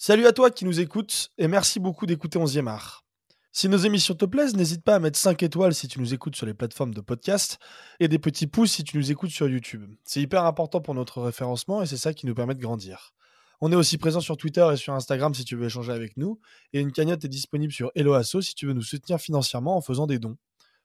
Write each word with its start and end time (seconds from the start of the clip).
Salut 0.00 0.28
à 0.28 0.32
toi 0.32 0.52
qui 0.52 0.64
nous 0.64 0.78
écoutes 0.78 1.32
et 1.38 1.48
merci 1.48 1.80
beaucoup 1.80 2.06
d'écouter 2.06 2.38
11e 2.38 2.68
art. 2.68 3.04
Si 3.50 3.68
nos 3.68 3.78
émissions 3.78 4.14
te 4.14 4.26
plaisent, 4.26 4.54
n'hésite 4.54 4.84
pas 4.84 4.94
à 4.94 5.00
mettre 5.00 5.18
5 5.18 5.42
étoiles 5.42 5.74
si 5.74 5.88
tu 5.88 5.98
nous 5.98 6.14
écoutes 6.14 6.36
sur 6.36 6.46
les 6.46 6.54
plateformes 6.54 6.94
de 6.94 7.00
podcast 7.00 7.58
et 7.98 8.06
des 8.06 8.20
petits 8.20 8.46
pouces 8.46 8.70
si 8.70 8.84
tu 8.84 8.96
nous 8.96 9.10
écoutes 9.10 9.30
sur 9.30 9.48
YouTube. 9.48 9.92
C'est 10.04 10.20
hyper 10.20 10.44
important 10.44 10.80
pour 10.80 10.94
notre 10.94 11.20
référencement 11.20 11.82
et 11.82 11.86
c'est 11.86 11.96
ça 11.96 12.14
qui 12.14 12.26
nous 12.26 12.34
permet 12.36 12.54
de 12.54 12.60
grandir. 12.60 13.12
On 13.60 13.72
est 13.72 13.74
aussi 13.74 13.98
présent 13.98 14.20
sur 14.20 14.36
Twitter 14.36 14.64
et 14.72 14.76
sur 14.76 14.94
Instagram 14.94 15.34
si 15.34 15.44
tu 15.44 15.56
veux 15.56 15.66
échanger 15.66 15.90
avec 15.90 16.16
nous 16.16 16.38
et 16.72 16.78
une 16.78 16.92
cagnotte 16.92 17.24
est 17.24 17.28
disponible 17.28 17.72
sur 17.72 17.90
Helloasso 17.96 18.40
si 18.40 18.54
tu 18.54 18.66
veux 18.66 18.74
nous 18.74 18.82
soutenir 18.82 19.18
financièrement 19.18 19.76
en 19.76 19.80
faisant 19.80 20.06
des 20.06 20.20
dons. 20.20 20.36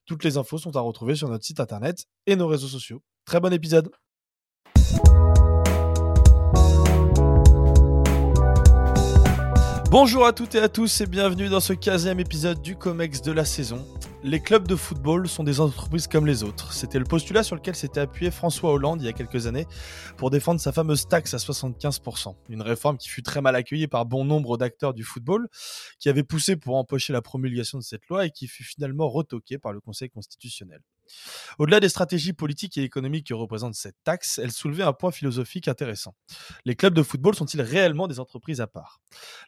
Toutes 0.07 0.23
les 0.23 0.37
infos 0.37 0.57
sont 0.57 0.75
à 0.75 0.81
retrouver 0.81 1.13
sur 1.13 1.29
notre 1.29 1.45
site 1.45 1.59
internet 1.59 2.07
et 2.25 2.35
nos 2.35 2.47
réseaux 2.47 2.67
sociaux. 2.67 3.03
Très 3.25 3.39
bon 3.39 3.53
épisode 3.53 3.91
Bonjour 9.93 10.25
à 10.25 10.33
toutes 10.33 10.55
et 10.55 10.59
à 10.59 10.69
tous 10.69 11.01
et 11.01 11.05
bienvenue 11.05 11.49
dans 11.49 11.59
ce 11.59 11.71
15e 11.71 12.17
épisode 12.17 12.59
du 12.63 12.75
COMEX 12.75 13.21
de 13.21 13.31
la 13.31 13.45
saison. 13.45 13.85
Les 14.23 14.39
clubs 14.39 14.67
de 14.67 14.75
football 14.75 15.29
sont 15.29 15.43
des 15.43 15.59
entreprises 15.59 16.07
comme 16.07 16.25
les 16.25 16.41
autres. 16.41 16.73
C'était 16.73 16.97
le 16.97 17.05
postulat 17.05 17.43
sur 17.43 17.55
lequel 17.55 17.75
s'était 17.75 17.99
appuyé 17.99 18.31
François 18.31 18.71
Hollande 18.71 19.03
il 19.03 19.05
y 19.05 19.07
a 19.07 19.13
quelques 19.13 19.45
années 19.45 19.67
pour 20.17 20.31
défendre 20.31 20.59
sa 20.59 20.71
fameuse 20.71 21.07
taxe 21.07 21.35
à 21.35 21.37
75%. 21.37 22.33
Une 22.49 22.63
réforme 22.63 22.97
qui 22.97 23.07
fut 23.07 23.21
très 23.21 23.39
mal 23.39 23.55
accueillie 23.55 23.85
par 23.85 24.07
bon 24.07 24.25
nombre 24.25 24.57
d'acteurs 24.57 24.95
du 24.95 25.03
football, 25.03 25.47
qui 25.99 26.09
avait 26.09 26.23
poussé 26.23 26.55
pour 26.55 26.75
empocher 26.75 27.13
la 27.13 27.21
promulgation 27.21 27.77
de 27.77 27.83
cette 27.83 28.07
loi 28.07 28.25
et 28.25 28.31
qui 28.31 28.47
fut 28.47 28.63
finalement 28.63 29.07
retoquée 29.07 29.59
par 29.59 29.73
le 29.73 29.79
Conseil 29.79 30.09
constitutionnel. 30.09 30.79
Au-delà 31.59 31.79
des 31.79 31.89
stratégies 31.89 32.33
politiques 32.33 32.77
et 32.77 32.83
économiques 32.83 33.27
que 33.27 33.33
représente 33.33 33.75
cette 33.75 33.97
taxe, 34.03 34.39
elle 34.39 34.51
soulevait 34.51 34.83
un 34.83 34.93
point 34.93 35.11
philosophique 35.11 35.67
intéressant. 35.67 36.15
Les 36.65 36.75
clubs 36.75 36.93
de 36.93 37.03
football 37.03 37.35
sont-ils 37.35 37.61
réellement 37.61 38.07
des 38.07 38.19
entreprises 38.19 38.61
à 38.61 38.67
part? 38.67 39.01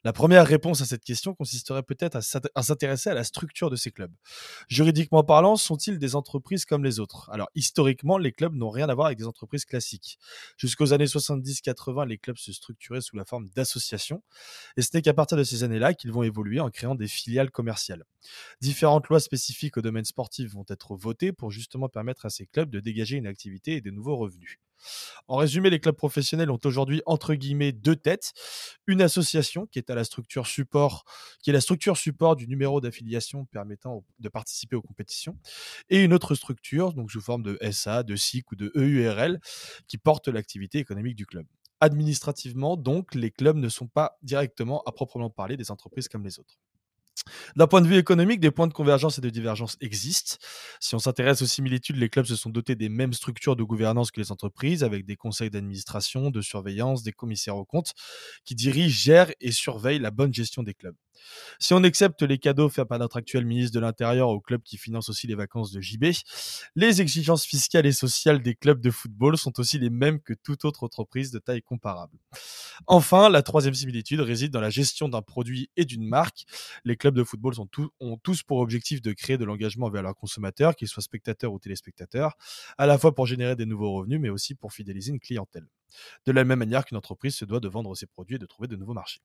La 0.04 0.14
première 0.14 0.46
réponse 0.46 0.82
à 0.82 0.86
cette 0.86 1.04
question 1.04 1.34
consisterait 1.34 1.84
peut-être 1.84 2.18
à 2.18 2.62
s'intéresser 2.64 3.10
à 3.10 3.14
la 3.14 3.24
structure 3.24 3.70
de 3.70 3.76
ces 3.76 3.92
clubs. 3.92 4.14
Juridiquement 4.68 5.24
parlant, 5.24 5.56
sont-ils 5.56 5.98
des 5.98 6.16
entreprises 6.16 6.66
comme 6.66 6.84
les 6.84 7.00
autres? 7.00 7.30
Alors 7.32 7.50
historiquement, 7.56 8.18
les 8.18 8.32
clubs 8.32 8.54
n'ont 8.54 8.70
rien 8.70 8.90
à 8.90 8.94
voir 8.94 9.08
avec 9.08 9.18
des 9.18 9.28
entreprises 9.28 9.66
classiques. 9.66 10.20
Jusqu'aux 10.58 10.94
années 10.94 11.06
70-80, 11.06 12.08
les 12.08 12.18
clubs 12.18 12.38
se 12.38 12.54
structuraient 12.54 13.02
sous 13.02 13.16
la 13.16 13.26
forme 13.26 13.50
d'associations, 13.50 14.24
et 14.78 14.82
ce 14.82 14.90
n'est 14.94 15.02
qu'à 15.02 15.14
partir 15.14 15.38
de 15.38 15.44
ces 15.44 15.64
années-là 15.64 15.94
qu'ils 15.94 16.12
vont 16.12 16.24
évoluer 16.24 16.60
en 16.60 16.70
créant 16.70 16.96
des 16.96 17.08
filiales 17.08 17.52
commerciales. 17.52 18.04
Différentes 18.62 19.08
lois 19.08 19.20
spécifiques 19.20 19.78
au 19.78 19.82
domaine 19.82 20.06
sportif 20.06 20.52
vont 20.52 20.66
être 20.70 20.96
votées 20.96 21.32
pour 21.32 21.45
justement 21.50 21.90
permettre 21.90 22.26
à 22.26 22.30
ces 22.30 22.46
clubs 22.46 22.70
de 22.70 22.80
dégager 22.80 23.18
une 23.18 23.28
activité 23.28 23.74
et 23.74 23.82
des 23.82 23.92
nouveaux 23.92 24.16
revenus. 24.16 24.60
En 25.28 25.38
résumé, 25.38 25.70
les 25.70 25.80
clubs 25.80 25.96
professionnels 25.96 26.52
ont 26.52 26.60
aujourd'hui 26.64 27.02
entre 27.06 27.34
guillemets 27.34 27.72
deux 27.72 27.96
têtes. 27.96 28.34
Une 28.88 29.02
association 29.02 29.66
qui 29.66 29.80
est 29.80 29.90
à 29.90 29.96
la 29.96 30.04
structure 30.04 30.48
support, 30.48 31.06
qui 31.42 31.50
est 31.50 31.54
la 31.54 31.62
structure 31.62 31.98
support 31.98 32.36
du 32.36 32.48
numéro 32.48 32.82
d'affiliation 32.82 33.46
permettant 33.46 34.04
de 34.20 34.30
participer 34.30 34.76
aux 34.76 34.82
compétitions, 34.82 35.38
et 35.90 36.04
une 36.04 36.14
autre 36.14 36.36
structure, 36.36 36.94
donc 36.94 37.12
sous 37.12 37.22
forme 37.22 37.44
de 37.44 37.58
SA, 37.72 38.04
de 38.04 38.16
SIC 38.16 38.52
ou 38.52 38.56
de 38.56 38.72
EURL, 38.76 39.40
qui 39.88 39.98
porte 39.98 40.28
l'activité 40.28 40.80
économique 40.80 41.16
du 41.16 41.26
club. 41.26 41.46
Administrativement, 41.82 42.78
donc, 42.78 43.16
les 43.16 43.32
clubs 43.32 43.58
ne 43.58 43.70
sont 43.70 43.88
pas 43.88 44.18
directement 44.24 44.82
à 44.86 44.92
proprement 44.92 45.30
parler 45.30 45.58
des 45.58 45.72
entreprises 45.72 46.08
comme 46.08 46.24
les 46.24 46.40
autres. 46.40 46.58
D'un 47.56 47.68
point 47.68 47.82
de 47.82 47.88
vue 47.88 47.98
économique, 47.98 48.40
des 48.40 48.52
points 48.52 48.68
de 48.68 48.74
convergence 48.74 49.18
et 49.18 49.22
de 49.22 49.30
divergence 49.30 49.78
existent. 49.82 50.38
Si 50.80 50.96
on 50.96 51.00
s'intéresse 51.00 51.42
aux 51.42 51.46
similitudes, 51.48 51.98
les 51.98 52.10
clubs 52.10 52.26
se 52.26 52.36
sont 52.36 52.50
dotés 52.50 52.76
des 52.76 52.90
mêmes 52.90 53.14
structures 53.14 53.56
de 53.56 53.64
gouvernance 53.64 54.12
que 54.12 54.20
les 54.22 54.32
entreprises, 54.32 54.84
avec 54.84 55.06
des 55.06 55.16
conseils 55.16 55.50
d'administration, 55.50 56.30
de 56.32 56.42
surveillance, 56.42 57.04
des 57.04 57.14
commissaires 57.14 57.58
aux 57.58 57.66
comptes, 57.66 57.94
qui 58.46 58.56
dirigent, 58.56 58.96
gèrent 58.96 59.32
et 59.42 59.52
surveillent 59.52 60.00
la 60.00 60.12
bonne 60.12 60.34
gestion 60.34 60.64
des 60.64 60.74
clubs. 60.74 60.96
Si 61.60 61.74
on 61.74 61.84
accepte 61.84 62.22
les 62.22 62.38
cadeaux 62.38 62.70
faits 62.70 62.88
par 62.88 63.00
notre 63.00 63.18
actuel 63.18 63.46
ministre 63.46 63.76
de 63.76 63.80
l'Intérieur 63.80 64.30
au 64.30 64.40
club 64.40 64.62
qui 64.64 64.78
finance 64.78 65.10
aussi 65.10 65.28
les 65.28 65.36
vacances 65.36 65.72
de 65.72 65.82
JB, 65.82 66.06
les 66.76 67.02
exigences 67.02 67.46
fiscales 67.46 67.86
et 67.86 67.92
sociales 67.92 68.42
des 68.42 68.56
clubs 68.56 68.82
de 68.82 68.92
football 68.92 69.38
sont 69.38 69.60
aussi 69.60 69.80
les 69.80 69.90
mêmes 69.90 70.20
que 70.20 70.34
toute 70.34 70.66
autre 70.66 70.84
entreprise 70.84 71.32
de 71.32 71.40
taille 71.40 71.62
comparable. 71.62 72.18
Enfin, 72.88 73.30
la 73.30 73.42
troisième 73.42 73.74
similitude 73.74 74.20
réside 74.20 74.52
dans 74.52 74.62
la 74.62 74.70
gestion 74.70 75.10
d'un 75.10 75.22
produit 75.22 75.70
et 75.78 75.86
d'une 75.86 76.08
marque. 76.08 76.46
Les 76.84 76.98
clubs 76.98 77.16
de 77.16 77.24
football 77.24 77.54
ont 78.00 78.18
tous 78.18 78.44
pour 78.44 78.60
objectif 78.60 79.02
de 79.02 79.14
créer 79.14 79.38
de 79.38 79.46
l'engagement 79.46 79.90
vers 79.90 80.04
leurs 80.04 80.16
consommateurs, 80.16 80.76
qu'ils 80.76 80.88
soient 80.88 81.04
spectateurs 81.04 81.54
ou 81.54 81.60
téléspectateurs, 81.60 82.36
à 82.78 82.86
la 82.86 82.98
fois 82.98 83.16
pour 83.16 83.26
générer 83.26 83.56
des 83.56 83.66
nouveaux 83.66 83.94
revenus, 83.94 84.20
mais 84.20 84.30
aussi 84.30 84.56
pour 84.56 84.74
fidéliser 84.74 85.12
une 85.12 85.20
clientèle. 85.20 85.66
De 86.26 86.32
la 86.32 86.44
même 86.44 86.60
manière 86.60 86.86
qu'une 86.86 86.98
entreprise 86.98 87.36
se 87.36 87.46
doit 87.46 87.60
de 87.60 87.68
vendre 87.68 87.96
ses 87.96 88.06
produits 88.06 88.36
et 88.36 88.40
de 88.40 88.46
trouver 88.46 88.68
de 88.68 88.76
nouveaux 88.76 88.94
marchés. 88.94 89.22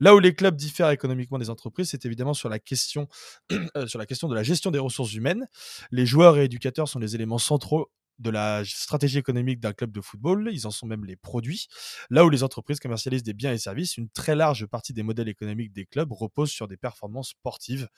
Là 0.00 0.14
où 0.14 0.18
les 0.18 0.34
clubs 0.34 0.56
diffèrent 0.56 0.90
économiquement 0.90 1.38
des 1.38 1.50
entreprises, 1.50 1.90
c'est 1.90 2.04
évidemment 2.04 2.34
sur 2.34 2.48
la, 2.48 2.58
question, 2.58 3.08
euh, 3.52 3.86
de 3.86 4.34
la 4.34 4.42
gestion 4.42 4.70
des 4.70 4.78
ressources 4.78 5.14
humaines. 5.14 5.46
Les 5.90 6.06
joueurs 6.06 6.38
et 6.38 6.44
éducateurs 6.44 6.88
sont 6.88 6.98
les 6.98 7.14
éléments 7.14 7.38
centraux 7.38 7.90
de 8.18 8.30
la 8.30 8.62
stratégie 8.64 9.18
économique 9.18 9.60
d'un 9.60 9.72
club 9.72 9.90
de 9.90 10.00
football, 10.00 10.50
ils 10.52 10.66
en 10.66 10.70
sont 10.70 10.86
même 10.86 11.04
les 11.04 11.16
produits. 11.16 11.66
Là 12.10 12.24
où 12.24 12.30
les 12.30 12.42
entreprises 12.42 12.80
commercialisent 12.80 13.22
des 13.22 13.34
biens 13.34 13.52
et 13.52 13.58
services, 13.58 13.96
une 13.96 14.08
très 14.08 14.34
large 14.34 14.66
partie 14.66 14.92
des 14.92 15.02
modèles 15.02 15.28
économiques 15.28 15.72
des 15.72 15.86
clubs 15.86 16.12
repose 16.12 16.50
sur 16.50 16.68
des 16.68 16.76
performances 16.76 17.30
sportives, 17.30 17.88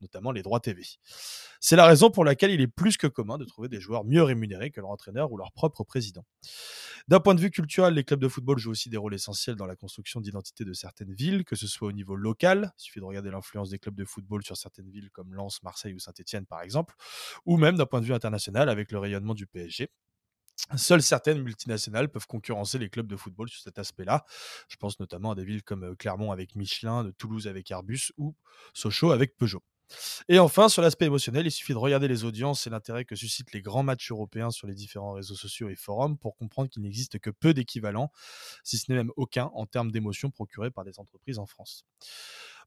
notamment 0.00 0.32
les 0.32 0.42
droits 0.42 0.60
TV. 0.60 0.82
C'est 1.60 1.76
la 1.76 1.86
raison 1.86 2.10
pour 2.10 2.24
laquelle 2.24 2.50
il 2.50 2.60
est 2.60 2.68
plus 2.68 2.96
que 2.96 3.06
commun 3.06 3.38
de 3.38 3.44
trouver 3.44 3.68
des 3.68 3.80
joueurs 3.80 4.04
mieux 4.04 4.22
rémunérés 4.22 4.70
que 4.70 4.80
leur 4.80 4.90
entraîneur 4.90 5.32
ou 5.32 5.36
leur 5.36 5.52
propre 5.52 5.84
président. 5.84 6.24
D'un 7.08 7.20
point 7.20 7.34
de 7.34 7.40
vue 7.40 7.50
culturel, 7.50 7.94
les 7.94 8.04
clubs 8.04 8.20
de 8.20 8.28
football 8.28 8.58
jouent 8.58 8.72
aussi 8.72 8.88
des 8.88 8.96
rôles 8.96 9.14
essentiels 9.14 9.56
dans 9.56 9.66
la 9.66 9.76
construction 9.76 10.20
d'identité 10.20 10.64
de 10.64 10.72
certaines 10.72 11.12
villes, 11.12 11.44
que 11.44 11.54
ce 11.54 11.66
soit 11.66 11.88
au 11.88 11.92
niveau 11.92 12.16
local, 12.16 12.72
il 12.78 12.82
suffit 12.82 13.00
de 13.00 13.04
regarder 13.04 13.30
l'influence 13.30 13.70
des 13.70 13.78
clubs 13.78 13.94
de 13.94 14.04
football 14.04 14.42
sur 14.44 14.56
certaines 14.56 14.90
villes 14.90 15.10
comme 15.10 15.34
Lens, 15.34 15.62
Marseille 15.62 15.94
ou 15.94 15.98
Saint-Etienne 15.98 16.46
par 16.46 16.62
exemple, 16.62 16.94
ou 17.44 17.56
même 17.56 17.76
d'un 17.76 17.86
point 17.86 18.00
de 18.00 18.06
vue 18.06 18.14
international 18.14 18.68
avec 18.68 18.90
le 18.90 18.98
rayonnement 18.98 19.34
du 19.34 19.46
PSG 19.46 19.65
Seules 20.76 21.02
certaines 21.02 21.42
multinationales 21.42 22.08
peuvent 22.08 22.26
concurrencer 22.26 22.78
les 22.78 22.88
clubs 22.88 23.06
de 23.06 23.16
football 23.16 23.48
sur 23.48 23.62
cet 23.62 23.78
aspect-là. 23.78 24.24
Je 24.68 24.76
pense 24.76 24.98
notamment 24.98 25.32
à 25.32 25.34
des 25.34 25.44
villes 25.44 25.62
comme 25.62 25.94
Clermont 25.96 26.32
avec 26.32 26.56
Michelin, 26.56 27.04
de 27.04 27.10
Toulouse 27.10 27.46
avec 27.46 27.70
Airbus 27.70 28.12
ou 28.16 28.34
Sochaux 28.72 29.10
avec 29.10 29.36
Peugeot. 29.36 29.62
Et 30.28 30.38
enfin, 30.38 30.68
sur 30.68 30.82
l'aspect 30.82 31.06
émotionnel, 31.06 31.46
il 31.46 31.50
suffit 31.50 31.72
de 31.72 31.78
regarder 31.78 32.08
les 32.08 32.24
audiences 32.24 32.66
et 32.66 32.70
l'intérêt 32.70 33.04
que 33.04 33.14
suscitent 33.14 33.52
les 33.52 33.62
grands 33.62 33.82
matchs 33.82 34.10
européens 34.10 34.50
sur 34.50 34.66
les 34.66 34.74
différents 34.74 35.12
réseaux 35.12 35.36
sociaux 35.36 35.68
et 35.68 35.76
forums 35.76 36.18
pour 36.18 36.36
comprendre 36.36 36.68
qu'il 36.68 36.82
n'existe 36.82 37.18
que 37.18 37.30
peu 37.30 37.54
d'équivalents, 37.54 38.10
si 38.64 38.78
ce 38.78 38.90
n'est 38.90 38.96
même 38.96 39.12
aucun, 39.16 39.50
en 39.54 39.66
termes 39.66 39.92
d'émotions 39.92 40.30
procurées 40.30 40.70
par 40.70 40.84
des 40.84 40.98
entreprises 40.98 41.38
en 41.38 41.46
France. 41.46 41.84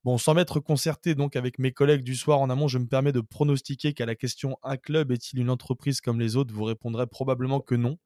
Bon, 0.05 0.17
sans 0.17 0.33
m'être 0.33 0.61
concerté 0.61 1.13
donc 1.13 1.35
avec 1.35 1.59
mes 1.59 1.73
collègues 1.73 2.03
du 2.03 2.15
soir 2.15 2.39
en 2.39 2.49
amont, 2.49 2.69
je 2.69 2.77
me 2.77 2.85
permets 2.87 3.11
de 3.11 3.19
pronostiquer 3.19 3.93
qu'à 3.93 4.05
la 4.05 4.15
question 4.15 4.57
un 4.63 4.77
club 4.77 5.11
est-il 5.11 5.39
une 5.39 5.49
entreprise 5.49 5.99
comme 5.99 6.21
les 6.21 6.37
autres, 6.37 6.53
vous 6.53 6.63
répondrez 6.63 7.05
probablement 7.05 7.59
que 7.59 7.75
non. 7.75 7.97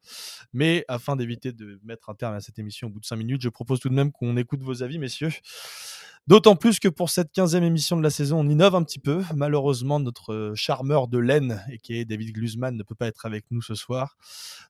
Mais 0.53 0.85
afin 0.87 1.15
d'éviter 1.15 1.51
de 1.51 1.79
mettre 1.83 2.09
un 2.09 2.15
terme 2.15 2.33
à 2.33 2.41
cette 2.41 2.57
émission 2.57 2.87
au 2.87 2.91
bout 2.91 2.99
de 2.99 3.05
cinq 3.05 3.17
minutes, 3.17 3.41
je 3.41 3.49
propose 3.49 3.79
tout 3.79 3.89
de 3.89 3.93
même 3.93 4.11
qu'on 4.11 4.37
écoute 4.37 4.63
vos 4.63 4.81
avis, 4.81 4.97
messieurs. 4.97 5.29
D'autant 6.25 6.55
plus 6.55 6.79
que 6.79 6.87
pour 6.87 7.09
cette 7.09 7.35
15e 7.35 7.63
émission 7.63 7.97
de 7.97 8.01
la 8.01 8.09
saison, 8.09 8.39
on 8.39 8.47
innove 8.47 8.75
un 8.75 8.83
petit 8.83 8.97
peu. 8.97 9.25
Malheureusement, 9.35 9.99
notre 9.99 10.31
euh, 10.31 10.55
charmeur 10.55 11.09
de 11.09 11.17
laine, 11.17 11.61
et 11.69 11.79
qui 11.79 11.97
est 11.97 12.05
David 12.05 12.31
Glusman, 12.31 12.77
ne 12.77 12.83
peut 12.83 12.95
pas 12.95 13.07
être 13.07 13.25
avec 13.25 13.43
nous 13.51 13.61
ce 13.61 13.75
soir. 13.75 14.15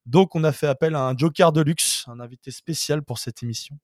Donc, 0.08 0.36
on 0.36 0.44
a 0.44 0.52
fait 0.52 0.66
appel 0.66 0.96
à 0.96 1.06
un 1.08 1.16
joker 1.16 1.52
de 1.52 1.62
luxe, 1.62 2.06
un 2.08 2.20
invité 2.20 2.50
spécial 2.50 3.04
pour 3.04 3.20
cette 3.20 3.44
émission. 3.44 3.78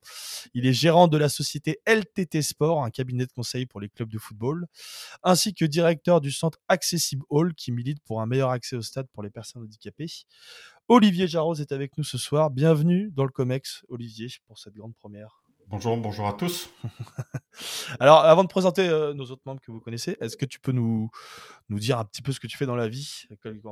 Il 0.55 0.65
est 0.65 0.73
gérant 0.73 1.07
de 1.07 1.15
la 1.19 1.29
société 1.29 1.79
LTT 1.85 2.41
Sport, 2.41 2.83
un 2.83 2.89
cabinet 2.89 3.27
de 3.27 3.31
conseil 3.31 3.67
pour 3.67 3.79
les 3.79 3.89
clubs 3.89 4.09
de 4.09 4.17
football, 4.17 4.65
ainsi 5.21 5.53
que 5.53 5.63
directeur 5.63 6.21
du 6.21 6.31
centre 6.31 6.57
Accessible 6.69 7.23
Hall, 7.29 7.53
qui 7.53 7.71
milite 7.71 7.99
pour 8.03 8.19
un 8.19 8.25
meilleur 8.25 8.49
accès 8.49 8.77
au 8.77 8.81
stade 8.81 9.05
pour 9.13 9.21
les 9.21 9.29
personnes 9.29 9.61
handicapées. 9.61 10.09
Olivier 10.87 11.27
Jarros 11.27 11.53
est 11.53 11.71
avec 11.71 11.99
nous 11.99 12.03
ce 12.03 12.17
soir. 12.17 12.49
Bienvenue 12.49 13.11
dans 13.11 13.25
le 13.25 13.29
COMEX, 13.29 13.83
Olivier, 13.89 14.29
pour 14.47 14.57
cette 14.57 14.73
grande 14.73 14.95
première. 14.95 15.43
Bonjour, 15.71 15.95
bonjour 15.97 16.27
à 16.27 16.33
tous. 16.33 16.71
Alors, 17.99 18.25
avant 18.25 18.43
de 18.43 18.47
présenter 18.47 18.89
euh, 18.89 19.13
nos 19.13 19.25
autres 19.25 19.43
membres 19.45 19.61
que 19.61 19.71
vous 19.71 19.79
connaissez, 19.79 20.17
est-ce 20.19 20.35
que 20.35 20.47
tu 20.47 20.59
peux 20.59 20.71
nous, 20.71 21.11
nous 21.69 21.77
dire 21.77 21.99
un 21.99 22.05
petit 22.05 22.23
peu 22.23 22.31
ce 22.31 22.39
que 22.39 22.47
tu 22.47 22.57
fais 22.57 22.65
dans 22.65 22.75
la 22.75 22.87
vie? 22.87 23.27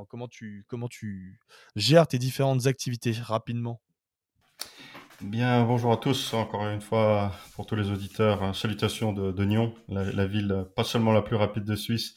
Comment 0.08 0.28
tu, 0.28 0.64
comment 0.68 0.86
tu 0.86 1.40
gères 1.74 2.06
tes 2.06 2.18
différentes 2.18 2.68
activités 2.68 3.10
rapidement? 3.20 3.80
Bien, 5.20 5.64
bonjour 5.64 5.90
à 5.90 5.96
tous. 5.96 6.34
Encore 6.34 6.68
une 6.68 6.80
fois, 6.80 7.32
pour 7.56 7.66
tous 7.66 7.74
les 7.74 7.90
auditeurs, 7.90 8.44
hein, 8.44 8.52
salutations 8.54 9.12
de, 9.12 9.44
Nyon, 9.44 9.74
la, 9.88 10.26
ville 10.26 10.66
pas 10.76 10.84
seulement 10.84 11.10
la 11.10 11.22
plus 11.22 11.34
rapide 11.34 11.64
de 11.64 11.74
Suisse, 11.74 12.14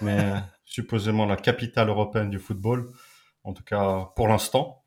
mais 0.00 0.32
supposément 0.64 1.26
la 1.26 1.36
capitale 1.36 1.88
européenne 1.88 2.30
du 2.30 2.38
football, 2.38 2.88
en 3.42 3.52
tout 3.52 3.64
cas 3.64 4.12
pour 4.14 4.28
l'instant. 4.28 4.83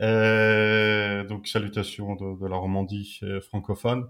Euh, 0.00 1.24
donc 1.24 1.46
salutations 1.48 2.14
de, 2.16 2.46
la 2.46 2.56
Romandie 2.56 3.20
euh, 3.22 3.40
francophone. 3.40 4.08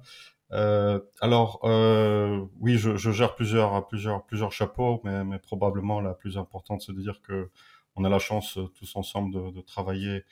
Euh, 0.52 1.00
alors 1.20 1.60
euh, 1.64 2.44
oui, 2.60 2.78
je, 2.78 2.96
je, 2.96 3.10
gère 3.10 3.34
plusieurs 3.34 3.86
plusieurs 3.88 4.24
plusieurs 4.26 4.52
chapeaux, 4.52 5.00
mais, 5.04 5.24
mais, 5.24 5.38
probablement 5.38 6.00
la 6.00 6.14
plus 6.14 6.38
importante, 6.38 6.82
c'est 6.82 6.92
de 6.92 7.00
dire 7.00 7.20
que 7.22 7.50
on 7.96 8.04
a 8.04 8.08
la 8.08 8.18
chance 8.18 8.58
tous 8.74 8.96
ensemble 8.96 9.34
de, 9.34 9.50
de 9.50 9.60
travailler 9.60 10.24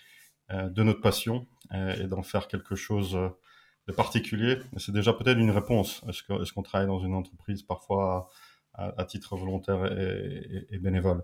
de 0.51 0.83
notre 0.83 1.01
passion 1.01 1.47
et 1.73 2.07
d'en 2.07 2.23
faire 2.23 2.49
quelque 2.49 2.75
chose 2.75 3.19
particuliers. 3.97 4.59
C'est 4.77 4.93
déjà 4.93 5.15
peut-être 5.15 5.39
une 5.39 5.51
réponse. 5.51 6.03
Est-ce 6.09 6.53
qu'on 6.53 6.63
travaille 6.63 6.87
dans 6.87 7.01
une 7.01 7.15
entreprise 7.15 7.63
parfois 7.63 8.29
titre 9.07 9.37
volontaire 9.37 9.87
et, 9.87 10.79
bénévole 10.79 11.23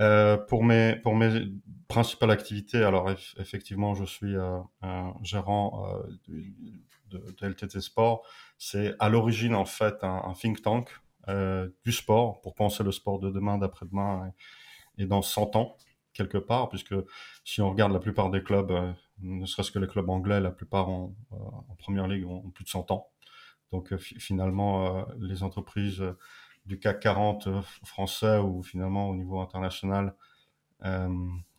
euh, 0.00 0.36
pour 0.36 0.62
mes 0.62 0.96
pour 0.96 1.16
mes 1.16 1.50
principales 1.88 2.30
activités, 2.30 2.82
alors 2.84 3.10
effectivement, 3.38 3.94
je 3.94 4.04
suis 4.04 4.36
euh, 4.36 4.58
un 4.82 5.14
gérant 5.22 5.96
euh, 5.96 6.52
de, 7.10 7.46
LTT 7.46 7.80
Sport. 7.80 8.24
C'est 8.58 8.94
à 9.00 9.08
l'origine 9.08 9.54
en 9.54 9.64
fait 9.64 9.96
un, 10.02 10.32
think 10.34 10.62
tank 10.62 10.90
du 11.84 11.92
sport 11.92 12.40
pour 12.40 12.54
penser 12.54 12.82
le 12.82 12.92
sport 12.92 13.18
de 13.18 13.30
demain, 13.30 13.58
d'après-demain 13.58 14.32
et, 14.96 15.06
dans 15.06 15.20
100 15.20 15.56
ans 15.56 15.76
quelque 16.14 16.38
part, 16.38 16.68
puisque 16.68 16.94
si 17.44 17.60
on 17.60 17.70
regarde 17.70 17.92
la 17.92 18.00
plupart 18.00 18.30
des 18.30 18.42
clubs, 18.42 18.72
ne 19.20 19.46
serait-ce 19.46 19.70
que 19.70 19.78
les 19.78 19.86
clubs 19.86 20.08
anglais, 20.08 20.40
la 20.40 20.50
plupart 20.50 20.88
en 20.88 21.14
première 21.78 22.08
ligue 22.08 22.26
ont, 22.26 22.50
plus 22.50 22.64
de 22.64 22.70
100 22.70 22.90
ans. 22.92 23.10
Donc 23.72 23.94
finalement, 23.96 25.06
les 25.18 25.42
entreprises 25.42 26.02
du 26.68 26.78
CAC 26.78 27.00
40 27.00 27.46
euh, 27.46 27.62
français 27.84 28.38
ou 28.38 28.62
finalement 28.62 29.08
au 29.08 29.16
niveau 29.16 29.40
international, 29.40 30.14
euh, 30.84 31.08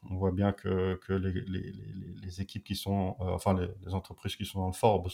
on 0.10 0.16
voit 0.16 0.32
bien 0.32 0.54
que, 0.54 1.00
les, 1.10 2.42
équipes 2.42 2.64
qui 2.64 2.76
sont, 2.76 3.18
euh, 3.20 3.26
enfin 3.32 3.60
les, 3.84 3.94
entreprises 3.94 4.36
qui 4.36 4.46
sont 4.46 4.60
dans 4.60 4.68
le 4.68 4.74
Forbes 4.74 5.10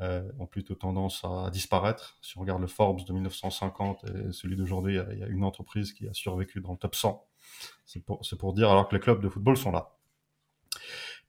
ont 0.00 0.46
plutôt 0.46 0.74
tendance 0.74 1.24
à 1.24 1.50
disparaître. 1.50 2.18
Si 2.20 2.36
on 2.36 2.40
regarde 2.40 2.60
le 2.60 2.66
Forbes 2.66 3.04
de 3.06 3.12
1950 3.12 4.04
et 4.04 4.32
celui 4.32 4.56
d'aujourd'hui, 4.56 4.98
il 5.12 5.18
y, 5.20 5.22
a 5.22 5.28
une 5.28 5.44
entreprise 5.44 5.92
qui 5.92 6.08
a 6.08 6.12
survécu 6.12 6.60
dans 6.60 6.72
le 6.72 6.78
top 6.78 6.96
100. 6.96 7.24
C'est 7.86 8.04
pour, 8.04 8.20
pour, 8.40 8.54
dire 8.54 8.72
alors 8.72 8.88
que 8.88 8.96
les 8.96 9.00
clubs 9.00 9.22
de 9.22 9.28
football 9.28 9.56
sont 9.56 9.70
là. 9.70 9.92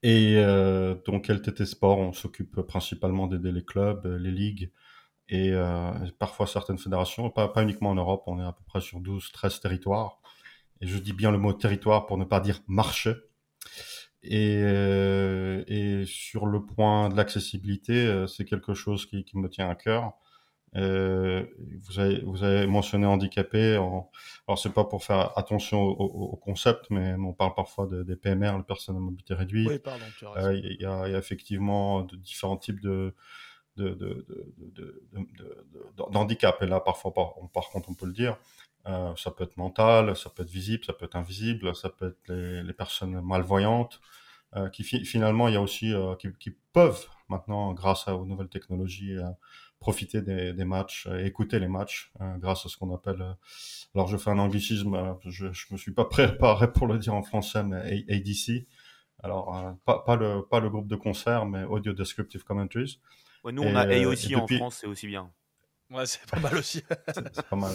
Et 0.01 0.35
donc 1.05 1.27
LTT 1.29 1.63
Sport, 1.65 1.99
on 1.99 2.11
s'occupe 2.11 2.59
principalement 2.63 3.27
d'aider 3.27 3.51
les 3.51 3.63
clubs, 3.63 4.03
les 4.07 4.31
ligues, 4.31 4.71
et 5.27 5.51
euh, 5.51 5.91
parfois 6.19 6.47
certaines 6.47 6.77
fédérations, 6.77 7.29
pas, 7.29 7.47
pas 7.47 7.63
uniquement 7.63 7.89
en 7.89 7.95
Europe, 7.95 8.23
on 8.27 8.39
est 8.39 8.45
à 8.45 8.51
peu 8.51 8.63
près 8.67 8.81
sur 8.81 8.99
12, 8.99 9.31
13 9.31 9.59
territoires. 9.59 10.19
Et 10.81 10.87
je 10.87 10.97
dis 10.97 11.13
bien 11.13 11.31
le 11.31 11.37
mot 11.37 11.53
territoire 11.53 12.05
pour 12.05 12.17
ne 12.17 12.25
pas 12.25 12.39
dire 12.39 12.61
marché. 12.67 13.13
Et, 14.23 14.59
euh, 14.63 15.63
et 15.67 16.03
sur 16.05 16.45
le 16.45 16.63
point 16.63 17.09
de 17.09 17.15
l'accessibilité, 17.15 17.93
euh, 17.93 18.27
c'est 18.27 18.45
quelque 18.45 18.73
chose 18.73 19.05
qui, 19.05 19.23
qui, 19.23 19.37
me 19.37 19.49
tient 19.49 19.69
à 19.69 19.75
cœur. 19.75 20.13
Euh, 20.75 21.45
vous, 21.83 21.99
avez, 21.99 22.21
vous 22.21 22.43
avez 22.43 22.67
mentionné 22.67 23.05
handicapé. 23.05 23.77
En, 23.77 24.09
alors 24.47 24.59
c'est 24.59 24.73
pas 24.73 24.83
pour 24.83 25.03
faire 25.03 25.37
attention 25.37 25.81
au, 25.81 25.93
au, 25.93 26.35
concept, 26.35 26.87
mais 26.89 27.13
on 27.13 27.33
parle 27.33 27.53
parfois 27.53 27.85
de, 27.85 28.03
des 28.03 28.15
PMR, 28.15 28.57
les 28.57 28.63
personnes 28.63 28.97
à 28.97 28.99
mobilité 28.99 29.33
réduite. 29.33 29.69
Oui, 29.69 29.79
pardon. 29.79 30.03
Euh, 30.37 30.53
il 30.55 30.81
y, 30.81 30.85
a, 30.85 31.07
y, 31.07 31.15
a 31.15 31.17
effectivement 31.17 32.01
de 32.01 32.15
différents 32.17 32.57
types 32.57 32.81
de, 32.81 33.13
de, 33.77 33.89
de, 33.93 34.25
d'handicap. 36.11 36.61
Et 36.61 36.67
là, 36.67 36.79
parfois, 36.79 37.13
par, 37.13 37.33
par, 37.53 37.69
contre, 37.69 37.89
on 37.89 37.93
peut 37.93 38.05
le 38.05 38.13
dire, 38.13 38.37
euh, 38.87 39.15
ça 39.15 39.31
peut 39.31 39.43
être 39.43 39.57
mental, 39.57 40.15
ça 40.15 40.29
peut 40.29 40.43
être 40.43 40.49
visible, 40.49 40.85
ça 40.85 40.93
peut 40.93 41.05
être 41.05 41.15
invisible, 41.15 41.75
ça 41.75 41.89
peut 41.89 42.09
être 42.09 42.27
les, 42.27 42.63
les 42.63 42.73
personnes 42.73 43.19
malvoyantes, 43.21 43.99
euh, 44.55 44.69
qui 44.69 44.83
finalement, 44.83 45.47
il 45.47 45.55
y 45.55 45.57
a 45.57 45.61
aussi, 45.61 45.93
euh, 45.93 46.15
qui, 46.15 46.29
qui, 46.39 46.51
peuvent 46.71 47.07
maintenant, 47.29 47.73
grâce 47.73 48.07
aux 48.07 48.25
nouvelles 48.25 48.49
technologies, 48.49 49.17
euh, 49.17 49.23
profiter 49.79 50.21
des, 50.21 50.53
des, 50.53 50.65
matchs, 50.65 51.07
écouter 51.23 51.59
les 51.59 51.67
matchs, 51.67 52.11
grâce 52.37 52.65
à 52.65 52.69
ce 52.69 52.77
qu'on 52.77 52.93
appelle, 52.93 53.23
alors 53.93 54.07
je 54.07 54.17
fais 54.17 54.29
un 54.29 54.39
anglicisme, 54.39 55.17
je, 55.25 55.51
je 55.51 55.65
me 55.71 55.77
suis 55.77 55.91
pas 55.91 56.05
préparé 56.09 56.71
pour 56.71 56.87
le 56.87 56.97
dire 56.97 57.13
en 57.13 57.23
français, 57.23 57.63
mais 57.63 58.05
ADC. 58.09 58.67
Alors, 59.23 59.75
pas, 59.85 59.99
pas, 59.99 60.15
le, 60.15 60.43
pas 60.45 60.59
le 60.59 60.69
groupe 60.69 60.87
de 60.87 60.95
concert, 60.95 61.45
mais 61.45 61.63
Audio 61.63 61.93
Descriptive 61.93 62.43
Commentaries 62.43 62.99
nous, 63.51 63.63
on 63.63 63.75
a 63.75 63.87
A 63.87 64.07
aussi 64.07 64.35
en 64.35 64.47
France, 64.47 64.77
c'est 64.81 64.87
aussi 64.87 65.07
bien. 65.07 65.31
Ouais, 65.91 66.05
c'est 66.07 66.27
pas 66.29 66.39
mal 66.39 66.55
aussi. 66.55 66.83
c'est 67.13 67.47
pas 67.47 67.55
mal. 67.55 67.71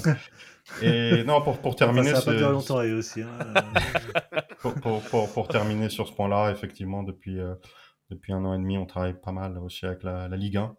Et 0.82 1.22
non, 1.24 1.42
pour, 1.42 1.58
pour 1.58 1.76
terminer. 1.76 2.14
ça 2.14 2.22
pas 2.22 2.32
longtemps 2.32 2.78
A 2.78 2.86
aussi. 2.86 3.22
Hein. 3.22 3.54
pour, 4.60 5.02
pour, 5.02 5.32
pour, 5.32 5.48
terminer 5.48 5.88
sur 5.88 6.08
ce 6.08 6.12
point-là, 6.12 6.50
effectivement, 6.50 7.04
depuis, 7.04 7.38
euh, 7.38 7.54
depuis 8.10 8.32
un 8.32 8.44
an 8.44 8.54
et 8.54 8.58
demi, 8.58 8.78
on 8.78 8.86
travaille 8.86 9.14
pas 9.14 9.32
mal 9.32 9.58
aussi 9.58 9.86
avec 9.86 10.02
la, 10.02 10.28
la 10.28 10.36
Ligue 10.36 10.56
1, 10.56 10.76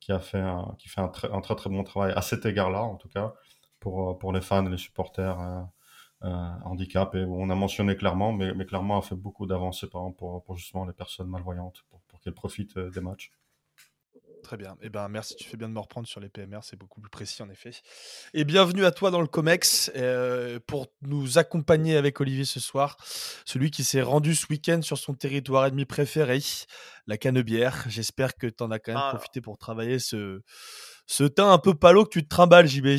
qui, 0.00 0.12
a 0.12 0.18
fait 0.18 0.40
un, 0.40 0.74
qui 0.78 0.88
fait 0.88 1.00
un, 1.00 1.08
très, 1.08 1.30
un 1.32 1.40
très 1.40 1.54
très 1.54 1.70
bon 1.70 1.84
travail 1.84 2.12
à 2.16 2.22
cet 2.22 2.44
égard-là, 2.44 2.82
en 2.82 2.96
tout 2.96 3.08
cas, 3.08 3.32
pour, 3.78 4.10
euh, 4.10 4.18
pour 4.18 4.32
les 4.32 4.40
fans 4.40 4.62
les 4.62 4.76
supporters 4.76 5.38
euh, 5.40 5.62
euh, 6.24 6.50
handicap. 6.64 7.14
Et 7.14 7.24
on 7.24 7.48
a 7.48 7.54
mentionné 7.54 7.96
clairement, 7.96 8.32
mais, 8.32 8.52
mais 8.54 8.66
clairement 8.66 8.98
a 8.98 9.02
fait 9.02 9.14
beaucoup 9.14 9.46
d'avancées, 9.46 9.88
par 9.88 10.02
exemple, 10.02 10.18
pour, 10.18 10.42
pour 10.44 10.56
justement 10.56 10.84
les 10.84 10.92
personnes 10.92 11.28
malvoyantes, 11.28 11.84
pour, 11.88 12.00
pour 12.08 12.20
qu'elles 12.20 12.34
profitent 12.34 12.78
des 12.78 13.00
matchs. 13.00 13.30
Très 14.42 14.56
bien. 14.56 14.76
Eh 14.82 14.88
ben, 14.88 15.08
merci, 15.08 15.36
tu 15.36 15.44
fais 15.44 15.56
bien 15.56 15.68
de 15.68 15.72
me 15.72 15.78
reprendre 15.78 16.06
sur 16.08 16.20
les 16.20 16.28
PMR, 16.28 16.58
c'est 16.62 16.76
beaucoup 16.76 17.00
plus 17.00 17.10
précis 17.10 17.42
en 17.42 17.48
effet. 17.48 17.70
Et 18.34 18.44
bienvenue 18.44 18.84
à 18.84 18.90
toi 18.90 19.12
dans 19.12 19.20
le 19.20 19.28
COMEX 19.28 19.92
euh, 19.96 20.58
pour 20.66 20.88
nous 21.02 21.38
accompagner 21.38 21.96
avec 21.96 22.20
Olivier 22.20 22.44
ce 22.44 22.58
soir, 22.58 22.96
celui 23.44 23.70
qui 23.70 23.84
s'est 23.84 24.02
rendu 24.02 24.34
ce 24.34 24.46
week-end 24.50 24.82
sur 24.82 24.98
son 24.98 25.14
territoire 25.14 25.66
ennemi 25.66 25.84
préféré, 25.84 26.40
la 27.06 27.16
Canebière. 27.16 27.84
J'espère 27.88 28.34
que 28.36 28.48
tu 28.48 28.62
en 28.64 28.72
as 28.72 28.80
quand 28.80 28.92
même 28.92 29.02
ah. 29.02 29.14
profité 29.14 29.40
pour 29.40 29.58
travailler 29.58 30.00
ce, 30.00 30.40
ce 31.06 31.24
teint 31.24 31.52
un 31.52 31.58
peu 31.58 31.74
palo 31.74 32.04
que 32.04 32.10
tu 32.10 32.24
te 32.24 32.28
trimbales, 32.28 32.66
JB. 32.66 32.98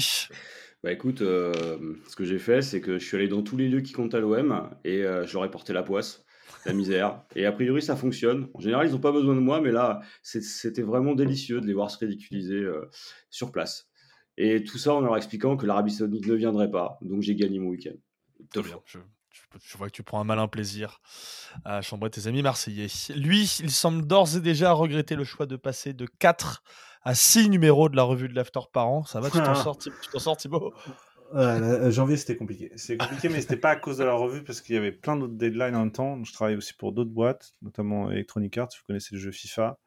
Bah 0.82 0.92
écoute, 0.92 1.22
euh, 1.22 1.96
ce 2.08 2.16
que 2.16 2.24
j'ai 2.24 2.40
fait, 2.40 2.62
c'est 2.62 2.80
que 2.80 3.00
je 3.00 3.06
suis 3.06 3.18
allé 3.18 3.28
dans 3.28 3.42
tous 3.42 3.58
les 3.58 3.68
lieux 3.68 3.82
qui 3.82 3.92
comptent 3.92 4.16
à 4.16 4.20
l'OM 4.20 4.70
et 4.86 5.04
euh, 5.04 5.26
j'aurais 5.26 5.52
porté 5.52 5.74
la 5.74 5.84
poisse 5.84 6.24
la 6.66 6.74
misère. 6.74 7.22
Et 7.36 7.46
a 7.46 7.52
priori, 7.52 7.82
ça 7.82 7.96
fonctionne. 7.96 8.50
En 8.54 8.60
général, 8.60 8.88
ils 8.88 8.92
n'ont 8.94 9.00
pas 9.00 9.12
besoin 9.12 9.36
de 9.36 9.40
moi, 9.40 9.62
mais 9.62 9.72
là, 9.72 10.02
c'était 10.22 10.82
vraiment 10.82 11.16
délicieux 11.16 11.62
de 11.62 11.68
les 11.68 11.74
voir 11.74 11.92
se 11.92 11.98
ridiculiser 11.98 12.56
euh, 12.56 12.90
sur 13.30 13.52
place. 13.52 13.90
Et 14.38 14.64
tout 14.64 14.78
ça 14.78 14.94
en 14.94 15.02
leur 15.02 15.16
expliquant 15.16 15.58
que 15.58 15.66
l'Arabie 15.66 15.92
Saoudite 15.92 16.26
ne 16.26 16.34
viendrait 16.34 16.72
pas. 16.72 16.98
Donc 17.02 17.22
j'ai 17.22 17.36
gagné 17.36 17.60
mon 17.60 17.70
week-end. 17.70 17.96
Je, 18.56 19.78
vois 19.78 19.88
que 19.88 19.94
tu 19.94 20.04
prends 20.04 20.20
un 20.20 20.24
malin 20.24 20.48
plaisir 20.48 21.02
à 21.66 21.82
chambrer 21.82 22.10
tes 22.10 22.28
amis 22.28 22.42
marseillais. 22.42 22.88
Lui, 23.16 23.44
il 23.60 23.72
semble 23.72 24.06
d'ores 24.06 24.36
et 24.36 24.40
déjà 24.40 24.72
regretter 24.72 25.16
le 25.16 25.24
choix 25.24 25.46
de 25.46 25.56
passer 25.56 25.94
de 25.94 26.08
4 26.20 26.64
à 27.04 27.16
6 27.16 27.50
numéros 27.50 27.90
de 27.90 27.96
la 27.96 28.04
revue 28.04 28.28
de 28.28 28.36
l'After 28.36 28.62
par 28.72 28.88
an. 28.88 29.04
Ça 29.04 29.20
va, 29.20 29.30
tu 29.30 29.38
t'en 29.38 29.76
tu 29.76 29.92
t'en 30.12 30.20
sors 30.20 30.38
Thibaut? 30.38 30.74
Euh, 31.34 31.92
janvier, 31.92 32.18
c'était 32.18 32.36
compliqué. 32.36 32.72
C'est 32.76 32.98
compliqué, 32.98 33.30
mais 33.30 33.42
c'était 33.42 33.58
pas 33.58 33.72
à 33.72 33.76
cause 33.76 33.98
de 33.98 34.04
la 34.04 34.14
revue, 34.14 34.44
parce 34.44 34.62
qu'il 34.62 34.76
y 34.76 34.78
avait 34.78 34.92
plein 34.92 35.16
d'autres 35.16 35.34
deadlines 35.34 35.76
en 35.76 35.80
même 35.80 35.92
temps. 35.92 36.24
Je 36.24 36.34
travaille 36.34 36.56
aussi 36.56 36.74
pour 36.74 36.92
d'autres 36.92 37.12
boîtes, 37.12 37.54
notamment 37.62 38.12
Electronic 38.12 38.58
Arts. 38.58 38.70
Vous 38.78 38.86
connaissez 38.88 39.16
le 39.16 39.20
jeu 39.20 39.32
FIFA. 39.32 39.78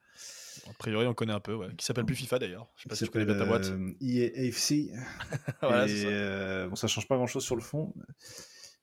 A 0.69 0.73
priori, 0.75 1.07
on 1.07 1.15
connaît 1.15 1.33
un 1.33 1.41
peu, 1.41 1.55
ouais. 1.55 1.69
Qui 1.77 1.85
s'appelle 1.85 2.05
plus 2.05 2.15
FIFA 2.15 2.39
d'ailleurs. 2.39 2.69
Je 2.77 2.83
sais 2.83 2.89
pas 2.89 2.95
si 2.97 3.05
tu 3.05 3.11
connais 3.11 3.25
bien 3.25 3.37
ta 3.37 3.45
boîte. 3.45 3.67
EA 4.01 4.31
euh, 4.31 4.49
AFC. 4.49 4.91
voilà, 5.63 5.87
ça. 5.87 5.95
Euh, 6.07 6.69
bon, 6.69 6.75
ça 6.75 6.87
change 6.89 7.07
pas 7.07 7.17
grand 7.17 7.27
chose 7.27 7.45
sur 7.45 7.57
le 7.57 7.63
fond. 7.63 7.95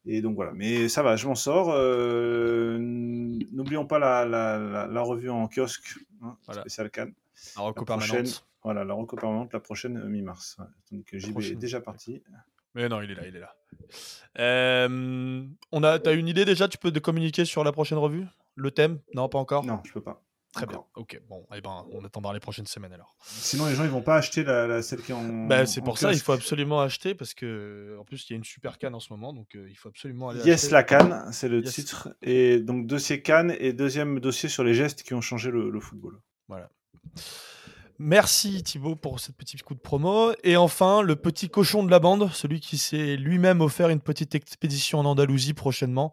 Et 0.05 0.21
donc 0.21 0.35
voilà, 0.35 0.51
mais 0.53 0.89
ça 0.89 1.01
va, 1.01 1.15
je 1.15 1.27
m'en 1.27 1.35
sors. 1.35 1.71
Euh, 1.71 2.77
n'oublions 2.79 3.85
pas 3.85 3.99
la, 3.99 4.25
la, 4.25 4.87
la, 4.87 5.01
revue 5.01 5.29
en 5.29 5.47
kiosque, 5.47 5.97
hein, 6.21 6.37
spécial 6.51 6.89
Cannes. 6.89 7.13
La 7.55 7.63
reco 7.63 7.85
permanente. 7.85 8.45
Voilà, 8.63 8.83
la 8.83 8.93
reco 8.93 9.15
permanente, 9.15 9.53
la 9.53 9.59
prochaine 9.59 10.03
mi-mars. 10.07 10.57
Donc 10.91 11.07
JB 11.13 11.39
est 11.39 11.55
déjà 11.55 11.79
parti. 11.79 12.21
Mais 12.75 12.89
non, 12.89 13.01
il 13.01 13.11
est 13.11 13.15
là, 13.15 13.27
il 13.27 13.35
est 13.35 13.39
là. 13.39 13.55
Euh, 14.39 15.45
on 15.71 15.83
a, 15.83 15.99
t'as 15.99 16.13
une 16.13 16.27
idée 16.27 16.45
déjà 16.45 16.67
Tu 16.67 16.77
peux 16.77 16.91
communiquer 16.91 17.45
sur 17.45 17.63
la 17.63 17.71
prochaine 17.71 17.97
revue? 17.97 18.25
Le 18.55 18.71
thème? 18.71 18.99
Non, 19.13 19.29
pas 19.29 19.39
encore? 19.39 19.63
Non, 19.65 19.79
je 19.85 19.93
peux 19.93 20.01
pas. 20.01 20.23
Très 20.53 20.67
bien. 20.67 20.83
Ok, 20.93 21.19
bon, 21.27 21.47
eh 21.55 21.61
ben, 21.61 21.83
on 21.91 22.05
attendra 22.05 22.31
les 22.31 22.39
prochaines 22.39 22.67
semaines 22.67 22.93
alors. 22.93 23.15
Sinon, 23.23 23.65
les 23.65 23.73
gens 23.73 23.85
ils 23.85 23.89
vont 23.89 24.03
pas 24.03 24.17
acheter 24.17 24.43
la, 24.43 24.83
celle 24.83 25.01
qui 25.01 25.11
est 25.11 25.15
en. 25.15 25.47
Bah, 25.47 25.65
c'est 25.65 25.81
pour 25.81 25.97
ça, 25.97 26.11
il 26.13 26.19
faut 26.19 26.31
absolument 26.31 26.79
acheter 26.79 27.15
parce 27.15 27.33
que 27.33 27.97
en 27.99 28.03
plus 28.03 28.29
il 28.29 28.33
y 28.33 28.35
a 28.35 28.37
une 28.37 28.43
super 28.43 28.77
canne 28.77 28.93
en 28.93 28.99
ce 28.99 29.11
moment, 29.11 29.33
donc 29.33 29.55
euh, 29.55 29.67
il 29.67 29.75
faut 29.75 29.89
absolument 29.89 30.29
aller. 30.29 30.41
Yes, 30.43 30.69
la 30.69 30.83
canne, 30.83 31.27
c'est 31.31 31.49
le 31.49 31.63
titre. 31.63 32.15
Et 32.21 32.59
donc 32.59 32.85
dossier 32.85 33.23
canne 33.23 33.55
et 33.57 33.73
deuxième 33.73 34.19
dossier 34.19 34.47
sur 34.47 34.63
les 34.63 34.75
gestes 34.75 35.01
qui 35.01 35.15
ont 35.15 35.21
changé 35.21 35.49
le, 35.49 35.71
le 35.71 35.79
football. 35.79 36.19
Voilà. 36.47 36.69
Merci 38.05 38.61
Thibaut 38.63 38.97
pour 38.97 39.21
cette 39.21 39.37
petite 39.37 39.63
coup 39.63 39.75
de 39.75 39.79
promo. 39.79 40.33
Et 40.43 40.57
enfin, 40.57 41.01
le 41.01 41.15
petit 41.15 41.49
cochon 41.49 41.85
de 41.85 41.89
la 41.89 41.99
bande, 41.99 42.29
celui 42.33 42.59
qui 42.59 42.77
s'est 42.77 43.15
lui-même 43.15 43.61
offert 43.61 43.87
une 43.87 44.01
petite 44.01 44.35
expédition 44.35 44.99
en 44.99 45.05
Andalousie 45.05 45.53
prochainement. 45.53 46.11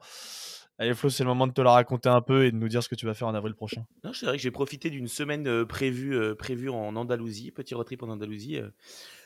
Allez 0.79 0.95
Flo, 0.95 1.11
c'est 1.11 1.25
le 1.25 1.29
moment 1.31 1.49
de 1.49 1.53
te 1.53 1.61
la 1.61 1.73
raconter 1.73 2.09
un 2.09 2.21
peu 2.21 2.45
et 2.45 2.53
de 2.53 2.57
nous 2.57 2.69
dire 2.69 2.81
ce 2.85 2.89
que 2.89 2.95
tu 2.95 3.07
vas 3.07 3.15
faire 3.15 3.27
en 3.27 3.35
avril 3.35 3.57
prochain. 3.57 3.85
Non, 4.05 4.13
c'est 4.13 4.25
vrai 4.25 4.37
que 4.37 4.43
j'ai 4.43 4.53
profité 4.53 4.89
d'une 4.89 5.09
semaine 5.09 5.49
euh, 5.49 5.67
prévue, 5.67 6.15
euh, 6.15 6.37
prévue 6.37 6.71
en 6.71 6.95
Andalousie, 6.95 7.51
petit 7.51 7.75
road 7.75 7.87
trip 7.87 8.05
en 8.05 8.09
Andalousie. 8.09 8.59
Euh. 8.59 8.71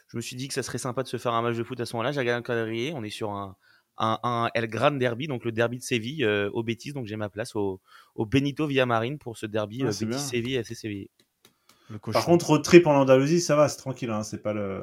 je 0.09 0.17
me 0.17 0.23
suis 0.23 0.35
dit 0.35 0.49
que 0.49 0.55
ça 0.55 0.63
serait 0.63 0.79
sympa 0.79 1.03
de 1.03 1.09
se 1.09 1.19
faire 1.19 1.35
un 1.35 1.43
match 1.43 1.57
de 1.57 1.65
foot 1.65 1.79
à 1.81 1.85
ce 1.85 1.95
moment-là. 1.97 2.13
J'ai 2.13 2.21
regardé 2.21 2.39
un 2.39 2.43
calendrier, 2.43 2.95
on 2.95 3.05
est 3.05 3.11
sur 3.11 3.31
un, 3.33 3.59
un, 3.99 4.49
El 4.55 4.69
Gran 4.69 4.93
Derby, 4.93 5.27
donc 5.27 5.45
le 5.45 5.53
derby 5.53 5.77
de 5.77 5.83
Séville 5.83 6.25
au 6.27 6.63
Bétis, 6.63 6.95
donc 6.95 7.05
j'ai 7.05 7.17
ma 7.17 7.29
place 7.29 7.55
au, 7.57 7.83
au 8.15 8.25
Benito 8.25 8.67
Villamarin 8.67 9.19
pour 9.19 9.37
ce 9.37 9.45
derby 9.45 9.83
ah, 9.83 9.91
Bétis-Séville, 9.91 10.57
assez 10.57 10.75
Séville. 10.75 11.11
Par 12.13 12.25
contre, 12.25 12.47
road 12.47 12.63
trip 12.63 12.87
en 12.87 12.95
Andalousie, 12.95 13.41
ça 13.41 13.57
va, 13.57 13.69
c'est 13.69 13.77
tranquille, 13.77 14.11
hein, 14.11 14.23
c'est 14.23 14.43
pas 14.43 14.55
le. 14.55 14.83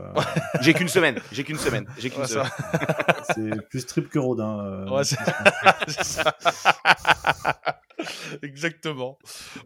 j'ai 0.62 0.74
qu'une 0.74 0.88
semaine, 0.88 1.20
j'ai 1.32 1.44
qu'une 1.44 1.58
semaine, 1.58 1.88
j'ai 1.98 2.12
qu'une 2.12 2.26
semaine. 2.26 2.50
c'est 3.36 3.70
plus 3.70 3.86
trip 3.88 4.10
que 4.10 4.20
road. 4.20 4.40
Hein, 4.40 4.60
euh, 4.64 4.90
ouais, 4.90 5.04
c'est 5.88 6.04
ça. 6.04 6.36
Exactement. 8.44 9.18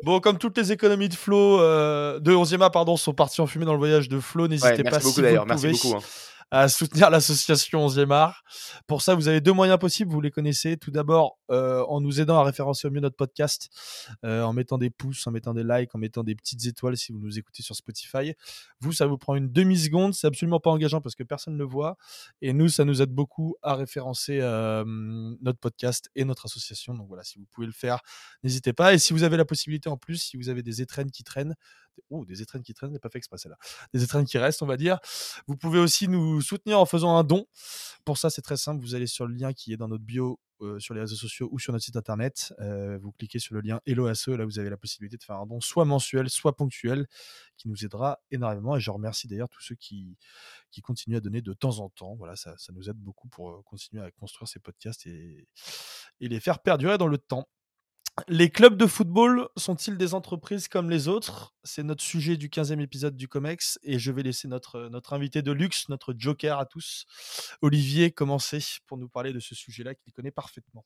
Bon, 0.04 0.20
comme 0.22 0.38
toutes 0.38 0.58
les 0.58 0.72
économies 0.72 1.10
de 1.10 1.14
Flo, 1.14 1.62
euh, 1.62 2.20
de 2.20 2.34
11e 2.34 2.64
A, 2.64 2.70
pardon, 2.70 2.96
sont 2.96 3.14
parties 3.14 3.42
en 3.42 3.48
fumée 3.48 3.66
dans 3.66 3.74
le 3.74 3.80
voyage 3.80 4.08
de 4.08 4.20
Flo, 4.20 4.48
n'hésitez 4.48 4.84
pas 4.84 5.00
beaucoup, 5.00 5.12
si 5.12 5.22
vous 5.22 5.46
merci 5.46 5.72
beaucoup. 5.72 5.98
Hein 5.98 6.02
à 6.52 6.70
soutenir 6.70 7.10
l'association 7.10 7.86
11e 7.88 8.12
art. 8.12 8.44
Pour 8.88 9.02
ça, 9.02 9.16
vous 9.16 9.28
avez 9.28 9.42
deux 9.42 9.52
moyens 9.52 9.80
possibles, 9.80 10.12
vous 10.12 10.22
les 10.22 10.32
connaissez. 10.32 10.78
Tout 10.78 10.92
d'abord, 10.92 11.38
euh, 11.52 11.84
en 11.88 12.02
nous 12.02 12.22
aidant 12.22 12.38
à 12.38 12.44
référencer 12.44 12.88
au 12.88 12.92
mieux 12.92 13.02
notre 13.02 13.16
podcast, 13.16 13.70
euh, 14.24 14.44
en 14.44 14.54
mettant 14.54 14.78
des 14.78 14.90
pouces, 14.90 15.26
en 15.28 15.32
mettant 15.32 15.54
des 15.54 15.64
likes, 15.64 15.94
en 15.96 16.00
mettant 16.00 16.24
des 16.24 16.36
petites 16.36 16.66
étoiles 16.66 16.98
si 16.98 17.12
vous 17.12 17.20
nous 17.20 17.40
écoutez 17.40 17.64
sur 17.64 17.76
Spotify. 17.76 18.34
Vous, 18.80 18.94
ça 18.94 19.06
vous 19.08 19.18
prend 19.18 19.36
une 19.36 19.52
demi-seconde, 19.52 20.14
c'est 20.14 20.28
absolument 20.28 20.60
pas 20.60 20.70
engageant 20.70 21.02
parce 21.02 21.16
que 21.16 21.24
personne 21.24 21.54
ne 21.54 21.60
le 21.60 21.66
voit. 21.66 21.98
Et 22.42 22.54
nous, 22.54 22.70
ça 22.70 22.86
nous 22.86 23.02
aide 23.02 23.12
beaucoup 23.12 23.56
à 23.62 23.76
référencer 23.76 24.40
euh, 24.42 24.84
notre 25.42 25.60
podcast 25.60 26.10
et 26.16 26.26
notre 26.26 26.46
association. 26.46 26.94
Donc 26.94 27.08
voilà, 27.08 27.24
si 27.24 27.40
vous 27.40 27.46
pouvez 27.52 27.68
le 27.68 27.74
faire, 27.74 28.00
n'hésitez 28.44 28.74
pas. 28.74 28.94
Et 28.94 29.00
si 29.00 29.14
vous 29.14 29.24
avez 29.24 29.38
la 29.38 29.46
possibilité 29.46 29.90
en 29.90 29.98
plus, 29.98 30.18
si 30.18 30.38
vous 30.38 30.50
avez 30.50 30.64
des 30.64 30.82
étrennes 30.82 31.12
qui 31.12 31.24
traînent, 31.24 31.56
oh, 32.10 32.26
des 32.26 32.42
étrennes 32.42 32.64
qui 32.64 32.74
traînent, 32.74 32.92
n'est 32.92 33.00
pas 33.00 33.10
fait 33.10 33.18
exprès 33.18 33.38
là. 33.46 33.58
Des 33.94 34.04
étrennes 34.04 34.26
qui 34.26 34.38
restent, 34.38 34.62
on 34.62 34.68
va 34.68 34.78
dire. 34.78 35.00
Vous 35.48 35.58
pouvez 35.58 35.80
aussi 35.80 36.08
nous 36.08 36.42
soutenir 36.42 36.80
en 36.80 36.86
faisant 36.86 37.18
un 37.18 37.24
don. 37.24 37.46
Pour 38.04 38.18
ça, 38.18 38.30
c'est 38.30 38.42
très 38.42 38.58
simple. 38.58 38.82
Vous 38.82 38.96
allez 38.96 39.08
sur 39.08 39.28
le 39.28 39.34
lien 39.34 39.54
qui 39.54 39.74
est 39.74 39.78
dans 39.78 39.88
notre 39.88 40.04
bio 40.04 40.40
euh, 40.62 40.80
sur 40.80 40.94
les 40.94 41.02
réseaux 41.02 41.18
sociaux 41.18 41.50
ou 41.52 41.60
sur 41.60 41.74
notre 41.74 41.84
site 41.84 41.98
internet. 41.98 42.54
Euh, 42.60 42.98
vous 42.98 43.12
cliquez 43.12 43.40
sur 43.40 43.56
le 43.56 43.62
lien 43.62 43.82
Hello 43.86 44.08
ASE. 44.08 44.30
Là, 44.30 44.46
vous 44.46 44.58
avez 44.58 44.70
la 44.70 44.78
possibilité 44.78 45.18
de 45.18 45.24
faire 45.24 45.36
un 45.36 45.46
don 45.46 45.60
soit 45.60 45.84
mensuel, 45.84 46.30
soit 46.30 46.56
ponctuel, 46.56 47.08
qui 47.58 47.68
nous 47.68 47.84
aidera 47.84 48.20
énormément. 48.32 48.78
Et 48.78 48.80
je 48.80 48.90
remercie 48.90 49.28
d'ailleurs 49.28 49.50
tous 49.50 49.62
ceux 49.62 49.76
qui, 49.76 50.18
continuent 50.82 51.18
à 51.18 51.20
donner 51.20 51.42
de 51.42 51.54
temps 51.54 51.80
en 51.80 51.90
temps. 51.90 52.16
Voilà, 52.16 52.36
ça, 52.36 52.56
nous 52.74 52.90
aide 52.90 52.98
beaucoup 52.98 53.28
pour 53.28 53.50
euh, 53.50 53.62
continuer 53.64 54.02
à 54.02 54.12
construire 54.12 54.48
ces 54.48 54.60
podcasts 54.60 55.06
et 55.08 55.48
les 56.22 56.40
faire 56.40 56.60
perdurer 56.60 56.98
dans 56.98 57.08
le 57.08 57.18
temps. 57.18 57.50
Les 58.30 58.50
clubs 58.50 58.78
de 58.78 58.86
football 58.86 59.50
sont-ils 59.58 59.98
des 59.98 60.14
entreprises 60.14 60.70
comme 60.70 60.90
les 60.90 61.10
autres? 61.10 61.54
C'est 61.66 61.84
notre 61.84 62.04
sujet 62.04 62.38
du 62.38 62.48
15e 62.48 62.80
épisode 62.80 63.18
du 63.18 63.28
COMEX 63.28 63.78
et 63.84 64.00
je 64.00 64.12
vais 64.12 64.24
laisser 64.24 64.48
notre, 64.48 64.88
notre 64.90 65.12
invité 65.12 65.42
de 65.42 65.52
luxe, 65.52 65.90
notre 65.90 66.14
joker 66.18 66.58
à 66.58 66.66
tous, 66.66 67.06
Olivier, 67.62 68.12
commencer 68.12 68.60
pour 68.88 68.98
nous 68.98 69.10
parler 69.10 69.34
de 69.34 69.42
ce 69.42 69.54
sujet-là 69.54 69.96
qu'il 69.96 70.14
connaît 70.14 70.32
parfaitement. 70.32 70.86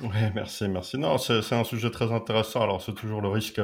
Oui, 0.00 0.08
merci, 0.34 0.66
merci. 0.66 0.96
Non, 0.96 1.18
c'est 1.18 1.52
un 1.52 1.64
sujet 1.64 1.90
très 1.90 2.10
intéressant. 2.10 2.62
Alors, 2.62 2.82
c'est 2.82 2.94
toujours 2.94 3.20
le 3.20 3.28
risque, 3.28 3.60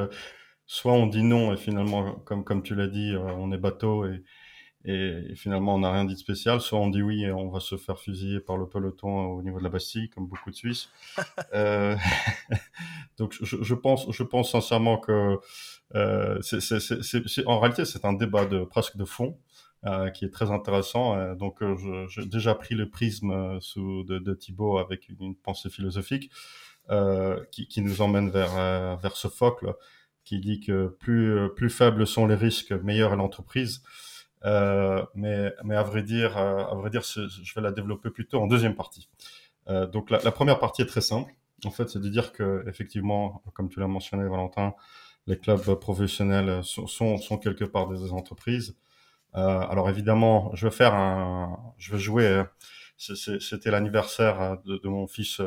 soit 0.67 0.93
on 0.93 1.07
dit 1.07 1.23
non 1.23 1.51
et 1.51 1.57
finalement, 1.57 2.13
comme, 2.25 2.43
comme 2.43 2.61
tu 2.61 2.75
l'as 2.75 2.87
dit, 2.87 3.13
euh, 3.15 3.21
on 3.37 3.51
est 3.51 3.57
bateau 3.57 4.05
et, 4.05 4.23
et, 4.85 5.35
finalement 5.35 5.75
on 5.75 5.79
n'a 5.79 5.91
rien 5.91 6.05
dit 6.05 6.13
de 6.13 6.19
spécial. 6.19 6.61
Soit 6.61 6.79
on 6.79 6.89
dit 6.89 7.01
oui 7.01 7.23
et 7.23 7.31
on 7.31 7.49
va 7.49 7.59
se 7.59 7.77
faire 7.77 7.99
fusiller 7.99 8.39
par 8.39 8.57
le 8.57 8.67
peloton 8.67 9.27
au 9.27 9.41
niveau 9.41 9.59
de 9.59 9.63
la 9.63 9.69
Bastille, 9.69 10.09
comme 10.09 10.27
beaucoup 10.27 10.51
de 10.51 10.55
Suisses. 10.55 10.89
euh, 11.53 11.95
donc 13.17 13.35
je, 13.41 13.57
je, 13.61 13.73
pense, 13.75 14.11
je 14.11 14.23
pense 14.23 14.51
sincèrement 14.51 14.97
que 14.97 15.37
euh, 15.95 16.41
c'est, 16.41 16.61
c'est, 16.61 16.79
c'est, 16.79 17.45
en 17.45 17.59
réalité 17.59 17.85
c'est 17.85 18.05
un 18.05 18.13
débat 18.13 18.45
de 18.45 18.63
presque 18.63 18.97
de 18.97 19.05
fond. 19.05 19.37
Euh, 19.85 20.09
qui 20.11 20.23
est 20.23 20.29
très 20.29 20.49
intéressant. 20.49 21.17
Euh, 21.17 21.35
donc, 21.35 21.61
euh, 21.61 22.07
j'ai 22.07 22.25
déjà 22.25 22.55
pris 22.55 22.73
le 22.73 22.89
prisme 22.89 23.31
euh, 23.31 23.59
sous, 23.59 24.05
de, 24.05 24.17
de 24.17 24.33
Thibaut 24.33 24.77
avec 24.77 25.09
une, 25.09 25.17
une 25.19 25.35
pensée 25.35 25.69
philosophique 25.69 26.31
qui, 27.51 27.67
qui, 27.67 27.81
nous 27.81 28.01
emmène 28.01 28.29
vers, 28.29 28.97
vers 28.97 29.15
Sophocle, 29.15 29.73
qui 30.25 30.39
dit 30.39 30.59
que 30.59 30.87
plus, 30.87 31.49
plus 31.55 31.69
faibles 31.69 32.05
sont 32.05 32.27
les 32.27 32.35
risques, 32.35 32.71
meilleure 32.71 33.13
est 33.13 33.17
l'entreprise. 33.17 33.83
Euh, 34.45 35.03
mais, 35.15 35.53
mais 35.63 35.75
à 35.75 35.83
vrai 35.83 36.03
dire, 36.03 36.37
euh, 36.37 36.65
à 36.65 36.75
vrai 36.75 36.89
dire, 36.89 37.01
je 37.03 37.55
vais 37.55 37.61
la 37.61 37.71
développer 37.71 38.09
plutôt 38.09 38.41
en 38.41 38.47
deuxième 38.47 38.75
partie. 38.75 39.09
Euh, 39.69 39.87
donc 39.87 40.09
la, 40.09 40.19
la, 40.19 40.31
première 40.31 40.59
partie 40.59 40.81
est 40.81 40.85
très 40.85 41.01
simple. 41.01 41.33
En 41.63 41.71
fait, 41.71 41.89
c'est 41.89 41.99
de 41.99 42.09
dire 42.09 42.33
que 42.33 42.65
effectivement, 42.67 43.41
comme 43.53 43.69
tu 43.69 43.79
l'as 43.79 43.87
mentionné, 43.87 44.27
Valentin, 44.27 44.73
les 45.27 45.37
clubs 45.37 45.75
professionnels 45.75 46.61
sont, 46.63 46.87
sont, 46.87 47.17
sont 47.17 47.37
quelque 47.37 47.63
part 47.63 47.87
des 47.87 48.11
entreprises. 48.11 48.75
Euh, 49.35 49.59
alors 49.59 49.89
évidemment, 49.89 50.53
je 50.55 50.67
vais 50.67 50.75
faire 50.75 50.93
un, 50.93 51.73
je 51.77 51.93
vais 51.93 51.99
jouer. 51.99 52.43
C'était 52.97 53.71
l'anniversaire 53.71 54.57
de, 54.65 54.77
de, 54.77 54.87
mon 54.89 55.07
fils 55.07 55.41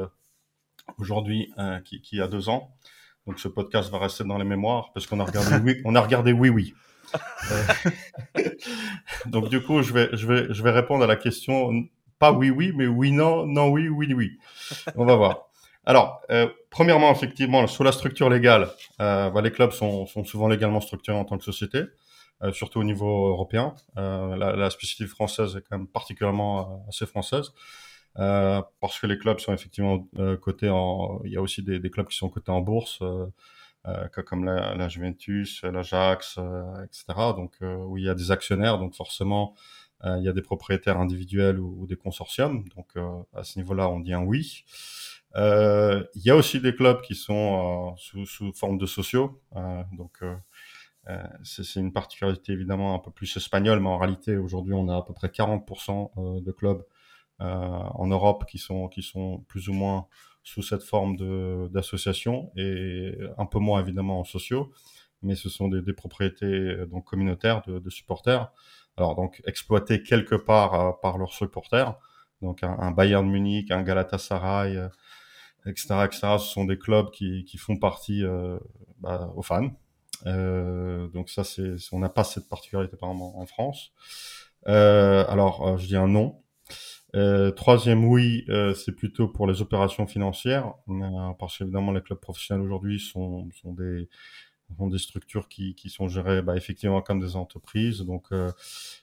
aujourd'hui, 0.99 1.53
qui, 1.85 2.01
qui 2.01 2.21
a 2.21 2.29
deux 2.29 2.49
ans. 2.49 2.75
Donc 3.27 3.41
ce 3.41 3.49
podcast 3.49 3.91
va 3.91 3.99
rester 3.99 4.25
dans 4.25 4.39
les 4.39 4.45
mémoires 4.45 4.93
parce 4.93 5.07
qu'on 5.07 5.21
a 5.21 5.25
regardé 5.25 5.57
oui, 5.65 5.83
on 5.85 5.95
a 5.95 6.01
regardé 6.01 6.33
oui 6.33 6.49
oui. 6.49 6.75
Euh, 7.51 8.43
donc 9.29 9.49
du 9.49 9.63
coup, 9.63 9.83
je 9.83 9.93
vais, 9.93 10.09
je 10.13 10.27
vais, 10.27 10.47
je 10.53 10.63
vais 10.63 10.71
répondre 10.71 11.05
à 11.05 11.07
la 11.07 11.17
question 11.17 11.73
pas 12.19 12.33
oui 12.33 12.51
oui, 12.51 12.73
mais 12.75 12.87
oui 12.87 13.13
non, 13.13 13.47
non 13.47 13.69
oui, 13.69 13.89
oui 13.89 14.13
oui. 14.15 14.39
On 14.97 15.05
va 15.05 15.17
voir. 15.17 15.47
Alors, 15.85 16.21
euh, 16.31 16.49
premièrement, 16.71 17.13
effectivement, 17.13 17.67
sur 17.67 17.85
la 17.85 17.93
structure 17.93 18.29
légale, 18.29 18.71
euh, 19.01 19.31
bah, 19.31 19.41
les 19.41 19.53
clubs 19.53 19.71
sont, 19.71 20.07
sont, 20.07 20.25
souvent 20.25 20.49
légalement 20.49 20.81
structurés 20.81 21.17
en 21.17 21.25
tant 21.25 21.39
que 21.39 21.45
société, 21.45 21.83
euh, 22.43 22.53
surtout 22.53 22.81
au 22.81 22.85
niveau 22.85 23.29
européen. 23.29 23.75
Euh, 23.97 24.35
la, 24.37 24.57
la, 24.57 24.71
spécificité 24.71 25.07
française 25.09 25.57
est 25.57 25.61
quand 25.61 25.79
même 25.79 25.87
particulièrement 25.87 26.61
euh, 26.61 26.89
assez 26.89 27.07
française. 27.07 27.53
parce 28.15 28.99
que 28.99 29.07
les 29.07 29.19
clubs 29.19 29.39
sont 29.39 29.53
effectivement 29.53 30.09
cotés 30.41 30.71
en, 30.71 31.21
il 31.25 31.33
y 31.33 31.37
a 31.37 31.43
aussi 31.43 31.63
des, 31.63 31.79
des, 31.79 31.91
clubs 31.91 32.09
qui 32.09 32.17
sont 32.17 32.31
cotés 32.31 32.51
en 32.51 32.63
bourse, 32.63 32.99
euh, 33.03 33.27
comme 34.25 34.45
la, 34.45 34.75
la 34.75 34.89
Juventus, 34.89 35.63
l'Ajax, 35.63 36.39
euh, 36.39 36.85
etc. 36.85 37.05
Donc 37.37 37.55
euh, 37.63 37.77
où 37.77 37.97
il 37.97 38.05
y 38.05 38.09
a 38.09 38.15
des 38.15 38.31
actionnaires, 38.31 38.79
donc 38.79 38.95
forcément 38.95 39.55
il 40.05 40.23
y 40.23 40.29
a 40.29 40.33
des 40.33 40.43
propriétaires 40.43 41.01
individuels 41.01 41.59
ou, 41.59 41.75
ou 41.81 41.87
des 41.87 41.97
consortiums. 41.97 42.65
Donc 42.77 42.95
à 43.35 43.45
ce 43.45 43.59
niveau-là, 43.59 43.89
on 43.89 43.99
dit 43.99 44.13
un 44.13 44.23
oui. 44.23 44.65
il 45.35 46.23
y 46.23 46.31
a 46.31 46.37
aussi 46.37 46.61
des 46.61 46.75
clubs 46.77 47.01
qui 47.01 47.15
sont 47.15 47.97
sous, 47.97 48.27
sous, 48.27 48.53
forme 48.53 48.77
de 48.77 48.85
sociaux. 48.85 49.41
donc 49.93 50.23
c'est 51.43 51.81
une 51.81 51.95
particularité 51.95 52.53
évidemment 52.53 52.95
un 52.95 52.99
peu 52.99 53.11
plus 53.11 53.35
espagnole, 53.37 53.81
mais 53.81 53.89
en 53.89 53.97
réalité 53.97 54.37
aujourd'hui 54.37 54.75
on 54.75 54.89
a 54.91 54.99
à 54.99 55.03
peu 55.03 55.15
près 55.15 55.29
40% 55.29 56.43
de 56.45 56.53
clubs 56.53 56.85
en 57.39 58.07
Europe 58.07 58.45
qui 58.47 58.59
sont 58.59 58.89
qui 58.89 59.03
sont 59.03 59.39
plus 59.49 59.71
ou 59.71 59.73
moins 59.73 60.07
sous 60.47 60.63
cette 60.63 60.85
forme 60.85 61.17
d'association 61.71 62.53
et 62.57 63.19
un 63.37 63.47
peu 63.47 63.59
moins 63.59 63.81
évidemment 63.81 64.21
en 64.21 64.25
sociaux, 64.25 64.73
mais 65.23 65.35
ce 65.35 65.49
sont 65.49 65.67
des, 65.67 65.83
des 65.83 65.93
propriétés 65.93 66.47
euh, 66.47 66.87
donc 66.87 67.05
communautaires 67.05 67.63
de, 67.67 67.91
supporters. 67.91 68.53
Alors 68.97 69.17
donc 69.17 69.43
exploitées 69.45 70.05
quelque 70.05 70.37
part 70.37 70.75
euh, 70.75 70.93
par 71.03 71.19
leurs 71.19 71.33
supporters, 71.33 71.99
donc 72.43 72.63
un, 72.63 72.93
Bayern 72.93 73.29
Munich, 73.29 73.73
un 73.73 73.83
Galatasaray, 73.83 74.77
euh, 74.77 74.89
etc., 75.67 76.05
etc. 76.05 76.21
Ce 76.39 76.47
sont 76.47 76.65
des 76.65 76.79
clubs 76.79 77.11
qui, 77.11 77.45
qui 77.45 77.59
font 77.59 77.77
partie 77.77 78.23
bah, 79.01 79.33
aux 79.35 79.43
fans. 79.43 79.73
Donc 80.25 81.29
ça, 81.29 81.43
c'est 81.43 81.75
on 81.91 81.99
n'a 81.99 82.09
pas 82.09 82.23
cette 82.23 82.49
particularité 82.49 82.95
apparemment 82.95 83.37
en 83.41 83.47
France. 83.47 83.93
alors 84.65 85.77
je 85.77 85.87
dis 85.89 85.97
un 85.97 86.07
non 86.07 86.41
euh, 87.15 87.51
troisième 87.51 88.05
oui, 88.05 88.45
euh, 88.49 88.75
c'est 88.75 88.93
plutôt 88.93 89.29
pour 89.29 89.47
les 89.47 89.63
opérations 89.63 90.07
financières, 90.07 90.75
euh, 90.89 91.33
parce 91.39 91.57
qu'évidemment 91.57 91.93
les 91.93 92.03
clubs 92.03 92.19
professionnels 92.19 92.65
aujourd'hui 92.65 92.99
sont, 92.99 93.49
sont, 93.63 93.73
des, 93.73 94.09
sont 94.77 94.89
des 94.89 94.99
structures 94.99 95.49
qui, 95.49 95.75
qui 95.75 95.89
sont 95.89 96.09
gérées 96.09 96.43
bah, 96.43 96.57
effectivement 96.57 97.01
comme 97.03 97.21
des 97.21 97.37
entreprises. 97.37 98.01
Donc 98.01 98.27
euh, 98.33 98.51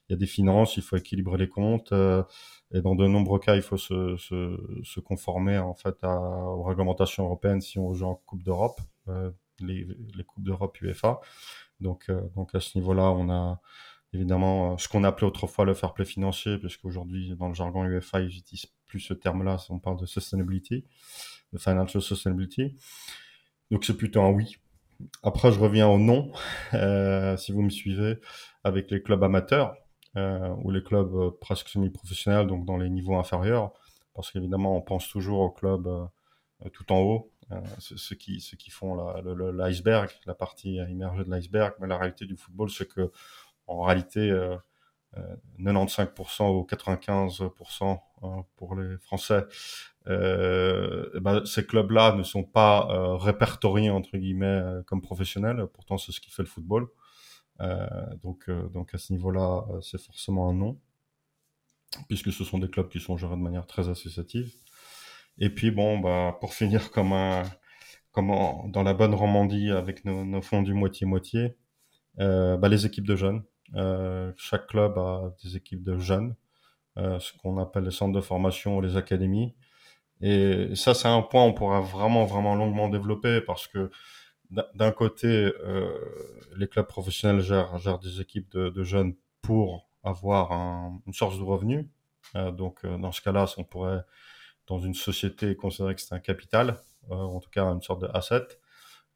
il 0.07 0.13
y 0.13 0.15
a 0.15 0.17
des 0.17 0.27
finances, 0.27 0.77
il 0.77 0.83
faut 0.83 0.97
équilibrer 0.97 1.37
les 1.37 1.49
comptes, 1.49 1.91
euh, 1.93 2.23
et 2.71 2.81
dans 2.81 2.95
de 2.95 3.07
nombreux 3.07 3.39
cas, 3.39 3.55
il 3.55 3.61
faut 3.61 3.77
se, 3.77 4.17
se, 4.17 4.57
se 4.83 4.99
conformer 4.99 5.57
en 5.57 5.73
fait 5.73 5.95
à, 6.03 6.19
aux 6.19 6.63
réglementations 6.63 7.23
européennes 7.25 7.61
si 7.61 7.79
on 7.79 7.93
joue 7.93 8.05
en 8.07 8.15
Coupe 8.15 8.43
d'Europe, 8.43 8.79
les, 9.59 9.87
les 10.15 10.23
coupes 10.23 10.43
d'Europe 10.43 10.79
UEFA. 10.81 11.19
Donc, 11.79 12.09
donc 12.35 12.55
à 12.55 12.59
ce 12.59 12.77
niveau-là, 12.77 13.11
on 13.11 13.29
a 13.29 13.61
évidemment 14.13 14.73
euh, 14.73 14.77
ce 14.77 14.87
qu'on 14.87 15.03
appelait 15.03 15.27
autrefois 15.27 15.65
le 15.65 15.73
fair 15.73 15.93
play 15.93 16.05
financier, 16.05 16.57
puisqu'aujourd'hui, 16.57 17.35
dans 17.37 17.47
le 17.47 17.53
jargon 17.53 17.83
UEFA, 17.85 18.21
ils 18.21 18.27
n'utilisent 18.27 18.71
plus 18.85 18.99
ce 18.99 19.13
terme-là, 19.13 19.57
on 19.69 19.79
parle 19.79 19.99
de 19.99 20.05
sustainability, 20.05 20.85
de 21.51 21.57
financial 21.57 22.01
sustainability. 22.01 22.75
Donc 23.71 23.85
c'est 23.85 23.97
plutôt 23.97 24.21
un 24.21 24.29
oui. 24.29 24.57
Après, 25.23 25.51
je 25.51 25.59
reviens 25.59 25.87
au 25.87 25.97
non, 25.97 26.31
euh, 26.73 27.35
si 27.37 27.51
vous 27.51 27.61
me 27.61 27.69
suivez, 27.69 28.19
avec 28.63 28.91
les 28.91 29.01
clubs 29.01 29.23
amateurs 29.23 29.75
euh, 30.15 30.53
ou 30.61 30.71
les 30.71 30.83
clubs 30.83 31.31
presque 31.41 31.69
semi-professionnels, 31.69 32.47
donc 32.47 32.65
dans 32.65 32.77
les 32.77 32.89
niveaux 32.89 33.15
inférieurs, 33.15 33.71
parce 34.13 34.31
qu'évidemment, 34.31 34.77
on 34.77 34.81
pense 34.81 35.09
toujours 35.09 35.39
aux 35.39 35.51
clubs 35.51 35.89
tout 36.71 36.91
en 36.91 36.99
haut, 36.99 37.31
ceux, 37.79 38.15
qui, 38.15 38.39
ceux 38.39 38.55
qui 38.55 38.69
font 38.69 38.95
l'iceberg, 39.51 40.09
la, 40.25 40.31
la 40.31 40.35
partie 40.35 40.75
immergée 40.75 41.23
de 41.23 41.31
l'iceberg, 41.31 41.73
mais 41.79 41.87
la 41.87 41.97
réalité 41.97 42.25
du 42.25 42.37
football, 42.37 42.69
c'est 42.69 42.87
que 42.87 43.11
en 43.67 43.81
réalité, 43.81 44.29
euh, 44.29 44.57
95% 45.59 46.43
euh, 46.43 46.47
ou 46.49 46.67
95% 46.69 47.99
hein, 48.23 48.45
pour 48.55 48.75
les 48.75 48.97
Français, 48.97 49.45
euh, 50.07 51.09
eh 51.15 51.19
ben, 51.19 51.45
ces 51.45 51.65
clubs-là 51.65 52.15
ne 52.15 52.23
sont 52.23 52.43
pas 52.43 52.87
euh, 52.89 53.15
répertoriés 53.15 53.89
entre 53.89 54.17
guillemets 54.17 54.45
euh, 54.45 54.83
comme 54.83 55.01
professionnels. 55.01 55.67
Pourtant, 55.73 55.97
c'est 55.97 56.11
ce 56.11 56.19
qui 56.19 56.31
fait 56.31 56.43
le 56.43 56.47
football. 56.47 56.87
Euh, 57.61 57.87
donc, 58.23 58.49
donc 58.73 58.93
à 58.93 58.97
ce 58.97 59.13
niveau-là, 59.13 59.65
c'est 59.81 60.01
forcément 60.01 60.49
un 60.49 60.53
non, 60.53 60.79
puisque 62.07 62.31
ce 62.33 62.43
sont 62.43 62.57
des 62.59 62.69
clubs 62.69 62.89
qui 62.89 62.99
sont 62.99 63.17
gérés 63.17 63.35
de 63.35 63.41
manière 63.41 63.67
très 63.67 63.89
associative. 63.89 64.53
Et 65.39 65.49
puis 65.49 65.71
bon, 65.71 65.99
bah, 65.99 66.37
pour 66.39 66.53
finir 66.53 66.91
comme 66.91 67.13
un 67.13 67.43
comme 68.11 68.31
dans 68.71 68.83
la 68.83 68.93
bonne 68.93 69.15
Romandie 69.15 69.71
avec 69.71 70.05
nos, 70.05 70.23
nos 70.23 70.41
fonds 70.41 70.61
du 70.61 70.73
moitié-moitié, 70.75 71.57
euh, 72.19 72.57
bah, 72.57 72.69
les 72.69 72.85
équipes 72.85 73.07
de 73.07 73.15
jeunes. 73.15 73.43
Euh, 73.75 74.31
chaque 74.37 74.67
club 74.67 74.97
a 74.97 75.33
des 75.43 75.55
équipes 75.57 75.83
de 75.83 75.97
jeunes, 75.97 76.35
euh, 76.97 77.19
ce 77.19 77.33
qu'on 77.37 77.57
appelle 77.57 77.85
les 77.85 77.91
centres 77.91 78.13
de 78.13 78.21
formation 78.21 78.77
ou 78.77 78.81
les 78.81 78.97
académies. 78.97 79.55
Et 80.21 80.75
ça, 80.75 80.93
c'est 80.93 81.07
un 81.07 81.21
point 81.21 81.43
on 81.43 81.53
pourra 81.53 81.81
vraiment, 81.81 82.25
vraiment 82.25 82.55
longuement 82.55 82.89
développer 82.89 83.41
parce 83.41 83.67
que 83.67 83.91
d'un 84.75 84.91
côté, 84.91 85.27
euh, 85.27 85.89
les 86.57 86.67
clubs 86.67 86.85
professionnels 86.85 87.41
gèrent, 87.41 87.99
des 87.99 88.21
équipes 88.21 88.51
de, 88.51 88.83
jeunes 88.83 89.15
pour 89.41 89.89
avoir 90.03 90.51
un, 90.51 91.01
une 91.07 91.13
source 91.13 91.37
de 91.39 91.43
revenus. 91.43 91.87
Donc, 92.35 92.85
dans 92.85 93.11
ce 93.11 93.21
cas-là, 93.21 93.45
on 93.57 93.63
pourrait, 93.63 94.03
dans 94.67 94.79
une 94.79 94.93
société, 94.93 95.55
considérer 95.55 95.95
que 95.95 96.01
c'est 96.01 96.13
un 96.13 96.19
capital, 96.19 96.77
en 97.09 97.39
tout 97.39 97.49
cas 97.49 97.65
une 97.65 97.81
sorte 97.81 98.01
de 98.01 98.07
asset. 98.13 98.47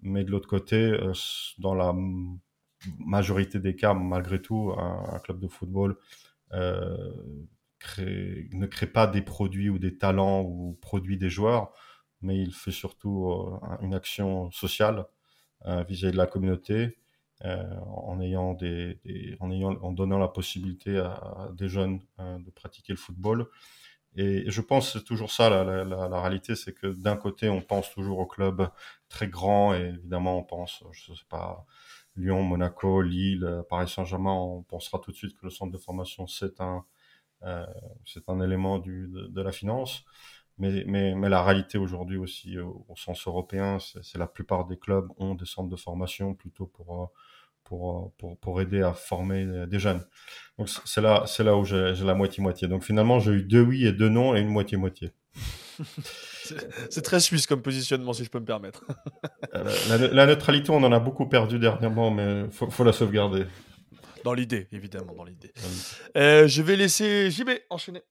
Mais 0.01 0.23
de 0.23 0.31
l'autre 0.31 0.49
côté, 0.49 0.97
dans 1.59 1.75
la 1.75 1.93
majorité 2.99 3.59
des 3.59 3.75
cas, 3.75 3.93
malgré 3.93 4.41
tout, 4.41 4.73
un, 4.77 5.19
club 5.19 5.39
de 5.39 5.47
football 5.47 5.97
euh, 6.53 7.11
ne 7.97 8.65
crée 8.65 8.87
pas 8.87 9.07
des 9.07 9.21
produits 9.21 9.69
ou 9.69 9.79
des 9.79 9.97
talents 9.97 10.41
ou 10.41 10.77
produit 10.81 11.17
des 11.17 11.29
joueurs, 11.29 11.71
mais 12.21 12.39
il 12.39 12.53
fait 12.53 12.71
surtout 12.71 13.29
euh, 13.31 13.59
une 13.81 13.93
action 13.93 14.51
sociale 14.51 15.05
euh, 15.65 15.83
vis-à-vis 15.83 16.13
de 16.13 16.17
la 16.17 16.27
communauté, 16.27 16.97
en 17.43 18.19
ayant 18.19 18.55
des, 18.55 18.99
en 19.39 19.51
ayant, 19.51 19.75
en 19.83 19.91
donnant 19.91 20.17
la 20.17 20.27
possibilité 20.27 20.97
à, 20.97 21.49
des 21.53 21.69
jeunes 21.69 21.99
de 22.17 22.49
pratiquer 22.49 22.93
le 22.93 22.97
football. 22.97 23.45
Et 24.15 24.49
je 24.49 24.61
pense 24.61 24.93
c'est 24.93 25.03
toujours 25.03 25.29
ça 25.29 25.63
la 25.63 26.21
réalité, 26.21 26.55
c'est 26.55 26.73
que 26.73 26.87
d'un 26.87 27.15
côté 27.15 27.47
on 27.49 27.61
pense 27.61 27.91
toujours 27.91 28.17
au 28.17 28.25
club 28.25 28.67
très 29.07 29.27
grand 29.27 29.75
et 29.75 29.93
évidemment 29.99 30.39
on 30.39 30.43
pense, 30.43 30.83
je 30.91 31.13
sais 31.13 31.25
pas, 31.29 31.63
Lyon, 32.17 32.43
Monaco, 32.43 33.01
Lille, 33.01 33.63
Paris 33.69 33.89
Saint-Germain, 33.89 34.33
on 34.33 34.63
pensera 34.63 34.99
tout 34.99 35.11
de 35.11 35.15
suite 35.15 35.37
que 35.37 35.45
le 35.45 35.49
centre 35.49 35.71
de 35.71 35.77
formation 35.77 36.27
c'est 36.27 36.59
un 36.61 36.85
euh, 37.43 37.65
c'est 38.05 38.29
un 38.29 38.41
élément 38.41 38.79
du, 38.79 39.07
de, 39.07 39.27
de, 39.27 39.41
la 39.41 39.51
finance. 39.51 40.03
Mais, 40.57 40.83
mais, 40.87 41.13
mais 41.13 41.29
la 41.29 41.43
réalité 41.43 41.77
aujourd'hui 41.77 42.17
aussi 42.17 42.57
au, 42.57 42.83
au, 42.89 42.95
sens 42.95 43.27
européen, 43.27 43.77
c'est 43.79 44.17
la 44.17 44.25
plupart 44.27 44.65
des 44.65 44.77
clubs 44.77 45.07
ont 45.17 45.35
des 45.35 45.45
centres 45.45 45.69
de 45.69 45.75
formation 45.75 46.33
plutôt 46.33 46.65
pour 46.67 47.11
pour, 47.63 48.13
pour, 48.17 48.37
pour 48.39 48.61
aider 48.61 48.81
à 48.81 48.93
former 48.93 49.67
des 49.67 49.77
jeunes. 49.79 50.01
Donc 50.57 50.69
c'est 50.69 51.01
là, 51.01 51.25
c'est 51.27 51.43
là 51.43 51.57
où 51.57 51.65
j'ai 51.65 51.93
la 51.95 52.15
moitié-moitié. 52.15 52.67
Donc 52.67 52.83
finalement, 52.83 53.19
j'ai 53.19 53.31
eu 53.31 53.43
deux 53.43 53.61
oui 53.61 53.85
et 53.85 53.91
deux 53.91 54.09
non 54.09 54.35
et 54.35 54.39
une 54.39 54.47
moitié-moitié. 54.47 55.11
c'est 56.89 57.01
très 57.01 57.19
suisse 57.19 57.47
comme 57.47 57.61
positionnement, 57.61 58.13
si 58.13 58.23
je 58.23 58.29
peux 58.29 58.39
me 58.39 58.45
permettre. 58.45 58.85
Euh, 59.55 59.63
la, 59.89 59.97
la, 60.09 60.25
neutralité, 60.25 60.71
on 60.71 60.83
en 60.83 60.91
a 60.91 60.99
beaucoup 60.99 61.25
perdu 61.25 61.57
dernièrement, 61.57 62.11
mais 62.11 62.41
il 62.41 62.51
faut, 62.51 62.69
faut, 62.69 62.83
la 62.83 62.91
sauvegarder. 62.91 63.45
Dans 64.23 64.33
l'idée, 64.33 64.67
évidemment, 64.71 65.13
dans 65.15 65.23
l'idée. 65.23 65.53
Euh, 66.17 66.47
je 66.47 66.61
vais 66.61 66.75
laisser 66.75 67.31
JB 67.31 67.51
enchaîner. 67.69 68.01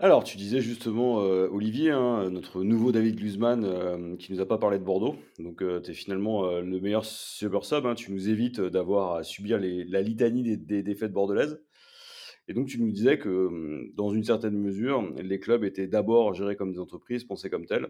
Alors, 0.00 0.24
tu 0.24 0.36
disais 0.36 0.60
justement, 0.60 1.22
euh, 1.22 1.48
Olivier, 1.52 1.90
hein, 1.90 2.28
notre 2.28 2.64
nouveau 2.64 2.90
David 2.90 3.16
Glusman, 3.16 3.64
euh, 3.64 4.16
qui 4.16 4.32
nous 4.32 4.40
a 4.40 4.46
pas 4.46 4.58
parlé 4.58 4.78
de 4.78 4.84
Bordeaux. 4.84 5.16
Donc, 5.38 5.62
euh, 5.62 5.80
tu 5.80 5.92
es 5.92 5.94
finalement 5.94 6.44
euh, 6.46 6.62
le 6.62 6.80
meilleur 6.80 7.04
super 7.04 7.64
sub. 7.64 7.86
Hein, 7.86 7.94
tu 7.94 8.10
nous 8.12 8.28
évites 8.28 8.60
d'avoir 8.60 9.14
à 9.14 9.22
subir 9.22 9.56
les, 9.58 9.84
la 9.84 10.02
litanie 10.02 10.42
des, 10.42 10.56
des, 10.56 10.82
défaites 10.82 11.12
bordelaises. 11.12 11.62
Et 12.48 12.54
donc, 12.54 12.68
tu 12.68 12.80
nous 12.80 12.90
disais 12.90 13.18
que, 13.18 13.28
hum, 13.28 13.90
dans 13.94 14.10
une 14.10 14.24
certaine 14.24 14.58
mesure, 14.58 15.02
les 15.22 15.40
clubs 15.40 15.64
étaient 15.64 15.86
d'abord 15.86 16.34
gérés 16.34 16.56
comme 16.56 16.72
des 16.72 16.78
entreprises, 16.80 17.24
pensés 17.24 17.50
comme 17.50 17.66
telles. 17.66 17.88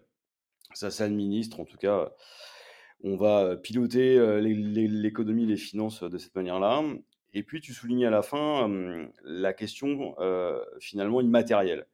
Ça 0.75 0.91
s'administre, 0.91 1.61
en 1.61 1.65
tout 1.65 1.77
cas, 1.77 2.13
on 3.03 3.17
va 3.17 3.57
piloter 3.57 4.19
l'économie, 4.41 5.47
les 5.47 5.57
finances 5.57 6.03
de 6.03 6.19
cette 6.19 6.35
manière-là. 6.35 6.83
Et 7.33 7.43
puis, 7.43 7.61
tu 7.61 7.73
soulignais 7.73 8.07
à 8.07 8.11
la 8.11 8.23
fin 8.23 8.65
hum, 8.65 9.11
la 9.25 9.53
question 9.53 10.17
finalement 10.81 11.21
immatérielle 11.21 11.87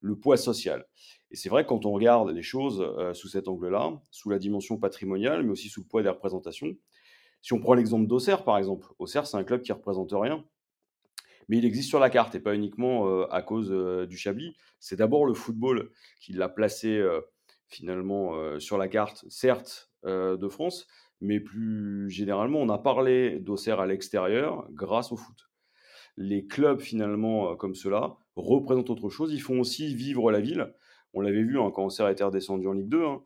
le 0.00 0.16
poids 0.16 0.36
social. 0.36 0.86
Et 1.30 1.36
c'est 1.36 1.48
vrai 1.48 1.64
quand 1.64 1.86
on 1.86 1.92
regarde 1.92 2.30
les 2.30 2.42
choses 2.42 2.80
euh, 2.80 3.14
sous 3.14 3.28
cet 3.28 3.48
angle-là, 3.48 4.00
sous 4.10 4.30
la 4.30 4.38
dimension 4.38 4.78
patrimoniale, 4.78 5.42
mais 5.44 5.50
aussi 5.50 5.68
sous 5.68 5.80
le 5.82 5.86
poids 5.86 6.02
des 6.02 6.08
représentations. 6.08 6.74
Si 7.42 7.52
on 7.52 7.60
prend 7.60 7.74
l'exemple 7.74 8.06
d'Auxerre, 8.06 8.44
par 8.44 8.58
exemple, 8.58 8.88
Auxerre, 8.98 9.26
c'est 9.26 9.36
un 9.36 9.44
club 9.44 9.62
qui 9.62 9.72
représente 9.72 10.10
rien, 10.12 10.44
mais 11.50 11.58
il 11.58 11.64
existe 11.64 11.88
sur 11.88 11.98
la 11.98 12.10
carte 12.10 12.36
et 12.36 12.40
pas 12.40 12.54
uniquement 12.54 13.08
euh, 13.08 13.26
à 13.32 13.42
cause 13.42 13.72
euh, 13.72 14.06
du 14.06 14.16
Chablis. 14.16 14.56
C'est 14.78 14.94
d'abord 14.94 15.26
le 15.26 15.34
football 15.34 15.90
qui 16.20 16.32
l'a 16.32 16.48
placé 16.48 16.96
euh, 16.96 17.20
finalement 17.66 18.58
sur 18.58 18.78
la 18.78 18.88
carte, 18.88 19.24
certes 19.28 19.92
de 20.04 20.48
France, 20.48 20.88
mais 21.20 21.38
plus 21.38 22.10
généralement, 22.10 22.58
on 22.58 22.68
a 22.68 22.78
parlé 22.78 23.38
d'Auxerre 23.38 23.78
à 23.78 23.86
l'extérieur 23.86 24.66
grâce 24.72 25.12
au 25.12 25.16
foot. 25.16 25.50
Les 26.16 26.48
clubs 26.48 26.80
finalement 26.80 27.54
comme 27.54 27.76
cela 27.76 28.16
représentent 28.34 28.90
autre 28.90 29.08
chose. 29.08 29.32
Ils 29.32 29.40
font 29.40 29.60
aussi 29.60 29.94
vivre 29.94 30.32
la 30.32 30.40
ville. 30.40 30.74
On 31.14 31.20
l'avait 31.20 31.44
vu 31.44 31.60
hein, 31.60 31.70
quand 31.72 31.84
Auxerre 31.84 32.08
était 32.08 32.24
redescendu 32.24 32.66
en 32.66 32.72
Ligue 32.72 32.88
2, 32.88 33.04
hein, 33.04 33.22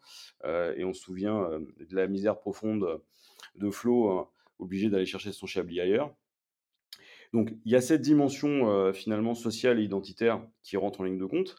et 0.77 0.85
on 0.85 0.93
se 0.93 1.01
souvient 1.01 1.49
de 1.61 1.97
la 1.97 2.07
misère 2.07 2.39
profonde 2.39 3.01
de 3.55 3.71
Flo, 3.71 4.11
hein, 4.11 4.29
obligé 4.59 4.91
d'aller 4.91 5.07
chercher 5.07 5.33
son 5.33 5.47
Chablis 5.47 5.81
ailleurs. 5.81 6.15
Donc 7.35 7.53
il 7.65 7.73
y 7.73 7.75
a 7.75 7.81
cette 7.81 8.01
dimension 8.01 8.71
euh, 8.71 8.93
finalement 8.93 9.35
sociale 9.35 9.81
et 9.81 9.83
identitaire 9.83 10.41
qui 10.63 10.77
rentre 10.77 11.01
en 11.01 11.05
ligne 11.05 11.19
de 11.19 11.27
compte. 11.27 11.57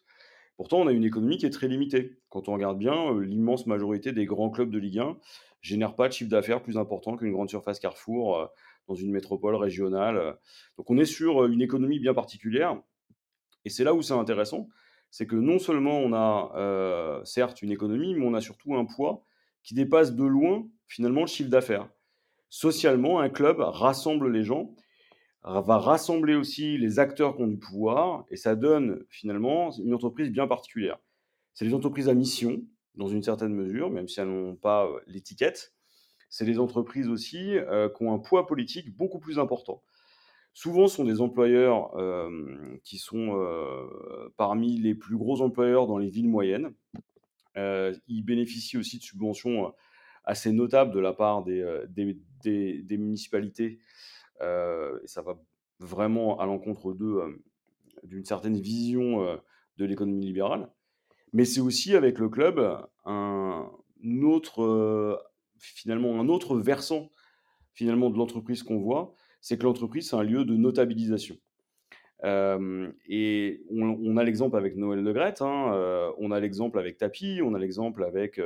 Pourtant, 0.55 0.79
on 0.79 0.87
a 0.87 0.93
une 0.93 1.03
économie 1.03 1.37
qui 1.37 1.45
est 1.45 1.49
très 1.49 1.67
limitée. 1.67 2.17
Quand 2.29 2.47
on 2.47 2.53
regarde 2.53 2.79
bien, 2.79 3.13
euh, 3.13 3.19
l'immense 3.19 3.67
majorité 3.67 4.13
des 4.13 4.25
grands 4.25 4.49
clubs 4.49 4.71
de 4.71 4.79
Ligue 4.79 4.99
1 4.99 5.17
génèrent 5.59 5.95
pas 5.95 6.07
de 6.07 6.13
chiffre 6.13 6.29
d'affaires 6.29 6.63
plus 6.63 6.77
important 6.77 7.17
qu'une 7.17 7.33
grande 7.33 7.49
surface 7.49 7.79
Carrefour 7.79 8.39
euh, 8.39 8.45
dans 8.87 8.95
une 8.95 9.11
métropole 9.11 9.55
régionale. 9.55 10.37
Donc 10.77 10.89
on 10.89 10.97
est 10.97 11.05
sur 11.05 11.43
une 11.43 11.61
économie 11.61 11.99
bien 11.99 12.13
particulière 12.13 12.81
et 13.65 13.69
c'est 13.69 13.83
là 13.83 13.93
où 13.93 14.01
c'est 14.01 14.13
intéressant, 14.13 14.69
c'est 15.11 15.27
que 15.27 15.35
non 15.35 15.59
seulement 15.59 15.99
on 15.99 16.13
a 16.13 17.21
certes 17.25 17.63
une 17.63 17.71
économie, 17.71 18.13
mais 18.13 18.25
on 18.25 18.35
a 18.35 18.41
surtout 18.41 18.75
un 18.75 18.85
poids 18.85 19.25
qui 19.63 19.73
dépasse 19.73 20.13
de 20.13 20.23
loin 20.23 20.67
finalement 20.87 21.21
le 21.21 21.27
chiffre 21.27 21.49
d'affaires. 21.49 21.89
Socialement, 22.49 23.19
un 23.19 23.29
club 23.29 23.57
rassemble 23.59 24.31
les 24.31 24.43
gens, 24.43 24.75
va 25.45 25.77
rassembler 25.77 26.35
aussi 26.35 26.77
les 26.77 26.99
acteurs 26.99 27.35
qui 27.35 27.43
ont 27.43 27.47
du 27.47 27.57
pouvoir, 27.57 28.25
et 28.29 28.35
ça 28.35 28.55
donne 28.55 29.05
finalement 29.09 29.71
une 29.71 29.93
entreprise 29.93 30.31
bien 30.31 30.47
particulière. 30.47 30.97
C'est 31.53 31.65
des 31.65 31.73
entreprises 31.73 32.09
à 32.09 32.13
mission, 32.13 32.63
dans 32.95 33.07
une 33.07 33.23
certaine 33.23 33.53
mesure, 33.53 33.89
même 33.89 34.07
si 34.07 34.19
elles 34.19 34.27
n'ont 34.27 34.55
pas 34.55 34.85
euh, 34.85 34.99
l'étiquette. 35.07 35.73
C'est 36.29 36.45
des 36.45 36.59
entreprises 36.59 37.07
aussi 37.07 37.57
euh, 37.57 37.89
qui 37.89 38.03
ont 38.03 38.13
un 38.13 38.19
poids 38.19 38.47
politique 38.47 38.95
beaucoup 38.95 39.19
plus 39.19 39.39
important 39.39 39.81
souvent 40.57 40.87
sont 40.87 41.03
des 41.03 41.19
employeurs 41.19 41.93
euh, 41.97 42.79
qui 42.85 42.97
sont 42.97 43.37
parmi 44.37 44.77
les 44.77 44.95
plus 44.95 45.17
gros 45.17 45.41
employeurs 45.41 45.85
dans 45.85 45.97
les 45.97 46.07
villes 46.07 46.29
moyennes. 46.29 46.73
Ils 47.57 48.23
bénéficient 48.23 48.77
aussi 48.77 48.97
de 48.97 49.03
subventions 49.03 49.73
assez 50.23 50.53
notables 50.53 50.93
de 50.93 50.99
la 51.01 51.11
part 51.11 51.43
des 51.43 52.97
municipalités. 52.97 53.79
Et 54.41 55.07
ça 55.07 55.21
va 55.21 55.39
vraiment 55.79 56.39
à 56.39 56.45
l'encontre 56.45 56.95
d'une 58.03 58.25
certaine 58.25 58.59
vision 58.59 59.39
de 59.77 59.85
l'économie 59.85 60.25
libérale. 60.25 60.69
Mais 61.33 61.45
c'est 61.45 61.61
aussi 61.61 61.95
avec 61.95 62.19
le 62.19 62.29
club 62.29 62.59
un 63.05 63.69
autre, 64.23 65.23
finalement, 65.57 66.19
un 66.19 66.29
autre 66.29 66.57
versant 66.57 67.11
finalement 67.73 68.09
de 68.09 68.17
l'entreprise 68.17 68.63
qu'on 68.63 68.79
voit, 68.79 69.13
c'est 69.41 69.57
que 69.57 69.63
l'entreprise, 69.63 70.09
c'est 70.09 70.15
un 70.15 70.23
lieu 70.23 70.45
de 70.45 70.55
notabilisation. 70.55 71.37
Et 72.23 73.61
on, 73.69 74.17
a 74.17 74.23
l'exemple 74.23 74.57
avec 74.57 74.75
Noël 74.77 75.03
Legrette, 75.03 75.41
hein, 75.41 76.13
on 76.17 76.31
a 76.31 76.39
l'exemple 76.39 76.79
avec 76.79 76.97
Tapi, 76.97 77.41
on 77.43 77.53
a 77.53 77.59
l'exemple 77.59 78.03
avec 78.03 78.39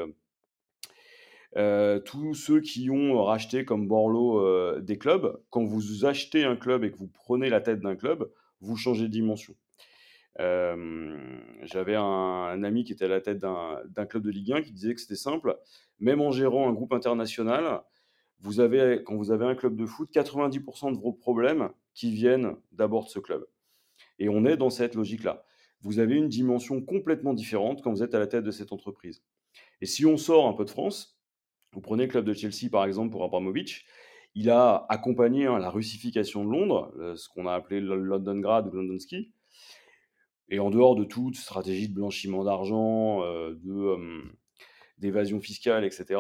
euh, 1.58 2.00
tous 2.00 2.36
ceux 2.36 2.62
qui 2.62 2.90
ont 2.90 3.24
racheté 3.24 3.66
comme 3.66 3.88
Borloo 3.88 4.40
euh, 4.40 4.80
des 4.82 4.98
clubs. 4.98 5.42
Quand 5.50 5.64
vous 5.64 6.06
achetez 6.06 6.44
un 6.44 6.56
club 6.56 6.84
et 6.84 6.92
que 6.92 6.98
vous 6.98 7.08
prenez 7.08 7.50
la 7.50 7.62
tête 7.62 7.80
d'un 7.80 7.96
club, 7.96 8.32
vous 8.62 8.76
changez 8.76 9.04
de 9.04 9.12
dimension. 9.12 9.56
Euh, 10.40 11.18
J'avais 11.64 11.96
un, 11.96 12.04
un, 12.04 12.64
ami 12.64 12.84
qui 12.84 12.94
était 12.94 13.06
à 13.06 13.10
la 13.10 13.22
tête 13.22 13.40
d'un 13.40 14.06
club 14.06 14.24
de 14.24 14.30
Ligue 14.30 14.54
1 14.54 14.62
qui 14.62 14.72
disait 14.72 14.94
que 14.94 15.02
c'était 15.02 15.16
simple, 15.16 15.58
même 16.00 16.22
en 16.22 16.32
gérant 16.32 16.70
un 16.70 16.74
groupe 16.74 16.94
international, 16.94 17.82
vous 18.40 18.62
avez, 18.62 19.04
quand 19.04 19.16
vous 19.16 19.32
avez 19.32 19.46
un 19.46 19.56
club 19.56 19.76
de 19.76 19.86
foot, 19.86 20.10
90% 20.14 20.94
de 20.94 20.98
vos 20.98 21.12
problèmes 21.12 21.70
qui 21.94 22.12
viennent 22.12 22.56
d'abord 22.72 23.06
de 23.06 23.10
ce 23.10 23.20
club. 23.20 23.46
Et 24.18 24.30
on 24.30 24.46
est 24.46 24.56
dans 24.56 24.70
cette 24.70 24.96
logique-là. 24.96 25.44
Vous 25.82 26.00
avez 26.00 26.16
une 26.16 26.30
dimension 26.30 26.82
complètement 26.82 27.34
différente 27.34 27.82
quand 27.82 27.92
vous 27.92 28.04
êtes 28.04 28.16
à 28.16 28.20
la 28.20 28.28
tête 28.28 28.44
de 28.44 28.52
cette 28.52 28.72
entreprise. 28.72 29.24
Et 29.82 29.86
si 29.86 30.06
on 30.06 30.18
sort 30.18 30.48
un 30.48 30.54
peu 30.54 30.64
de 30.64 30.70
France, 30.70 31.19
vous 31.74 31.82
prenez 31.82 32.04
le 32.04 32.10
club 32.10 32.26
de 32.26 32.34
Chelsea 32.34 32.70
par 32.72 32.86
exemple 32.86 33.12
pour 33.12 33.24
Abramovich, 33.24 33.86
il 34.36 34.50
a 34.50 34.86
accompagné 34.90 35.48
hein, 35.48 35.60
la 35.60 35.70
russification 35.70 36.46
de 36.46 36.52
Londres, 36.52 36.94
ce 37.16 37.28
qu'on 37.30 37.48
a 37.48 37.54
appelé 37.54 37.80
le 37.82 37.96
Londongrad 37.96 38.68
ou 38.68 38.72
London 38.72 39.00
Ski. 39.00 39.32
Et 40.50 40.60
en 40.60 40.70
dehors 40.70 40.96
de 40.96 41.04
toute 41.04 41.36
stratégie 41.36 41.90
de 41.90 41.94
blanchiment 41.94 42.44
d'argent, 42.44 43.24
euh, 43.24 43.56
euh, 43.68 44.24
d'évasion 44.98 45.40
fiscale, 45.40 45.84
etc., 45.86 46.20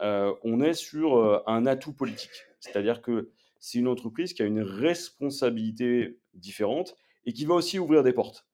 on 0.00 0.60
est 0.60 0.74
sur 0.74 1.42
un 1.46 1.66
atout 1.66 1.92
politique. 1.92 2.46
C'est-à-dire 2.58 3.02
que 3.02 3.30
c'est 3.58 3.78
une 3.78 3.88
entreprise 3.88 4.32
qui 4.32 4.42
a 4.42 4.46
une 4.46 4.62
responsabilité 4.62 6.18
différente 6.34 6.96
et 7.26 7.32
qui 7.32 7.44
va 7.44 7.54
aussi 7.54 7.78
ouvrir 7.78 8.02
des 8.02 8.12
portes. 8.12 8.46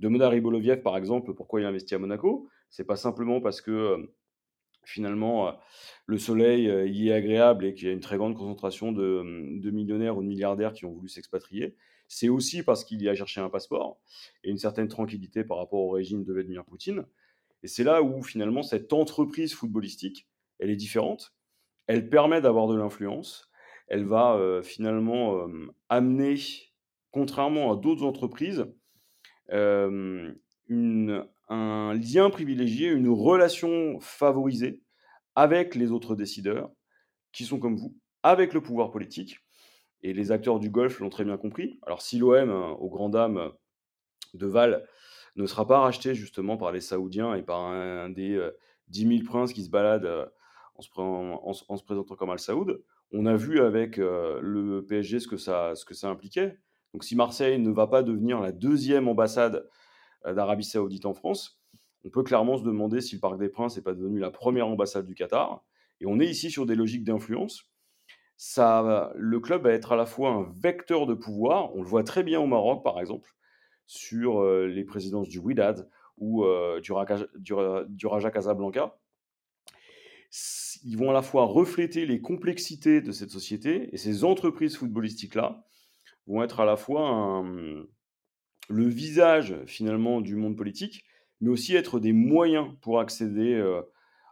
Demanda 0.00 0.28
Riboloviev, 0.28 0.82
par 0.82 0.96
exemple, 0.96 1.34
pourquoi 1.34 1.60
il 1.60 1.66
investit 1.66 1.94
à 1.94 1.98
Monaco? 1.98 2.48
C'est 2.70 2.84
pas 2.84 2.96
simplement 2.96 3.40
parce 3.40 3.60
que 3.60 4.10
finalement 4.88 5.54
le 6.06 6.18
soleil 6.18 6.64
y 6.90 7.08
est 7.08 7.12
agréable 7.12 7.66
et 7.66 7.74
qu'il 7.74 7.88
y 7.88 7.90
a 7.90 7.94
une 7.94 8.00
très 8.00 8.16
grande 8.16 8.34
concentration 8.34 8.92
de, 8.92 9.60
de 9.60 9.70
millionnaires 9.70 10.16
ou 10.16 10.22
de 10.22 10.28
milliardaires 10.28 10.72
qui 10.72 10.84
ont 10.84 10.92
voulu 10.92 11.08
s'expatrier. 11.08 11.76
C'est 12.08 12.28
aussi 12.28 12.62
parce 12.62 12.84
qu'il 12.84 13.02
y 13.02 13.08
a 13.08 13.14
cherché 13.14 13.40
un 13.40 13.50
passeport 13.50 14.00
et 14.42 14.50
une 14.50 14.58
certaine 14.58 14.88
tranquillité 14.88 15.44
par 15.44 15.58
rapport 15.58 15.80
au 15.80 15.90
régime 15.90 16.24
de 16.24 16.32
Vladimir 16.32 16.64
Poutine. 16.64 17.04
Et 17.62 17.68
c'est 17.68 17.84
là 17.84 18.02
où 18.02 18.22
finalement 18.22 18.62
cette 18.62 18.92
entreprise 18.92 19.52
footballistique, 19.52 20.26
elle 20.58 20.70
est 20.70 20.76
différente. 20.76 21.34
Elle 21.86 22.08
permet 22.08 22.40
d'avoir 22.40 22.66
de 22.66 22.76
l'influence 22.76 23.48
elle 23.88 24.04
va 24.04 24.34
euh, 24.34 24.62
finalement 24.62 25.46
euh, 25.46 25.72
amener, 25.88 26.36
contrairement 27.10 27.72
à 27.72 27.76
d'autres 27.76 28.04
entreprises, 28.04 28.66
euh, 29.50 30.32
un 31.48 31.94
lien 31.94 32.30
privilégié, 32.30 32.88
une 32.88 33.08
relation 33.08 33.98
favorisée 34.00 34.82
avec 35.34 35.74
les 35.74 35.92
autres 35.92 36.14
décideurs, 36.14 36.70
qui 37.32 37.44
sont 37.44 37.58
comme 37.58 37.76
vous, 37.76 37.96
avec 38.22 38.52
le 38.52 38.60
pouvoir 38.60 38.90
politique. 38.90 39.38
Et 40.02 40.12
les 40.12 40.32
acteurs 40.32 40.60
du 40.60 40.70
golf 40.70 41.00
l'ont 41.00 41.10
très 41.10 41.24
bien 41.24 41.36
compris. 41.36 41.78
Alors 41.82 42.02
si 42.02 42.18
l'OM, 42.18 42.50
aux 42.50 42.88
grandes 42.88 43.12
dames 43.12 43.52
de 44.34 44.46
Val, 44.46 44.86
ne 45.36 45.46
sera 45.46 45.66
pas 45.66 45.80
racheté 45.80 46.14
justement 46.14 46.56
par 46.56 46.72
les 46.72 46.80
Saoudiens 46.80 47.34
et 47.34 47.42
par 47.42 47.60
un, 47.60 48.10
des 48.10 48.40
10 48.88 49.18
000 49.18 49.24
princes 49.24 49.52
qui 49.52 49.64
se 49.64 49.70
baladent 49.70 50.30
en 50.74 50.82
se, 50.82 51.84
présentant 51.84 52.14
comme 52.14 52.30
Al-Saoud, 52.30 52.82
on 53.12 53.26
a 53.26 53.34
vu 53.34 53.60
avec 53.60 53.96
le 53.96 54.84
PSG 54.88 55.20
ce 55.20 55.26
que 55.26 55.36
ça 55.94 56.08
impliquait. 56.08 56.58
Donc 56.92 57.04
si 57.04 57.16
Marseille 57.16 57.58
ne 57.58 57.70
va 57.70 57.86
pas 57.86 58.02
devenir 58.02 58.40
la 58.40 58.52
deuxième 58.52 59.08
ambassade 59.08 59.68
d'Arabie 60.24 60.64
saoudite 60.64 61.06
en 61.06 61.14
France, 61.14 61.60
on 62.04 62.10
peut 62.10 62.22
clairement 62.22 62.56
se 62.56 62.62
demander 62.62 63.00
si 63.00 63.14
le 63.14 63.20
Parc 63.20 63.38
des 63.38 63.48
Princes 63.48 63.76
n'est 63.76 63.82
pas 63.82 63.94
devenu 63.94 64.18
la 64.18 64.30
première 64.30 64.68
ambassade 64.68 65.06
du 65.06 65.14
Qatar. 65.14 65.64
Et 66.00 66.06
on 66.06 66.20
est 66.20 66.26
ici 66.26 66.50
sur 66.50 66.64
des 66.64 66.74
logiques 66.74 67.04
d'influence. 67.04 67.70
Ça, 68.36 69.12
le 69.16 69.40
club 69.40 69.64
va 69.64 69.72
être 69.72 69.92
à 69.92 69.96
la 69.96 70.06
fois 70.06 70.30
un 70.30 70.52
vecteur 70.60 71.06
de 71.06 71.14
pouvoir, 71.14 71.74
on 71.74 71.82
le 71.82 71.88
voit 71.88 72.04
très 72.04 72.22
bien 72.22 72.40
au 72.40 72.46
Maroc 72.46 72.84
par 72.84 73.00
exemple, 73.00 73.30
sur 73.86 74.44
les 74.44 74.84
présidences 74.84 75.28
du 75.28 75.40
Wydad 75.40 75.90
ou 76.18 76.44
du, 76.80 76.92
du 77.88 78.06
Raja 78.06 78.30
Casablanca 78.30 78.94
ils 80.84 80.96
vont 80.96 81.10
à 81.10 81.14
la 81.14 81.22
fois 81.22 81.44
refléter 81.44 82.06
les 82.06 82.20
complexités 82.20 83.00
de 83.00 83.12
cette 83.12 83.30
société 83.30 83.88
et 83.92 83.96
ces 83.96 84.24
entreprises 84.24 84.76
footballistiques-là 84.76 85.64
vont 86.26 86.42
être 86.42 86.60
à 86.60 86.64
la 86.64 86.76
fois 86.76 87.44
le 88.68 88.86
visage 88.86 89.56
finalement 89.66 90.20
du 90.20 90.36
monde 90.36 90.56
politique, 90.56 91.04
mais 91.40 91.50
aussi 91.50 91.74
être 91.74 92.00
des 92.00 92.12
moyens 92.12 92.68
pour 92.80 93.00
accéder 93.00 93.54
euh, 93.54 93.82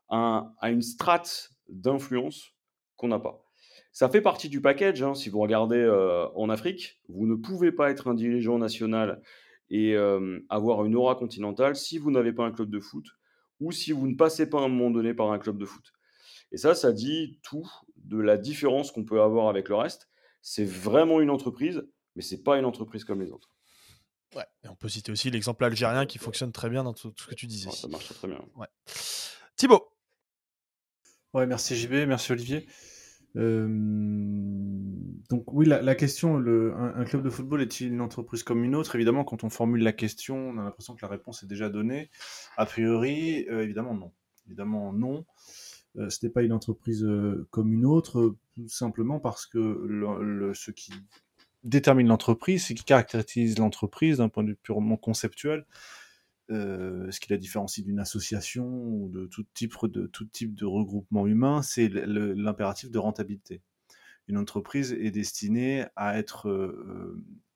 à, 0.08 0.52
une 0.64 0.82
strate 0.82 1.50
d'influence 1.68 2.52
qu'on 2.96 3.08
n'a 3.08 3.18
pas. 3.18 3.42
Ça 3.92 4.08
fait 4.08 4.20
partie 4.20 4.48
du 4.48 4.60
package. 4.60 5.02
Hein. 5.02 5.14
Si 5.14 5.30
vous 5.30 5.40
regardez 5.40 5.78
euh, 5.78 6.28
en 6.34 6.50
Afrique, 6.50 7.00
vous 7.08 7.26
ne 7.26 7.34
pouvez 7.34 7.72
pas 7.72 7.90
être 7.90 8.08
un 8.08 8.14
dirigeant 8.14 8.58
national 8.58 9.22
et 9.70 9.94
euh, 9.94 10.38
avoir 10.48 10.84
une 10.84 10.94
aura 10.94 11.14
continentale 11.14 11.76
si 11.76 11.98
vous 11.98 12.10
n'avez 12.10 12.32
pas 12.32 12.44
un 12.44 12.52
club 12.52 12.70
de 12.70 12.78
foot 12.78 13.06
ou 13.58 13.72
si 13.72 13.92
vous 13.92 14.06
ne 14.06 14.14
passez 14.14 14.48
pas 14.50 14.60
à 14.60 14.64
un 14.64 14.68
moment 14.68 14.90
donné 14.90 15.14
par 15.14 15.32
un 15.32 15.38
club 15.38 15.56
de 15.56 15.64
foot. 15.64 15.92
Et 16.52 16.58
ça, 16.58 16.74
ça 16.74 16.92
dit 16.92 17.40
tout 17.42 17.66
de 17.96 18.18
la 18.18 18.36
différence 18.36 18.92
qu'on 18.92 19.04
peut 19.04 19.22
avoir 19.22 19.48
avec 19.48 19.68
le 19.68 19.76
reste. 19.76 20.08
C'est 20.42 20.66
vraiment 20.66 21.20
une 21.20 21.30
entreprise, 21.30 21.82
mais 22.14 22.22
c'est 22.22 22.42
pas 22.42 22.58
une 22.58 22.66
entreprise 22.66 23.04
comme 23.04 23.20
les 23.20 23.32
autres. 23.32 23.55
On 24.76 24.78
peut 24.78 24.88
citer 24.90 25.10
aussi 25.10 25.30
l'exemple 25.30 25.64
algérien 25.64 26.04
qui 26.04 26.18
fonctionne 26.18 26.52
très 26.52 26.68
bien 26.68 26.84
dans 26.84 26.92
tout, 26.92 27.10
ce 27.16 27.26
que 27.26 27.34
tu 27.34 27.46
disais. 27.46 27.70
ça 27.70 27.88
marche 27.88 28.12
très 28.12 28.28
bien. 28.28 28.44
Ouais. 28.56 28.66
Thibaut. 29.56 29.88
Ouais, 31.32 31.46
merci 31.46 31.76
JB, 31.76 32.06
merci 32.06 32.30
Olivier. 32.32 32.66
Euh, 33.36 33.66
donc 35.30 35.50
oui, 35.50 35.64
la, 35.64 35.94
question, 35.94 36.36
le, 36.36 36.74
un, 36.76 37.04
club 37.04 37.22
de 37.22 37.30
football 37.30 37.62
est-il 37.62 37.88
une 37.88 38.02
entreprise 38.02 38.42
comme 38.42 38.64
une 38.64 38.74
autre? 38.74 38.94
Évidemment, 38.96 39.24
quand 39.24 39.44
on 39.44 39.50
formule 39.50 39.82
la 39.82 39.94
question, 39.94 40.50
on 40.50 40.58
a 40.58 40.64
l'impression 40.64 40.94
que 40.94 41.00
la 41.00 41.08
réponse 41.08 41.42
est 41.42 41.46
déjà 41.46 41.70
donnée. 41.70 42.10
A 42.58 42.66
priori, 42.66 43.46
euh, 43.48 43.62
évidemment 43.62 43.94
non. 43.94 44.12
Évidemment 44.44 44.92
non. 44.92 45.24
Euh, 45.96 46.10
ce 46.10 46.18
n'est 46.22 46.30
pas 46.30 46.42
une 46.42 46.52
entreprise 46.52 47.02
euh, 47.02 47.48
comme 47.50 47.72
une 47.72 47.86
autre, 47.86 48.36
tout 48.54 48.68
simplement 48.68 49.20
parce 49.20 49.46
que 49.46 50.52
ce 50.54 50.70
qui 50.70 50.92
détermine 51.68 52.08
l'entreprise, 52.08 52.66
ce 52.66 52.72
qui 52.72 52.84
caractérise 52.84 53.58
l'entreprise 53.58 54.18
d'un 54.18 54.28
point 54.28 54.42
de 54.42 54.50
vue 54.50 54.56
purement 54.56 54.96
conceptuel, 54.96 55.66
euh, 56.50 57.10
ce 57.10 57.20
qui 57.20 57.30
la 57.30 57.38
différencie 57.38 57.84
d'une 57.84 57.98
association 57.98 58.66
ou 58.66 59.10
de 59.12 59.26
tout 59.26 59.44
type 59.54 59.74
de, 59.84 60.06
tout 60.06 60.24
type 60.26 60.58
regroupement 60.62 61.26
humain, 61.26 61.62
c'est 61.62 61.88
l'impératif 61.88 62.90
de 62.90 62.98
rentabilité. 62.98 63.62
Une 64.28 64.38
entreprise 64.38 64.92
est 64.92 65.10
destinée 65.10 65.86
à 65.94 66.18
être, 66.18 66.48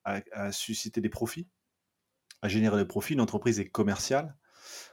à, 0.04 0.52
susciter 0.52 1.00
des 1.00 1.08
profits, 1.08 1.48
à 2.42 2.48
générer 2.48 2.76
des 2.76 2.84
profits. 2.84 3.14
Une 3.14 3.20
entreprise 3.20 3.58
est 3.60 3.68
commerciale. 3.68 4.36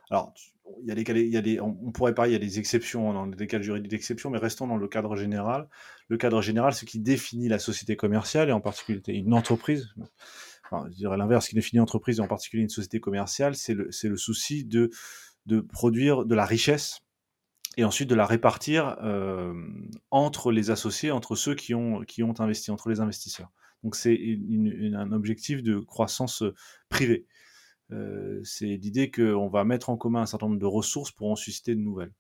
Alors, 0.10 0.34
il 0.82 0.88
y 0.88 0.92
a 0.92 0.96
des, 0.96 1.04
il 1.22 1.34
y 1.34 1.38
a 1.38 1.42
des, 1.42 1.60
on, 1.60 1.92
pourrait 1.92 2.14
parler, 2.14 2.32
il 2.32 2.34
y 2.34 2.38
a 2.38 2.40
des 2.40 2.60
exceptions 2.60 3.14
dans 3.14 3.28
des 3.28 3.48
cas 3.48 3.62
juridiques 3.62 3.92
d'exception, 3.92 4.30
mais 4.30 4.38
restons 4.38 4.68
dans 4.68 4.78
le 4.78 4.88
cadre 4.88 5.16
général. 5.16 5.68
Le 6.08 6.18
cadre 6.18 6.42
général, 6.42 6.74
ce 6.74 6.86
qui 6.86 7.00
définit 7.00 7.48
la 7.48 7.60
société 7.60 7.96
commerciale 7.96 8.50
et 8.50 8.52
en 8.52 8.62
particulier 8.62 9.02
une 9.08 9.34
entreprise. 9.34 9.90
Je 10.72 10.96
dirais 10.96 11.18
l'inverse, 11.18 11.46
ce 11.46 11.50
qui 11.50 11.56
définit 11.56 11.80
l'entreprise 11.80 12.20
et 12.20 12.22
en 12.22 12.28
particulier 12.28 12.64
une 12.64 12.70
société 12.70 13.00
commerciale, 13.00 13.56
c'est 13.56 13.74
le, 13.74 13.90
le, 14.04 14.18
souci 14.18 14.66
de, 14.66 14.90
de 15.46 15.62
produire 15.62 16.26
de 16.26 16.36
la 16.36 16.46
richesse 16.46 17.00
et 17.78 17.84
ensuite 17.84 18.10
de 18.10 18.16
la 18.16 18.26
répartir 18.26 18.98
euh, 19.04 19.54
entre 20.12 20.52
les 20.52 20.72
associés, 20.72 21.12
entre 21.12 21.36
ceux 21.36 21.56
qui 21.56 21.74
ont, 21.74 22.02
qui 22.02 22.24
ont 22.24 22.34
investi, 22.40 22.72
entre 22.72 22.90
les 22.90 23.00
investisseurs. 23.00 23.52
Donc 23.84 23.96
c'est 23.96 24.20
un 24.96 25.12
objectif 25.12 25.62
de 25.62 25.80
croissance 25.80 26.44
privée. 26.90 27.28
Euh, 27.92 28.42
c'est 28.44 28.66
l'idée 28.66 29.12
qu'on 29.12 29.48
va 29.48 29.64
mettre 29.64 29.90
en 29.90 29.98
commun 29.98 30.22
un 30.22 30.26
certain 30.26 30.48
nombre 30.48 30.60
de 30.60 30.66
ressources 30.66 31.12
pour 31.12 31.32
en 31.32 31.36
susciter 31.36 31.76
de 31.76 31.80
nouvelles. 31.80 32.14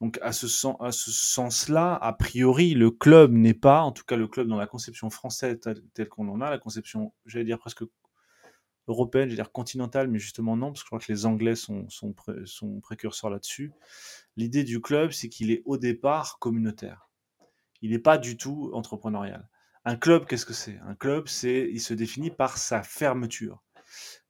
Donc 0.00 0.18
à 0.20 0.32
ce, 0.32 0.46
sens-là, 0.46 1.94
a 1.94 2.12
priori, 2.12 2.74
le 2.74 2.90
club 2.90 3.32
n'est 3.32 3.54
pas, 3.54 3.80
en 3.80 3.92
tout 3.92 4.04
cas 4.04 4.16
le 4.16 4.28
club 4.28 4.46
dans 4.46 4.58
la 4.58 4.66
conception 4.66 5.08
française 5.08 5.58
telle, 5.94 6.08
qu'on 6.08 6.28
en 6.28 6.42
a, 6.42 6.50
la 6.50 6.58
conception, 6.58 7.14
j'allais 7.24 7.46
dire 7.46 7.58
presque 7.58 7.82
européenne, 8.88 9.28
j'allais 9.28 9.42
dire 9.42 9.52
continentale, 9.52 10.08
mais 10.08 10.18
justement 10.18 10.54
non, 10.54 10.68
parce 10.68 10.80
que 10.80 10.84
je 10.84 10.88
crois 10.88 10.98
que 10.98 11.10
les 11.10 11.24
Anglais 11.24 11.54
sont, 11.54 11.88
sont, 11.88 12.14
sont 12.44 12.80
précurseurs 12.80 13.30
là-dessus. 13.30 13.72
L'idée 14.36 14.64
du 14.64 14.82
club, 14.82 15.12
c'est 15.12 15.30
qu'il 15.30 15.50
est 15.50 15.62
au 15.64 15.78
départ 15.78 16.38
communautaire. 16.38 17.08
Il 17.80 17.92
n'est 17.92 17.98
pas 17.98 18.18
du 18.18 18.36
tout 18.36 18.70
entrepreneurial. 18.74 19.48
Un 19.86 19.96
club, 19.96 20.26
qu'est-ce 20.26 20.44
que 20.46 20.52
c'est? 20.52 20.78
Un 20.86 20.94
club, 20.94 21.26
c'est, 21.26 21.70
il 21.72 21.80
se 21.80 21.94
définit 21.94 22.30
par 22.30 22.58
sa 22.58 22.82
fermeture 22.82 23.62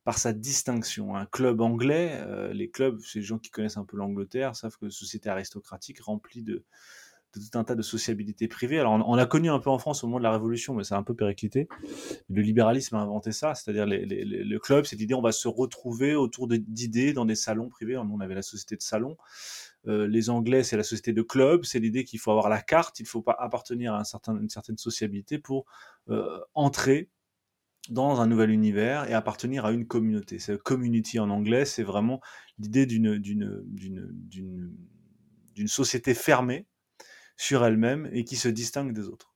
par 0.07 0.19
sa 0.19 0.33
distinction. 0.33 1.17
Un 1.17 1.27
club 1.27 1.61
anglais, 1.61 2.13
euh, 2.23 2.53
les 2.53 2.71
clubs, 2.71 3.01
ces 3.01 3.23
gens 3.23 3.39
qui 3.39 3.51
connaissent 3.51 3.77
un 3.77 3.85
peu 3.85 3.97
l'Angleterre 3.97 4.55
savent 4.55 4.77
que 4.79 4.89
société 4.89 5.29
aristocratique 5.29 6.01
remplie 6.01 6.45
de, 6.45 6.65
tout 7.33 7.59
un 7.59 7.65
tas 7.65 7.75
de 7.75 7.83
sociabilité 7.83 8.47
privée. 8.47 8.79
Alors 8.79 8.93
on, 8.93 9.17
l'a 9.17 9.27
connu 9.27 9.51
un 9.51 9.59
peu 9.59 9.69
en 9.69 9.81
France 9.81 10.05
au 10.05 10.07
moment 10.07 10.19
de 10.19 10.23
la 10.23 10.31
Révolution, 10.31 10.75
mais 10.75 10.85
ça 10.85 10.95
a 10.95 10.99
un 10.99 11.03
peu 11.03 11.15
périclité. 11.15 11.67
Le 12.29 12.41
libéralisme 12.41 12.95
a 12.95 13.01
inventé 13.01 13.33
ça, 13.33 13.57
c'est-à-dire 13.57 13.85
le 13.85 14.59
club, 14.59 14.85
c'est 14.85 14.95
l'idée 14.95 15.15
on 15.15 15.23
va 15.23 15.33
se 15.33 15.49
retrouver 15.49 16.15
autour 16.15 16.47
d'idées 16.47 17.13
dans 17.13 17.25
des 17.25 17.35
salons 17.35 17.69
privés. 17.69 17.97
On 17.97 18.21
avait 18.21 18.37
la 18.37 18.43
société 18.43 18.77
de 18.77 18.83
salon. 18.83 19.17
Euh, 19.89 20.07
les 20.07 20.31
Anglais, 20.31 20.63
c'est 20.63 20.77
la 20.77 20.85
société 20.85 21.15
de 21.15 21.23
club. 21.23 21.65
C'est 21.65 21.81
l'idée 21.81 22.05
qu'il 22.05 22.21
faut 22.21 22.31
avoir 22.31 22.49
la 22.49 22.63
carte, 22.63 23.01
il 23.01 23.03
ne 23.03 23.09
faut 23.09 23.23
pas 23.23 23.37
appartenir 23.41 23.93
à 23.93 24.05
une 24.29 24.49
certaine 24.49 24.79
sociabilité 24.79 25.39
pour 25.41 25.67
euh, 26.11 26.39
entrer 26.55 27.11
dans 27.91 28.21
un 28.21 28.27
nouvel 28.27 28.51
univers 28.51 29.09
et 29.09 29.15
appartenir 29.15 29.65
à 29.65 29.73
une 29.73 29.87
communauté. 29.87 30.39
C'est 30.39 30.61
community 30.63 31.19
en 31.19 31.31
anglais, 31.31 31.65
c'est 31.65 31.83
vraiment 31.83 32.21
l'idée 32.59 32.87
d'une, 32.87 33.23
société 35.67 36.15
fermée 36.15 36.67
sur 37.37 37.65
elle-même 37.65 38.09
et 38.13 38.25
qui 38.25 38.37
se 38.37 38.49
distingue 38.49 38.93
des 38.93 39.09
autres. 39.09 39.35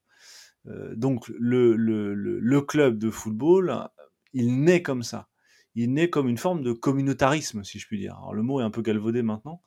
Euh, 0.67 0.95
donc 0.95 1.29
le, 1.29 2.61
club 2.61 2.99
de 2.99 3.11
football, 3.11 3.89
il 4.33 4.63
naît 4.63 4.83
comme 4.83 5.03
ça. 5.03 5.29
Il 5.75 5.93
naît 5.93 6.11
comme 6.11 6.29
une 6.29 6.39
forme 6.39 6.63
de 6.63 6.73
communautarisme, 6.73 7.63
si 7.63 7.79
je 7.79 7.87
puis 7.87 7.99
dire. 7.99 8.17
Alors 8.17 8.35
le 8.35 8.43
mot 8.43 8.61
est 8.61 8.65
un 8.65 8.71
peu 8.71 8.83
galvaudé 8.83 9.23
maintenant, 9.23 9.63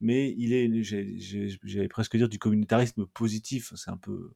mais 0.00 0.34
il 0.38 0.52
est, 0.52 0.82
j'allais 0.82 1.88
presque 1.88 2.16
dire, 2.16 2.28
du 2.28 2.38
communautarisme 2.38 3.06
positif. 3.06 3.72
C'est 3.76 3.90
un 3.90 3.96
peu, 3.96 4.32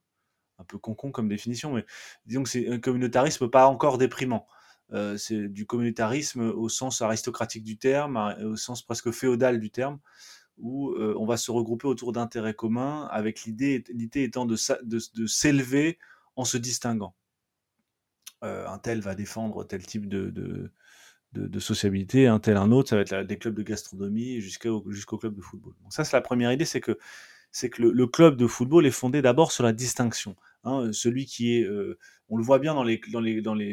un 0.59 0.65
peu 0.65 0.79
concon 0.79 1.11
comme 1.11 1.29
définition, 1.29 1.73
mais 1.73 1.85
disons 2.27 2.43
que 2.43 2.49
c'est 2.49 2.69
un 2.69 2.79
communautarisme 2.79 3.49
pas 3.49 3.67
encore 3.67 3.99
déprimant. 3.99 4.47
Euh, 4.93 5.17
c'est 5.17 5.49
du 5.49 5.67
communautarisme 5.67 6.51
au 6.51 6.69
sens 6.69 7.03
aristocratique 7.03 7.65
du 7.65 7.79
terme, 7.79 8.37
au 8.45 8.57
sens 8.57 8.83
presque 8.83 9.11
féodal 9.11 9.59
du 9.59 9.71
terme, 9.71 9.99
où 10.59 10.91
euh, 10.93 11.15
on 11.19 11.27
va 11.27 11.37
se 11.37 11.51
regrouper 11.51 11.87
autour 11.89 12.13
d'intérêts 12.13 12.55
communs, 12.55 13.07
avec 13.11 13.43
l'idée 13.43 13.83
étant 14.15 14.47
de, 14.47 14.57
de, 14.85 15.27
s'élever 15.27 15.99
en 16.37 16.45
se 16.45 16.57
distinguant. 16.57 17.15
Euh, 18.43 18.67
un 18.69 18.79
tel 18.79 19.01
va 19.01 19.15
défendre 19.15 19.65
tel 19.65 19.85
type 19.87 20.07
de, 20.07 20.31
de, 21.33 21.59
sociabilité, 21.59 22.27
un 22.29 22.39
tel 22.39 22.57
un 22.57 22.71
autre, 22.71 22.91
ça 22.91 22.97
va 22.97 23.03
être 23.03 23.27
des 23.27 23.39
clubs 23.39 23.55
de 23.55 23.63
gastronomie 23.63 24.41
jusqu'au 24.41 24.85
jusqu'au 24.91 25.19
club 25.19 25.35
de 25.35 25.41
football. 25.41 25.75
Donc 25.83 25.93
ça, 25.93 26.05
c'est 26.05 26.17
la 26.17 26.21
première 26.21 26.53
idée, 26.53 26.65
c'est 26.65 26.81
que, 26.81 26.99
c'est 27.55 27.71
que 27.71 27.83
le, 27.83 28.07
club 28.09 28.37
de 28.37 28.49
football 28.49 28.85
est 28.85 28.91
fondé 28.91 29.23
d'abord 29.23 29.53
sur 29.53 29.63
la 29.63 29.73
distinction. 29.73 30.35
Hein, 30.65 30.91
celui 30.93 31.25
qui 31.25 31.57
est, 31.57 31.63
euh, 31.63 31.97
on 32.29 32.37
le 32.37 32.43
voit 32.43 32.59
bien 32.59 32.75
dans 32.75 32.83
les, 32.83 32.97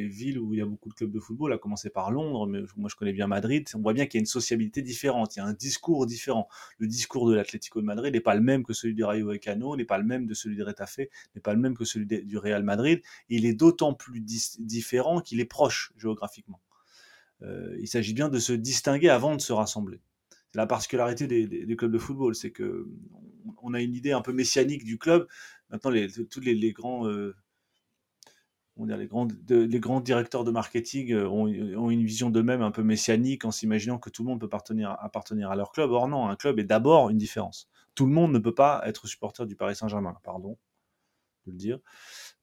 villes 0.07 0.37
où 0.37 0.53
il 0.53 0.59
y 0.59 0.61
a 0.61 0.67
beaucoup 0.67 0.89
de 0.89 0.93
clubs 0.93 1.11
de 1.11 1.19
football, 1.19 1.51
à 1.51 1.57
commencer 1.57 1.89
par 1.89 2.11
Londres, 2.11 2.45
mais 2.45 2.59
moi 2.77 2.91
je 2.91 2.95
connais 2.95 3.11
bien 3.11 3.25
Madrid, 3.25 3.67
on 3.73 3.79
voit 3.79 3.93
bien 3.93 4.05
qu'il 4.05 4.19
y 4.19 4.21
a 4.21 4.21
une 4.21 4.27
sociabilité 4.27 4.83
différente, 4.83 5.35
il 5.35 5.39
y 5.39 5.41
a 5.41 5.45
un 5.45 5.53
discours 5.53 6.05
différent. 6.05 6.47
Le 6.77 6.85
discours 6.85 7.27
de 7.27 7.33
l'Atlético 7.33 7.81
de 7.81 7.85
Madrid 7.87 8.13
n'est 8.13 8.19
pas 8.19 8.35
le 8.35 8.41
même 8.41 8.63
que 8.63 8.73
celui 8.73 8.93
du 8.93 9.03
Rayo 9.03 9.25
Vallecano, 9.25 9.75
n'est 9.75 9.83
pas 9.83 9.97
le 9.97 10.05
même 10.05 10.27
de 10.27 10.35
celui 10.35 10.55
du 10.55 10.61
Retafe, 10.61 10.99
n'est 11.33 11.41
pas 11.41 11.55
le 11.55 11.59
même 11.59 11.75
que 11.75 11.83
celui 11.83 12.05
du 12.05 12.37
Real 12.37 12.63
Madrid, 12.63 13.01
il 13.29 13.47
est 13.47 13.55
d'autant 13.55 13.95
plus 13.95 14.21
différent 14.21 15.21
qu'il 15.21 15.39
est 15.39 15.45
proche 15.45 15.91
géographiquement. 15.97 16.61
Euh, 17.41 17.75
il 17.79 17.87
s'agit 17.87 18.13
bien 18.13 18.29
de 18.29 18.37
se 18.37 18.53
distinguer 18.53 19.09
avant 19.09 19.35
de 19.35 19.41
se 19.41 19.53
rassembler. 19.53 20.01
La 20.53 20.67
particularité 20.67 21.27
des, 21.27 21.75
clubs 21.75 21.91
de 21.91 21.97
football, 21.97 22.35
c'est 22.35 22.51
que 22.51 22.87
on 23.63 23.73
a 23.73 23.81
une 23.81 23.95
idée 23.95 24.11
un 24.11 24.21
peu 24.21 24.33
messianique 24.33 24.83
du 24.83 24.97
club. 24.97 25.27
Maintenant, 25.69 25.91
les, 25.91 26.09
tous 26.25 26.41
les, 26.41 26.73
grands, 26.73 27.07
euh, 27.07 27.35
les, 28.77 29.07
grands 29.07 29.27
les 29.49 29.79
grands 29.79 30.01
directeurs 30.01 30.43
de 30.43 30.51
marketing 30.51 31.13
euh, 31.13 31.27
ont, 31.27 31.47
une 31.89 32.03
vision 32.03 32.29
d'eux-mêmes 32.29 32.61
un 32.61 32.71
peu 32.71 32.83
messianique 32.83 33.45
en 33.45 33.51
s'imaginant 33.51 33.97
que 33.97 34.09
tout 34.09 34.23
le 34.23 34.29
monde 34.29 34.41
peut 34.41 34.49
appartenir 34.51 35.51
à 35.51 35.55
leur 35.55 35.71
club. 35.71 35.91
Or 35.91 36.07
non, 36.07 36.27
un 36.27 36.35
club 36.35 36.59
est 36.59 36.65
d'abord 36.65 37.09
une 37.09 37.17
différence. 37.17 37.69
Tout 37.95 38.05
le 38.05 38.11
monde 38.11 38.33
ne 38.33 38.39
peut 38.39 38.53
pas 38.53 38.81
être 38.85 39.07
supporter 39.07 39.45
du 39.45 39.55
Paris 39.55 39.75
Saint-Germain, 39.75 40.15
pardon 40.23 40.57
de 41.45 41.51
le 41.51 41.57
dire. 41.57 41.79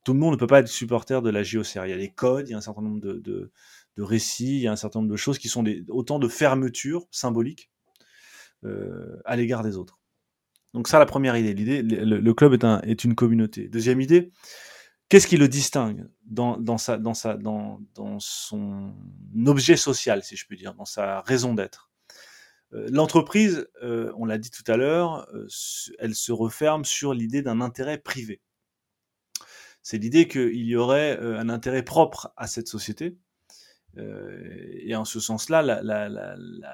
Tout 0.05 0.13
le 0.13 0.19
monde 0.19 0.33
ne 0.33 0.39
peut 0.39 0.47
pas 0.47 0.61
être 0.61 0.69
supporter 0.69 1.23
de 1.23 1.31
la 1.31 1.43
JOCR. 1.43 1.87
Il 1.87 1.91
y 1.91 1.93
a 1.93 1.99
des 1.99 2.11
codes, 2.11 2.49
il 2.49 2.53
y 2.53 2.55
a 2.55 2.59
un 2.59 2.63
certain 2.63 2.83
nombre 2.83 3.01
de, 3.01 3.53
récits, 3.99 4.57
il 4.57 4.63
y 4.63 4.69
a 4.69 4.73
un 4.73 4.77
certain 4.77 5.01
nombre 5.01 5.11
de 5.11 5.17
choses 5.17 5.39
qui 5.39 5.49
sont 5.49 5.65
autant 5.89 6.19
de 6.19 6.29
fermetures 6.29 7.07
symboliques 7.11 7.71
euh, 7.71 7.78
à 9.25 9.37
l'égard 9.37 9.63
des 9.63 9.77
autres. 9.77 9.99
Donc 10.75 10.89
ça, 10.89 10.99
la 10.99 11.07
première 11.07 11.37
idée. 11.37 11.55
L'idée, 11.55 11.83
le, 11.83 12.35
club 12.35 12.53
est, 12.53 12.65
un, 12.65 12.81
est, 12.83 13.05
une 13.05 13.15
communauté. 13.15 13.69
Deuxième 13.69 14.01
idée, 14.01 14.33
qu'est-ce 15.09 15.27
qui 15.27 15.37
le 15.37 15.49
distingue 15.49 16.07
dans, 16.25 16.59
dans, 16.59 16.79
sa, 16.79 16.99
dans, 16.99 17.15
sa, 17.15 17.37
dans, 17.37 17.81
son 18.19 18.95
objet 19.47 19.77
social, 19.77 20.23
si 20.23 20.37
je 20.37 20.47
puis 20.47 20.57
dire, 20.57 20.75
dans 20.75 20.85
sa 20.85 21.23
raison 21.23 21.55
d'être? 21.55 21.91
Euh, 22.75 22.87
L'entreprise, 22.91 23.67
euh, 23.83 24.13
on 24.17 24.27
l'a 24.27 24.37
dit 24.37 24.51
tout 24.51 24.71
à 24.71 24.77
l'heure, 24.77 25.27
elle 25.99 26.15
se 26.15 26.33
referme 26.33 26.85
sur 26.85 27.15
l'idée 27.15 27.41
d'un 27.41 27.61
intérêt 27.61 27.99
privé. 27.99 28.43
C'est 29.83 29.99
l'idée 29.99 30.29
qu'il 30.29 30.67
y 30.67 30.77
aurait 30.77 31.19
un 31.19 31.49
intérêt 31.49 31.83
propre 31.83 32.31
à 32.37 32.47
cette 32.47 32.69
société. 32.69 33.17
et 33.97 34.95
en 34.95 35.07
ce 35.07 35.19
sens-là, 35.19 35.63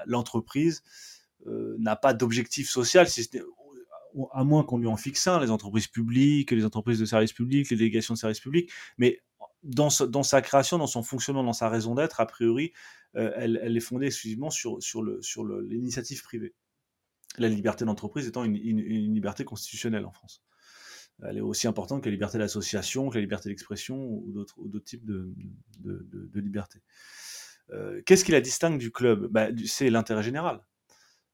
l'entreprise 0.05 0.83
euh, 0.83 1.14
n'a 1.45 1.95
pas 1.95 2.13
d'objectif 2.13 2.69
social, 2.69 3.07
à 4.31 4.43
moins 4.43 4.63
qu'on 4.63 4.77
lui 4.77 4.87
en 4.87 4.97
fixe 4.97 5.27
un, 5.27 5.39
les 5.39 5.51
entreprises 5.51 5.87
publiques, 5.87 6.51
les 6.51 6.65
entreprises 6.65 6.99
de 6.99 7.05
services 7.05 7.33
publics, 7.33 7.69
les 7.69 7.77
délégations 7.77 8.13
de 8.13 8.19
services 8.19 8.39
publics, 8.39 8.71
mais 8.97 9.21
dans, 9.63 9.89
sa 9.89 10.41
création, 10.41 10.77
dans 10.77 10.87
son 10.87 11.03
fonctionnement, 11.03 11.43
dans 11.43 11.53
sa 11.53 11.69
raison 11.69 11.95
d'être, 11.95 12.21
a 12.21 12.25
priori, 12.25 12.71
euh, 13.15 13.31
elle, 13.35 13.75
est 13.75 13.81
fondée 13.81 14.07
exclusivement 14.07 14.49
sur, 14.49 14.79
l'initiative 15.63 16.21
privée. 16.21 16.53
La 17.37 17.49
liberté 17.49 17.83
d'entreprise 17.83 18.27
étant 18.27 18.43
une, 18.43 18.55
liberté 18.55 19.43
constitutionnelle 19.43 20.05
en 20.05 20.11
France. 20.11 20.43
Elle 21.23 21.37
est 21.37 21.41
aussi 21.41 21.67
importante 21.67 22.03
que 22.03 22.09
la 22.09 22.13
liberté 22.13 22.37
d'association, 22.37 23.09
que 23.09 23.15
la 23.15 23.21
liberté 23.21 23.49
d'expression 23.49 23.97
ou 23.97 24.31
d'autres 24.31 24.79
types 24.83 25.05
de, 25.05 25.33
de, 25.79 26.07
de, 26.11 26.39
liberté. 26.39 26.81
Euh, 27.71 28.01
qu'est-ce 28.05 28.23
qui 28.23 28.31
la 28.31 28.41
distingue 28.41 28.77
du 28.77 28.91
club? 28.91 29.27
Bah, 29.31 29.47
C'est 29.65 29.89
l'intérêt 29.89 30.23
général 30.23 30.61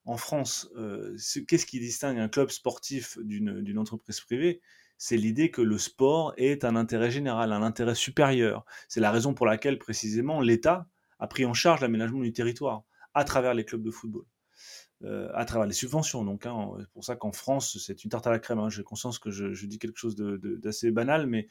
en 0.05 0.17
France, 0.17 0.69
euh, 0.77 1.15
qu'est-ce 1.47 1.65
qui 1.65 1.79
distingue 1.79 2.17
un 2.17 2.27
club 2.27 2.49
sportif 2.49 3.17
d'une 3.19 3.77
entreprise 3.77 4.19
privée? 4.19 4.61
C'est 4.97 5.17
l'idée 5.17 5.49
que 5.49 5.61
le 5.61 5.77
sport 5.77 6.33
est 6.37 6.63
un 6.63 6.75
intérêt 6.75 7.11
général, 7.11 7.53
un 7.53 7.63
intérêt 7.63 7.95
supérieur. 7.95 8.65
C'est 8.87 8.99
la 8.99 9.11
raison 9.11 9.33
pour 9.33 9.45
laquelle, 9.45 9.79
précisément, 9.79 10.41
l'État 10.41 10.87
a 11.19 11.27
pris 11.27 11.45
en 11.45 11.53
charge 11.53 11.81
l'aménagement 11.81 12.21
du 12.21 12.33
territoire 12.33 12.83
à 13.13 13.23
travers 13.23 13.53
les 13.53 13.65
clubs 13.65 13.83
de 13.83 13.91
football. 13.91 14.25
Euh, 15.03 15.29
à 15.33 15.45
travers 15.45 15.65
les 15.65 15.73
subventions. 15.73 16.23
Donc, 16.23 16.45
hein, 16.45 16.69
c'est 16.79 16.91
pour 16.91 17.03
ça 17.03 17.15
qu'en 17.15 17.31
France, 17.31 17.79
c'est 17.83 18.03
une 18.03 18.11
tarte 18.11 18.27
à 18.27 18.29
la 18.29 18.37
crème. 18.37 18.59
Hein. 18.59 18.69
J'ai 18.69 18.83
conscience 18.83 19.17
que 19.17 19.31
je, 19.31 19.51
je, 19.51 19.65
dis 19.65 19.79
quelque 19.79 19.97
chose 19.97 20.15
d'assez 20.15 20.91
banal, 20.91 21.25
mais 21.25 21.47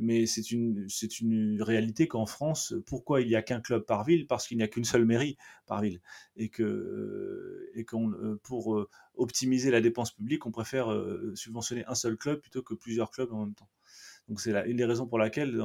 mais 0.00 0.26
c'est 0.26 0.50
une, 0.50 0.86
c'est 0.88 1.20
une 1.20 1.62
réalité 1.62 2.08
qu'en 2.08 2.26
France, 2.26 2.74
pourquoi 2.86 3.20
il 3.20 3.28
n'y 3.28 3.34
a 3.34 3.42
qu'un 3.42 3.60
club 3.60 3.84
par 3.84 4.04
ville? 4.04 4.26
Parce 4.26 4.46
qu'il 4.48 4.56
n'y 4.56 4.62
a 4.62 4.68
qu'une 4.68 4.84
seule 4.84 5.04
mairie 5.04 5.36
par 5.66 5.82
ville. 5.82 6.00
Et 6.36 6.48
que 6.48 6.62
euh, 6.62 7.70
et 7.74 7.84
euh, 7.92 8.40
pour 8.42 8.76
euh, 8.76 8.88
optimiser 9.14 9.70
la 9.70 9.80
dépense 9.80 10.12
publique, 10.12 10.46
on 10.46 10.50
préfère 10.50 10.88
subventionner 11.34 11.84
un 11.86 11.94
seul 11.94 12.16
club 12.16 12.40
plutôt 12.40 12.62
que 12.62 12.74
plusieurs 12.74 13.10
clubs 13.10 13.32
en 13.32 13.44
même 13.44 13.54
temps. 13.54 13.68
Donc 14.28 14.40
c'est 14.40 14.52
une 14.68 14.76
des 14.76 14.84
raisons 14.84 15.06
pour 15.06 15.18
laquelle 15.18 15.60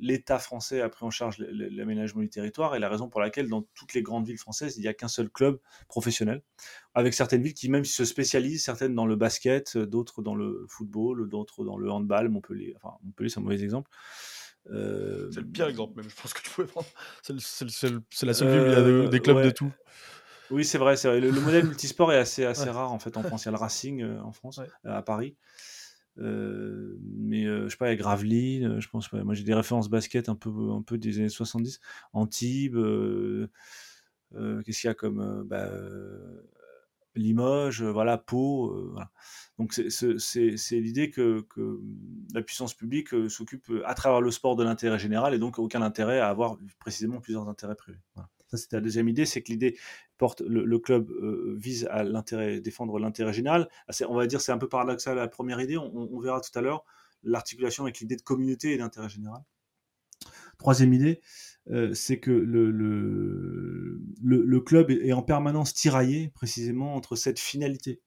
l'État 0.00 0.38
français 0.38 0.80
a 0.80 0.88
pris 0.88 1.04
en 1.04 1.10
charge 1.10 1.38
l'aménagement 1.38 2.22
du 2.22 2.30
territoire 2.30 2.74
et 2.74 2.78
la 2.78 2.88
raison 2.88 3.08
pour 3.08 3.20
laquelle 3.20 3.48
dans 3.48 3.62
toutes 3.74 3.94
les 3.94 4.02
grandes 4.02 4.26
villes 4.26 4.38
françaises, 4.38 4.76
il 4.78 4.80
n'y 4.80 4.88
a 4.88 4.94
qu'un 4.94 5.08
seul 5.08 5.28
club 5.28 5.58
professionnel, 5.88 6.42
avec 6.94 7.14
certaines 7.14 7.42
villes 7.42 7.54
qui 7.54 7.68
même 7.68 7.84
se 7.84 8.04
spécialisent, 8.04 8.64
certaines 8.64 8.94
dans 8.94 9.06
le 9.06 9.16
basket, 9.16 9.76
d'autres 9.76 10.22
dans 10.22 10.34
le 10.34 10.64
football, 10.68 11.28
d'autres 11.28 11.64
dans 11.64 11.76
le 11.76 11.90
handball, 11.90 12.28
Montpellier, 12.28 12.74
enfin 12.76 12.96
Montpellier 13.02 13.28
c'est 13.28 13.38
un 13.38 13.42
mauvais 13.42 13.62
exemple. 13.62 13.90
Euh, 14.70 15.30
c'est 15.32 15.40
le 15.40 15.46
pire 15.46 15.68
exemple 15.68 16.00
même, 16.00 16.08
je 16.08 16.14
pense 16.20 16.34
que 16.34 16.42
tu 16.42 16.50
pouvais 16.50 16.66
prendre. 16.66 16.86
C'est 17.22 18.26
la 18.26 18.34
seule 18.34 18.48
ville 18.48 18.60
où 18.60 18.66
il 18.66 18.72
y 18.72 18.74
a 18.74 19.08
des, 19.08 19.16
euh, 19.16 19.20
clubs 19.20 19.42
de 19.42 19.50
tout. 19.50 19.72
Oui, 20.50 20.64
c'est 20.64 20.78
vrai, 20.78 20.94
vrai. 20.94 21.20
Le, 21.20 21.30
modèle 21.32 21.64
multisport 21.66 22.12
est 22.12 22.18
assez, 22.18 22.44
assez 22.44 22.70
rare 22.70 22.92
en 22.92 22.98
fait 22.98 23.16
en 23.16 23.22
France. 23.22 23.44
Il 23.44 23.46
y 23.46 23.48
a 23.48 23.52
le 23.52 23.58
Racing 23.58 24.02
euh, 24.02 24.20
en 24.22 24.32
France, 24.32 24.60
à 24.84 25.02
Paris. 25.02 25.36
Euh, 26.18 26.98
mais 27.00 27.44
euh, 27.44 27.64
je 27.64 27.70
sais 27.70 27.76
pas, 27.76 27.86
il 27.88 27.90
y 27.90 27.92
a 27.92 27.96
Gravelines, 27.96 28.64
euh, 28.64 28.80
je 28.80 28.88
pense 28.88 29.08
pas. 29.08 29.22
Moi 29.22 29.34
j'ai 29.34 29.44
des 29.44 29.54
références 29.54 29.88
basket 29.88 30.28
un 30.28 30.34
peu, 30.34 30.50
un 30.70 30.82
peu 30.82 30.98
des 30.98 31.18
années 31.18 31.28
70. 31.28 31.80
Antibes, 32.12 32.78
qu'est-ce 34.32 34.80
qu'il 34.80 34.88
y 34.88 34.90
a 34.90 34.94
comme 34.94 35.44
bah, 35.46 35.70
Limoges, 37.14 37.82
voilà, 37.82 38.18
Pau. 38.18 38.96
Donc 39.58 39.72
c'est 39.72 40.80
l'idée 40.80 41.10
que, 41.10 41.42
que, 41.50 41.80
la 42.34 42.42
puissance 42.42 42.74
publique 42.74 43.08
s'occupe 43.28 43.72
à 43.84 43.94
travers 43.94 44.20
le 44.20 44.30
sport 44.30 44.56
de 44.56 44.64
l'intérêt 44.64 44.98
général 44.98 45.34
et 45.34 45.38
donc 45.38 45.58
aucun 45.58 45.82
intérêt 45.82 46.20
à 46.20 46.28
avoir 46.28 46.56
précisément 46.78 47.20
plusieurs 47.20 47.48
intérêts 47.48 47.76
privés. 47.76 47.98
Ça, 48.48 48.56
c'était 48.56 48.76
la 48.76 48.82
deuxième 48.82 49.08
idée, 49.08 49.26
c'est 49.26 49.42
que 49.42 49.52
l'idée 49.52 49.76
porte 50.16 50.40
le, 50.40 50.78
club 50.78 51.10
euh, 51.10 51.54
vise 51.58 51.86
à 51.90 52.02
l'intérêt, 52.02 52.60
défendre 52.60 52.98
l'intérêt 52.98 53.32
général. 53.32 53.68
On 54.08 54.16
va 54.16 54.26
dire 54.26 54.40
c'est 54.40 54.52
un 54.52 54.58
peu 54.58 54.68
paradoxal 54.68 55.16
la 55.16 55.28
première 55.28 55.60
idée. 55.60 55.76
On, 55.76 56.18
verra 56.18 56.40
tout 56.40 56.56
à 56.58 56.62
l'heure 56.62 56.84
l'articulation 57.22 57.84
avec 57.84 58.00
l'idée 58.00 58.16
de 58.16 58.22
communauté 58.22 58.72
et 58.72 58.78
d'intérêt 58.78 59.08
général. 59.08 59.42
Troisième 60.58 60.92
idée, 60.92 61.20
euh, 61.70 61.92
c'est 61.94 62.18
que 62.18 62.30
le, 62.30 62.60
club 64.60 64.90
est 64.90 65.12
en 65.12 65.22
permanence 65.22 65.74
tiraillé 65.74 66.30
précisément 66.34 66.94
entre 66.94 67.14
cette 67.14 67.38
finalité 67.38 68.00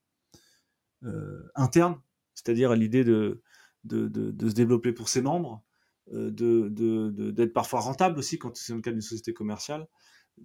euh, 1.04 1.50
interne, 1.56 2.02
c'est-à-dire 2.34 2.74
l'idée 2.76 3.04
de, 3.04 3.42
de, 3.84 4.08
de, 4.08 4.50
se 4.50 4.54
développer 4.54 4.92
pour 4.92 5.08
ses 5.08 5.22
membres, 5.22 5.64
d'être 6.12 7.54
parfois 7.54 7.80
rentable 7.80 8.20
aussi 8.20 8.38
quand 8.38 8.58
c'est 8.58 8.74
le 8.74 8.82
cas 8.82 8.92
d'une 8.92 9.02
société 9.02 9.34
commerciale, 9.34 9.88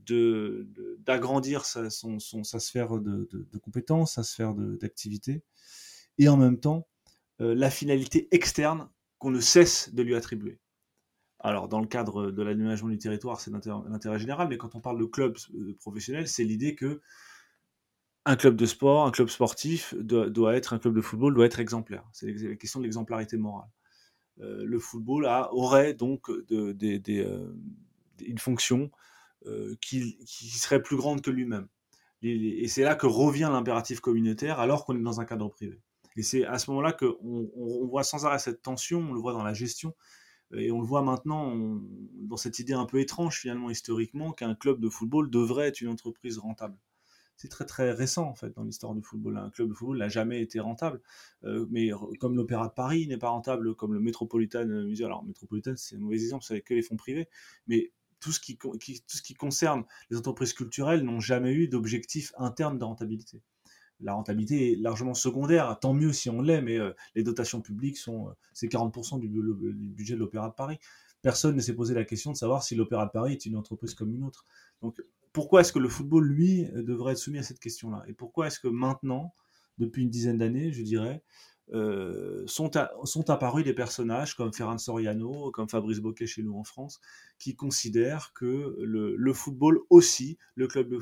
d'agrandir 0.04 1.64
sa, 1.64 1.88
sa, 1.90 2.60
sphère 2.60 2.98
de, 3.00 3.58
compétences, 3.58 4.14
sa 4.14 4.22
sphère 4.22 4.54
d'activité, 4.54 5.42
et 6.18 6.28
en 6.28 6.36
même 6.36 6.58
temps 6.58 6.86
euh, 7.40 7.54
la 7.54 7.70
finalité 7.70 8.28
externe 8.30 8.88
qu'on 9.18 9.30
ne 9.30 9.40
cesse 9.40 9.92
de 9.94 10.02
lui 10.02 10.14
attribuer. 10.14 10.58
Alors, 11.38 11.68
dans 11.68 11.80
le 11.80 11.86
cadre 11.86 12.30
de 12.30 12.42
l'aménagement 12.42 12.88
du 12.88 12.98
territoire, 12.98 13.40
c'est 13.40 13.50
l'intérêt 13.50 14.18
général, 14.18 14.48
mais 14.48 14.56
quand 14.56 14.74
on 14.74 14.80
parle 14.80 14.98
de 14.98 15.04
club 15.04 15.36
euh, 15.54 15.74
professionnel, 15.78 16.28
c'est 16.28 16.44
l'idée 16.44 16.74
que 16.74 17.02
un 18.24 18.36
club 18.36 18.56
de 18.56 18.66
sport, 18.66 19.06
un 19.06 19.12
club 19.12 19.28
sportif 19.28 19.94
doit, 19.94 20.56
être, 20.56 20.72
un 20.72 20.78
club 20.78 20.94
de 20.94 21.00
football 21.00 21.34
doit 21.34 21.46
être 21.46 21.60
exemplaire. 21.60 22.04
C'est 22.12 22.32
la 22.32 22.56
question 22.56 22.80
de 22.80 22.84
l'exemplarité 22.84 23.36
morale. 23.36 23.68
Euh, 24.40 24.64
le 24.64 24.78
football 24.80 25.26
a, 25.26 25.52
aurait 25.54 25.94
donc 25.94 26.28
une 26.50 28.38
fonction 28.38 28.90
euh, 29.46 29.76
qui, 29.80 30.18
serait 30.26 30.82
plus 30.82 30.96
grande 30.96 31.20
que 31.20 31.30
lui-même. 31.30 31.68
Et, 32.22 32.66
c'est 32.68 32.82
là 32.82 32.96
que 32.96 33.06
revient 33.06 33.48
l'impératif 33.52 34.00
communautaire 34.00 34.58
alors 34.58 34.84
qu'on 34.84 34.96
est 34.96 35.02
dans 35.02 35.20
un 35.20 35.24
cadre 35.24 35.48
privé. 35.48 35.80
Et 36.16 36.22
c'est 36.22 36.44
à 36.44 36.58
ce 36.58 36.70
moment-là 36.70 36.92
qu'on 36.92 37.50
on 37.54 37.86
voit 37.86 38.02
sans 38.02 38.26
arrêt 38.26 38.38
cette 38.38 38.62
tension, 38.62 39.00
on 39.00 39.12
le 39.12 39.20
voit 39.20 39.32
dans 39.32 39.44
la 39.44 39.52
gestion, 39.52 39.94
et 40.54 40.70
on 40.70 40.80
le 40.80 40.86
voit 40.86 41.02
maintenant 41.02 41.80
dans 42.14 42.36
cette 42.36 42.58
idée 42.58 42.72
un 42.72 42.86
peu 42.86 43.00
étrange 43.00 43.38
finalement 43.40 43.70
historiquement 43.70 44.32
qu'un 44.32 44.54
club 44.54 44.80
de 44.80 44.88
football 44.88 45.30
devrait 45.30 45.68
être 45.68 45.80
une 45.80 45.88
entreprise 45.88 46.38
rentable. 46.38 46.76
c'est 47.36 47.48
très 47.48 47.66
très 47.66 47.92
récent 47.92 48.28
en 48.28 48.34
fait 48.34 48.50
dans 48.56 48.64
l'histoire 48.64 48.94
du 48.94 49.02
football. 49.02 49.36
Un 49.36 49.50
club 49.50 49.68
de 49.68 49.74
football 49.74 49.98
n'a 49.98 50.08
jamais 50.08 50.40
été 50.40 50.58
rentable, 50.60 51.00
euh, 51.44 51.66
mais 51.70 51.90
comme 52.20 52.36
l'Opéra 52.36 52.68
de 52.68 52.72
Paris 52.72 53.06
n'est 53.06 53.18
pas 53.18 53.28
rentable, 53.28 53.74
comme 53.74 53.92
le 53.92 54.00
Metropolitan 54.00 54.64
Museum. 54.66 55.06
Alors 55.06 55.24
Metropolitan 55.24 55.74
c'est 55.76 55.96
un 55.96 56.00
mauvais 56.00 56.16
exemple, 56.16 56.44
c'est 56.44 56.62
que 56.62 56.74
les 56.74 56.82
fonds 56.82 56.96
privés, 56.96 57.28
mais 57.66 57.92
tout 58.26 58.32
ce 58.32 59.22
qui, 59.22 59.34
concerne 59.34 59.84
les 60.10 60.16
entreprises 60.16 60.52
culturelles 60.52 61.02
n'ont 61.02 61.20
jamais 61.20 61.52
eu 61.52 61.68
d'objectif 61.68 62.32
interne 62.38 62.76
de 62.76 62.84
rentabilité. 62.84 63.40
La 64.00 64.14
rentabilité 64.14 64.72
est 64.72 64.76
largement 64.76 65.14
secondaire, 65.14 65.78
tant 65.80 65.94
mieux 65.94 66.12
si 66.12 66.28
on 66.28 66.42
l'est, 66.42 66.60
mais 66.60 66.76
euh, 66.78 66.92
les 67.14 67.22
dotations 67.22 67.60
publiques 67.60 67.96
sont 67.96 68.34
c'est 68.52 68.66
40% 68.66 69.20
du, 69.20 69.28
du, 69.28 69.88
budget 69.88 70.14
de 70.14 70.18
l'Opéra 70.18 70.48
de 70.48 70.54
Paris. 70.54 70.78
Personne 71.22 71.54
ne 71.54 71.60
s'est 71.60 71.74
posé 71.74 71.94
la 71.94 72.04
question 72.04 72.32
de 72.32 72.36
savoir 72.36 72.62
si 72.62 72.74
l'Opéra 72.74 73.06
de 73.06 73.10
Paris 73.12 73.32
est 73.32 73.46
une 73.46 73.56
entreprise 73.56 73.94
comme 73.94 74.12
une 74.12 74.24
autre. 74.24 74.44
Donc 74.82 75.00
pourquoi 75.32 75.60
est-ce 75.60 75.72
que 75.72 75.78
le 75.78 75.88
football, 75.88 76.26
lui, 76.26 76.64
devrait 76.74 77.12
être 77.12 77.18
soumis 77.18 77.38
à 77.38 77.42
cette 77.42 77.60
question-là? 77.60 78.02
Et 78.08 78.12
pourquoi 78.12 78.48
est-ce 78.48 78.58
que 78.58 78.68
maintenant, 78.68 79.34
depuis 79.78 80.02
une 80.02 80.10
dizaine 80.10 80.38
d'années, 80.38 80.72
je 80.72 80.82
dirais, 80.82 81.22
euh, 81.72 82.44
sont, 82.46 82.76
apparus 83.28 83.64
des 83.64 83.74
personnages 83.74 84.34
comme 84.34 84.52
Ferran 84.52 84.78
Soriano, 84.78 85.50
comme 85.50 85.68
Fabrice 85.68 85.98
Boquet 86.00 86.26
chez 86.26 86.42
nous 86.42 86.56
en 86.56 86.64
France, 86.64 87.00
qui 87.38 87.56
considèrent 87.56 88.32
que 88.34 88.76
le, 88.80 89.32
football 89.32 89.80
aussi, 89.90 90.38
le 90.54 90.68
club, 90.68 90.88
de, 90.88 90.98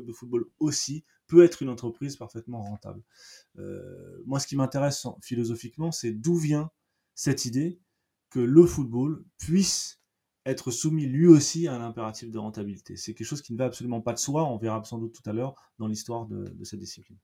de 0.00 0.12
football 0.12 0.46
aussi, 0.58 1.04
peut 1.26 1.44
être 1.44 1.62
une 1.62 1.68
entreprise 1.68 2.16
parfaitement 2.16 2.62
rentable. 2.62 3.02
Euh, 3.58 4.20
moi, 4.26 4.40
ce 4.40 4.48
qui 4.48 4.56
m'intéresse 4.56 5.06
philosophiquement, 5.22 5.92
c'est 5.92 6.12
d'où 6.12 6.36
vient 6.36 6.70
cette 7.14 7.44
idée 7.44 7.78
que 8.30 8.40
le 8.40 8.66
football 8.66 9.24
puisse 9.38 10.00
être 10.46 10.70
soumis 10.70 11.06
lui 11.06 11.26
aussi 11.26 11.68
à 11.68 11.74
un 11.74 11.82
impératif 11.82 12.30
de 12.30 12.38
rentabilité. 12.38 12.96
C'est 12.96 13.14
quelque 13.14 13.26
chose 13.26 13.42
qui 13.42 13.52
ne 13.52 13.58
va 13.58 13.66
absolument 13.66 14.00
pas 14.00 14.12
de 14.12 14.18
soi, 14.18 14.44
on 14.44 14.56
verra 14.56 14.82
sans 14.84 14.98
doute 14.98 15.12
tout 15.12 15.28
à 15.28 15.32
l'heure 15.32 15.54
dans 15.78 15.86
l'histoire 15.86 16.26
de, 16.26 16.52
cette 16.64 16.80
discipline. 16.80 17.18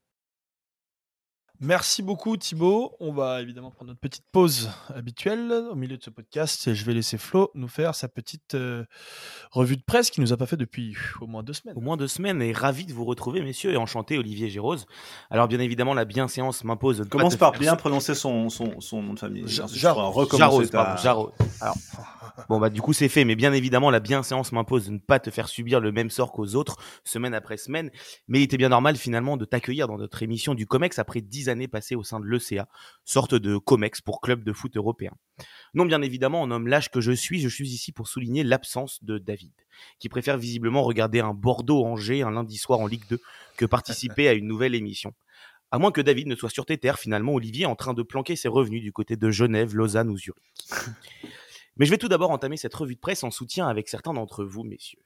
Merci 1.61 2.03
beaucoup 2.03 2.37
Thibaut. 2.37 2.95
On 3.01 3.13
va 3.13 3.41
évidemment 3.41 3.71
prendre 3.71 3.89
notre 3.89 4.01
petite 4.01 4.27
pause 4.31 4.71
habituelle 4.95 5.51
au 5.71 5.75
milieu 5.75 5.97
de 5.97 6.03
ce 6.03 6.11
podcast 6.11 6.69
et 6.69 6.75
je 6.75 6.85
vais 6.85 6.93
laisser 6.93 7.17
Flo 7.17 7.51
nous 7.55 7.69
faire 7.69 7.95
sa 7.95 8.09
petite 8.09 8.55
euh, 8.55 8.85
revue 9.53 9.77
de 9.77 9.83
presse 9.83 10.11
qu'il 10.11 10.23
nous 10.23 10.35
a 10.35 10.37
pas 10.37 10.45
fait 10.45 10.59
depuis 10.59 10.95
au 11.21 11.27
moins 11.27 11.43
deux 11.43 11.55
semaines. 11.55 11.77
Au 11.77 11.81
moins 11.81 11.97
deux 11.97 12.09
semaines 12.09 12.43
et 12.43 12.53
ravi 12.53 12.85
de 12.85 12.93
vous 12.93 13.05
retrouver 13.07 13.41
messieurs 13.43 13.73
et 13.73 13.77
enchanté 13.79 14.19
Olivier 14.19 14.51
Gérose. 14.51 14.87
Alors 15.31 15.49
bien 15.49 15.61
évidemment 15.61 15.95
la 15.95 16.05
bienséance 16.05 16.63
m'impose 16.63 16.99
de 16.99 17.05
Commence 17.05 17.37
par 17.37 17.53
bien 17.53 17.75
prononcer 17.77 18.15
son, 18.15 18.51
son, 18.51 18.81
son, 18.81 19.03
nom 19.03 19.15
de 19.15 19.19
famille. 19.19 19.45
Jarose, 19.49 20.29
Jarose. 20.31 20.71
Alors, 20.75 21.33
Bon, 22.49 22.61
bah, 22.61 22.71
du 22.71 22.81
coup, 22.81 22.93
c'est 22.93 23.09
fait. 23.09 23.25
Mais 23.25 23.35
bien 23.35 23.53
évidemment, 23.53 23.91
la 23.91 24.01
bienséance 24.01 24.53
m'impose 24.53 24.87
de 24.87 24.93
ne 24.93 24.99
pas 24.99 25.19
te 25.19 25.31
faire 25.31 25.49
subir 25.49 25.81
le 25.81 25.93
même 25.93 26.11
sort 26.11 26.33
qu'aux 26.33 26.55
autres, 26.55 26.77
semaine 27.05 27.35
après 27.35 27.57
semaine. 27.57 27.91
Mais 28.29 28.41
il 28.41 28.43
était 28.43 28.57
bien 28.57 28.69
normal, 28.69 28.97
finalement, 28.97 29.37
de 29.37 29.45
t'accueillir 29.45 29.89
dans 29.89 29.99
notre 29.99 30.23
émission 30.23 30.55
du 30.55 30.67
COMEX 30.67 30.99
après 30.99 31.21
années 31.49 31.69
passées 31.69 31.95
au 31.95 32.03
sein 32.03 32.21
de 32.21 32.27
l'ECA, 32.27 32.69
sorte 33.05 33.35
de 33.35 33.57
COMEX 33.57 34.01
pour 34.01 34.21
club 34.21 34.45
de 34.45 34.53
foot 34.53 34.77
européen. 34.77 35.13
Non, 35.75 35.85
bien 35.85 36.03
évidemment, 36.03 36.43
en 36.43 36.51
homme 36.51 36.69
l'âge 36.69 36.91
que 36.91 37.01
je 37.01 37.13
suis, 37.13 37.41
je 37.41 37.49
suis 37.49 37.69
ici 37.69 37.93
pour 37.93 38.09
souligner 38.09 38.43
l'absence 38.45 39.03
de 39.05 39.19
David, 39.19 39.53
qui 39.99 40.09
préfère 40.09 40.39
visiblement 40.39 40.83
regarder 40.83 41.21
un 41.21 41.35
Bordeaux-Angers 41.35 42.23
un 42.23 42.31
lundi 42.31 42.57
soir 42.57 42.81
en 42.81 42.87
Ligue 42.87 43.07
2 43.11 43.21
que 43.57 43.67
participer 43.67 44.29
à 44.29 44.33
une 44.33 44.47
nouvelle 44.47 44.75
émission. 44.75 45.13
À 45.71 45.79
moins 45.79 45.91
que 45.91 46.01
David 46.01 46.29
ne 46.29 46.37
soit 46.37 46.51
sur 46.51 46.65
tes 46.65 46.79
terres, 46.79 46.99
finalement, 46.99 47.35
Olivier, 47.35 47.67
en 47.67 47.75
train 47.75 47.93
de 47.93 48.03
planquer 48.03 48.37
ses 48.37 48.49
revenus 48.49 48.83
du 48.83 48.93
côté 48.93 49.17
de 49.17 49.31
Genève, 49.31 49.75
Lausanne 49.75 50.11
ou 50.11 50.17
Zurich. 50.17 50.43
Mais 51.77 51.85
je 51.85 51.91
vais 51.91 51.99
tout 51.99 52.09
d'abord 52.09 52.31
entamer 52.31 52.57
cette 52.57 52.75
revue 52.75 52.95
de 52.95 53.01
presse 53.01 53.25
en 53.25 53.31
soutien 53.31 53.67
avec 53.67 53.89
certains 53.89 54.15
d'entre 54.15 54.45
vous, 54.45 54.63
messieurs. 54.63 55.01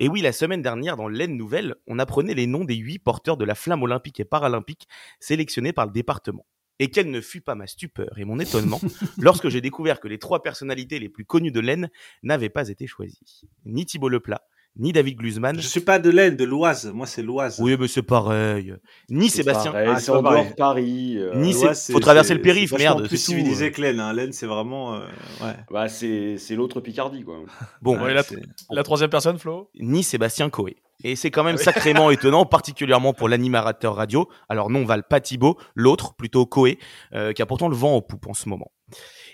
Et 0.00 0.08
oui, 0.08 0.20
la 0.20 0.32
semaine 0.32 0.62
dernière, 0.62 0.96
dans 0.96 1.08
l'Aisne 1.08 1.36
Nouvelle, 1.36 1.74
on 1.86 1.98
apprenait 1.98 2.34
les 2.34 2.46
noms 2.46 2.64
des 2.64 2.76
huit 2.76 2.98
porteurs 2.98 3.36
de 3.36 3.44
la 3.44 3.54
flamme 3.54 3.82
olympique 3.82 4.20
et 4.20 4.24
paralympique 4.24 4.88
sélectionnés 5.20 5.72
par 5.72 5.86
le 5.86 5.92
département. 5.92 6.46
Et 6.80 6.90
quelle 6.90 7.10
ne 7.10 7.20
fut 7.20 7.40
pas 7.40 7.54
ma 7.54 7.66
stupeur 7.66 8.18
et 8.18 8.24
mon 8.24 8.40
étonnement 8.40 8.80
lorsque 9.18 9.48
j'ai 9.48 9.60
découvert 9.60 10.00
que 10.00 10.08
les 10.08 10.18
trois 10.18 10.42
personnalités 10.42 10.98
les 10.98 11.08
plus 11.08 11.24
connues 11.24 11.52
de 11.52 11.60
l'Aisne 11.60 11.88
n'avaient 12.22 12.48
pas 12.48 12.68
été 12.68 12.86
choisies. 12.86 13.42
Ni 13.64 13.86
Thibault 13.86 14.08
Leplat, 14.08 14.42
ni 14.76 14.92
David 14.92 15.18
Glusman. 15.18 15.60
Je 15.60 15.66
suis 15.66 15.80
pas 15.80 15.98
de 15.98 16.10
l'Aisne, 16.10 16.36
de 16.36 16.44
l'Oise. 16.44 16.90
Moi, 16.92 17.06
c'est 17.06 17.22
l'Oise. 17.22 17.60
Oui, 17.60 17.76
mais 17.78 17.88
c'est 17.88 18.02
pareil. 18.02 18.74
Ni 19.08 19.28
Sébastien. 19.28 19.72
Ah, 19.74 20.00
c'est 20.00 20.10
en 20.10 20.22
dehors 20.22 20.44
de 20.44 20.54
Paris. 20.54 21.16
Euh... 21.18 21.34
Ni 21.36 21.52
faut 21.52 22.00
traverser 22.00 22.34
le 22.34 22.42
périph', 22.42 22.72
merde. 22.72 23.02
C'est 23.02 23.08
plus 23.08 23.16
civilisé 23.18 23.70
que 23.70 23.80
l'Aisne. 23.80 24.00
Hein. 24.00 24.12
L'Aisne, 24.12 24.32
c'est 24.32 24.46
vraiment. 24.46 24.94
Euh... 24.94 25.00
Ouais. 25.40 25.54
Bah, 25.70 25.88
c'est 25.88 26.38
l'autre 26.50 26.80
Picardie, 26.80 27.22
quoi. 27.22 27.36
Bon, 27.82 27.98
ouais, 28.00 28.14
la, 28.14 28.22
la, 28.70 28.82
troisième 28.82 29.10
personne, 29.10 29.38
Flo? 29.38 29.70
Ni 29.78 30.02
Sébastien 30.02 30.50
Coé. 30.50 30.76
Et 31.02 31.16
c'est 31.16 31.30
quand 31.30 31.44
même 31.44 31.56
ah 31.58 31.62
sacrément 31.62 32.10
étonnant, 32.10 32.44
particulièrement 32.46 33.12
pour 33.12 33.28
l'animateur 33.28 33.96
radio. 33.96 34.28
Alors 34.48 34.70
non, 34.70 34.84
Val, 34.84 35.04
pas 35.04 35.20
Thibaut, 35.20 35.58
l'autre, 35.74 36.14
plutôt 36.14 36.46
Coé, 36.46 36.78
euh, 37.14 37.32
qui 37.32 37.42
a 37.42 37.46
pourtant 37.46 37.68
le 37.68 37.76
vent 37.76 37.96
en 37.96 38.00
poupe 38.00 38.26
en 38.26 38.34
ce 38.34 38.48
moment. 38.48 38.70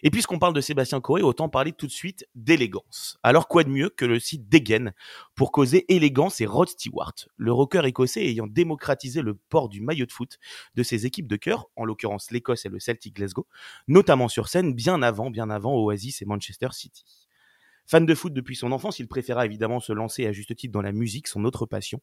Et 0.02 0.10
puisqu'on 0.10 0.38
parle 0.38 0.54
de 0.54 0.60
Sébastien 0.60 1.00
Coé, 1.00 1.22
autant 1.22 1.48
parler 1.48 1.72
tout 1.72 1.86
de 1.86 1.92
suite 1.92 2.26
d'élégance. 2.34 3.18
Alors 3.22 3.48
quoi 3.48 3.64
de 3.64 3.68
mieux 3.68 3.90
que 3.90 4.04
le 4.04 4.18
site 4.18 4.48
Degen 4.48 4.92
pour 5.34 5.52
causer 5.52 5.84
élégance 5.92 6.40
et 6.40 6.46
Rod 6.46 6.68
Stewart, 6.68 7.14
le 7.36 7.52
rocker 7.52 7.84
écossais 7.86 8.24
ayant 8.24 8.46
démocratisé 8.46 9.22
le 9.22 9.34
port 9.34 9.68
du 9.68 9.80
maillot 9.80 10.06
de 10.06 10.12
foot 10.12 10.38
de 10.74 10.82
ses 10.82 11.06
équipes 11.06 11.28
de 11.28 11.36
cœur, 11.36 11.66
en 11.76 11.84
l'occurrence 11.84 12.30
l'Écosse 12.30 12.64
et 12.66 12.68
le 12.68 12.80
Celtic 12.80 13.16
Glasgow, 13.16 13.46
notamment 13.88 14.28
sur 14.28 14.48
scène 14.48 14.74
bien 14.74 15.02
avant, 15.02 15.30
bien 15.30 15.50
avant 15.50 15.74
Oasis 15.74 16.22
et 16.22 16.24
Manchester 16.24 16.68
City. 16.72 17.04
Fan 17.86 18.06
de 18.06 18.14
foot 18.14 18.32
depuis 18.32 18.54
son 18.54 18.70
enfance, 18.70 19.00
il 19.00 19.08
préféra 19.08 19.44
évidemment 19.44 19.80
se 19.80 19.92
lancer 19.92 20.24
à 20.26 20.32
juste 20.32 20.54
titre 20.54 20.72
dans 20.72 20.80
la 20.80 20.92
musique, 20.92 21.26
son 21.26 21.44
autre 21.44 21.66
passion, 21.66 22.00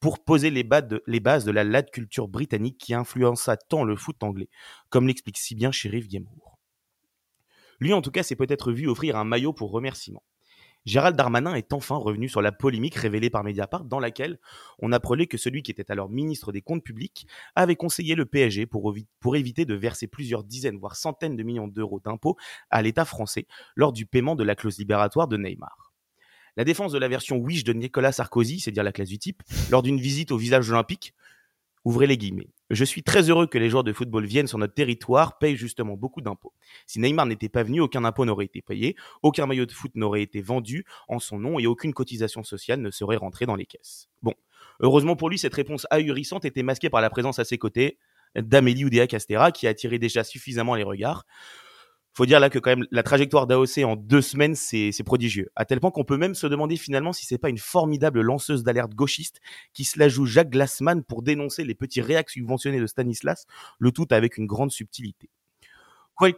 pour 0.00 0.18
poser 0.24 0.50
les, 0.50 0.64
bases 0.64 1.44
de, 1.44 1.50
la 1.50 1.64
lad 1.64 1.90
culture 1.90 2.26
britannique 2.26 2.78
qui 2.78 2.92
influença 2.92 3.56
tant 3.56 3.84
le 3.84 3.94
foot 3.94 4.22
anglais, 4.22 4.48
comme 4.90 5.06
l'explique 5.06 5.38
si 5.38 5.54
bien 5.54 5.70
Sheriff 5.70 6.08
Gamour. 6.08 6.57
Lui, 7.80 7.92
en 7.92 8.02
tout 8.02 8.10
cas, 8.10 8.22
s'est 8.22 8.36
peut-être 8.36 8.72
vu 8.72 8.88
offrir 8.88 9.16
un 9.16 9.24
maillot 9.24 9.52
pour 9.52 9.70
remerciement. 9.70 10.22
Gérald 10.88 11.16
Darmanin 11.16 11.54
est 11.54 11.72
enfin 11.72 11.96
revenu 11.96 12.28
sur 12.28 12.40
la 12.40 12.50
polémique 12.50 12.94
révélée 12.94 13.28
par 13.28 13.44
Mediapart 13.44 13.84
dans 13.84 14.00
laquelle 14.00 14.38
on 14.78 14.92
apprenait 14.92 15.26
que 15.26 15.36
celui 15.36 15.62
qui 15.62 15.70
était 15.70 15.90
alors 15.90 16.08
ministre 16.08 16.50
des 16.50 16.62
Comptes 16.62 16.82
publics 16.82 17.26
avait 17.56 17.76
conseillé 17.76 18.14
le 18.14 18.24
PSG 18.24 18.64
pour, 18.66 18.94
éviter 19.36 19.66
de 19.66 19.74
verser 19.74 20.06
plusieurs 20.06 20.44
dizaines 20.44 20.78
voire 20.78 20.96
centaines 20.96 21.36
de 21.36 21.42
millions 21.42 21.68
d'euros 21.68 22.00
d'impôts 22.02 22.36
à 22.70 22.80
l'État 22.80 23.04
français 23.04 23.46
lors 23.76 23.92
du 23.92 24.06
paiement 24.06 24.34
de 24.34 24.44
la 24.44 24.54
clause 24.54 24.78
libératoire 24.78 25.28
de 25.28 25.36
Neymar. 25.36 25.92
La 26.56 26.64
défense 26.64 26.92
de 26.92 26.98
la 26.98 27.08
version 27.08 27.36
Wish 27.36 27.64
de 27.64 27.72
Nicolas 27.72 28.12
Sarkozy, 28.12 28.58
c'est-à-dire 28.58 28.82
la 28.82 28.92
classe 28.92 29.10
du 29.10 29.18
type, 29.18 29.42
lors 29.70 29.82
d'une 29.82 30.00
visite 30.00 30.32
au 30.32 30.38
visage 30.38 30.70
olympique, 30.70 31.14
ouvrez 31.84 32.06
les 32.06 32.16
guillemets. 32.16 32.48
Je 32.70 32.84
suis 32.84 33.02
très 33.02 33.30
heureux 33.30 33.46
que 33.46 33.56
les 33.56 33.70
joueurs 33.70 33.84
de 33.84 33.92
football 33.92 34.26
viennent 34.26 34.46
sur 34.46 34.58
notre 34.58 34.74
territoire, 34.74 35.38
payent 35.38 35.56
justement 35.56 35.96
beaucoup 35.96 36.20
d'impôts. 36.20 36.52
Si 36.86 37.00
Neymar 37.00 37.26
n'était 37.26 37.48
pas 37.48 37.62
venu, 37.62 37.80
aucun 37.80 38.04
impôt 38.04 38.24
n'aurait 38.24 38.44
été 38.44 38.60
payé, 38.60 38.94
aucun 39.22 39.46
maillot 39.46 39.64
de 39.66 39.72
foot 39.72 39.92
n'aurait 39.94 40.22
été 40.22 40.42
vendu 40.42 40.84
en 41.08 41.18
son 41.18 41.38
nom 41.38 41.58
et 41.58 41.66
aucune 41.66 41.94
cotisation 41.94 42.42
sociale 42.44 42.80
ne 42.80 42.90
serait 42.90 43.16
rentrée 43.16 43.46
dans 43.46 43.56
les 43.56 43.66
caisses. 43.66 44.08
Bon, 44.22 44.34
heureusement 44.80 45.16
pour 45.16 45.30
lui, 45.30 45.38
cette 45.38 45.54
réponse 45.54 45.86
ahurissante 45.90 46.44
était 46.44 46.62
masquée 46.62 46.90
par 46.90 47.00
la 47.00 47.08
présence 47.08 47.38
à 47.38 47.44
ses 47.44 47.56
côtés 47.56 47.98
d'Amélie 48.36 48.84
Oudéa 48.84 49.06
Castera, 49.06 49.50
qui 49.50 49.66
attirait 49.66 49.98
déjà 49.98 50.22
suffisamment 50.22 50.74
les 50.74 50.82
regards 50.82 51.24
faut 52.18 52.26
dire 52.26 52.40
là 52.40 52.50
que 52.50 52.58
quand 52.58 52.70
même 52.70 52.84
la 52.90 53.04
trajectoire 53.04 53.46
d'AOC 53.46 53.78
en 53.84 53.94
deux 53.94 54.22
semaines, 54.22 54.56
c'est 54.56 55.04
prodigieux. 55.04 55.52
À 55.54 55.64
tel 55.64 55.78
point 55.78 55.92
qu'on 55.92 56.02
peut 56.02 56.16
même 56.16 56.34
se 56.34 56.48
demander 56.48 56.76
finalement 56.76 57.12
si 57.12 57.24
c'est 57.24 57.38
pas 57.38 57.48
une 57.48 57.58
formidable 57.58 58.20
lanceuse 58.22 58.64
d'alerte 58.64 58.92
gauchiste 58.92 59.40
qui 59.72 59.84
se 59.84 60.00
la 60.00 60.08
joue 60.08 60.26
Jacques 60.26 60.50
Glassman 60.50 61.04
pour 61.04 61.22
dénoncer 61.22 61.62
les 61.62 61.76
petits 61.76 62.00
réacs 62.00 62.30
subventionnés 62.30 62.80
de 62.80 62.88
Stanislas, 62.88 63.46
le 63.78 63.92
tout 63.92 64.08
avec 64.10 64.36
une 64.36 64.46
grande 64.46 64.72
subtilité. 64.72 65.30
Quoi 66.16 66.30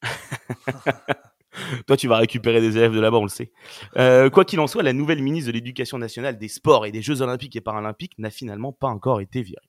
Toi, 1.86 1.98
tu 1.98 2.08
vas 2.08 2.16
récupérer 2.16 2.62
des 2.62 2.78
élèves 2.78 2.94
de 2.94 3.00
là-bas, 3.00 3.18
on 3.18 3.24
le 3.24 3.28
sait. 3.28 3.52
Euh, 3.98 4.30
quoi 4.30 4.46
qu'il 4.46 4.58
en 4.58 4.66
soit, 4.66 4.82
la 4.82 4.94
nouvelle 4.94 5.22
ministre 5.22 5.48
de 5.48 5.52
l'Éducation 5.52 5.98
nationale, 5.98 6.38
des 6.38 6.48
Sports 6.48 6.86
et 6.86 6.92
des 6.92 7.02
Jeux 7.02 7.20
Olympiques 7.20 7.56
et 7.56 7.60
Paralympiques 7.60 8.18
n'a 8.18 8.30
finalement 8.30 8.72
pas 8.72 8.88
encore 8.88 9.20
été 9.20 9.42
virée. 9.42 9.68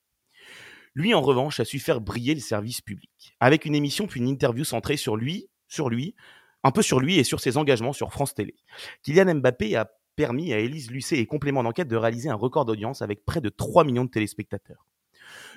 Lui, 0.99 1.13
en 1.13 1.21
revanche, 1.21 1.61
a 1.61 1.65
su 1.65 1.79
faire 1.79 2.01
briller 2.01 2.33
le 2.33 2.41
service 2.41 2.81
public, 2.81 3.33
avec 3.39 3.63
une 3.63 3.73
émission 3.73 4.05
puis 4.05 4.19
une 4.19 4.27
interview 4.27 4.65
centrée 4.65 4.97
sur 4.97 5.15
lui, 5.15 5.47
sur 5.69 5.89
lui, 5.89 6.13
un 6.65 6.71
peu 6.71 6.81
sur 6.81 6.99
lui 6.99 7.17
et 7.17 7.23
sur 7.23 7.39
ses 7.39 7.55
engagements 7.55 7.93
sur 7.93 8.11
France 8.11 8.33
Télé. 8.33 8.53
Kylian 9.03 9.35
Mbappé 9.35 9.77
a 9.77 9.89
permis 10.17 10.51
à 10.51 10.59
Élise 10.59 10.91
Lucet 10.91 11.19
et 11.19 11.25
complément 11.25 11.63
d'enquête 11.63 11.87
de 11.87 11.95
réaliser 11.95 12.27
un 12.27 12.35
record 12.35 12.65
d'audience 12.65 13.01
avec 13.01 13.23
près 13.23 13.39
de 13.39 13.47
3 13.47 13.85
millions 13.85 14.03
de 14.03 14.09
téléspectateurs. 14.09 14.85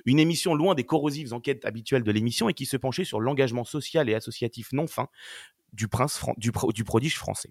Une 0.04 0.20
émission 0.20 0.54
loin 0.54 0.76
des 0.76 0.84
corrosives 0.84 1.34
enquêtes 1.34 1.64
habituelles 1.64 2.04
de 2.04 2.12
l'émission 2.12 2.48
et 2.48 2.54
qui 2.54 2.64
se 2.64 2.76
penchait 2.76 3.04
sur 3.04 3.18
l'engagement 3.18 3.64
social 3.64 4.08
et 4.08 4.14
associatif 4.14 4.68
non 4.70 4.86
fin 4.86 5.08
du, 5.72 5.88
prince 5.88 6.20
du 6.36 6.84
prodige 6.84 7.18
français. 7.18 7.50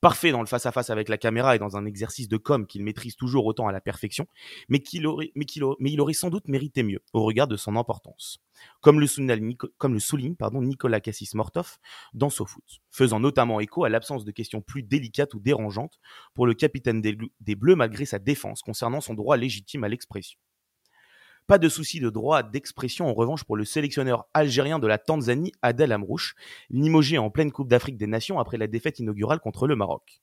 Parfait 0.00 0.30
dans 0.30 0.40
le 0.40 0.46
face-à-face 0.46 0.90
avec 0.90 1.08
la 1.08 1.18
caméra 1.18 1.56
et 1.56 1.58
dans 1.58 1.76
un 1.76 1.84
exercice 1.84 2.28
de 2.28 2.36
com 2.36 2.66
qu'il 2.66 2.84
maîtrise 2.84 3.16
toujours 3.16 3.46
autant 3.46 3.66
à 3.66 3.72
la 3.72 3.80
perfection, 3.80 4.26
mais, 4.68 4.80
aurait, 5.04 5.32
mais, 5.34 5.44
mais 5.80 5.90
il 5.90 6.00
aurait 6.00 6.12
sans 6.12 6.30
doute 6.30 6.46
mérité 6.46 6.84
mieux 6.84 7.00
au 7.12 7.24
regard 7.24 7.48
de 7.48 7.56
son 7.56 7.74
importance. 7.74 8.38
Comme 8.80 9.00
le 9.00 9.08
souligne, 9.08 10.36
pardon, 10.36 10.62
Nicolas 10.62 11.00
Cassis-Mortov 11.00 11.78
dans 12.14 12.30
SoFoot, 12.30 12.80
faisant 12.90 13.18
notamment 13.18 13.58
écho 13.58 13.84
à 13.84 13.88
l'absence 13.88 14.24
de 14.24 14.30
questions 14.30 14.60
plus 14.60 14.84
délicates 14.84 15.34
ou 15.34 15.40
dérangeantes 15.40 15.98
pour 16.34 16.46
le 16.46 16.54
capitaine 16.54 17.00
des 17.00 17.56
Bleus 17.56 17.74
malgré 17.74 18.04
sa 18.04 18.20
défense 18.20 18.62
concernant 18.62 19.00
son 19.00 19.14
droit 19.14 19.36
légitime 19.36 19.82
à 19.82 19.88
l'expression. 19.88 20.38
Pas 21.48 21.56
de 21.56 21.70
souci 21.70 21.98
de 21.98 22.10
droit 22.10 22.42
d'expression 22.42 23.08
en 23.08 23.14
revanche 23.14 23.42
pour 23.42 23.56
le 23.56 23.64
sélectionneur 23.64 24.26
algérien 24.34 24.78
de 24.78 24.86
la 24.86 24.98
Tanzanie, 24.98 25.52
Adel 25.62 25.92
Amrouche, 25.92 26.34
limogé 26.68 27.16
en 27.16 27.30
pleine 27.30 27.50
Coupe 27.50 27.68
d'Afrique 27.68 27.96
des 27.96 28.06
Nations 28.06 28.38
après 28.38 28.58
la 28.58 28.66
défaite 28.66 28.98
inaugurale 28.98 29.40
contre 29.40 29.66
le 29.66 29.74
Maroc 29.74 30.20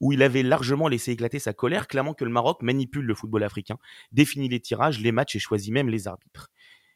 où 0.00 0.12
il 0.12 0.22
avait 0.22 0.42
largement 0.42 0.88
laissé 0.88 1.12
éclater 1.12 1.38
sa 1.38 1.52
colère, 1.52 1.88
clamant 1.88 2.14
que 2.14 2.24
le 2.24 2.30
Maroc 2.30 2.62
manipule 2.62 3.04
le 3.04 3.14
football 3.14 3.42
africain, 3.42 3.78
définit 4.12 4.48
les 4.48 4.60
tirages, 4.60 5.00
les 5.00 5.12
matchs 5.12 5.36
et 5.36 5.40
choisit 5.40 5.72
même 5.72 5.88
les 5.88 6.06
arbitres. 6.06 6.50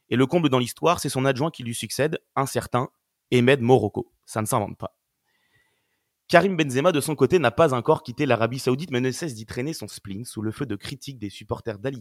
Et 0.08 0.16
le 0.16 0.26
comble 0.26 0.48
dans 0.48 0.58
l'histoire, 0.58 1.00
c'est 1.00 1.08
son 1.08 1.24
adjoint 1.24 1.50
qui 1.50 1.62
lui 1.62 1.74
succède, 1.74 2.20
un 2.36 2.46
certain 2.46 2.90
Ahmed 3.32 3.60
Morocco. 3.60 4.12
Ça 4.24 4.40
ne 4.40 4.46
s'invente 4.46 4.78
pas. 4.78 4.96
Karim 6.33 6.57
Benzema, 6.57 6.93
de 6.93 7.01
son 7.03 7.14
côté, 7.14 7.39
n'a 7.39 7.51
pas 7.51 7.74
encore 7.74 8.03
quitté 8.03 8.24
l'Arabie 8.24 8.59
Saoudite, 8.59 8.91
mais 8.91 9.03
ne 9.03 9.11
cesse 9.11 9.35
d'y 9.35 9.45
traîner 9.45 9.74
son 9.74 9.87
spleen 9.87 10.24
sous 10.24 10.41
le 10.41 10.51
feu 10.51 10.64
de 10.64 10.76
critiques 10.76 11.18
des 11.18 11.28
supporters 11.28 11.78
d'Al 11.78 11.93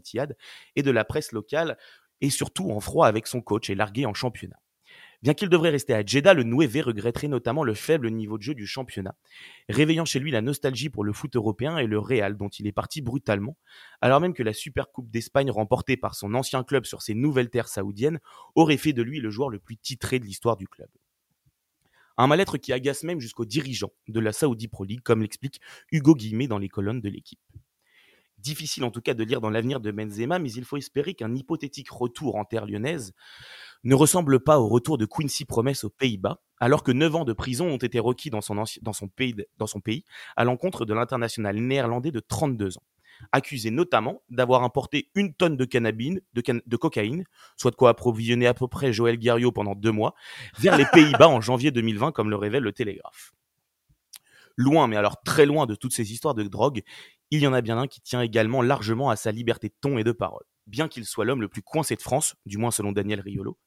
et 0.77 0.83
de 0.83 0.89
la 0.89 1.03
presse 1.03 1.33
locale, 1.33 1.77
et 2.21 2.29
surtout 2.29 2.71
en 2.71 2.79
froid 2.79 3.07
avec 3.07 3.27
son 3.27 3.41
coach 3.41 3.69
et 3.69 3.75
largué 3.75 4.05
en 4.05 4.13
championnat. 4.13 4.55
Bien 5.21 5.33
qu'il 5.33 5.49
devrait 5.49 5.71
rester 5.71 5.93
à 5.93 6.05
Jeddah, 6.05 6.33
le 6.33 6.43
Nouévé 6.43 6.79
regretterait 6.79 7.27
notamment 7.27 7.65
le 7.65 7.73
faible 7.73 8.09
niveau 8.09 8.37
de 8.37 8.43
jeu 8.43 8.55
du 8.55 8.65
championnat, 8.65 9.15
réveillant 9.67 10.05
chez 10.05 10.19
lui 10.19 10.31
la 10.31 10.39
nostalgie 10.39 10.89
pour 10.89 11.03
le 11.03 11.11
foot 11.11 11.35
européen 11.35 11.77
et 11.77 11.85
le 11.85 11.99
Real 11.99 12.37
dont 12.37 12.47
il 12.47 12.67
est 12.67 12.71
parti 12.71 13.01
brutalement, 13.01 13.57
alors 13.99 14.21
même 14.21 14.33
que 14.33 14.43
la 14.43 14.53
Super 14.53 14.93
Coupe 14.93 15.11
d'Espagne 15.11 15.51
remportée 15.51 15.97
par 15.97 16.15
son 16.15 16.35
ancien 16.35 16.63
club 16.63 16.85
sur 16.85 17.01
ses 17.01 17.15
nouvelles 17.15 17.49
terres 17.49 17.67
saoudiennes 17.67 18.21
aurait 18.55 18.77
fait 18.77 18.93
de 18.93 19.01
lui 19.01 19.19
le 19.19 19.29
joueur 19.29 19.49
le 19.49 19.59
plus 19.59 19.75
titré 19.75 20.19
de 20.19 20.25
l'histoire 20.25 20.55
du 20.55 20.69
club. 20.69 20.87
Un 22.21 22.27
mal-être 22.27 22.59
qui 22.59 22.71
agace 22.71 23.01
même 23.01 23.19
jusqu'aux 23.19 23.45
dirigeants 23.45 23.93
de 24.07 24.19
la 24.19 24.31
Saudi 24.31 24.67
Pro 24.67 24.83
League, 24.83 25.01
comme 25.01 25.23
l'explique 25.23 25.59
Hugo 25.91 26.13
Guillemet 26.13 26.45
dans 26.45 26.59
les 26.59 26.69
colonnes 26.69 27.01
de 27.01 27.09
l'équipe. 27.09 27.39
Difficile 28.37 28.83
en 28.83 28.91
tout 28.91 29.01
cas 29.01 29.15
de 29.15 29.23
lire 29.23 29.41
dans 29.41 29.49
l'avenir 29.49 29.79
de 29.79 29.89
Benzema, 29.89 30.37
mais 30.37 30.51
il 30.51 30.63
faut 30.63 30.77
espérer 30.77 31.15
qu'un 31.15 31.33
hypothétique 31.33 31.89
retour 31.89 32.35
en 32.35 32.45
terre 32.45 32.67
lyonnaise 32.67 33.13
ne 33.83 33.95
ressemble 33.95 34.39
pas 34.39 34.59
au 34.59 34.67
retour 34.67 34.99
de 34.99 35.07
Quincy 35.07 35.45
Promesse 35.45 35.83
aux 35.83 35.89
Pays-Bas, 35.89 36.43
alors 36.59 36.83
que 36.83 36.91
9 36.91 37.15
ans 37.15 37.25
de 37.25 37.33
prison 37.33 37.65
ont 37.65 37.77
été 37.77 37.97
requis 37.97 38.29
dans 38.29 38.41
son, 38.41 39.07
pays 39.07 40.05
à 40.35 40.43
l'encontre 40.43 40.85
de 40.85 40.93
l'international 40.93 41.55
néerlandais 41.55 42.11
de 42.11 42.19
32 42.19 42.77
ans 42.77 42.83
accusé 43.31 43.71
notamment 43.71 44.21
d'avoir 44.29 44.63
importé 44.63 45.09
une 45.15 45.33
tonne 45.33 45.57
de 45.57 45.65
cannabine, 45.65 46.21
de, 46.33 46.77
cocaïne, 46.77 47.25
soit 47.57 47.71
de 47.71 47.75
quoi 47.75 47.89
approvisionner 47.89 48.47
à 48.47 48.53
peu 48.53 48.67
près 48.67 48.93
Joël 48.93 49.17
Guerriot 49.17 49.51
pendant 49.51 49.75
deux 49.75 49.91
mois, 49.91 50.13
vers 50.59 50.77
les 50.77 50.85
Pays-Bas 50.85 51.27
en 51.27 51.41
janvier 51.41 51.71
2020, 51.71 52.11
comme 52.11 52.29
le 52.29 52.35
révèle 52.35 52.63
le 52.63 52.71
Télégraphe. 52.71 53.33
Loin, 54.57 54.87
mais 54.87 54.97
alors 54.97 55.21
très 55.23 55.45
loin 55.45 55.65
de 55.65 55.75
toutes 55.75 55.93
ces 55.93 56.11
histoires 56.11 56.35
de 56.35 56.43
drogue, 56.43 56.81
il 57.31 57.41
y 57.41 57.47
en 57.47 57.53
a 57.53 57.61
bien 57.61 57.77
un 57.77 57.87
qui 57.87 58.01
tient 58.01 58.21
également 58.21 58.61
largement 58.61 59.09
à 59.09 59.15
sa 59.15 59.31
liberté 59.31 59.69
de 59.69 59.75
ton 59.79 59.97
et 59.97 60.03
de 60.03 60.11
parole, 60.11 60.43
bien 60.67 60.87
qu'il 60.87 61.05
soit 61.05 61.25
l'homme 61.25 61.41
le 61.41 61.47
plus 61.47 61.61
coincé 61.61 61.95
de 61.95 62.01
France, 62.01 62.35
du 62.45 62.57
moins 62.57 62.71
selon 62.71 62.91
Daniel 62.91 63.21
Riolo. 63.21 63.57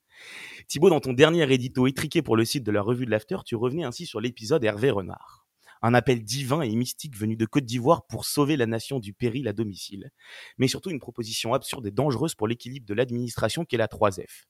Thibaut, 0.67 0.89
dans 0.89 1.01
ton 1.01 1.13
dernier 1.13 1.51
édito 1.51 1.87
étriqué 1.87 2.21
pour 2.21 2.37
le 2.37 2.45
site 2.45 2.63
de 2.63 2.71
la 2.71 2.81
revue 2.81 3.05
de 3.05 3.11
l'After, 3.11 3.37
tu 3.45 3.55
revenais 3.55 3.83
ainsi 3.83 4.05
sur 4.05 4.21
l'épisode 4.21 4.63
Hervé 4.63 4.91
Renard 4.91 5.44
un 5.81 5.93
appel 5.93 6.23
divin 6.23 6.61
et 6.61 6.75
mystique 6.75 7.17
venu 7.17 7.35
de 7.35 7.45
Côte 7.45 7.65
d'Ivoire 7.65 8.05
pour 8.07 8.25
sauver 8.25 8.57
la 8.57 8.65
nation 8.65 8.99
du 8.99 9.13
péril 9.13 9.47
à 9.47 9.53
domicile, 9.53 10.11
mais 10.57 10.67
surtout 10.67 10.89
une 10.89 10.99
proposition 10.99 11.53
absurde 11.53 11.85
et 11.87 11.91
dangereuse 11.91 12.35
pour 12.35 12.47
l'équilibre 12.47 12.85
de 12.85 12.93
l'administration 12.93 13.65
qu'est 13.65 13.77
la 13.77 13.87
3F. 13.87 14.45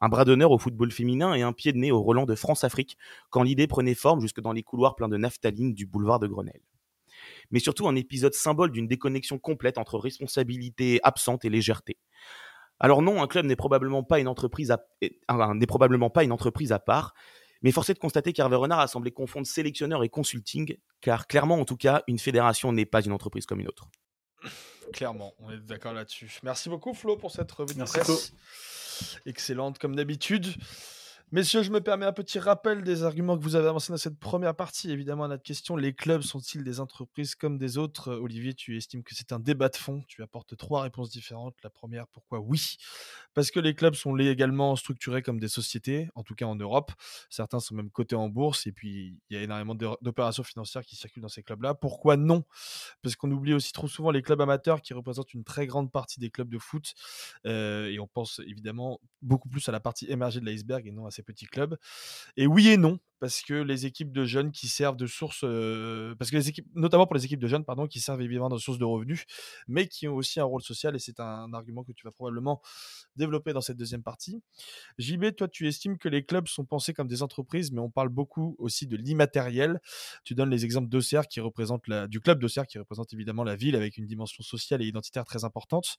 Un 0.00 0.08
bras 0.08 0.24
d'honneur 0.24 0.50
au 0.50 0.58
football 0.58 0.92
féminin 0.92 1.34
et 1.34 1.42
un 1.42 1.52
pied 1.52 1.72
de 1.72 1.78
nez 1.78 1.90
au 1.90 2.00
Roland 2.00 2.26
de 2.26 2.34
France-Afrique 2.34 2.98
quand 3.30 3.42
l'idée 3.42 3.66
prenait 3.66 3.94
forme 3.94 4.20
jusque 4.20 4.40
dans 4.40 4.52
les 4.52 4.62
couloirs 4.62 4.94
pleins 4.94 5.08
de 5.08 5.16
naphtaline 5.16 5.72
du 5.72 5.86
boulevard 5.86 6.18
de 6.18 6.26
Grenelle. 6.26 6.60
Mais 7.50 7.60
surtout 7.60 7.88
un 7.88 7.96
épisode 7.96 8.34
symbole 8.34 8.72
d'une 8.72 8.88
déconnexion 8.88 9.38
complète 9.38 9.78
entre 9.78 9.98
responsabilité 9.98 11.00
absente 11.02 11.44
et 11.44 11.50
légèreté. 11.50 11.96
Alors 12.78 13.00
non, 13.00 13.22
un 13.22 13.26
club 13.26 13.46
n'est 13.46 13.56
probablement 13.56 14.02
pas 14.02 14.18
une 14.20 14.28
entreprise 14.28 14.74
n'est 15.00 15.66
probablement 15.66 16.10
pas 16.10 16.24
une 16.24 16.32
entreprise 16.32 16.72
à 16.72 16.78
part, 16.78 17.14
mais 17.62 17.72
force 17.72 17.90
est 17.90 17.94
de 17.94 17.98
constater 17.98 18.32
qu'Hervé 18.32 18.56
Renard 18.56 18.80
a 18.80 18.88
semblé 18.88 19.10
confondre 19.10 19.46
sélectionneur 19.46 20.04
et 20.04 20.08
consulting, 20.08 20.76
car 21.00 21.26
clairement, 21.26 21.60
en 21.60 21.64
tout 21.64 21.76
cas, 21.76 22.02
une 22.06 22.18
fédération 22.18 22.72
n'est 22.72 22.86
pas 22.86 23.02
une 23.02 23.12
entreprise 23.12 23.46
comme 23.46 23.60
une 23.60 23.68
autre. 23.68 23.88
Clairement, 24.92 25.34
on 25.38 25.50
est 25.50 25.58
d'accord 25.58 25.92
là-dessus. 25.92 26.38
Merci 26.42 26.68
beaucoup 26.68 26.94
Flo 26.94 27.16
pour 27.16 27.30
cette 27.30 27.50
revue 27.52 27.74
de 27.74 27.84
presse. 27.84 28.32
Excellente 29.26 29.78
comme 29.78 29.96
d'habitude. 29.96 30.46
Messieurs, 31.32 31.64
je 31.64 31.72
me 31.72 31.80
permets 31.80 32.06
un 32.06 32.12
petit 32.12 32.38
rappel 32.38 32.84
des 32.84 33.02
arguments 33.02 33.36
que 33.36 33.42
vous 33.42 33.56
avez 33.56 33.66
avancés 33.66 33.92
dans 33.92 33.98
cette 33.98 34.16
première 34.16 34.54
partie. 34.54 34.92
Évidemment, 34.92 35.26
notre 35.26 35.42
question, 35.42 35.74
les 35.74 35.92
clubs 35.92 36.22
sont-ils 36.22 36.62
des 36.62 36.78
entreprises 36.78 37.34
comme 37.34 37.58
des 37.58 37.78
autres? 37.78 38.14
Olivier, 38.14 38.54
tu 38.54 38.76
estimes 38.76 39.02
que 39.02 39.12
c'est 39.12 39.32
un 39.32 39.40
débat 39.40 39.68
de 39.68 39.74
fond. 39.74 40.04
Tu 40.06 40.22
apportes 40.22 40.56
trois 40.56 40.82
réponses 40.82 41.10
différentes. 41.10 41.56
La 41.64 41.70
première, 41.70 42.06
pourquoi 42.06 42.38
oui? 42.38 42.76
Parce 43.34 43.50
que 43.50 43.58
les 43.58 43.74
clubs 43.74 43.96
sont 43.96 44.14
légalement 44.14 44.76
structurés 44.76 45.20
comme 45.20 45.40
des 45.40 45.48
sociétés, 45.48 46.08
en 46.14 46.22
tout 46.22 46.36
cas 46.36 46.46
en 46.46 46.54
Europe. 46.54 46.92
Certains 47.28 47.58
sont 47.58 47.74
même 47.74 47.90
cotés 47.90 48.14
en 48.14 48.28
bourse 48.28 48.68
et 48.68 48.72
puis 48.72 49.18
il 49.28 49.36
y 49.36 49.40
a 49.40 49.42
énormément 49.42 49.74
d'opérations 49.74 50.44
financières 50.44 50.84
qui 50.84 50.94
circulent 50.94 51.24
dans 51.24 51.28
ces 51.28 51.42
clubs-là. 51.42 51.74
Pourquoi 51.74 52.16
non? 52.16 52.44
Parce 53.02 53.16
qu'on 53.16 53.32
oublie 53.32 53.52
aussi 53.52 53.72
trop 53.72 53.88
souvent 53.88 54.12
les 54.12 54.22
clubs 54.22 54.40
amateurs 54.40 54.80
qui 54.80 54.94
représentent 54.94 55.34
une 55.34 55.42
très 55.42 55.66
grande 55.66 55.90
partie 55.90 56.20
des 56.20 56.30
clubs 56.30 56.48
de 56.48 56.58
foot. 56.58 56.94
Euh, 57.46 57.88
et 57.88 57.98
on 57.98 58.06
pense 58.06 58.40
évidemment 58.46 59.00
beaucoup 59.22 59.48
plus 59.48 59.68
à 59.68 59.72
la 59.72 59.80
partie 59.80 60.08
émergée 60.08 60.38
de 60.38 60.46
l'iceberg 60.46 60.86
et 60.86 60.92
non 60.92 61.04
à 61.04 61.15
ces 61.16 61.22
petits 61.22 61.46
clubs. 61.46 61.76
Et 62.36 62.46
oui 62.46 62.68
et 62.68 62.76
non, 62.76 62.98
parce 63.18 63.42
que 63.42 63.54
les 63.54 63.86
équipes 63.86 64.12
de 64.12 64.24
jeunes 64.24 64.52
qui 64.52 64.68
servent 64.68 64.96
de 64.96 65.06
source, 65.06 65.40
parce 66.18 66.30
que 66.30 66.36
les 66.36 66.48
équipes, 66.48 66.66
notamment 66.74 67.06
pour 67.06 67.14
les 67.14 67.24
équipes 67.24 67.40
de 67.40 67.48
jeunes, 67.48 67.64
pardon, 67.64 67.86
qui 67.86 68.00
servent 68.00 68.22
évidemment 68.22 68.48
de 68.48 68.58
source 68.58 68.78
de 68.78 68.84
revenus, 68.84 69.24
mais 69.68 69.86
qui 69.88 70.08
ont 70.08 70.14
aussi 70.14 70.40
un 70.40 70.44
rôle 70.44 70.62
social, 70.62 70.94
et 70.96 70.98
c'est 70.98 71.20
un, 71.20 71.52
argument 71.52 71.84
que 71.84 71.92
tu 71.92 72.04
vas 72.04 72.12
probablement 72.12 72.60
développer 73.16 73.52
dans 73.52 73.60
cette 73.60 73.76
deuxième 73.76 74.02
partie. 74.02 74.42
JB, 74.98 75.36
toi, 75.36 75.48
tu 75.48 75.66
estimes 75.66 75.98
que 75.98 76.08
les 76.08 76.24
clubs 76.24 76.48
sont 76.48 76.64
pensés 76.64 76.92
comme 76.92 77.08
des 77.08 77.22
entreprises, 77.22 77.72
mais 77.72 77.80
on 77.80 77.90
parle 77.90 78.08
beaucoup 78.08 78.56
aussi 78.58 78.86
de 78.86 78.96
l'immatériel. 78.96 79.80
Tu 80.24 80.34
donnes 80.34 80.50
les 80.50 80.64
exemples 80.64 80.88
d'Auxerre 80.88 81.26
qui 81.28 81.40
représente 81.40 81.82
du 82.08 82.20
club 82.20 82.40
d'Auxerre 82.40 82.66
qui 82.66 82.78
représente 82.78 83.12
évidemment 83.12 83.44
la 83.44 83.56
ville 83.56 83.76
avec 83.76 83.96
une 83.96 84.06
dimension 84.06 84.42
sociale 84.42 84.82
et 84.82 84.86
identitaire 84.86 85.24
très 85.24 85.44
importante, 85.44 85.96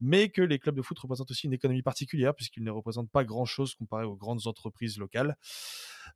mais 0.00 0.28
que 0.28 0.42
les 0.42 0.58
clubs 0.58 0.76
de 0.76 0.82
foot 0.82 0.98
représentent 0.98 1.30
aussi 1.30 1.46
une 1.46 1.52
économie 1.52 1.82
particulière 1.82 2.34
puisqu'ils 2.34 2.64
ne 2.64 2.70
représentent 2.70 3.10
pas 3.10 3.24
grand-chose 3.24 3.74
comparé 3.74 4.04
aux 4.04 4.16
grandes 4.16 4.46
entreprises 4.46 4.98
locales. 4.98 5.36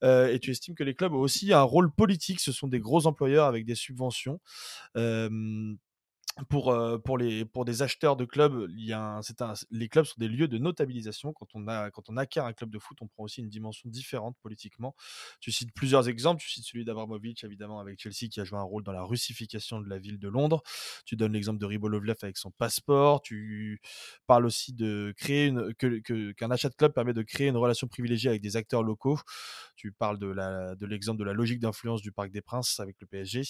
Euh, 0.02 0.29
et 0.30 0.38
tu 0.38 0.50
estimes 0.50 0.74
que 0.74 0.84
les 0.84 0.94
clubs 0.94 1.12
ont 1.12 1.20
aussi 1.20 1.52
un 1.52 1.62
rôle 1.62 1.90
politique? 1.92 2.40
Ce 2.40 2.52
sont 2.52 2.68
des 2.68 2.80
gros 2.80 3.06
employeurs 3.06 3.46
avec 3.46 3.64
des 3.64 3.74
subventions 3.74 4.40
pour, 6.48 6.76
pour, 7.04 7.18
les, 7.18 7.44
pour 7.44 7.64
des 7.64 7.82
acheteurs 7.82 8.16
de 8.16 8.24
clubs, 8.24 8.66
il 8.70 8.84
y 8.84 8.92
a 8.92 9.00
un, 9.00 9.20
un, 9.20 9.52
les 9.70 9.88
clubs 9.88 10.04
sont 10.04 10.18
des 10.18 10.28
lieux 10.28 10.48
de 10.48 10.58
notabilisation. 10.58 11.32
Quand 11.32 11.46
on, 11.54 11.68
a, 11.68 11.90
quand 11.90 12.08
on 12.08 12.16
acquiert 12.16 12.44
un 12.44 12.52
club 12.52 12.70
de 12.70 12.78
foot, 12.78 12.98
on 13.00 13.08
prend 13.08 13.24
aussi 13.24 13.40
une 13.40 13.48
dimension 13.48 13.88
différente 13.88 14.36
politiquement. 14.42 14.94
Tu 15.40 15.52
cites 15.52 15.72
plusieurs 15.72 16.08
exemples. 16.08 16.40
Tu 16.42 16.50
cites 16.50 16.64
celui 16.64 16.84
d'Abramovich, 16.84 17.44
évidemment, 17.44 17.80
avec 17.80 18.00
Chelsea, 18.00 18.28
qui 18.30 18.40
a 18.40 18.44
joué 18.44 18.58
un 18.58 18.62
rôle 18.62 18.82
dans 18.82 18.92
la 18.92 19.02
russification 19.02 19.80
de 19.80 19.88
la 19.88 19.98
ville 19.98 20.18
de 20.18 20.28
Londres. 20.28 20.62
Tu 21.04 21.16
donnes 21.16 21.32
l'exemple 21.32 21.58
de 21.58 21.66
Ribolovlev 21.66 22.16
avec 22.22 22.36
son 22.36 22.50
passeport. 22.50 23.22
Tu 23.22 23.80
parles 24.26 24.46
aussi 24.46 24.72
de 24.72 25.12
créer 25.16 25.46
une, 25.46 25.74
que, 25.74 26.32
qu'un 26.32 26.50
achat 26.50 26.68
de 26.68 26.74
club 26.74 26.92
permet 26.92 27.12
de 27.12 27.22
créer 27.22 27.48
une 27.48 27.56
relation 27.56 27.86
privilégiée 27.86 28.30
avec 28.30 28.42
des 28.42 28.56
acteurs 28.56 28.82
locaux. 28.82 29.18
Tu 29.76 29.92
parles 29.92 30.18
de, 30.18 30.26
la, 30.26 30.74
de 30.74 30.86
l'exemple 30.86 31.18
de 31.18 31.24
la 31.24 31.32
logique 31.32 31.60
d'influence 31.60 32.02
du 32.02 32.12
Parc 32.12 32.30
des 32.30 32.42
Princes 32.42 32.80
avec 32.80 32.96
le 33.00 33.06
PSG. 33.06 33.42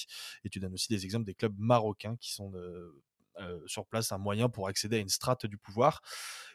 Et 0.44 0.48
tu 0.48 0.60
donnes 0.60 0.74
aussi 0.74 0.88
des 0.88 1.04
exemples 1.04 1.24
des 1.24 1.34
clubs 1.34 1.54
marocains 1.58 2.16
qui 2.20 2.32
sont 2.32 2.50
de, 2.50 2.79
sur 3.66 3.86
place 3.86 4.12
un 4.12 4.18
moyen 4.18 4.48
pour 4.48 4.68
accéder 4.68 4.96
à 4.96 5.00
une 5.00 5.08
strate 5.08 5.46
du 5.46 5.56
pouvoir. 5.56 6.02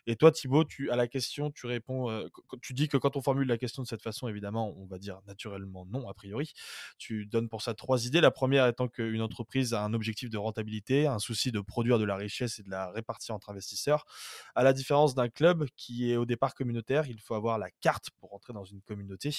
Et 0.08 0.16
toi, 0.16 0.32
Thibaut, 0.32 0.64
tu, 0.64 0.92
à 0.92 0.96
la 0.96 1.08
question, 1.08 1.52
tu 1.52 1.66
réponds, 1.66 2.30
tu 2.62 2.74
dis 2.74 2.88
que 2.88 2.98
quand 2.98 3.18
on 3.18 3.22
formule 3.22 3.48
la 3.48 3.58
question 3.58 3.82
de 3.82 3.88
cette 3.88 4.02
façon, 4.02 4.28
évidemment, 4.28 4.76
on 4.78 4.86
va 4.86 4.98
dire 4.98 5.20
naturellement 5.28 5.86
non, 5.86 6.08
a 6.08 6.14
priori. 6.14 6.54
Tu 6.98 7.26
donnes 7.26 7.50
pour 7.50 7.62
ça 7.62 7.74
trois 7.74 8.06
idées. 8.06 8.22
La 8.22 8.32
première 8.32 8.68
étant 8.68 8.88
qu'une 8.88 9.22
entreprise 9.22 9.74
a 9.74 9.84
un 9.84 9.94
objectif 9.94 10.30
de 10.30 10.38
rentabilité, 10.38 11.08
un 11.08 11.20
souci 11.20 11.52
de 11.52 11.60
produire 11.60 12.00
de 12.00 12.06
la 12.06 12.16
richesse 12.16 12.60
et 12.60 12.64
de 12.64 12.70
la 12.70 12.92
répartir 12.92 13.36
entre 13.36 13.50
investisseurs. 13.50 14.06
À 14.54 14.64
la 14.64 14.74
différence 14.74 15.16
d'un 15.16 15.30
club 15.30 15.66
qui 15.76 16.12
est 16.12 16.18
au 16.18 16.26
départ 16.26 16.54
communautaire, 16.54 17.08
il 17.08 17.20
faut 17.20 17.36
avoir 17.36 17.58
la 17.58 17.72
carte 17.82 18.10
pour 18.20 18.34
entrer 18.34 18.54
dans 18.54 18.66
une 18.66 18.82
communauté 18.82 19.32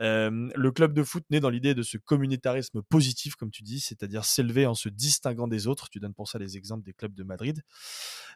le 0.00 0.70
club 0.70 0.92
de 0.92 1.02
foot 1.02 1.24
naît 1.30 1.40
dans 1.40 1.50
l'idée 1.50 1.74
de 1.74 1.82
ce 1.82 1.98
communautarisme 1.98 2.82
positif, 2.82 3.34
comme 3.34 3.50
tu 3.50 3.62
dis, 3.62 3.80
c'est-à-dire 3.80 4.24
s'élever 4.24 4.66
en 4.66 4.74
se 4.74 4.88
distinguant 4.88 5.48
des 5.48 5.66
autres. 5.66 5.88
Tu 5.90 5.98
donnes 5.98 6.14
pour 6.14 6.28
ça 6.28 6.38
les 6.38 6.56
exemples 6.56 6.84
des 6.84 6.92
clubs 6.92 7.14
de 7.14 7.24
Madrid. 7.24 7.62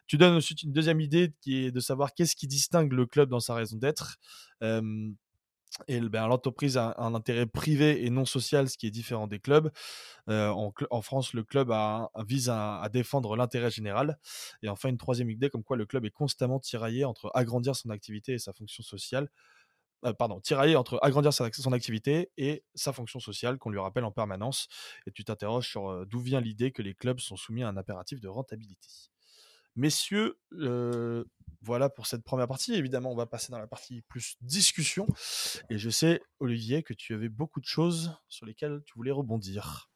Tu 0.07 0.17
donnes 0.17 0.35
ensuite 0.35 0.63
une 0.63 0.73
deuxième 0.73 0.99
idée 0.99 1.32
qui 1.41 1.65
est 1.65 1.71
de 1.71 1.79
savoir 1.79 2.13
qu'est-ce 2.13 2.35
qui 2.35 2.47
distingue 2.47 2.93
le 2.93 3.05
club 3.05 3.29
dans 3.29 3.39
sa 3.39 3.53
raison 3.55 3.77
d'être 3.77 4.17
Et 5.87 5.99
ben, 5.99 6.27
l'entreprise 6.27 6.77
a 6.77 6.93
un 6.97 7.15
intérêt 7.15 7.45
privé 7.45 8.05
et 8.05 8.09
non 8.09 8.25
social, 8.25 8.69
ce 8.69 8.77
qui 8.77 8.87
est 8.87 8.91
différent 8.91 9.27
des 9.27 9.39
clubs. 9.39 9.71
En, 10.27 11.01
France, 11.01 11.33
le 11.33 11.43
club 11.43 11.73
vise 12.27 12.49
à, 12.49 12.87
défendre 12.91 13.35
l'intérêt 13.35 13.71
général. 13.71 14.19
Et 14.61 14.69
enfin, 14.69 14.89
une 14.89 14.97
troisième 14.97 15.29
idée 15.29 15.49
comme 15.49 15.63
quoi 15.63 15.77
le 15.77 15.85
club 15.85 16.05
est 16.05 16.11
constamment 16.11 16.59
tiraillé 16.59 17.05
entre 17.05 17.31
agrandir 17.33 17.75
son 17.75 17.89
activité 17.89 18.33
et 18.33 18.39
sa 18.39 18.53
fonction 18.53 18.83
sociale. 18.83 19.29
Pardon, 20.19 20.41
tiraillé 20.41 20.75
entre 20.75 20.99
agrandir 21.01 21.33
son 21.33 21.71
activité 21.71 22.29
et 22.37 22.65
sa 22.75 22.91
fonction 22.91 23.21
sociale, 23.21 23.57
qu'on 23.57 23.69
lui 23.69 23.79
rappelle 23.79 24.03
en 24.03 24.11
permanence. 24.11 24.67
Et 25.07 25.11
tu 25.11 25.23
t'interroges 25.23 25.69
sur 25.69 26.05
d'où 26.05 26.19
vient 26.19 26.41
l'idée 26.41 26.71
que 26.71 26.81
les 26.81 26.93
clubs 26.93 27.19
sont 27.19 27.37
soumis 27.37 27.63
à 27.63 27.69
un 27.69 27.77
impératif 27.77 28.19
de 28.19 28.27
rentabilité. 28.27 28.89
Messieurs, 29.75 30.37
voilà 31.61 31.89
pour 31.89 32.07
cette 32.07 32.23
première 32.23 32.47
partie. 32.47 32.73
Évidemment, 32.73 33.11
on 33.11 33.15
va 33.15 33.25
passer 33.25 33.51
dans 33.51 33.59
la 33.59 33.67
partie 33.67 34.01
plus 34.03 34.35
discussion. 34.41 35.07
Et 35.69 35.77
je 35.77 35.89
sais, 35.89 36.21
Olivier, 36.39 36.83
que 36.83 36.93
tu 36.93 37.13
avais 37.13 37.29
beaucoup 37.29 37.61
de 37.61 37.65
choses 37.65 38.15
sur 38.27 38.45
lesquelles 38.45 38.81
tu 38.85 38.93
voulais 38.95 39.11
rebondir. 39.11 39.89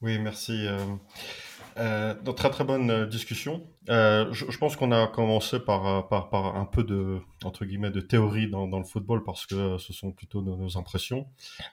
Oui, 0.00 0.18
merci. 0.18 0.66
Euh, 0.66 0.78
euh, 1.80 2.14
très 2.32 2.50
très 2.50 2.64
bonne 2.64 2.90
euh, 2.90 3.06
discussion. 3.06 3.66
Euh, 3.88 4.30
je, 4.32 4.58
pense 4.58 4.76
qu'on 4.76 4.92
a 4.92 5.06
commencé 5.06 5.58
par, 5.58 5.86
un 5.86 6.64
peu 6.66 6.84
de 6.84 7.20
entre 7.42 7.64
guillemets 7.64 7.90
de 7.90 8.00
théorie 8.00 8.50
dans, 8.50 8.66
le 8.66 8.84
football 8.84 9.24
parce 9.24 9.46
que 9.46 9.78
ce 9.78 9.92
sont 9.94 10.12
plutôt 10.12 10.42
nos, 10.42 10.76
impressions. 10.76 11.26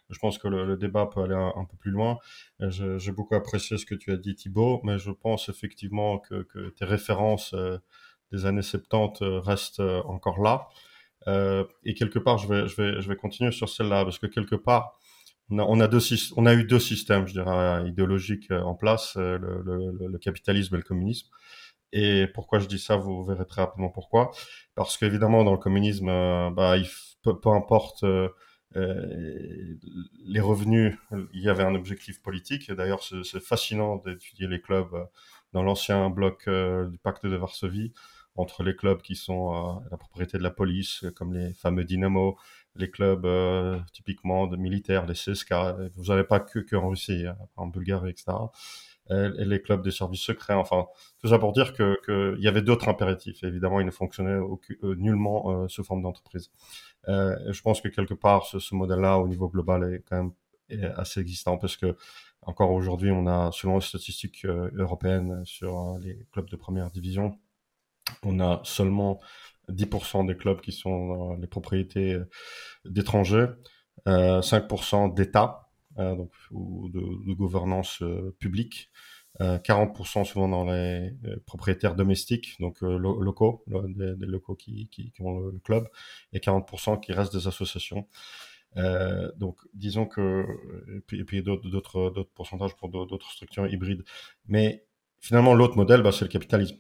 Je 0.10 0.18
pense 0.18 0.38
que 0.38 0.48
le, 0.48 0.78
débat 0.78 1.08
peut 1.08 1.22
aller 1.22 1.36
un, 1.36 1.66
peu 1.66 1.76
plus 1.78 1.92
loin. 1.92 2.18
J'ai 2.62 3.12
beaucoup 3.12 3.36
apprécié 3.36 3.78
ce 3.78 3.86
que 3.86 3.96
tu 3.96 4.12
as 4.12 4.18
dit 4.18 4.34
Thibaut, 4.36 4.80
mais 4.84 4.98
je 4.98 5.12
pense 5.12 5.50
effectivement 5.50 6.20
que, 6.20 6.48
tes 6.70 6.86
références 6.86 7.54
des 8.32 8.46
années 8.46 8.62
70 8.62 9.42
restent 9.46 9.82
encore 10.06 10.42
là. 10.42 10.70
et 11.84 11.94
quelque 11.94 12.20
part, 12.20 12.38
je 12.38 13.08
vais 13.10 13.16
continuer 13.18 13.52
sur 13.52 13.68
celle-là 13.68 14.06
parce 14.06 14.20
que 14.20 14.28
quelque 14.28 14.56
part, 14.56 14.98
on 15.50 15.60
a, 15.60 15.64
on 15.64 15.80
a, 15.80 15.88
deux, 15.88 16.00
on 16.36 16.46
a 16.46 16.54
eu 16.54 16.64
deux 16.66 16.80
systèmes, 16.80 17.28
je 17.28 17.34
dirais, 17.34 17.88
idéologiques 17.88 18.52
euh, 18.52 18.62
en 18.62 18.76
place, 18.76 19.16
euh, 19.18 19.38
le, 19.38 19.62
le, 19.64 20.08
le, 20.08 20.18
capitalisme 20.18 20.76
et 20.76 20.78
le 20.78 20.84
communisme. 20.84 21.30
Et 21.94 22.28
pourquoi 22.34 22.60
je 22.60 22.68
dis 22.68 22.80
ça, 22.80 22.98
vous 22.98 23.24
verrez 23.24 23.46
très 23.46 23.62
rapidement 23.62 23.90
pourquoi. 23.90 24.32
Parce 24.76 24.98
qu'évidemment, 24.98 25.44
dans 25.44 25.54
le 25.54 25.58
communisme, 25.58 26.10
euh, 26.10 26.50
bah, 26.52 26.78
il, 26.78 26.88
peu, 27.24 27.40
peu 27.40 27.50
importe 27.50 28.04
euh, 28.04 28.30
les 30.26 30.40
revenus, 30.42 30.98
il 31.34 31.42
y 31.42 31.50
avait 31.50 31.64
un 31.64 31.76
objectif 31.76 32.22
politique. 32.22 32.72
D'ailleurs, 32.72 33.02
c'est 33.04 33.40
fascinant 33.40 33.98
d'étudier 33.98 34.48
les 34.48 34.62
clubs 34.62 35.08
dans 35.54 35.64
l'ancien 35.64 36.10
bloc 36.10 36.50
du 36.50 36.98
pacte 37.00 37.26
de 37.26 37.36
Varsovie, 37.38 37.94
entre 38.36 38.64
les 38.64 38.76
clubs 38.76 39.02
qui 39.02 39.16
sont 39.16 39.82
la 39.90 39.98
propriété 39.98 40.38
de 40.38 40.44
la 40.44 40.52
police, 40.52 41.06
comme 41.16 41.34
les 41.34 41.54
fameux 41.54 41.86
Dynamo, 41.86 42.38
les 42.80 42.90
clubs 42.90 43.26
euh, 43.26 43.80
typiquement 43.94 44.48
de 44.48 44.58
militaires, 44.58 45.06
les 45.06 45.14
CSK, 45.14 45.54
vous 45.96 46.06
n'avez 46.06 46.24
pas 46.24 46.40
que, 46.40 46.60
que 46.60 46.76
en 46.76 46.90
Russie, 46.90 47.26
hein, 47.28 47.38
en 47.56 47.68
Bulgarie, 47.68 48.12
etc. 48.12 48.34
Et 49.10 49.46
les 49.46 49.62
clubs 49.62 49.82
des 49.82 49.92
services 49.92 50.22
secrets, 50.22 50.54
enfin, 50.54 50.88
tout 51.20 51.30
ça 51.30 51.40
pour 51.40 51.54
dire 51.54 51.74
que 51.74 51.98
qu'il 52.36 52.44
y 52.44 52.48
avait 52.48 52.62
d'autres 52.62 52.90
impératifs. 52.90 53.42
Évidemment, 53.44 53.80
ils 53.80 53.86
ne 53.86 53.92
fonctionnaient 53.92 54.40
euh, 54.84 54.96
nullement 54.96 55.64
euh, 55.64 55.68
sous 55.70 55.84
forme 55.84 56.02
d'entreprise. 56.02 56.52
Euh, 57.08 57.38
je 57.54 57.62
pense 57.62 57.80
que 57.80 57.88
quelque 57.88 58.14
part, 58.14 58.46
ce, 58.46 58.60
ce 58.60 58.76
modèle-là, 58.76 59.18
au 59.20 59.28
niveau 59.28 59.48
global, 59.48 59.94
est 59.94 60.04
quand 60.10 60.18
même 60.18 60.32
assez 60.98 61.22
existant 61.22 61.58
parce 61.58 61.78
que 61.78 61.96
encore 62.42 62.72
aujourd'hui, 62.72 63.10
on 63.12 63.26
a, 63.28 63.52
selon 63.54 63.76
les 63.76 63.82
statistiques 63.82 64.46
européennes 64.46 65.42
sur 65.46 65.98
les 66.02 66.26
clubs 66.34 66.50
de 66.50 66.58
première 66.58 66.92
division, 66.92 67.40
on 68.24 68.42
a 68.42 68.60
seulement 68.64 69.22
10% 69.70 70.26
des 70.26 70.36
clubs 70.36 70.62
qui 70.62 70.72
sont 70.72 71.34
les 71.36 71.48
propriétés 71.48 72.14
euh, 72.14 72.30
d'étrangers, 72.86 73.48
euh, 74.08 74.42
5% 74.42 75.14
d'État, 75.14 75.70
euh, 76.00 76.16
donc 76.16 76.32
ou 76.52 76.90
de, 76.90 77.00
de 77.00 77.34
gouvernance 77.34 78.02
euh, 78.02 78.36
publique, 78.40 78.90
40% 79.40 80.26
souvent 80.26 80.48
dans 80.48 80.66
les, 80.66 81.14
propriétaires 81.46 81.94
domestiques, 81.94 82.56
donc 82.60 82.82
locaux, 82.82 83.64
des, 83.68 84.16
locaux 84.26 84.56
qui, 84.56 84.90
qui, 84.90 85.12
qui 85.12 85.22
ont 85.22 85.40
le, 85.40 85.60
club, 85.60 85.88
et 86.34 86.40
40% 86.40 87.00
qui 87.00 87.14
restent 87.14 87.36
des 87.36 87.48
associations. 87.48 88.08
Euh, 88.78 89.32
donc, 89.38 89.60
disons 89.74 90.06
que, 90.06 90.44
et 90.96 91.02
puis, 91.02 91.24
puis 91.24 91.44
d'autres, 91.44 91.70
d'autres 91.70 92.32
pourcentages 92.34 92.76
pour 92.76 92.90
d'autres 92.90 93.32
structures 93.32 93.68
hybrides. 93.68 94.04
Mais 94.48 94.86
finalement, 95.20 95.54
l'autre 95.54 95.78
modèle, 95.78 96.02
bah, 96.02 96.12
c'est 96.12 96.26
le 96.26 96.32
capitalisme. 96.32 96.78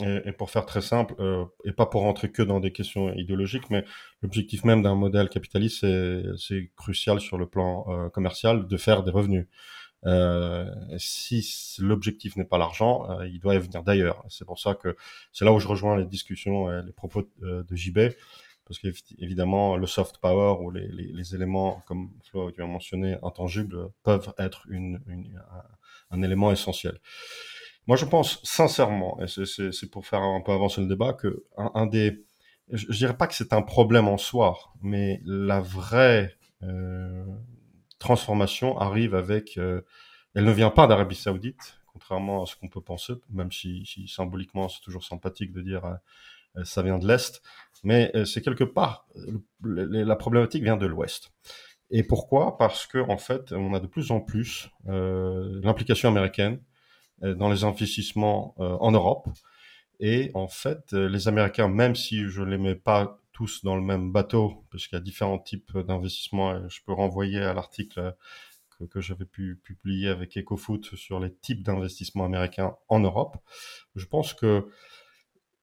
Et, 0.00 0.28
et, 0.28 0.32
pour 0.32 0.50
faire 0.50 0.66
très 0.66 0.80
simple, 0.80 1.14
euh, 1.20 1.44
et 1.64 1.72
pas 1.72 1.86
pour 1.86 2.02
rentrer 2.02 2.32
que 2.32 2.42
dans 2.42 2.58
des 2.58 2.72
questions 2.72 3.12
idéologiques, 3.14 3.70
mais 3.70 3.84
l'objectif 4.20 4.64
même 4.64 4.82
d'un 4.82 4.96
modèle 4.96 5.28
capitaliste, 5.28 5.86
c'est 6.36 6.72
crucial 6.76 7.20
sur 7.20 7.38
le 7.38 7.46
plan 7.46 7.86
euh, 7.88 8.08
commercial 8.08 8.66
de 8.66 8.76
faire 8.76 9.04
des 9.04 9.12
revenus. 9.12 9.46
Euh, 10.04 10.68
si 10.98 11.76
l'objectif 11.78 12.36
n'est 12.36 12.44
pas 12.44 12.58
l'argent, 12.58 13.08
euh, 13.10 13.28
il 13.28 13.38
doit 13.38 13.56
venir 13.58 13.84
d'ailleurs. 13.84 14.24
C'est 14.28 14.44
pour 14.44 14.58
ça 14.58 14.74
que 14.74 14.96
c'est 15.32 15.44
là 15.44 15.52
où 15.52 15.60
je 15.60 15.68
rejoins 15.68 15.96
les 15.96 16.06
discussions 16.06 16.70
et 16.72 16.82
les 16.82 16.92
propos 16.92 17.22
de, 17.40 17.62
de 17.62 17.76
JB, 17.76 18.00
parce 18.66 18.80
qu'évidemment, 18.80 19.76
le 19.76 19.86
soft 19.86 20.18
power 20.18 20.60
ou 20.60 20.70
les, 20.72 20.88
les, 20.88 21.12
les 21.12 21.34
éléments, 21.36 21.82
comme 21.86 22.10
Flo 22.24 22.50
tu 22.50 22.62
as 22.62 22.66
mentionné, 22.66 23.16
intangibles, 23.22 23.90
peuvent 24.02 24.32
être 24.38 24.66
une, 24.68 25.00
une, 25.06 25.36
un, 25.36 26.16
un 26.18 26.22
élément 26.22 26.50
essentiel. 26.50 26.98
Moi, 27.86 27.96
je 27.96 28.04
pense 28.04 28.40
sincèrement, 28.44 29.18
et 29.20 29.26
c'est 29.26 29.90
pour 29.90 30.06
faire 30.06 30.22
un 30.22 30.40
peu 30.40 30.52
avancer 30.52 30.80
le 30.80 30.86
débat, 30.86 31.12
que 31.12 31.44
un, 31.56 31.70
un 31.74 31.86
des, 31.86 32.24
je, 32.70 32.86
je, 32.88 32.98
dirais 32.98 33.16
pas 33.16 33.26
que 33.26 33.34
c'est 33.34 33.52
un 33.52 33.62
problème 33.62 34.08
en 34.08 34.18
soi, 34.18 34.56
mais 34.82 35.20
la 35.24 35.60
vraie 35.60 36.36
euh, 36.62 37.24
transformation 37.98 38.78
arrive 38.78 39.14
avec, 39.14 39.58
euh, 39.58 39.80
elle 40.34 40.44
ne 40.44 40.52
vient 40.52 40.70
pas 40.70 40.86
d'Arabie 40.86 41.16
Saoudite, 41.16 41.80
contrairement 41.86 42.42
à 42.42 42.46
ce 42.46 42.56
qu'on 42.56 42.68
peut 42.68 42.80
penser, 42.80 43.14
même 43.30 43.52
si, 43.52 43.84
si 43.84 44.08
symboliquement 44.08 44.68
c'est 44.68 44.80
toujours 44.80 45.04
sympathique 45.04 45.52
de 45.52 45.60
dire 45.60 45.84
euh, 45.84 46.64
ça 46.64 46.82
vient 46.82 46.98
de 46.98 47.06
l'est, 47.06 47.42
mais 47.84 48.10
euh, 48.14 48.24
c'est 48.24 48.42
quelque 48.42 48.64
part 48.64 49.06
la 49.64 50.16
problématique 50.16 50.62
vient 50.62 50.76
de 50.76 50.86
l'ouest. 50.86 51.32
Et 51.90 52.02
pourquoi? 52.02 52.56
Parce 52.56 52.86
que 52.86 52.98
en 52.98 53.18
fait, 53.18 53.52
on 53.52 53.74
a 53.74 53.80
de 53.80 53.86
plus 53.86 54.10
en 54.10 54.20
plus 54.20 54.70
euh, 54.88 55.60
l'implication 55.62 56.08
américaine 56.08 56.54
euh, 56.54 56.58
dans 57.22 57.50
les 57.50 57.64
investissements 57.64 58.54
euh, 58.58 58.76
en 58.80 58.92
Europe. 58.92 59.28
Et 60.00 60.30
en 60.34 60.48
fait, 60.48 60.92
euh, 60.92 61.08
les 61.08 61.28
Américains, 61.28 61.68
même 61.68 61.94
si 61.94 62.28
je 62.28 62.42
les 62.42 62.58
mets 62.58 62.74
pas 62.74 63.18
tous 63.32 63.64
dans 63.64 63.76
le 63.76 63.82
même 63.82 64.12
bateau, 64.12 64.64
parce 64.70 64.86
qu'il 64.86 64.96
y 64.96 65.00
a 65.00 65.04
différents 65.04 65.38
types 65.38 65.76
d'investissements, 65.78 66.68
je 66.68 66.80
peux 66.84 66.92
renvoyer 66.92 67.40
à 67.40 67.54
l'article 67.54 68.14
que, 68.88 69.00
j'avais 69.00 69.24
pu 69.24 69.60
publier 69.62 70.08
avec 70.08 70.36
EcoFoot 70.36 70.96
sur 70.96 71.20
les 71.20 71.32
types 71.32 71.62
d'investissements 71.62 72.24
américains 72.24 72.76
en 72.88 73.00
Europe. 73.00 73.36
Je 73.94 74.06
pense 74.06 74.34
que 74.34 74.68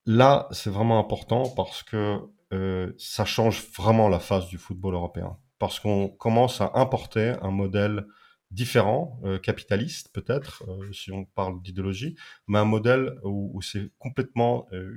là, 0.05 0.47
c'est 0.51 0.69
vraiment 0.69 0.99
important 0.99 1.43
parce 1.55 1.83
que 1.83 2.19
euh, 2.53 2.91
ça 2.97 3.25
change 3.25 3.67
vraiment 3.75 4.09
la 4.09 4.19
face 4.19 4.47
du 4.47 4.57
football 4.57 4.93
européen. 4.93 5.37
Parce 5.59 5.79
qu'on 5.79 6.07
commence 6.07 6.61
à 6.61 6.71
importer 6.75 7.35
un 7.41 7.51
modèle 7.51 8.07
différent, 8.51 9.19
euh, 9.23 9.37
capitaliste 9.37 10.09
peut-être, 10.11 10.63
euh, 10.67 10.91
si 10.91 11.11
on 11.11 11.25
parle 11.25 11.61
d'idéologie, 11.61 12.15
mais 12.47 12.59
un 12.59 12.65
modèle 12.65 13.19
où, 13.23 13.51
où 13.53 13.61
c'est 13.61 13.91
complètement 13.99 14.67
euh, 14.73 14.95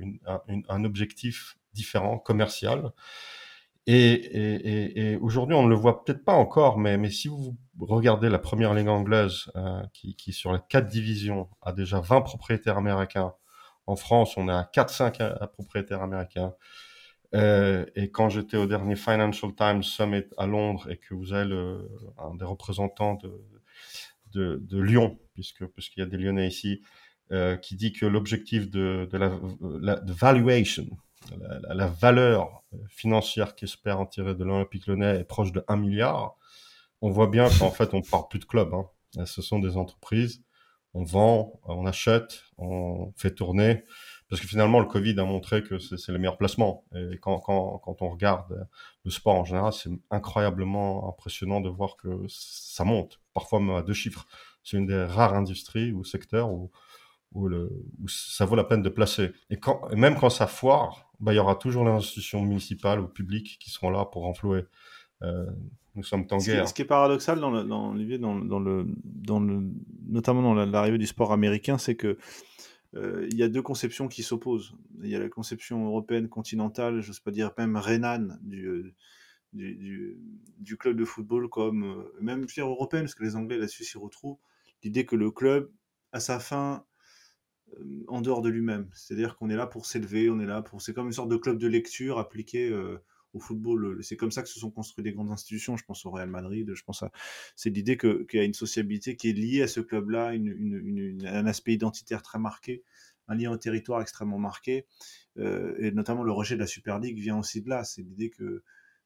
une, 0.49 0.65
un, 0.69 0.85
objectif 0.85 1.59
différent, 1.75 2.19
commercial. 2.19 2.93
Et, 3.87 4.13
et, 4.13 4.55
et, 4.55 5.13
et 5.13 5.17
aujourd'hui, 5.17 5.57
on 5.57 5.65
ne 5.65 5.69
le 5.69 5.75
voit 5.75 6.05
peut-être 6.05 6.25
pas 6.25 6.35
encore, 6.35 6.79
mais, 6.79 6.97
mais 6.97 7.11
si 7.11 7.29
vous 7.29 7.59
regardez 7.81 8.29
la 8.29 8.39
première 8.39 8.75
ligue 8.75 8.89
anglaise, 8.89 9.51
euh, 9.57 9.83
qui, 9.93 10.15
qui 10.17 10.33
sur 10.33 10.53
les 10.53 10.61
quatre 10.69 10.89
divisions 10.89 11.49
a 11.63 11.73
déjà 11.73 12.01
20 12.01 12.23
propriétaires 12.23 12.79
américains, 12.79 13.35
en 13.87 13.97
France, 13.97 14.37
on 14.37 14.49
est 14.49 14.53
à 14.53 14.71
4-5 14.73 15.49
propriétaires 15.49 16.03
américains. 16.03 16.55
Euh, 17.35 17.87
et 17.95 18.11
quand 18.11 18.29
j'étais 18.29 18.57
au 18.57 18.67
dernier 18.67 18.97
Financial 18.97 19.55
Times 19.55 19.83
Summit 19.83 20.25
à 20.37 20.47
Londres 20.47 20.91
et 20.91 20.99
que 20.99 21.15
vous 21.15 21.33
avez 21.33 21.49
le, 21.49 21.89
un 22.19 22.35
des 22.35 22.45
représentants 22.45 23.15
de, 23.15 23.43
de, 24.33 24.59
de 24.63 24.81
Lyon, 24.81 25.19
puisque 25.35 25.65
puisqu'il 25.67 26.01
y 26.01 26.03
a 26.03 26.07
des 26.07 26.19
Lyonnais 26.19 26.49
ici, 26.49 26.83
euh, 27.31 27.57
qui 27.57 27.77
dit 27.77 27.93
que 27.93 28.05
l'objectif 28.05 28.71
de, 28.71 29.09
de 29.11 29.17
la, 29.19 29.33
la 29.81 30.01
valuation, 30.05 30.87
la, 31.41 31.75
la, 31.75 31.87
valeur 31.87 32.63
financière 32.89 33.55
qu'espère 33.55 34.01
en 34.01 34.07
tirer 34.07 34.35
de 34.35 34.45
l'Olympique 34.45 34.87
Lyonnais 34.87 35.21
est 35.21 35.25
proche 35.25 35.53
de 35.53 35.65
1 35.69 35.77
milliard, 35.77 36.37
on 37.01 37.11
voit 37.11 37.29
bien 37.29 37.49
qu'en 37.59 37.71
fait 37.71 37.95
on 37.95 38.03
parle 38.03 38.29
plus 38.29 38.41
de 38.41 38.45
clubs. 38.45 38.75
Hein. 38.75 39.25
Ce 39.25 39.43
sont 39.43 39.59
des 39.59 39.77
entreprises. 39.77 40.43
On 40.95 41.05
vend, 41.05 41.59
on 41.65 41.87
achète, 41.87 42.43
on 42.59 43.13
fait 43.17 43.35
tourner. 43.35 43.85
Parce 44.33 44.41
que 44.41 44.49
finalement, 44.49 44.81
le 44.81 44.87
Covid 44.87 45.21
a 45.21 45.27
montré 45.27 45.63
que 45.63 45.79
c'est 45.79 46.11
le 46.11 46.17
meilleur 46.17 46.39
placement. 46.39 46.87
Et 46.97 47.19
quand, 47.19 47.39
quand, 47.41 47.77
quand 47.85 48.01
on 48.01 48.09
regarde 48.09 48.67
le 49.05 49.11
sport 49.11 49.35
en 49.35 49.45
général, 49.45 49.75
c'est 49.75 49.91
incroyablement 50.11 51.07
impressionnant 51.07 51.61
de 51.61 51.69
voir 51.69 51.99
que 51.99 52.09
ça 52.29 52.83
monte, 52.85 53.21
parfois 53.35 53.61
même 53.61 53.77
à 53.77 53.83
deux 53.83 53.93
chiffres. 53.93 54.27
C'est 54.65 54.79
une 54.79 54.87
des 54.87 55.05
rares 55.05 55.35
industries 55.35 55.93
ou 55.93 56.03
secteurs 56.03 56.51
où, 56.51 56.71
où, 57.33 57.47
le, 57.47 57.85
où 58.03 58.09
ça 58.09 58.47
vaut 58.47 58.57
la 58.57 58.65
peine 58.65 58.81
de 58.81 58.89
placer. 58.89 59.33
Et, 59.51 59.59
quand, 59.59 59.95
même 59.95 60.17
quand 60.19 60.31
ça 60.31 60.47
foire, 60.47 61.13
bah, 61.21 61.35
il 61.35 61.37
y 61.37 61.39
aura 61.39 61.57
toujours 61.57 61.85
les 61.85 61.91
institutions 61.91 62.41
municipales 62.41 63.01
ou 63.01 63.09
publiques 63.09 63.59
qui 63.61 63.69
seront 63.69 63.91
là 63.91 64.07
pour 64.07 64.23
renflouer. 64.23 64.65
Euh, 65.21 65.45
nous 65.95 66.05
sommes 66.05 66.27
en 66.31 66.39
guerre. 66.39 66.67
Ce 66.67 66.73
qui 66.73 66.81
est 66.81 66.87
paradoxal 66.87 67.39
dans, 67.39 67.51
le, 67.51 67.65
dans, 67.65 67.95
dans, 67.95 68.35
dans, 68.39 68.61
le, 68.61 68.87
dans 69.05 69.41
le, 69.41 69.63
notamment 70.09 70.41
dans 70.41 70.55
l'arrivée 70.55 70.97
du 70.97 71.07
sport 71.07 71.35
américain, 71.35 71.77
c'est 71.77 71.97
que 71.97 72.17
il 72.95 73.37
y 73.37 73.43
a 73.43 73.49
deux 73.49 73.63
conceptions 73.63 74.07
qui 74.07 74.23
s'opposent. 74.23 74.75
Il 75.03 75.09
y 75.09 75.17
a 75.17 75.19
la 75.19 75.29
conception 75.31 75.87
européenne 75.87 76.29
continentale, 76.29 77.01
je 77.01 77.13
sais 77.13 77.23
pas 77.25 77.31
dire 77.31 77.53
même 77.57 77.77
rhénane 77.77 78.39
du, 78.43 78.95
du, 79.53 80.77
club 80.79 80.97
de 80.97 81.05
football, 81.05 81.49
comme 81.49 81.85
euh, 81.85 82.13
même 82.21 82.47
européenne, 82.59 83.05
parce 83.05 83.15
que 83.15 83.25
les 83.25 83.37
Anglais 83.37 83.59
là-dessus 83.59 83.85
s'y 83.85 83.99
retrouvent. 83.99 84.39
L'idée 84.83 85.07
que 85.07 85.17
le 85.17 85.31
club 85.31 85.71
a 86.13 86.21
sa 86.21 86.39
fin 86.41 86.85
euh, 87.79 88.05
en 88.09 88.21
dehors 88.21 88.43
de 88.43 88.49
lui-même. 88.49 88.89
C'est-à-dire 88.95 89.37
qu'on 89.37 89.51
est 89.51 89.57
là 89.57 89.67
pour 89.67 89.87
s'élever, 89.87 90.31
on 90.31 90.41
est 90.41 90.47
là 90.47 90.63
pour. 90.63 90.83
C'est 90.83 90.95
comme 90.95 91.07
une 91.07 91.13
sorte 91.13 91.29
de 91.29 91.37
club 91.37 91.59
de 91.59 91.67
lecture 91.67 92.19
appliqué 92.19 92.69
euh, 92.69 92.99
au 93.33 93.41
football. 93.41 94.03
C'est 94.03 94.17
comme 94.17 94.31
ça 94.31 94.43
que 94.43 94.49
se 94.49 94.59
sont 94.59 94.71
construites 94.71 95.05
des 95.05 95.13
grandes 95.13 95.31
institutions. 95.31 95.77
Je 95.77 95.85
pense 95.85 96.05
au 96.07 96.11
Real 96.11 96.29
Madrid. 96.29 96.73
Je 96.75 96.83
pense 96.85 97.03
à. 97.03 97.11
C'est 97.57 97.71
l'idée 97.71 97.97
qu'il 97.97 98.27
y 98.35 98.39
a 98.39 98.45
une 98.45 98.55
sociabilité 98.55 99.17
qui 99.17 99.31
est 99.31 99.33
liée 99.33 99.63
à 99.63 99.69
ce 99.69 99.81
club-là, 99.81 100.33
un 100.33 101.47
aspect 101.47 101.73
identitaire 101.75 102.23
très 102.23 102.39
marqué, 102.39 102.83
un 103.29 103.35
lien 103.35 103.51
au 103.51 103.57
territoire 103.57 104.01
extrêmement 104.03 104.39
marqué, 104.39 104.87
euh, 105.39 105.75
et 105.79 105.91
notamment 105.93 106.23
le 106.23 106.33
rejet 106.33 106.55
de 106.55 106.61
la 106.61 106.67
Super 106.67 106.99
League 106.99 107.19
vient 107.19 107.39
aussi 107.39 107.63
de 107.63 107.69
là. 107.69 107.85
C'est 107.85 108.03
l'idée 108.03 108.31
que 108.31 108.63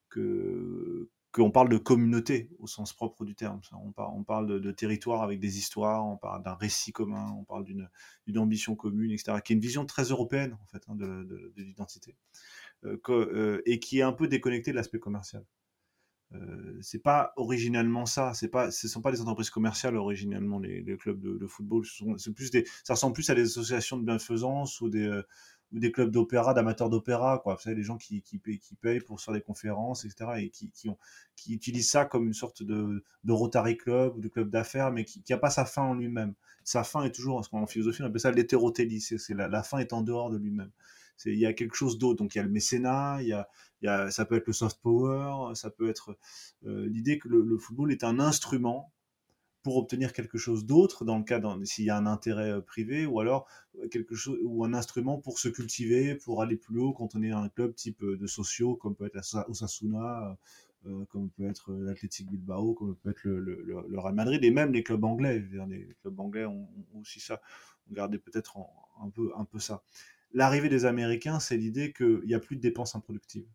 que 0.08 1.10
qu'on 1.32 1.50
parle 1.50 1.68
de 1.68 1.76
communauté 1.76 2.48
au 2.58 2.66
sens 2.66 2.94
propre 2.94 3.26
du 3.26 3.34
terme. 3.34 3.60
On, 3.72 3.92
parle, 3.92 4.12
on 4.14 4.24
parle 4.24 4.60
de, 4.60 4.70
territoire 4.70 5.22
avec 5.22 5.38
des 5.38 5.58
histoires, 5.58 6.06
on 6.06 6.16
parle 6.16 6.42
d'un 6.42 6.54
récit 6.54 6.92
commun, 6.92 7.30
on 7.38 7.44
parle 7.44 7.64
d'une 7.64 8.38
ambition 8.38 8.74
commune, 8.74 9.10
etc., 9.10 9.38
qui 9.44 9.52
est 9.52 9.56
une 9.56 9.60
vision 9.60 9.84
très 9.84 10.04
européenne 10.04 10.56
en 10.62 10.66
fait 10.66 10.82
hein, 10.88 10.94
de, 10.94 11.24
de, 11.24 11.62
l'identité, 11.62 12.16
euh, 12.86 13.00
euh, 13.08 13.62
et 13.66 13.80
qui 13.80 13.98
est 13.98 14.02
un 14.02 14.12
peu 14.12 14.28
déconnectée 14.28 14.70
de 14.70 14.76
l'aspect 14.76 14.98
commercial. 14.98 15.44
Euh, 16.34 16.78
c'est 16.82 16.98
pas 16.98 17.32
originellement 17.36 18.04
ça, 18.04 18.34
c'est 18.34 18.48
pas, 18.48 18.72
ce 18.72 18.88
sont 18.88 19.00
pas 19.00 19.12
des 19.12 19.20
entreprises 19.20 19.50
commerciales 19.50 19.96
originellement 19.96 20.58
les, 20.58 20.96
clubs 20.96 21.20
de, 21.20 21.46
football, 21.46 21.84
c'est 22.18 22.32
plus 22.32 22.50
des, 22.50 22.64
ça 22.82 22.94
ressemble 22.94 23.14
plus 23.14 23.30
à 23.30 23.34
des 23.36 23.42
associations 23.42 23.96
de 23.96 24.04
bienfaisance 24.04 24.80
ou 24.80 24.88
des 24.88 25.06
euh, 25.06 25.90
clubs 25.92 26.10
d'opéra, 26.10 26.52
d'amateurs 26.52 26.90
d'opéra, 26.90 27.38
quoi. 27.42 27.54
Vous 27.54 27.60
savez, 27.60 27.76
les 27.76 27.84
gens 27.84 27.96
qui, 27.96 28.20
payent, 28.42 28.58
qui 28.58 28.74
payent 28.74 29.00
pour 29.00 29.20
faire 29.20 29.34
des 29.34 29.40
conférences, 29.40 30.04
etc. 30.04 30.30
et 30.38 30.50
qui, 30.50 30.72
utilisent 31.48 31.90
ça 31.90 32.04
comme 32.04 32.26
une 32.26 32.34
sorte 32.34 32.64
de, 32.64 33.04
Rotary 33.28 33.76
Club 33.76 34.16
ou 34.16 34.20
de 34.20 34.28
club 34.28 34.50
d'affaires, 34.50 34.90
mais 34.90 35.04
qui 35.04 35.22
n'a 35.30 35.38
pas 35.38 35.50
sa 35.50 35.64
fin 35.64 35.82
en 35.82 35.94
lui-même. 35.94 36.34
Sa 36.64 36.82
fin 36.82 37.04
est 37.04 37.12
toujours, 37.12 37.48
en 37.52 37.66
philosophie, 37.68 38.02
on 38.02 38.06
appelle 38.06 38.20
ça 38.20 38.32
l'hétérotélie, 38.32 39.00
c'est 39.00 39.34
la 39.34 39.62
fin 39.62 39.78
est 39.78 39.92
en 39.92 40.02
dehors 40.02 40.30
de 40.30 40.38
lui-même. 40.38 40.72
Il 41.24 41.38
y 41.38 41.46
a 41.46 41.52
quelque 41.52 41.74
chose 41.74 41.98
d'autre. 41.98 42.18
Donc 42.18 42.34
il 42.34 42.38
y 42.38 42.40
a 42.40 42.44
le 42.44 42.50
mécénat, 42.50 43.18
il 43.22 43.28
y 43.28 43.32
a, 43.32 43.48
ça 44.10 44.24
peut 44.24 44.36
être 44.36 44.46
le 44.46 44.52
soft 44.52 44.80
power, 44.82 45.54
ça 45.54 45.70
peut 45.70 45.88
être 45.88 46.16
euh, 46.66 46.86
l'idée 46.86 47.18
que 47.18 47.28
le, 47.28 47.58
football 47.58 47.92
est 47.92 48.04
un 48.04 48.20
instrument 48.20 48.92
pour 49.62 49.76
obtenir 49.78 50.12
quelque 50.12 50.38
chose 50.38 50.64
d'autre 50.64 51.04
dans 51.04 51.18
le 51.18 51.24
cas 51.24 51.40
s'il 51.64 51.84
y 51.84 51.90
a 51.90 51.96
un 51.96 52.06
intérêt 52.06 52.52
euh, 52.52 52.60
privé 52.60 53.04
ou 53.04 53.18
alors 53.18 53.48
euh, 53.78 53.88
quelque 53.88 54.14
chose 54.14 54.38
ou 54.44 54.64
un 54.64 54.74
instrument 54.74 55.18
pour 55.18 55.38
se 55.38 55.48
cultiver 55.48 56.14
pour 56.14 56.40
aller 56.42 56.56
plus 56.56 56.78
haut 56.78 56.92
quand 56.92 57.16
on 57.16 57.22
est 57.22 57.32
un 57.32 57.48
club 57.48 57.74
type 57.74 58.04
de 58.04 58.26
sociaux 58.26 58.76
comme 58.76 58.94
peut 58.94 59.06
être 59.06 59.48
Osasuna 59.48 60.38
comme 61.08 61.30
peut 61.30 61.48
être 61.48 61.72
l'Athletic 61.72 62.30
Bilbao 62.30 62.74
comme 62.74 62.94
peut 62.96 63.10
être 63.10 63.24
le, 63.24 63.98
Real 63.98 64.14
Madrid 64.14 64.44
et 64.44 64.52
même 64.52 64.72
les 64.72 64.84
clubs 64.84 65.02
anglais. 65.02 65.44
Les 65.68 65.96
clubs 66.00 66.20
anglais 66.20 66.44
ont, 66.44 66.68
aussi 67.00 67.18
ça. 67.18 67.40
On 67.90 67.94
gardait 67.94 68.18
peut-être 68.18 68.56
un 69.02 69.10
peu 69.10 69.32
un 69.36 69.44
peu 69.44 69.58
ça 69.58 69.82
l'arrivée 70.36 70.68
des 70.68 70.84
Américains 70.84 71.40
c'est 71.40 71.56
l'idée 71.56 71.92
qu'il 71.92 72.22
n'y 72.26 72.34
a 72.34 72.40
plus 72.40 72.54
de 72.56 72.60
dépenses 72.60 72.94
improductives 72.94 73.48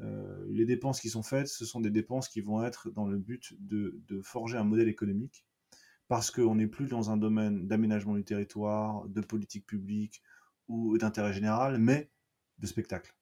euh, 0.00 0.44
les 0.50 0.66
dépenses 0.66 1.00
qui 1.00 1.08
sont 1.08 1.22
faites, 1.22 1.48
ce 1.48 1.64
sont 1.64 1.80
des 1.80 1.90
dépenses 1.90 2.28
qui 2.28 2.40
vont 2.40 2.62
être 2.64 2.90
dans 2.90 3.06
le 3.06 3.18
but 3.18 3.54
de, 3.58 3.98
forger 4.22 4.58
un 4.58 4.64
modèle 4.64 4.88
économique, 4.88 5.46
parce 6.08 6.30
qu'on 6.30 6.56
n'est 6.56 6.66
plus 6.66 6.86
dans 6.86 7.10
un 7.10 7.16
domaine 7.16 7.66
d'aménagement 7.66 8.14
du 8.14 8.24
territoire, 8.24 9.08
de 9.08 9.20
politique 9.20 9.66
publique 9.66 10.22
ou 10.68 10.98
d'intérêt 10.98 11.32
général, 11.32 11.78
mais 11.78 12.10
de 12.58 12.66
spectacle. 12.66 13.14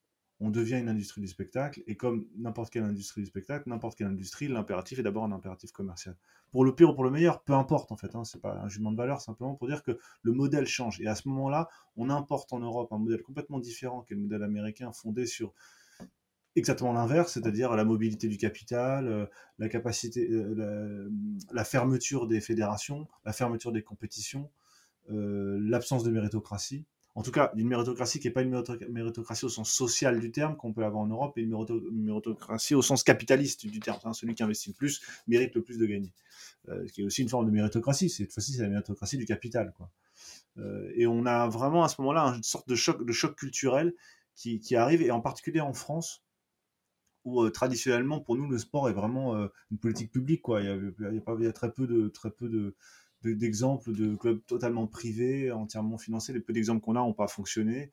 On 0.45 0.51
devient 0.51 0.77
une 0.77 0.89
industrie 0.89 1.21
du 1.21 1.27
spectacle, 1.27 1.81
et 1.87 1.97
comme 1.97 2.27
n'importe 2.37 2.71
quelle 2.71 2.83
industrie 2.83 3.21
du 3.21 3.27
spectacle, 3.27 3.67
n'importe 3.67 3.97
quelle 3.97 4.05
industrie, 4.05 4.47
l'impératif 4.47 4.99
est 4.99 5.03
d'abord 5.03 5.23
un 5.23 5.31
impératif 5.31 5.71
commercial. 5.71 6.15
Pour 6.51 6.63
le 6.63 6.75
pire 6.75 6.91
ou 6.91 6.93
pour 6.93 7.03
le 7.03 7.09
meilleur, 7.09 7.41
peu 7.41 7.53
importe 7.53 7.91
en 7.91 7.97
fait, 7.97 8.15
hein, 8.15 8.23
c'est 8.25 8.39
pas 8.39 8.53
un 8.53 8.67
jugement 8.67 8.91
de 8.91 8.97
valeur, 8.97 9.21
simplement 9.21 9.55
pour 9.55 9.67
dire 9.67 9.81
que 9.81 9.97
le 10.21 10.31
modèle 10.33 10.67
change. 10.67 11.01
Et 11.01 11.07
à 11.07 11.15
ce 11.15 11.27
moment-là, 11.29 11.67
on 11.97 12.11
importe 12.11 12.53
en 12.53 12.59
Europe 12.59 12.93
un 12.93 12.99
modèle 12.99 13.23
complètement 13.23 13.57
différent 13.57 14.03
qu'est 14.03 14.13
le 14.13 14.21
modèle 14.21 14.43
américain, 14.43 14.91
fondé 14.91 15.25
sur 15.25 15.55
exactement 16.55 16.93
l'inverse, 16.93 17.33
c'est-à-dire 17.33 17.75
la 17.75 17.83
mobilité 17.83 18.27
du 18.27 18.37
capital, 18.37 19.07
euh, 19.07 19.25
euh, 19.59 21.09
la, 21.51 21.63
fermeture 21.63 22.27
des 22.27 22.39
fédérations, 22.39 23.07
la 23.25 23.33
fermeture 23.33 23.71
des 23.71 23.81
compétitions, 23.81 24.51
euh, 25.09 25.57
l'absence 25.59 26.03
de 26.03 26.11
méritocratie. 26.11 26.85
En 27.15 27.23
tout 27.23 27.31
cas, 27.31 27.51
une 27.55 27.69
méritocratie 27.69 28.19
qui 28.19 28.27
n'est 28.27 28.33
pas 28.33 28.41
une 28.41 28.61
méritocratie 28.89 29.45
au 29.45 29.49
sens 29.49 29.71
social 29.71 30.19
du 30.19 30.31
terme 30.31 30.57
qu'on 30.57 30.73
peut 30.73 30.83
avoir 30.83 31.01
en 31.01 31.07
Europe, 31.07 31.37
et 31.37 31.41
une 31.41 32.03
méritocratie 32.03 32.75
au 32.75 32.81
sens 32.81 33.03
capitaliste 33.03 33.65
du 33.65 33.79
terme. 33.79 34.13
Celui 34.13 34.35
qui 34.35 34.43
investit 34.43 34.69
le 34.69 34.75
plus 34.75 35.01
mérite 35.25 35.55
le 35.55 35.63
plus 35.63 35.77
de 35.77 35.85
gagner. 35.85 36.11
ce 36.67 36.91
qui 36.91 37.01
est 37.01 37.05
aussi 37.05 37.21
une 37.21 37.29
forme 37.29 37.45
de 37.45 37.51
méritocratie. 37.51 38.09
Cette 38.09 38.33
fois-ci, 38.33 38.51
c'est 38.51 38.63
la 38.63 38.69
méritocratie 38.69 39.17
du 39.17 39.25
capital. 39.25 39.73
Quoi. 39.77 39.89
et 40.93 41.07
on 41.07 41.25
a 41.25 41.47
vraiment 41.47 41.85
à 41.85 41.87
ce 41.87 42.01
moment-là 42.01 42.23
une 42.35 42.43
sorte 42.43 42.67
de 42.67 42.75
choc, 42.75 43.05
de 43.05 43.13
choc 43.13 43.35
culturel 43.37 43.93
qui, 44.35 44.75
arrive, 44.75 45.01
et 45.01 45.11
en 45.11 45.21
particulier 45.21 45.61
en 45.61 45.73
France, 45.73 46.21
où 47.23 47.49
traditionnellement 47.49 48.19
pour 48.19 48.35
nous 48.35 48.49
le 48.49 48.57
sport 48.57 48.89
est 48.89 48.93
vraiment 48.93 49.49
une 49.71 49.77
politique 49.79 50.11
publique 50.11 50.41
quoi. 50.41 50.61
Il 50.61 50.65
y, 50.65 50.69
a, 50.69 51.11
il, 51.11 51.43
y 51.43 51.47
a, 51.47 51.53
très 51.53 51.71
peu 51.71 51.87
de 51.87 52.09
très 52.09 52.29
peu 52.29 52.49
de 52.49 52.75
d'exemples 53.23 53.93
de, 53.93 54.15
clubs 54.15 54.41
totalement 54.45 54.87
privés, 54.87 55.51
entièrement 55.51 55.97
financés. 55.97 56.33
Les 56.33 56.39
peu 56.39 56.53
d'exemples 56.53 56.81
qu'on 56.83 56.95
a 56.95 56.99
n'ont 56.99 57.13
pas 57.13 57.27
fonctionné. 57.27 57.91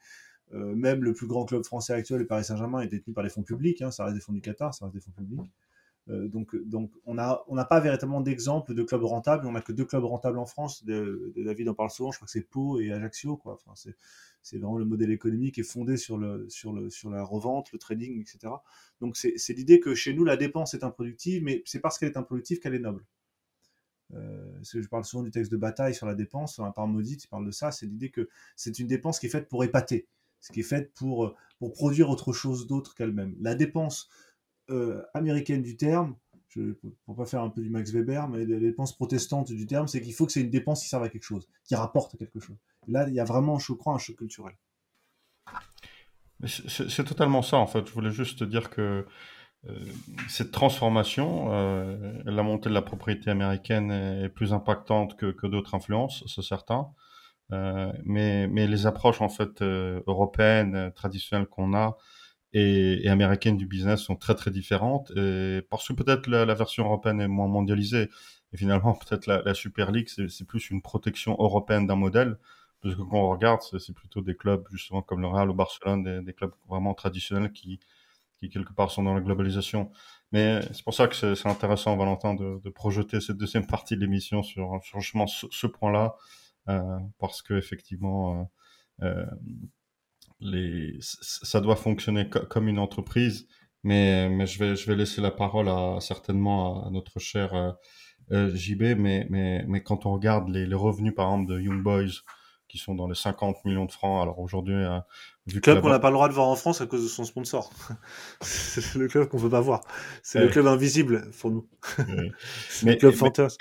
même 0.53 1.03
le 1.03 1.15
plus 1.15 1.27
grand 1.27 1.45
club 1.47 1.65
français 1.65 1.95
actuel, 1.95 2.21
le 2.21 2.27
Paris 2.27 2.45
Saint-Germain, 2.45 2.81
est 2.81 2.89
détenu 2.89 3.15
par 3.15 3.25
des 3.25 3.31
fonds 3.31 3.43
publics. 3.43 3.83
Hein, 3.83 3.91
ça 3.91 4.05
reste 4.05 4.17
des 4.17 4.21
fonds 4.21 4.33
du 4.33 4.41
Qatar, 4.41 4.75
ça 4.75 4.85
reste 4.85 4.95
des 4.95 5.01
fonds 5.01 5.13
publics. 5.13 5.51
donc, 6.09 6.57
donc, 6.57 6.91
on 7.07 7.15
n'a 7.15 7.43
on 7.49 7.57
pas 7.65 7.81
véritablement 7.81 8.21
d'exemple 8.21 8.75
de 8.75 8.83
clubs 8.83 9.05
rentables. 9.05 9.47
On 9.47 9.53
n'a 9.53 9.63
que 9.63 9.73
deux 9.73 9.87
clubs 9.87 10.05
rentables 10.05 10.39
en 10.39 10.47
France. 10.47 10.85
De, 10.85 11.33
de 11.35 11.45
David 11.45 11.69
en 11.71 11.75
parle 11.75 11.91
souvent. 11.91 12.11
Je 12.13 12.19
crois 12.19 12.27
que 12.27 12.33
c'est 12.33 12.43
Pau 12.49 12.81
et 12.81 12.93
Ajaccio. 12.93 13.41
C'est 14.43 14.59
vraiment 14.59 14.77
le 14.77 14.85
modèle 14.85 15.13
économique 15.13 15.59
est 15.59 15.63
fondé 15.63 15.97
sur, 15.97 16.19
le, 16.19 16.49
sur, 16.49 16.73
le, 16.73 16.91
sur 16.91 17.11
la 17.11 17.23
revente, 17.23 17.73
le 17.73 17.79
trading, 17.79 18.21
etc. 18.21 18.53
Donc 19.01 19.17
c'est 19.17 19.53
l'idée 19.55 19.81
que 19.81 19.95
chez 19.95 20.15
nous, 20.15 20.25
la 20.25 20.37
dépense 20.37 20.75
est 20.75 20.85
improductive, 20.85 21.43
mais 21.45 21.63
c'est 21.65 21.81
parce 21.81 21.99
qu'elle 21.99 22.11
est 22.11 22.17
improductive 22.17 22.59
qu'elle 22.59 22.75
est 22.75 22.81
noble. 22.81 23.05
Euh, 24.15 24.59
je 24.63 24.87
parle 24.89 25.05
souvent 25.05 25.23
du 25.23 25.31
texte 25.31 25.51
de 25.51 25.57
bataille 25.57 25.95
sur 25.95 26.07
la 26.07 26.15
dépense, 26.15 26.55
sur 26.55 26.65
la 26.65 26.73
part 26.73 26.87
maudite, 26.87 27.25
il 27.25 27.29
parle 27.29 27.47
de 27.47 27.51
ça, 27.51 27.71
c'est 27.71 27.87
l'idée 27.87 28.11
que 28.11 28.29
c'est 28.57 28.79
une 28.79 28.87
dépense 28.87 29.19
qui 29.19 29.27
est 29.27 29.31
faite 29.31 29.49
pour 29.49 29.65
épater, 29.65 30.09
ce 30.41 30.53
qui 30.53 30.61
est 30.61 30.65
faite 30.65 30.93
pour, 30.95 31.35
pour 31.59 31.73
produire 31.73 32.11
autre 32.11 32.33
chose 32.33 32.67
d'autre 32.67 32.95
qu'elle-même. 32.95 33.35
La 33.41 33.55
dépense 33.55 34.09
euh, 34.71 35.03
américaine 35.15 35.63
du 35.63 35.77
terme, 35.77 36.17
je, 36.49 36.75
pour 37.05 37.17
pas 37.17 37.25
faire 37.25 37.43
un 37.43 37.51
peu 37.51 37.63
du 37.63 37.71
Max 37.71 37.91
Weber, 37.91 38.29
mais 38.29 38.45
la 38.45 38.59
dépense 38.59 38.95
protestante 38.95 39.51
du 39.51 39.67
terme, 39.67 39.89
c'est 39.89 40.01
qu'il 40.01 40.13
faut 40.13 40.27
que 40.27 40.33
c'est 40.33 40.43
une 40.43 40.51
dépense 40.51 40.83
qui 40.83 40.89
serve 40.89 41.03
à 41.03 41.09
quelque 41.09 41.25
chose, 41.25 41.49
qui 41.65 41.75
rapporte 41.75 42.17
quelque 42.17 42.41
chose. 42.41 42.57
Là, 42.89 43.09
il 43.09 43.15
y 43.15 43.21
a 43.21 43.25
vraiment, 43.25 43.59
je 43.59 43.73
crois, 43.73 43.95
un 43.95 43.99
choc 43.99 44.17
culturel. 44.17 44.55
C'est 46.45 47.05
totalement 47.05 47.43
ça, 47.43 47.57
en 47.57 47.67
fait. 47.67 47.87
Je 47.87 47.93
voulais 47.93 48.11
juste 48.11 48.41
te 48.41 48.45
dire 48.45 48.71
que 48.71 48.81
euh, 48.81 49.03
cette 50.29 50.51
transformation, 50.51 51.53
euh, 51.53 52.21
la 52.25 52.43
montée 52.43 52.69
de 52.69 52.75
la 52.75 52.83
propriété 52.83 53.31
américaine 53.31 53.91
est, 53.91 54.29
plus 54.29 54.53
impactante 54.53 55.17
que, 55.17 55.47
d'autres 55.47 55.75
influences, 55.75 56.25
c'est 56.27 56.43
certain. 56.43 56.89
Euh, 57.53 57.93
mais, 58.05 58.49
les 58.49 58.87
approches 58.87 59.21
en 59.21 59.29
fait 59.29 59.63
européennes 59.63 60.93
traditionnelles 60.95 61.47
qu'on 61.47 61.75
a 61.75 61.97
et, 62.53 63.09
américaines 63.09 63.57
du 63.57 63.67
business 63.67 64.01
sont 64.01 64.17
très 64.17 64.35
très 64.35 64.51
différentes. 64.51 65.13
Parce 65.71 65.89
que 65.89 65.93
peut-être 65.93 66.27
la, 66.29 66.55
version 66.55 66.85
européenne 66.87 67.21
est 67.21 67.29
moins 67.29 67.49
mondialisée 67.49 68.11
et 68.53 68.57
finalement 68.57 68.95
peut-être 69.09 69.27
la, 69.27 69.55
Super 69.55 69.93
League 69.93 70.09
c'est 70.09 70.47
plus 70.47 70.71
une 70.71 70.83
protection 70.83 71.37
européenne 71.39 71.87
d'un 71.87 71.97
modèle 71.97 72.37
parce 72.83 72.97
que 72.97 73.03
quand 73.03 73.19
on 73.19 73.31
regarde, 73.31 73.61
c'est 73.79 73.95
plutôt 73.95 74.23
des 74.23 74.35
clubs, 74.35 74.67
justement, 74.73 75.03
comme 75.03 75.21
le 75.21 75.29
Real 75.29 75.49
ou 75.49 75.55
Barcelone, 75.55 76.25
des 76.25 76.33
clubs 76.33 76.53
vraiment 76.69 76.95
traditionnels 76.95 77.53
qui, 77.53 77.79
qui, 78.43 78.51
quelque 78.51 78.73
part, 78.73 78.91
sont 78.91 79.05
dans 79.05 79.15
la 79.15 79.21
globalisation. 79.21 79.91
Mais 80.33 80.61
c'est 80.73 80.83
pour 80.83 80.95
ça 80.95 81.07
que 81.09 81.15
c'est 81.15 81.47
intéressant, 81.47 81.97
Valentin, 81.97 82.35
de, 82.35 82.71
projeter 82.71 83.21
cette 83.21 83.37
deuxième 83.37 83.67
partie 83.67 83.97
de 83.97 84.01
l'émission 84.01 84.43
sur, 84.43 84.81
sur 84.83 85.01
justement 85.01 85.27
ce, 85.27 85.67
point-là, 85.67 86.17
euh, 86.69 86.99
parce 87.19 87.43
que 87.43 87.55
effectivement, 87.55 88.49
euh, 89.03 89.07
euh 89.07 89.27
les, 90.41 90.99
ça 91.01 91.61
doit 91.61 91.77
fonctionner 91.77 92.29
comme 92.29 92.67
une 92.67 92.81
entreprise. 92.81 93.47
Mais, 93.85 94.29
mais 94.29 94.47
je, 94.47 94.59
vais, 94.59 94.75
je 94.75 94.87
vais 94.87 94.97
laisser 94.97 95.21
la 95.21 95.31
parole 95.31 95.71
certainement 96.01 96.85
à 96.85 96.91
notre 96.91 97.21
cher 97.21 97.55
euh, 97.55 97.71
euh 98.33 98.55
JB. 98.55 98.99
Mais, 98.99 99.27
mais, 99.31 99.65
mais 99.69 99.83
quand 99.85 100.05
on 100.05 100.13
regarde 100.13 100.49
les, 100.49 100.67
les 100.67 100.75
revenus, 100.75 101.15
par 101.15 101.33
exemple, 101.33 101.53
de 101.53 101.61
Young 101.61 101.83
Boys, 101.83 102.23
qui 102.73 102.79
sont 102.79 102.95
dans 102.95 103.07
les 103.07 103.15
50 103.15 103.67
millions 103.67 103.85
de 103.85 103.93
francs. 103.93 104.23
Alors 104.23 104.39
aujourd'hui, 104.39 104.75
euh, 104.75 104.99
vu 105.47 105.61
club 105.61 105.83
qu'on 105.83 105.91
n'a 105.91 105.99
pas 105.99 106.09
le 106.09 106.15
droit 106.15 106.31
de 106.31 106.33
voir 106.33 106.49
en 106.49 106.57
France 106.57 106.81
à 106.81 106.87
cause 106.87 107.03
de 107.03 107.09
son 107.09 107.25
sponsor. 107.25 107.71
c'est 108.41 108.99
le 108.99 109.09
club 109.09 109.29
qu'on 109.29 109.37
ne 109.37 109.43
veut 109.43 109.51
pas 109.51 109.61
voir. 109.61 109.83
C'est 110.23 110.41
le 110.41 110.49
club 110.49 110.67
invisible 110.67 111.31
pour 111.39 111.51
nous. 111.51 111.69
mais, 112.83 112.93
le 112.93 112.97
club 112.97 113.13
fantasme. 113.13 113.59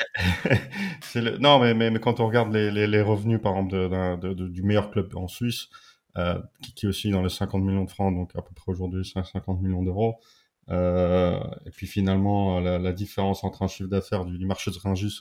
Non, 1.41 1.59
mais, 1.59 1.74
mais, 1.74 1.99
quand 1.99 2.22
on 2.22 2.28
regarde 2.28 2.53
les, 2.53 2.72
les, 2.72 3.01
revenus, 3.01 3.41
par 3.41 3.57
exemple, 3.57 3.74
de, 3.74 4.34
du 4.47 4.64
meilleur 4.64 4.91
club 4.91 5.14
en 5.18 5.28
Suisse, 5.28 5.68
euh, 6.18 6.41
qui, 6.62 6.74
qui, 6.74 6.86
est 6.86 6.89
aussi 6.89 7.12
dans 7.12 7.22
les 7.22 7.30
50 7.30 7.62
millions 7.62 7.84
de 7.84 7.89
francs, 7.89 8.16
donc 8.16 8.32
à 8.36 8.41
peu 8.41 8.53
près 8.55 8.72
aujourd'hui 8.72 9.03
50 9.03 9.62
millions 9.62 9.84
d'euros. 9.84 10.22
Euh, 10.70 11.38
et 11.66 11.72
puis 11.72 11.86
finalement, 11.86 12.62
la, 12.62 12.80
la, 12.80 12.93
différence 12.93 13.43
entre 13.43 13.64
un 13.64 13.68
chiffre 13.68 13.89
d'affaires 13.89 14.24
du, 14.24 14.45
marché 14.45 14.72
de 14.72 14.78
Rungis, 14.78 15.20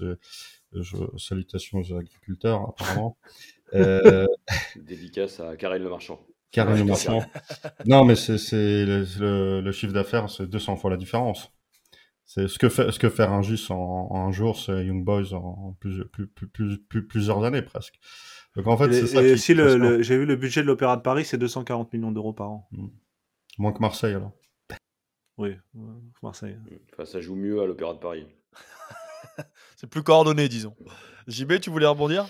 je, 0.72 0.96
salutations 1.16 1.78
aux 1.78 1.92
agriculteurs 1.96 2.68
apparemment. 2.68 3.16
Dédicace 4.76 5.40
à 5.40 5.56
Karel 5.56 5.82
Le 5.82 5.90
Marchand. 5.90 6.20
Karel 6.50 6.78
Le 6.78 6.84
Marchand. 6.84 7.22
non, 7.86 8.04
mais 8.04 8.16
c'est 8.16 8.36
le, 8.84 9.60
le, 9.60 9.72
chiffre 9.72 9.92
d'affaires, 9.92 10.28
c'est 10.28 10.46
200 10.46 10.76
fois 10.76 10.90
la 10.90 10.96
différence. 10.96 11.52
C'est 12.24 12.46
ce 12.46 12.58
que 12.58 12.68
fait 12.68 12.92
ce 12.92 12.98
que 13.00 13.08
faire 13.08 13.32
un 13.32 13.42
en, 13.70 13.74
en, 13.74 14.28
un 14.28 14.30
jour, 14.30 14.56
c'est 14.56 14.84
Young 14.84 15.04
Boys 15.04 15.32
en 15.32 15.76
plus, 15.80 16.04
plus, 16.06 16.28
plus, 16.28 16.78
plus, 16.78 17.06
plusieurs 17.06 17.42
années 17.44 17.62
presque. 17.62 17.98
Donc 18.56 18.66
en 18.66 18.76
fait, 18.76 18.92
c'est 18.92 19.06
ça. 19.06 19.22
Et 19.22 19.36
si 19.36 19.54
le, 19.54 20.02
j'ai 20.02 20.16
vu 20.16 20.26
le 20.26 20.36
budget 20.36 20.62
de 20.62 20.66
l'Opéra 20.66 20.96
de 20.96 21.02
Paris, 21.02 21.24
c'est 21.24 21.38
240 21.38 21.92
millions 21.92 22.12
d'euros 22.12 22.32
par 22.32 22.50
an. 22.50 22.68
Hmm. 22.72 22.88
Moins 23.58 23.72
que 23.72 23.80
Marseille 23.80 24.14
alors. 24.14 24.32
Oui, 25.38 25.56
Marseille. 26.22 26.56
Enfin, 26.92 27.06
ça 27.06 27.20
joue 27.20 27.34
mieux 27.34 27.62
à 27.62 27.66
l'Opéra 27.66 27.94
de 27.94 27.98
Paris. 27.98 28.26
c'est 29.76 29.88
plus 29.88 30.02
coordonné, 30.02 30.48
disons. 30.48 30.76
JB, 31.28 31.60
tu 31.60 31.70
voulais 31.70 31.86
rebondir? 31.86 32.26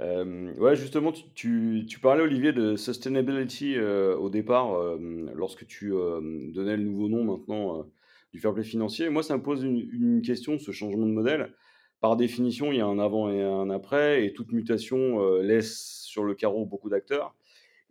Euh, 0.00 0.54
Ouais, 0.58 0.76
justement, 0.76 1.12
tu, 1.34 1.86
parlais, 2.00 2.22
Olivier, 2.22 2.52
de 2.52 2.76
sustainability 2.76 3.76
euh, 3.76 4.16
au 4.16 4.30
départ, 4.30 4.74
euh, 4.74 4.98
lorsque 5.34 5.66
tu 5.66 5.90
donnais 5.90 6.76
le 6.76 6.84
nouveau 6.84 7.08
nom 7.08 7.24
maintenant 7.24 7.86
du 8.32 8.40
fair 8.40 8.54
play 8.54 8.64
financier. 8.64 9.08
Moi, 9.10 9.22
ça 9.22 9.36
me 9.36 9.42
pose 9.42 9.62
une, 9.62 10.22
question, 10.22 10.58
ce 10.58 10.70
changement 10.70 11.06
de 11.06 11.12
modèle. 11.12 11.52
Par 12.00 12.16
définition, 12.16 12.72
il 12.72 12.78
y 12.78 12.80
a 12.80 12.86
un 12.86 12.98
avant 12.98 13.30
et 13.30 13.42
un 13.42 13.70
après, 13.70 14.24
et 14.24 14.32
toute 14.32 14.52
mutation 14.52 15.38
laisse 15.40 16.02
sur 16.04 16.24
le 16.24 16.34
carreau 16.34 16.66
beaucoup 16.66 16.88
d'acteurs. 16.88 17.34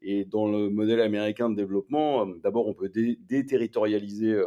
Et 0.02 0.26
dans 0.26 0.48
le 0.48 0.70
modèle 0.70 1.00
américain 1.00 1.50
de 1.50 1.56
développement, 1.56 2.26
d'abord, 2.26 2.68
on 2.68 2.74
peut 2.74 2.90
déterritorialiser 2.90 4.42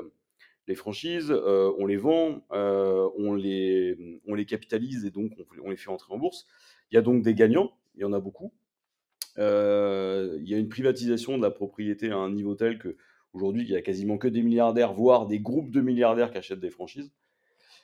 les 0.66 0.74
franchises, 0.74 1.30
euh, 1.30 1.72
on 1.78 1.86
les 1.86 1.96
vend, 1.96 2.42
euh, 2.52 3.08
on, 3.18 3.34
les, 3.34 4.20
on 4.26 4.34
les 4.34 4.46
capitalise 4.46 5.04
et 5.04 5.10
donc 5.10 5.32
on, 5.62 5.70
les 5.70 5.76
fait 5.76 5.90
entrer 5.90 6.12
en 6.12 6.18
bourse. 6.18 6.46
Il 6.90 6.94
y 6.94 6.98
a 6.98 7.02
donc 7.02 7.22
des 7.22 7.34
gagnants, 7.34 7.72
il 7.94 8.00
y 8.00 8.04
en 8.04 8.12
a 8.12 8.20
beaucoup. 8.20 8.52
Euh, 9.38 10.38
il 10.40 10.48
y 10.48 10.54
a 10.54 10.58
une 10.58 10.68
privatisation 10.68 11.36
de 11.36 11.42
la 11.42 11.50
propriété 11.50 12.10
à 12.10 12.16
un 12.16 12.30
niveau 12.30 12.54
tel 12.54 12.78
que 12.78 12.96
aujourd'hui 13.32 13.62
il 13.62 13.68
y 13.68 13.76
a 13.76 13.82
quasiment 13.82 14.16
que 14.16 14.28
des 14.28 14.42
milliardaires, 14.42 14.92
voire 14.92 15.26
des 15.26 15.40
groupes 15.40 15.70
de 15.70 15.80
milliardaires 15.80 16.30
qui 16.30 16.38
achètent 16.38 16.60
des 16.60 16.70
franchises. 16.70 17.12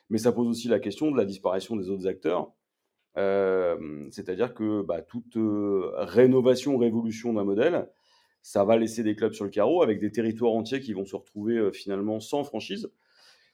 Mais 0.09 0.17
ça 0.17 0.31
pose 0.31 0.47
aussi 0.47 0.67
la 0.67 0.79
question 0.79 1.11
de 1.11 1.17
la 1.17 1.25
disparition 1.25 1.75
des 1.75 1.89
autres 1.89 2.07
acteurs. 2.07 2.51
C'est-à-dire 3.15 4.53
que 4.53 4.81
bah, 4.81 5.01
toute 5.01 5.37
rénovation, 5.97 6.77
révolution 6.77 7.33
d'un 7.33 7.43
modèle, 7.43 7.87
ça 8.41 8.63
va 8.63 8.77
laisser 8.77 9.03
des 9.03 9.15
clubs 9.15 9.33
sur 9.33 9.45
le 9.45 9.51
carreau 9.51 9.81
avec 9.81 9.99
des 9.99 10.11
territoires 10.11 10.53
entiers 10.53 10.79
qui 10.79 10.93
vont 10.93 11.05
se 11.05 11.15
retrouver 11.15 11.57
euh, 11.57 11.71
finalement 11.71 12.19
sans 12.19 12.43
franchise, 12.43 12.91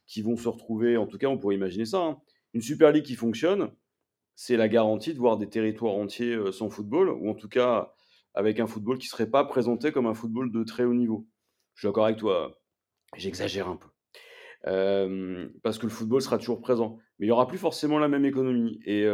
qui 0.05 0.21
vont 0.21 0.37
se 0.37 0.47
retrouver, 0.47 0.97
en 0.97 1.07
tout 1.07 1.17
cas 1.17 1.27
on 1.27 1.37
pourrait 1.37 1.55
imaginer 1.55 1.85
ça, 1.85 1.99
hein. 1.99 2.21
une 2.53 2.61
Super 2.61 2.91
League 2.91 3.03
qui 3.03 3.15
fonctionne, 3.15 3.71
c'est 4.35 4.57
la 4.57 4.69
garantie 4.69 5.13
de 5.13 5.19
voir 5.19 5.37
des 5.37 5.49
territoires 5.49 5.95
entiers 5.95 6.33
euh, 6.33 6.51
sans 6.51 6.69
football, 6.69 7.09
ou 7.09 7.29
en 7.29 7.35
tout 7.35 7.49
cas 7.49 7.93
avec 8.33 8.59
un 8.59 8.67
football 8.67 8.97
qui 8.97 9.07
ne 9.07 9.11
serait 9.11 9.29
pas 9.29 9.43
présenté 9.43 9.91
comme 9.91 10.05
un 10.05 10.13
football 10.13 10.51
de 10.51 10.63
très 10.63 10.83
haut 10.83 10.93
niveau. 10.93 11.27
Je 11.73 11.81
suis 11.81 11.87
d'accord 11.87 12.05
avec 12.05 12.17
toi, 12.17 12.59
j'exagère 13.15 13.67
un 13.67 13.77
peu. 13.77 13.87
Euh, 14.65 15.47
parce 15.63 15.77
que 15.77 15.85
le 15.85 15.91
football 15.91 16.21
sera 16.21 16.37
toujours 16.37 16.61
présent. 16.61 16.97
Mais 17.19 17.25
il 17.25 17.29
n'y 17.29 17.31
aura 17.31 17.47
plus 17.47 17.57
forcément 17.57 17.99
la 17.99 18.07
même 18.07 18.25
économie. 18.25 18.79
Et 18.85 19.07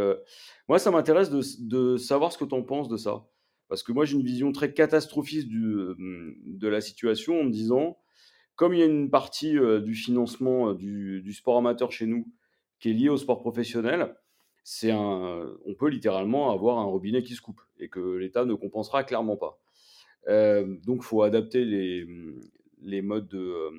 moi, 0.68 0.80
ça 0.80 0.92
m'intéresse 0.92 1.30
de, 1.30 1.42
de, 1.60 1.98
savoir 1.98 2.32
ce 2.32 2.38
que 2.38 2.46
tu 2.46 2.56
en 2.56 2.64
penses 2.64 2.90
de 2.90 2.98
ça. 2.98 3.26
Parce 3.74 3.82
que 3.82 3.92
moi, 3.92 4.06
j'ai 4.06 4.14
une 4.18 4.24
vision 4.24 4.52
très 4.52 4.72
catastrophiste 4.72 5.50
euh, 5.52 5.96
de 6.46 6.68
la 6.68 6.80
situation 6.80 7.40
en 7.40 7.44
me 7.46 7.50
disant, 7.50 7.98
comme 8.56 8.76
il 8.76 8.80
y 8.80 8.84
a 8.84 8.86
une 8.86 9.10
partie 9.10 9.58
euh, 9.58 9.80
du 9.80 9.96
financement 9.96 10.70
euh, 10.70 10.76
du, 10.76 11.34
sport 11.34 11.58
amateur 11.58 11.92
chez 11.92 12.06
nous 12.06 12.32
qui 12.80 12.92
est 12.92 12.94
liée 12.94 13.10
au 13.10 13.18
sport 13.18 13.40
professionnel, 13.40 14.16
c'est 14.64 14.92
un, 14.92 15.58
on 15.66 15.74
peut 15.74 15.88
littéralement 15.88 16.52
avoir 16.52 16.78
un 16.78 16.84
robinet 16.84 17.24
qui 17.24 17.34
se 17.34 17.42
coupe 17.42 17.62
et 17.80 17.90
que 17.90 18.00
l'État 18.18 18.46
ne 18.46 18.54
compensera 18.54 19.04
clairement 19.04 19.38
pas. 19.38 19.60
donc, 20.86 20.98
il 20.98 21.04
faut 21.04 21.24
adapter 21.24 21.66
les, 21.66 23.02
modes 23.02 23.28
de, 23.28 23.72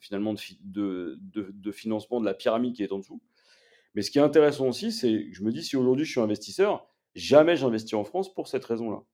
finalement 0.00 0.34
de, 0.64 1.70
financement 1.70 2.18
de 2.18 2.24
la 2.24 2.34
pyramide 2.34 2.74
qui 2.74 2.82
est 2.82 2.90
en 2.90 2.98
dessous. 2.98 3.22
Mais 3.94 4.02
ce 4.02 4.10
qui 4.10 4.18
est 4.18 4.22
intéressant 4.22 4.66
aussi, 4.66 4.90
c'est 4.90 5.28
que 5.28 5.32
je 5.32 5.44
me 5.44 5.52
dis, 5.52 5.62
si 5.62 5.76
aujourd'hui 5.76 6.04
je 6.04 6.10
suis 6.10 6.20
investisseur, 6.20 6.88
jamais 7.14 7.54
j'investis 7.54 7.94
en 7.94 8.02
France 8.02 8.34
pour 8.34 8.48
cette 8.48 8.64
raison-là. 8.64 9.04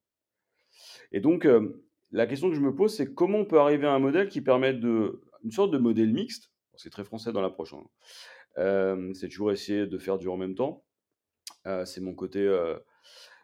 Et 1.12 1.20
donc, 1.20 1.44
euh, 1.44 1.84
la 2.10 2.26
question 2.26 2.48
que 2.48 2.56
je 2.56 2.60
me 2.60 2.74
pose, 2.74 2.94
c'est 2.96 3.14
comment 3.14 3.38
on 3.38 3.44
peut 3.44 3.60
arriver 3.60 3.86
à 3.86 3.92
un 3.92 3.98
modèle 3.98 4.28
qui 4.28 4.40
permette 4.40 4.80
de, 4.80 5.22
une 5.44 5.52
sorte 5.52 5.70
de 5.70 5.78
modèle 5.78 6.12
mixte. 6.12 6.50
C'est 6.74 6.90
très 6.90 7.04
français 7.04 7.32
dans 7.32 7.42
l'approche. 7.42 7.74
Hein. 7.74 7.84
Euh, 8.58 9.12
c'est 9.14 9.28
toujours 9.28 9.52
essayer 9.52 9.86
de 9.86 9.98
faire 9.98 10.18
du 10.18 10.28
en 10.28 10.36
même 10.36 10.54
temps. 10.54 10.84
Euh, 11.66 11.84
c'est 11.84 12.00
mon 12.00 12.14
côté 12.14 12.50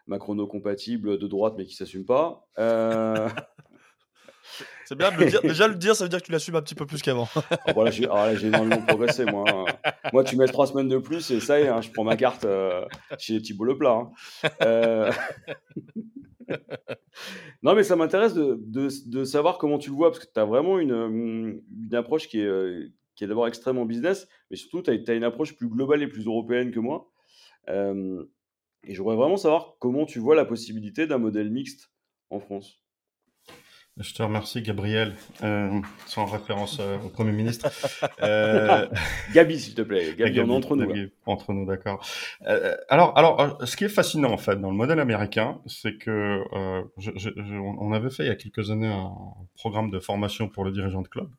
macrono-compatible 0.07 1.19
de 1.19 1.27
droite, 1.27 1.53
mais 1.57 1.65
qui 1.65 1.75
s'assume 1.75 2.05
pas. 2.05 2.47
c'est 4.85 4.97
bien 4.97 5.11
de 5.11 5.17
le 5.17 5.25
dire. 5.29 5.41
Déjà, 5.43 5.67
le 5.67 5.75
dire, 5.75 5.95
ça 5.95 6.05
veut 6.05 6.09
dire 6.09 6.21
que 6.21 6.25
tu 6.25 6.31
l'assumes 6.31 6.55
un 6.55 6.63
petit 6.63 6.75
peu 6.75 6.87
plus 6.87 7.03
qu'avant. 7.03 7.29
Ah, 7.51 7.73
voilà, 7.73 7.91
j'ai 7.91 8.47
énormément 8.47 8.81
progressé, 8.81 9.25
moi. 9.25 9.45
Hein. 9.47 9.65
Moi, 10.11 10.23
tu 10.23 10.35
mets 10.37 10.47
trois 10.47 10.65
semaines 10.65 10.89
de 10.89 10.97
plus 10.97 11.29
et 11.29 11.39
ça 11.39 11.59
y 11.59 11.63
est, 11.63 11.67
hein, 11.67 11.81
je 11.81 11.91
prends 11.91 12.03
ma 12.03 12.17
carte 12.17 12.47
chez 13.19 13.39
Thibault 13.41 13.65
Leplat. 13.65 14.09
Hein. 14.61 15.11
non, 17.63 17.75
mais 17.75 17.83
ça 17.83 17.95
m'intéresse 17.95 18.33
de, 18.33 18.59
de, 18.59 19.23
savoir 19.23 19.57
comment 19.57 19.77
tu 19.77 19.89
le 19.89 19.95
vois, 19.95 20.11
parce 20.11 20.25
que 20.25 20.31
tu 20.31 20.39
as 20.39 20.45
vraiment 20.45 20.79
une, 20.79 21.61
une, 21.69 21.95
approche 21.95 22.27
qui 22.27 22.39
est, 22.39 22.45
euh, 22.45 22.87
qui 23.15 23.23
est 23.23 23.27
d'abord 23.27 23.47
extrêmement 23.47 23.85
business, 23.85 24.27
mais 24.49 24.57
surtout, 24.57 24.81
tu 24.81 24.91
as, 24.91 25.13
une 25.13 25.23
approche 25.23 25.55
plus 25.55 25.67
globale 25.67 26.03
et 26.03 26.07
plus 26.07 26.25
européenne 26.25 26.71
que 26.71 26.79
moi. 26.79 27.11
Euh, 27.69 28.25
et 28.83 28.95
j'aimerais 28.95 29.15
vraiment 29.15 29.37
savoir 29.37 29.75
comment 29.79 30.05
tu 30.05 30.19
vois 30.19 30.35
la 30.35 30.45
possibilité 30.45 31.05
d'un 31.05 31.17
modèle 31.17 31.51
mixte 31.51 31.91
en 32.29 32.39
France. 32.39 32.81
Je 33.97 34.13
te 34.13 34.23
remercie, 34.23 34.61
Gabriel, 34.61 35.13
euh, 35.43 35.81
sans 36.05 36.25
référence 36.25 36.77
euh, 36.79 36.97
au 36.99 37.09
Premier 37.09 37.33
ministre. 37.33 37.69
Euh... 38.21 38.87
Gabi, 39.33 39.59
s'il 39.59 39.75
te 39.75 39.81
plaît. 39.81 40.13
Gabi, 40.17 40.41
on 40.41 40.49
entre 40.49 40.75
nous. 40.75 40.93
entre 41.25 41.53
nous, 41.53 41.65
d'accord. 41.65 42.05
Alors, 42.89 43.17
alors, 43.17 43.57
ce 43.65 43.77
qui 43.77 43.85
est 43.85 43.89
fascinant, 43.89 44.31
en 44.31 44.37
fait, 44.37 44.57
dans 44.59 44.71
le 44.71 44.75
modèle 44.75 44.99
américain, 44.99 45.61
c'est 45.65 45.97
que 45.97 46.43
je, 46.97 47.11
je, 47.15 47.29
on 47.55 47.93
avait 47.93 48.09
fait 48.09 48.23
il 48.23 48.27
y 48.27 48.31
a 48.31 48.35
quelques 48.35 48.71
années 48.71 48.87
un 48.87 49.13
programme 49.55 49.89
de 49.89 49.99
formation 49.99 50.49
pour 50.49 50.65
le 50.65 50.71
dirigeant 50.71 51.01
de 51.01 51.07
club. 51.07 51.29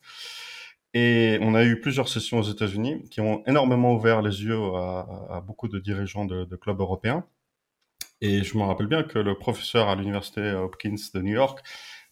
Et 0.94 1.38
on 1.42 1.55
a 1.55 1.64
eu 1.64 1.80
plusieurs 1.80 2.09
sessions 2.09 2.38
aux 2.38 2.51
États-Unis 2.51 3.05
qui 3.11 3.20
ont 3.20 3.42
énormément 3.46 3.94
ouvert 3.94 4.22
les 4.22 4.42
yeux 4.42 4.61
à, 4.74 5.07
à 5.30 5.40
beaucoup 5.40 5.68
de 5.68 5.78
dirigeants 5.78 6.24
de, 6.24 6.44
de 6.44 6.57
clubs 6.57 6.80
européens. 6.80 7.24
Et 8.22 8.42
je 8.42 8.57
me 8.59 8.62
rappelle 8.62 8.86
bien 8.86 9.03
que 9.03 9.18
le 9.18 9.34
professeur 9.34 9.88
à 9.88 9.96
l'université 9.96 10.53
Hopkins 10.53 10.96
de 11.14 11.20
New 11.20 11.32
York 11.34 11.61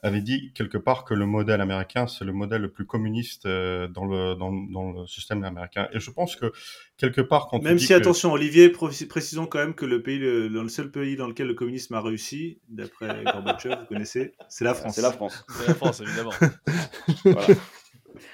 avait 0.02 0.20
dit 0.20 0.52
quelque 0.54 0.78
part 0.78 1.04
que 1.04 1.14
le 1.14 1.26
modèle 1.26 1.60
américain, 1.60 2.06
c'est 2.06 2.24
le 2.24 2.32
modèle 2.32 2.62
le 2.62 2.70
plus 2.70 2.86
communiste 2.86 3.46
euh, 3.46 3.88
dans, 3.88 4.04
le, 4.04 4.34
dans, 4.36 4.52
dans, 4.52 4.92
le 4.92 5.06
système 5.06 5.42
américain. 5.42 5.88
Et 5.92 5.98
je 5.98 6.10
pense 6.10 6.36
que 6.36 6.52
quelque 6.96 7.20
part, 7.20 7.48
quand 7.48 7.62
même 7.62 7.78
si 7.78 7.92
attention, 7.94 8.32
Olivier, 8.32 8.68
précisons 8.68 9.46
quand 9.46 9.58
même 9.58 9.74
que 9.74 9.86
le 9.86 10.02
pays, 10.02 10.18
le, 10.18 10.68
seul 10.68 10.90
pays 10.90 11.16
dans 11.16 11.26
lequel 11.26 11.48
le 11.48 11.54
communisme 11.54 11.94
a 11.94 12.00
réussi, 12.00 12.58
d'après 12.68 13.08
Gorbatchev, 13.24 13.76
vous 13.80 13.86
connaissez, 13.86 14.34
c'est 14.48 14.64
la 14.64 14.74
France. 14.74 14.94
C'est 14.94 15.02
la 15.02 15.12
France. 15.12 15.44
C'est 15.48 15.68
la 15.68 15.74
France, 15.74 16.00
évidemment. 16.00 16.32
voilà. 17.24 17.46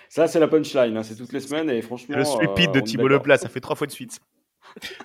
Ça, 0.09 0.29
c'est 0.29 0.41
la 0.41 0.49
punchline. 0.49 0.97
Hein, 0.97 1.03
c'est 1.03 1.17
toutes 1.17 1.33
les 1.33 1.41
semaines 1.41 1.71
et 1.71 1.83
franchement. 1.83 2.17
Le 2.17 2.25
stupide 2.25 2.73
de 2.73 2.81
Thibault 2.81 3.09
Leplat, 3.09 3.39
ça 3.39 3.49
fait 3.49 3.61
trois 3.61 3.77
fois 3.77 3.87
de 3.87 3.93
suite. 3.93 4.21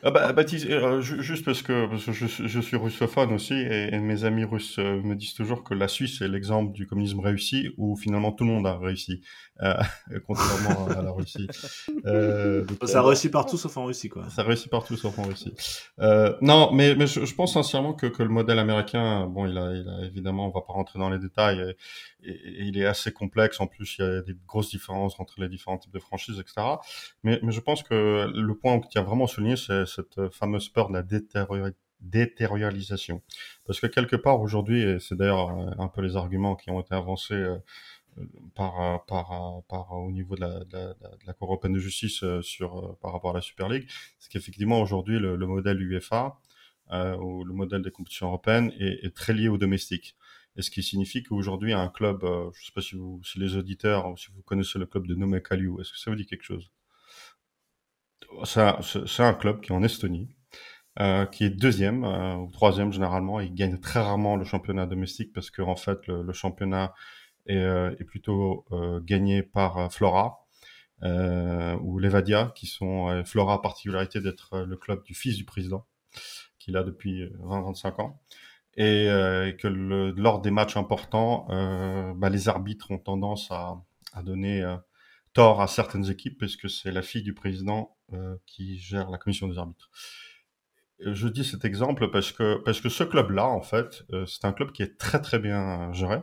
Ah 0.04 0.12
bah, 0.12 0.32
Baptiste, 0.34 0.68
euh, 0.70 1.02
juste 1.02 1.46
parce 1.46 1.62
que, 1.62 1.88
parce 1.88 2.06
que 2.06 2.12
je, 2.12 2.26
je, 2.26 2.60
suis 2.60 2.78
russophone 2.78 3.34
aussi, 3.34 3.54
et, 3.54 3.98
mes 4.00 4.24
amis 4.24 4.44
russes 4.44 4.78
euh, 4.80 5.02
me 5.02 5.16
disent 5.16 5.34
toujours 5.34 5.64
que 5.64 5.74
la 5.74 5.88
Suisse 5.88 6.22
est 6.22 6.28
l'exemple 6.28 6.72
du 6.74 6.88
communisme 6.88 7.20
réussi, 7.20 7.70
où 7.78 7.96
finalement 7.96 8.32
tout 8.32 8.46
le 8.46 8.52
monde 8.52 8.68
a 8.68 8.78
réussi, 8.78 9.22
euh, 9.62 9.76
contrairement 10.28 10.88
à 10.88 11.02
la 11.02 11.12
Russie. 11.12 11.48
Euh, 12.06 12.66
ça 12.86 13.02
réussit 13.02 13.32
partout 13.32 13.58
sauf 13.58 13.76
en 13.78 13.86
Russie, 13.86 14.10
quoi. 14.10 14.30
Ça 14.30 14.44
réussit 14.44 14.70
partout 14.70 14.98
sauf 14.98 15.18
en 15.20 15.24
Russie. 15.24 15.54
non, 16.42 16.72
mais, 16.74 16.96
mais 16.96 17.08
je, 17.08 17.26
je, 17.26 17.36
pense 17.36 17.54
sincèrement 17.54 17.94
que, 17.94 18.08
que 18.08 18.24
le 18.24 18.30
modèle 18.30 18.60
américain, 18.60 19.28
bon, 19.28 19.46
il 19.46 19.58
a, 19.58 19.74
il 19.74 19.88
a 19.88 20.06
évidemment, 20.06 20.48
on 20.48 20.52
va 20.52 20.62
pas 20.62 20.74
rentrer 20.74 21.00
dans 21.00 21.10
les 21.10 21.20
détails, 21.20 21.76
et, 22.24 22.64
il 22.64 22.78
est 22.78 22.86
assez 22.86 23.12
complexe. 23.12 23.60
En 23.60 23.68
plus, 23.68 23.98
il 23.98 24.06
y 24.06 24.08
a 24.08 24.22
des 24.22 24.36
grosses 24.48 24.70
différences 24.70 25.20
entre 25.20 25.40
les 25.42 25.50
différents 25.50 25.78
types 25.78 25.94
de 25.94 26.00
franchises, 26.00 26.40
etc. 26.40 26.62
Mais, 27.24 27.40
je 27.48 27.60
pense 27.60 27.84
que 27.84 28.32
le 28.34 28.56
point 28.56 28.80
qui 28.80 28.98
a 28.98 29.02
vraiment 29.02 29.28
souligné, 29.28 29.56
c'est 29.56 29.86
cette 29.86 30.30
fameuse 30.32 30.70
peur 30.70 30.90
de 30.90 30.94
la 30.94 31.04
détériorisation. 32.02 33.22
Parce 33.66 33.80
que 33.80 33.88
quelque 33.88 34.16
part 34.16 34.42
aujourd'hui, 34.42 34.82
et 34.82 35.00
c'est 35.00 35.16
d'ailleurs 35.16 35.50
un 35.80 35.88
peu 35.88 36.02
les 36.02 36.16
arguments 36.16 36.56
qui 36.56 36.70
ont 36.70 36.80
été 36.80 36.96
avancés 36.96 37.46
par, 38.56 39.06
par, 39.06 39.64
par, 39.68 39.92
au 39.94 40.12
niveau 40.12 40.36
de 40.36 40.42
la, 40.42 41.34
Cour 41.34 41.50
européenne 41.50 41.74
de 41.74 41.80
justice 41.80 42.24
sur, 42.42 42.98
par 43.02 43.14
rapport 43.14 43.32
à 43.32 43.34
la 43.36 43.42
Super 43.42 43.70
League, 43.70 43.90
c'est 44.18 44.32
qu'effectivement 44.32 44.82
aujourd'hui 44.82 45.20
le, 45.20 45.36
le, 45.36 45.48
modèle 45.48 45.82
UEFA 45.82 46.38
euh, 46.92 47.16
ou 47.18 47.44
le 47.44 47.54
modèle 47.54 47.84
des 47.84 47.92
compétitions 47.92 48.28
européennes 48.28 48.74
est, 48.80 49.14
très 49.16 49.34
lié 49.34 49.48
au 49.48 49.60
domestique. 49.60 50.16
Et 50.60 50.62
ce 50.62 50.72
qui 50.72 50.84
signifie 50.84 51.24
qu'aujourd'hui 51.24 51.72
un 51.72 51.88
club, 51.88 52.26
euh, 52.26 52.52
je 52.54 52.60
ne 52.60 52.66
sais 52.66 52.72
pas 52.76 52.82
si, 52.82 52.96
vous, 52.96 53.22
les 53.38 53.56
auditeurs 53.56 54.14
si 54.20 54.28
vous 54.36 54.42
connaissez 54.42 54.78
le 54.78 54.86
club 54.86 55.08
de 55.08 55.16
Nome 55.16 55.36
est-ce 55.36 55.94
que 55.94 55.98
ça 55.98 56.12
vous 56.12 56.18
dit 56.18 56.26
quelque 56.26 56.44
chose? 56.44 56.70
C'est 58.44 59.24
un 59.24 59.34
club 59.34 59.62
qui 59.62 59.72
est 59.72 59.76
en 59.76 59.84
Estonie, 59.84 60.28
euh, 61.00 61.26
qui 61.26 61.46
est 61.46 61.50
deuxième 61.50 62.04
euh, 62.04 62.36
ou 62.36 62.52
troisième 62.52 62.92
généralement. 62.92 63.40
Il 63.40 63.54
gagne 63.54 63.80
très 63.80 64.02
rarement 64.02 64.36
le 64.36 64.44
championnat 64.44 64.86
domestique 64.86 65.32
parce 65.32 65.50
que 65.50 65.62
en 65.62 65.78
fait 65.78 66.06
le, 66.08 66.34
championnat 66.34 66.94
est, 67.46 68.04
plutôt 68.04 68.66
gagné 69.06 69.44
par 69.44 69.94
Flora 69.94 70.46
ou 71.02 72.00
Levadia, 72.00 72.52
qui 72.54 72.68
sont 72.68 73.24
Flora 73.24 73.54
a 73.54 73.60
particularité 73.60 74.20
d'être 74.20 74.60
le 74.60 74.76
club 74.76 75.06
du 75.06 75.14
fils 75.14 75.38
du 75.38 75.46
président, 75.46 75.86
qu'il 76.60 76.76
a 76.76 76.84
depuis 76.84 77.24
20-25 77.44 78.02
ans. 78.02 78.22
Et, 78.80 79.08
et 79.08 79.58
que 79.58 79.68
le, 79.68 80.12
lors 80.12 80.40
des 80.42 80.52
matchs 80.52 80.78
importants, 80.78 81.46
bah, 82.16 82.30
les 82.30 82.48
arbitres 82.48 82.92
ont 82.92 82.98
tendance 82.98 83.52
à, 83.52 83.76
à 84.14 84.24
donner 84.24 84.66
tort 85.34 85.62
à 85.62 85.68
certaines 85.68 86.10
équipes 86.10 86.40
parce 86.40 86.56
que 86.56 86.70
c'est 86.70 86.92
la 86.92 87.02
fille 87.02 87.22
du 87.22 87.34
président 87.34 87.98
qui 88.46 88.80
gère 88.80 89.10
la 89.10 89.18
commission 89.18 89.48
des 89.50 89.58
arbitres 89.58 89.90
je 91.00 91.28
dis 91.28 91.46
cet 91.46 91.66
exemple 91.66 92.10
parce 92.12 92.32
que 92.32 92.62
parce 92.66 92.82
que 92.82 92.90
ce 92.90 93.04
club-là, 93.04 93.48
en 93.48 93.62
fait, 93.62 94.04
euh, 94.12 94.26
c'est 94.26 94.46
un 94.46 94.52
club 94.52 94.72
qui 94.72 94.84
est 94.84 94.98
très 94.98 95.22
très 95.22 95.40
bien 95.40 95.94
géré 95.94 96.20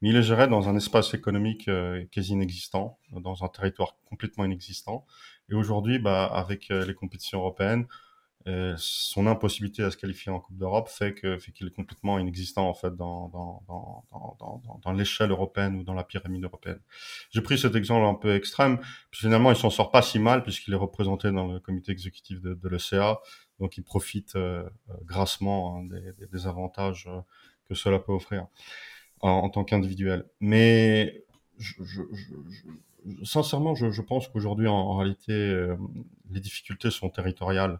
mais 0.00 0.10
il 0.10 0.16
est 0.16 0.22
géré 0.22 0.46
dans 0.46 0.68
un 0.68 0.76
espace 0.76 1.14
économique 1.14 1.68
euh, 1.68 2.04
quasi 2.12 2.32
inexistant, 2.32 2.98
dans 3.10 3.44
un 3.44 3.48
territoire 3.48 3.96
complètement 4.04 4.44
inexistant. 4.44 5.04
Et 5.50 5.54
aujourd'hui, 5.54 5.98
bah, 5.98 6.24
avec 6.24 6.70
euh, 6.70 6.84
les 6.86 6.94
compétitions 6.94 7.40
européennes, 7.40 7.86
euh, 8.48 8.74
son 8.78 9.26
impossibilité 9.26 9.82
à 9.82 9.90
se 9.90 9.96
qualifier 9.96 10.32
en 10.32 10.40
Coupe 10.40 10.56
d'Europe 10.56 10.88
fait 10.88 11.14
qu'il 11.14 11.66
est 11.66 11.74
complètement 11.74 12.18
inexistant 12.18 12.66
en 12.68 12.72
fait 12.72 12.96
dans 12.96 13.62
l'échelle 14.94 15.30
européenne 15.30 15.76
ou 15.76 15.84
dans 15.84 15.92
la 15.92 16.02
pyramide 16.02 16.44
européenne. 16.44 16.80
J'ai 17.30 17.42
pris 17.42 17.58
cet 17.58 17.74
exemple 17.74 18.06
un 18.06 18.14
peu 18.14 18.34
extrême, 18.34 18.78
puis 19.10 19.20
finalement 19.20 19.50
il 19.50 19.56
s'en 19.56 19.70
sort 19.70 19.90
pas 19.90 20.00
si 20.00 20.18
mal 20.18 20.42
puisqu'il 20.42 20.72
est 20.72 20.78
représenté 20.78 21.30
dans 21.30 21.46
le 21.46 21.60
comité 21.60 21.92
exécutif 21.92 22.40
de, 22.40 22.54
de 22.54 22.68
l'ECA, 22.68 23.20
donc 23.60 23.76
il 23.76 23.84
profite 23.84 24.34
euh, 24.36 24.66
grassement 25.04 25.76
hein, 25.76 25.88
des, 26.32 26.46
avantages 26.46 27.08
que 27.68 27.74
cela 27.74 27.98
peut 27.98 28.12
offrir 28.12 28.46
en, 29.20 29.50
tant 29.50 29.64
qu'individuel. 29.64 30.24
Mais 30.40 31.24
sincèrement, 33.24 33.74
je, 33.74 34.02
pense 34.02 34.28
qu'aujourd'hui, 34.28 34.68
en, 34.68 34.96
réalité, 34.96 35.32
euh, 35.32 35.76
les 36.30 36.40
difficultés 36.40 36.90
sont 36.90 37.08
territoriales, 37.10 37.72
euh, 37.72 37.78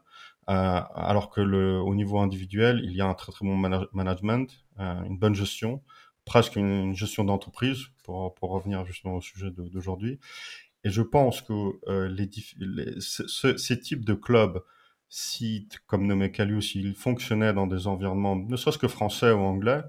alors 0.49 1.31
que 1.31 1.41
le, 1.41 1.79
au 1.79 1.95
niveau 1.95 2.19
individuel, 2.19 2.81
il 2.83 2.93
y 2.93 3.01
a 3.01 3.07
un 3.07 3.15
très 3.15 3.33
très 3.33 3.47
bon 3.47 3.57
management, 3.93 4.65
euh, 4.81 5.03
une 5.05 5.19
bonne 5.19 5.35
gestion, 5.35 5.83
presque 6.25 6.57
une, 6.57 6.95
gestion 6.95 7.25
d'entreprise, 7.25 7.87
pour, 8.05 8.35
pour 8.35 8.51
revenir 8.51 8.85
justement 8.87 9.17
au 9.17 9.21
sujet 9.21 9.51
d'aujourd'hui. 9.51 10.19
Et 10.85 10.91
je 10.91 11.03
pense 11.03 11.43
que 11.43 11.53
euh, 11.89 12.09
les, 12.09 12.31
les 12.59 13.01
ce, 13.01 13.57
ces 13.57 13.81
types 13.81 14.05
de 14.05 14.15
clubs, 14.15 14.63
si, 15.11 15.69
comme 15.87 16.07
nommé 16.07 16.31
Calius, 16.31 16.73
s'ils 16.73 16.95
fonctionnaient 16.95 17.53
dans 17.53 17.67
des 17.67 17.87
environnements, 17.87 18.37
ne 18.37 18.57
serait-ce 18.57 18.79
que 18.79 18.89
français 18.89 19.33
ou 19.33 19.41
anglais, 19.41 19.83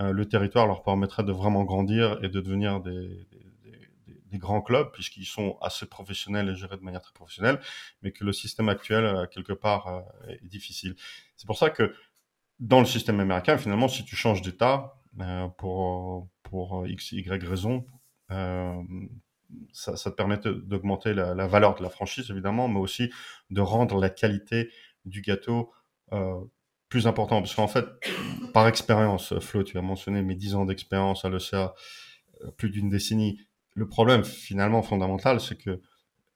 euh, 0.00 0.12
le 0.12 0.26
territoire 0.26 0.66
leur 0.66 0.82
permettrait 0.82 1.24
de 1.24 1.32
vraiment 1.32 1.64
grandir 1.64 2.18
et 2.22 2.28
de 2.28 2.40
devenir 2.40 2.80
des, 2.80 3.26
grands 4.38 4.62
clubs, 4.62 4.90
puisqu'ils 4.92 5.26
sont 5.26 5.58
assez 5.60 5.86
professionnels 5.86 6.48
et 6.48 6.54
gérés 6.54 6.76
de 6.76 6.82
manière 6.82 7.02
très 7.02 7.12
professionnelle, 7.12 7.60
mais 8.02 8.12
que 8.12 8.24
le 8.24 8.32
système 8.32 8.68
actuel, 8.68 9.04
euh, 9.04 9.26
quelque 9.26 9.52
part, 9.52 9.88
euh, 9.88 10.00
est 10.28 10.46
difficile. 10.46 10.94
C'est 11.36 11.46
pour 11.46 11.58
ça 11.58 11.70
que 11.70 11.94
dans 12.60 12.80
le 12.80 12.86
système 12.86 13.20
américain, 13.20 13.58
finalement, 13.58 13.88
si 13.88 14.04
tu 14.04 14.16
changes 14.16 14.42
d'État 14.42 14.94
pour, 15.58 16.28
pour 16.42 16.86
X, 16.86 17.12
Y 17.12 17.44
raison, 17.44 17.86
ça, 19.72 19.94
te 19.94 20.16
permet 20.16 20.38
d'augmenter 20.38 21.14
la, 21.14 21.46
valeur 21.46 21.74
de 21.74 21.82
la 21.82 21.90
franchise, 21.90 22.30
évidemment, 22.30 22.68
mais 22.68 22.80
aussi 22.80 23.10
de 23.50 23.60
rendre 23.60 23.98
la 23.98 24.10
qualité 24.10 24.70
du 25.04 25.20
gâteau 25.20 25.72
euh, 26.12 26.40
plus 26.88 27.06
important 27.06 27.40
parce 27.40 27.54
qu'en 27.54 27.68
fait, 27.68 27.86
par 28.52 28.68
expérience, 28.68 29.38
Flo, 29.40 29.62
tu 29.62 29.78
as 29.78 29.82
mentionné 29.82 30.22
mes 30.22 30.34
10 30.34 30.54
ans 30.54 30.64
d'expérience 30.64 31.24
à 31.24 31.28
l'ECA, 31.28 31.74
euh, 32.42 32.50
plus 32.52 32.70
d'une 32.70 32.88
décennie. 32.88 33.40
Le 33.74 33.88
problème 33.88 34.24
finalement 34.24 34.82
fondamental, 34.82 35.40
c'est 35.40 35.56
que 35.56 35.80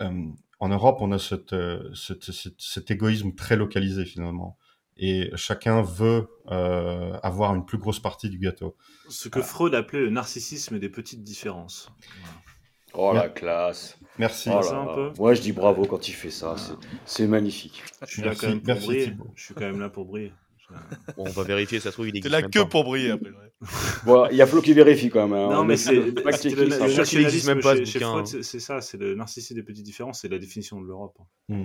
euh, 0.03 0.25
en 0.61 0.69
Europe, 0.69 0.99
on 1.01 1.13
a 1.13 1.19
cette, 1.19 1.53
euh, 1.53 1.93
cette, 1.95 2.31
cette, 2.33 2.61
cet 2.61 2.91
égoïsme 2.91 3.35
très 3.35 3.57
localisé 3.57 4.05
finalement. 4.05 4.59
Et 4.97 5.31
chacun 5.37 5.83
veut 5.83 6.29
euh, 6.51 7.17
avoir 7.23 7.55
une 7.55 7.65
plus 7.65 7.79
grosse 7.79 8.01
partie 8.01 8.29
du 8.29 8.39
gâteau. 8.39 8.77
Ce 9.09 9.29
que 9.29 9.41
Freud 9.41 9.75
appelait 9.75 10.01
le 10.01 10.11
narcissisme 10.11 10.81
des 10.81 10.89
petites 10.89 11.23
différences. 11.23 11.93
Oh 12.95 13.13
la 13.13 13.29
classe. 13.29 13.97
Merci. 14.19 14.51
Oh 14.53 14.61
là, 14.61 14.77
un 14.77 14.95
peu. 14.95 15.13
Moi, 15.19 15.35
je 15.35 15.43
dis 15.43 15.53
bravo 15.53 15.87
quand 15.87 16.09
il 16.09 16.15
fait 16.15 16.31
ça. 16.31 16.57
C'est 17.05 17.29
magnifique. 17.29 17.85
Je 18.03 18.07
suis 18.07 18.23
là 18.23 18.35
quand 18.35 18.49
même 18.49 18.61
pour 18.61 18.75
Merci, 18.75 18.87
briller. 18.87 19.17
Je 19.37 19.45
suis 19.45 19.55
quand 19.55 19.67
même 19.67 19.79
là 19.79 19.89
pour 19.89 20.05
briller. 20.05 20.33
Bon, 21.17 21.25
on 21.27 21.31
va 21.31 21.43
vérifier, 21.45 21.81
ça 21.81 21.91
se 21.91 21.95
trouve, 21.95 22.09
il 22.09 22.17
existe. 22.17 22.25
T'es 22.35 22.43
là 22.43 22.47
que 22.47 22.63
pour 22.69 22.85
briller 22.85 23.13
après. 23.13 23.31
bon, 24.05 24.29
il 24.31 24.37
y 24.37 24.43
a 24.43 24.47
Flo 24.47 24.61
qui 24.61 24.75
vérifie 24.75 25.09
quand 25.09 25.27
même. 25.27 25.39
Hein. 25.39 25.55
Non, 25.55 25.65
mais 25.65 25.77
c'est 25.77 25.95
le, 25.95 26.11
le 26.11 26.97
nationalisme 26.97 27.55
même 27.55 27.63
pas 27.63 27.77
chez, 27.77 27.87
chez 27.87 28.01
Freud, 28.01 28.27
c'est 28.27 28.61
ça, 28.61 28.81
c'est 28.81 28.99
le 28.99 29.15
narcissisme 29.15 29.55
des 29.55 29.63
petites 29.63 29.85
différences, 29.85 30.21
c'est 30.21 30.29
la 30.29 30.39
définition 30.39 30.81
de 30.81 30.87
l'Europe. 30.87 31.19
Mmh. 31.49 31.65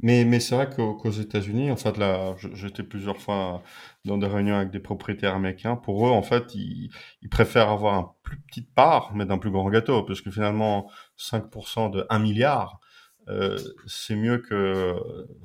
Mais, 0.00 0.24
mais 0.24 0.40
c'est 0.40 0.54
vrai 0.54 0.68
qu'aux 0.68 0.94
qu 0.94 1.08
États-Unis, 1.08 1.70
en 1.70 1.76
fait, 1.76 1.96
là, 1.96 2.36
j'étais 2.52 2.82
plusieurs 2.82 3.18
fois 3.18 3.62
dans 4.04 4.18
des 4.18 4.26
réunions 4.26 4.56
avec 4.56 4.70
des 4.70 4.80
propriétaires 4.80 5.34
américains. 5.34 5.76
Pour 5.76 6.06
eux, 6.06 6.10
en 6.10 6.22
fait, 6.22 6.54
ils, 6.54 6.90
ils 7.22 7.28
préfèrent 7.30 7.70
avoir 7.70 7.94
un 7.94 8.12
plus 8.22 8.38
petite 8.40 8.72
part, 8.74 9.12
mais 9.14 9.24
d'un 9.24 9.38
plus 9.38 9.50
grand 9.50 9.68
gâteau, 9.70 10.02
parce 10.02 10.20
que 10.20 10.30
finalement, 10.30 10.90
5% 11.18 11.90
de 11.90 12.06
1 12.10 12.18
milliard, 12.18 12.80
euh, 13.28 13.58
c'est 13.86 14.16
mieux 14.16 14.38
que 14.38 14.94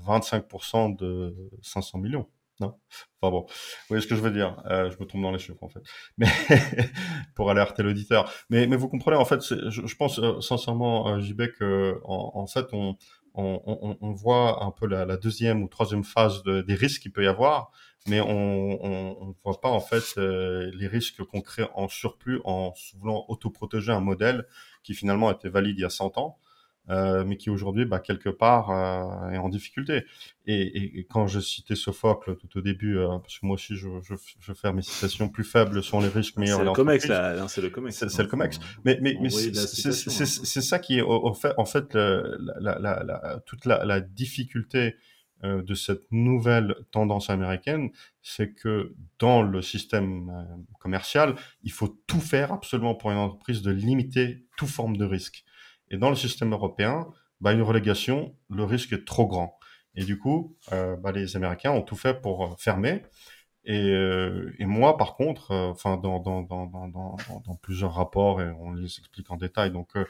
25% 0.06 0.97
de 0.97 1.36
500 1.62 2.00
millions. 2.00 2.28
Non 2.60 2.76
Enfin 3.22 3.32
bon, 3.32 3.41
vous 3.41 3.88
voyez 3.88 4.01
ce 4.01 4.07
que 4.07 4.16
je 4.16 4.22
veux 4.22 4.32
dire. 4.32 4.62
Euh, 4.66 4.89
je 4.89 4.97
me 4.99 5.05
trompe 5.05 5.22
dans 5.22 5.32
les 5.32 5.39
chiffres 5.39 5.64
en 5.64 5.70
fait. 5.70 5.82
Mais 6.18 6.28
pour 7.36 7.49
alerter 7.49 7.84
l'auditeur. 7.84 8.32
Mais, 8.49 8.68
mais 8.68 8.76
vous 8.76 8.89
comprenez, 8.89 9.18
en 9.18 9.26
fait, 9.26 9.41
je, 9.41 9.95
pense 9.95 10.20
euh, 10.20 10.41
sincèrement, 10.41 11.07
euh, 11.07 11.20
JB, 11.20 11.53
que 11.57 11.99
en, 12.03 12.32
en 12.36 12.47
fait, 12.47 12.68
on, 12.74 12.97
on, 13.34 13.62
on, 13.66 13.97
on, 14.01 14.12
voit 14.12 14.64
un 14.64 14.72
peu 14.72 14.88
la, 14.88 15.05
la, 15.05 15.18
deuxième 15.18 15.64
ou 15.64 15.68
troisième 15.68 16.03
phase 16.03 16.43
de, 16.43 16.62
des 16.62 16.76
risques 16.76 17.01
qu'il 17.03 17.12
peut 17.12 17.24
y 17.24 17.28
avoir, 17.28 17.72
mais 18.07 18.22
on 18.22 19.28
ne 19.28 19.34
voit 19.43 19.60
pas 19.62 19.70
en 19.70 19.82
fait 19.82 20.18
euh, 20.18 20.72
les 20.74 20.88
risques 20.88 21.24
qu'on 21.24 21.41
crée 21.41 21.68
en 21.76 21.88
surplus 21.88 22.41
en 22.43 22.74
voulant 22.97 23.26
autoprotéger 23.28 23.91
un 23.91 23.99
modèle 23.99 24.47
qui 24.84 24.93
finalement 24.93 25.32
était 25.32 25.49
valide 25.49 25.78
il 25.78 25.82
y 25.82 25.86
a 25.86 25.89
100 25.89 26.18
ans 26.18 26.39
euh, 26.90 27.24
mais 27.26 27.38
qui 27.38 27.50
aujourd'hui, 27.50 27.86
bah, 27.86 28.00
quelque 28.00 28.30
part, 28.30 28.72
euh, 28.72 29.30
est 29.32 29.38
en 29.38 29.50
difficulté. 29.50 30.04
Et, 30.46 30.62
et, 30.62 31.00
et, 31.00 31.04
quand 31.06 31.28
je 31.28 31.40
citais 31.40 31.76
Sophocle 31.76 32.36
tout 32.36 32.58
au 32.58 32.62
début, 32.62 32.98
euh, 32.98 33.20
parce 33.20 33.40
que 33.40 33.46
moi 33.46 33.56
aussi, 33.56 33.76
je, 33.76 33.88
je, 34.02 34.16
je 34.40 34.54
fais 34.54 34.74
mes 34.74 34.82
citations 34.82 35.30
plus 35.30 35.44
faibles 35.44 35.84
sont 35.84 36.00
les 36.00 36.08
risques 36.08 36.38
meilleurs. 36.38 36.60
C'est 36.60 36.66
le 36.66 36.74
COMEX, 36.74 37.08
là. 37.08 37.48
C'est 37.48 37.62
le 37.62 37.70
COMEX. 37.70 38.08
C'est 38.08 38.24
le 38.24 38.28
COMEX. 38.28 38.60
Mais, 38.86 38.98
mais, 39.02 39.18
mais 39.22 39.30
c'est 39.30 40.62
ça 40.62 40.80
qui 40.80 41.00
est, 41.00 41.02
au, 41.02 41.34
fait, 41.34 41.54
en 41.58 41.66
fait, 41.66 41.94
la, 41.94 42.80
la, 42.80 43.04
la, 43.04 43.40
toute 43.46 43.66
la, 43.66 43.86
la 43.86 44.02
difficulté 44.02 44.96
euh, 45.46 45.62
de 45.62 45.74
cette 45.74 46.12
nouvelle 46.12 46.76
tendance 46.92 47.30
américaine, 47.30 47.92
c'est 48.22 48.52
que 48.52 48.94
dans 49.20 49.42
le 49.42 49.62
système 49.62 50.30
euh, 50.30 50.44
commercial, 50.82 51.36
il 51.64 51.72
faut 51.72 51.88
tout 52.08 52.20
faire 52.20 52.52
absolument 52.52 52.94
pour 52.94 53.12
une 53.12 53.20
entreprise 53.20 53.62
de 53.62 53.72
limiter 53.72 54.44
toute 54.58 54.68
forme 54.68 54.98
de 54.98 55.06
risque. 55.06 55.46
Et 55.90 55.98
dans 55.98 56.10
le 56.10 56.16
système 56.16 56.52
européen, 56.54 57.08
bah, 57.42 57.54
une 57.54 57.62
relégation, 57.62 58.36
le 58.50 58.64
risque 58.64 58.94
est 58.94 59.06
trop 59.06 59.28
grand. 59.28 59.60
Et 59.96 60.04
du 60.04 60.18
coup, 60.18 60.58
euh, 60.72 60.96
bah, 60.96 61.12
les 61.12 61.36
Américains 61.36 61.72
ont 61.72 61.82
tout 61.82 61.96
fait 61.96 62.22
pour 62.22 62.46
euh, 62.46 62.56
fermer. 62.58 63.04
Et, 63.66 63.90
euh, 63.92 64.54
et 64.58 64.66
moi, 64.66 64.98
par 64.98 65.16
contre, 65.16 65.52
euh, 65.52 65.68
enfin, 65.68 65.98
dans, 65.98 66.20
dans, 66.20 66.42
dans, 66.42 66.66
dans, 66.66 66.88
dans, 66.88 67.56
plusieurs 67.62 67.94
rapports, 67.94 68.42
et 68.42 68.50
on 68.50 68.72
les 68.74 68.86
explique 68.86 69.30
en 69.32 69.38
détail, 69.38 69.72
donc 69.72 69.96
euh, 69.96 70.06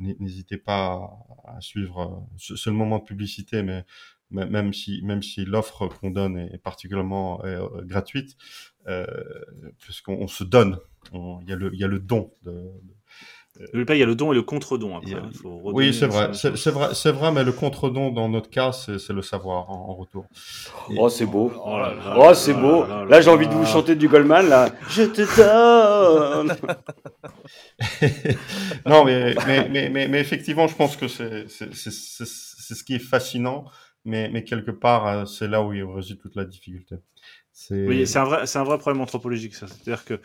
n'hésitez 0.00 0.56
pas 0.56 1.10
à, 1.44 1.60
suivre. 1.60 2.26
C'est 2.38 2.66
le 2.66 2.72
moment 2.76 2.98
de 2.98 3.04
publicité, 3.04 3.62
mais 3.62 3.84
même 4.30 4.72
si 4.72 5.02
même 5.02 5.22
si 5.22 5.44
l'offre 5.44 5.88
qu'on 5.88 6.10
donne 6.10 6.38
est 6.38 6.58
particulièrement 6.58 7.42
gratuite, 7.82 8.36
puisqu'on 9.78 10.28
se 10.28 10.44
donne, 10.44 10.78
il 11.12 11.48
y 11.48 11.52
a 11.52 11.56
le 11.56 11.74
y 11.74 11.84
a 11.84 11.88
le 11.88 11.98
don 11.98 12.32
de 12.42 12.70
Pas, 13.86 13.94
il 13.94 13.98
y 13.98 14.02
a 14.02 14.06
le 14.06 14.14
don 14.14 14.32
et 14.32 14.34
le 14.34 14.42
contre-don. 14.42 14.96
Après, 14.96 15.14
hein, 15.14 15.28
oui, 15.44 15.92
c'est 15.92 16.06
vrai. 16.06 16.30
C'est 16.34 16.70
vrai, 16.70 16.94
c'est 16.94 17.10
vrai, 17.10 17.32
mais 17.32 17.44
le 17.44 17.52
contre-don 17.52 18.10
dans 18.10 18.28
notre 18.28 18.48
cas, 18.48 18.72
c'est 18.72 19.12
le 19.12 19.22
savoir 19.22 19.68
en, 19.70 19.94
retour. 19.94 20.24
Oh, 20.96 21.08
c'est 21.08 21.26
beau. 21.26 21.52
Oh, 21.56 21.78
oh 22.16 22.34
c'est 22.34 22.54
beau. 22.54 22.86
Là, 22.86 23.20
j'ai 23.20 23.30
envie 23.30 23.48
de 23.48 23.52
vous 23.52 23.66
chanter 23.66 23.96
du 23.96 24.08
Goldman. 24.08 24.48
Là, 24.48 24.70
je 24.88 25.02
te 25.02 25.22
donne. 25.36 26.56
non, 28.86 29.04
mais, 29.04 29.34
mais, 29.46 29.88
mais, 29.90 30.08
mais, 30.08 30.20
effectivement, 30.20 30.66
je 30.66 30.76
pense 30.76 30.96
que 30.96 31.08
c'est 31.08 31.48
ce 31.48 32.84
qui 32.84 32.94
est 32.94 33.00
fascinant, 33.00 33.64
mais, 34.04 34.30
mais 34.30 34.44
quelque 34.44 34.70
part, 34.70 35.06
euh, 35.06 35.24
c'est 35.24 35.48
là 35.48 35.62
où 35.62 35.72
il 35.72 35.82
réside 35.84 36.18
toute 36.20 36.36
la 36.36 36.44
difficulté. 36.44 36.96
Oui, 37.70 38.06
c'est 38.06 38.18
un 38.18 38.24
vrai, 38.24 38.46
c'est 38.46 38.58
un 38.58 38.64
vrai 38.64 38.78
problème 38.78 39.02
anthropologique, 39.02 39.54
ça. 39.54 39.66
C'est-à-dire 39.66 40.04
que 40.04 40.20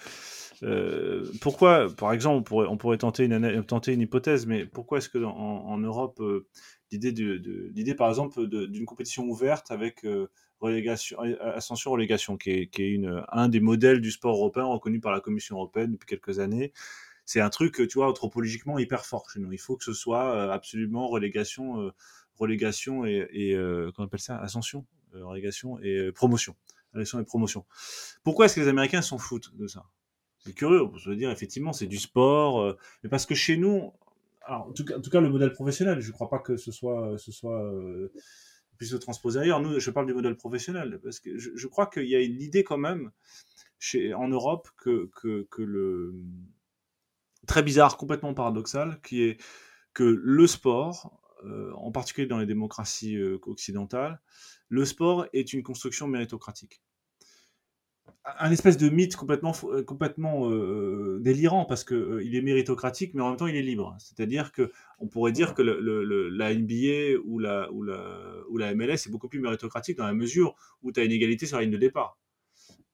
euh, 0.64 1.26
pourquoi, 1.42 1.88
par 1.96 2.14
exemple, 2.14 2.38
on 2.38 2.44
pourrait, 2.44 2.68
on 2.68 2.78
pourrait 2.78 2.98
tenter, 2.98 3.26
une, 3.26 3.64
tenter 3.66 3.94
une 3.94 4.02
hypothèse, 4.02 4.46
mais 4.46 4.66
pourquoi 4.66 5.00
est-ce 5.00 5.10
que 5.10 5.24
en, 5.24 5.32
en 5.32 5.78
Europe, 5.78 6.20
euh, 6.22 6.48
l'idée, 6.92 7.12
de, 7.12 7.38
de, 7.38 7.72
l'idée, 7.74 7.96
par 7.96 8.10
exemple, 8.10 8.48
d'une 8.48 8.86
compétition 8.86 9.26
ouverte 9.26 9.72
avec 9.72 10.06
euh, 10.06 10.30
relégation, 10.60 11.18
ascension-relégation, 11.40 12.38
qui 12.38 12.52
est, 12.52 12.68
qui 12.68 12.84
est 12.84 12.92
une, 12.92 13.24
un 13.30 13.50
des 13.50 13.60
modèles 13.60 14.02
du 14.02 14.12
sport 14.12 14.36
européen 14.36 14.66
reconnu 14.66 15.00
par 15.00 15.12
la 15.12 15.20
Commission 15.20 15.58
européenne 15.58 15.92
depuis 15.92 16.08
quelques 16.08 16.40
années, 16.40 16.72
c'est 17.26 17.42
un 17.42 17.50
truc, 17.50 17.76
tu 17.76 17.96
vois, 17.96 18.08
anthropologiquement 18.08 18.78
hyper 18.78 19.06
fort 19.06 19.30
chez 19.30 19.40
nous. 19.40 19.52
Il 19.52 19.60
faut 19.60 19.76
que 19.76 19.84
ce 19.84 19.94
soit 19.94 20.54
absolument 20.54 21.08
relégation, 21.08 21.92
relégation 22.36 23.04
et, 23.04 23.28
et 23.32 23.54
comment 23.56 23.94
on 23.98 24.04
appelle 24.04 24.20
ça, 24.20 24.38
ascension, 24.38 24.86
relégation 25.12 25.80
et 25.80 26.12
promotion, 26.12 26.56
relégation 26.94 27.20
et 27.20 27.26
promotion. 27.26 27.66
Pourquoi 28.24 28.46
est-ce 28.46 28.56
que 28.56 28.62
les 28.62 28.68
Américains 28.68 29.02
s'en 29.02 29.18
foutent 29.18 29.56
de 29.56 29.66
ça? 29.66 29.86
C'est 30.46 30.54
curieux, 30.54 30.88
je 30.98 31.10
veux 31.10 31.16
dire, 31.16 31.32
effectivement, 31.32 31.74
c'est 31.74 31.88
du 31.88 31.98
sport, 31.98 32.62
euh, 32.62 32.78
mais 33.04 33.10
parce 33.10 33.26
que 33.26 33.34
chez 33.36 33.58
nous, 33.58 33.92
alors, 34.46 34.68
en, 34.68 34.74
tout 34.74 34.86
cas, 34.86 35.22
le 35.22 35.30
modèle 35.30 35.52
professionnel, 35.52 36.02
je 36.02 36.08
ne 36.08 36.14
crois 36.14 36.30
pas 36.30 36.38
que 36.38 36.56
ce 36.56 36.72
soit, 36.72 37.18
ce 37.18 37.32
soit 37.32 37.64
euh, 37.64 38.14
puisse 38.78 38.92
se 38.92 38.96
transposer 38.96 39.40
ailleurs. 39.40 39.60
Nous, 39.60 39.80
je 39.80 39.92
parle 39.92 40.06
du 40.06 40.14
modèle 40.14 40.36
professionnel, 40.36 41.00
parce 41.04 41.20
que 41.20 41.38
je, 41.38 41.68
crois 41.68 41.88
qu'il 41.88 42.06
y 42.06 42.16
a 42.16 42.22
une 42.22 42.42
idée 42.42 42.64
quand 42.64 42.78
même 42.78 43.12
en 44.16 44.28
Europe 44.28 44.70
que, 44.78 45.10
le 45.58 46.14
très 47.48 47.64
bizarre, 47.64 47.98
complètement 47.98 48.34
paradoxal, 48.34 49.00
qui 49.02 49.24
est 49.24 49.42
que 49.94 50.04
le 50.04 50.48
sport, 50.48 51.20
euh, 51.46 51.72
en 51.74 51.92
particulier 51.92 52.28
dans 52.28 52.38
les 52.38 52.46
démocraties 52.46 53.18
euh, 53.18 53.40
occidentales, 53.44 54.20
le 54.70 54.84
sport 54.86 55.28
est 55.34 55.54
une 55.54 55.64
construction 55.64 56.08
méritocratique 56.08 56.82
un 58.40 58.52
espèce 58.52 58.78
de 58.78 58.90
mythe 58.90 59.16
complètement, 59.16 59.54
euh, 59.66 59.84
complètement 59.84 60.50
euh, 60.50 61.20
délirant 61.22 61.66
parce 61.66 61.84
que 61.84 61.94
euh, 61.94 62.24
il 62.24 62.36
est 62.36 62.42
méritocratique, 62.42 63.14
mais 63.14 63.22
en 63.22 63.30
même 63.30 63.38
temps 63.38 63.48
il 63.48 63.56
est 63.56 63.62
libre. 63.62 63.96
C'est-à-dire 64.00 64.52
que 64.52 64.72
on 65.00 65.08
pourrait 65.08 65.32
dire 65.32 65.54
que 65.54 65.62
le, 65.62 66.30
la 66.30 66.54
NBA 66.54 67.20
ou 67.24 67.40
la, 67.40 67.72
ou, 67.72 67.84
la, 67.84 68.42
ou 68.50 68.58
la 68.58 68.74
MLS 68.74 68.94
est 68.94 69.10
beaucoup 69.10 69.28
plus 69.28 69.40
méritocratique 69.40 69.98
dans 69.98 70.08
la 70.08 70.14
mesure 70.14 70.56
où 70.82 70.92
tu 70.92 71.00
as 71.00 71.04
une 71.04 71.12
égalité 71.12 71.46
sur 71.46 71.58
la 71.58 71.64
ligne 71.64 71.72
de 71.72 71.78
départ. 71.78 72.18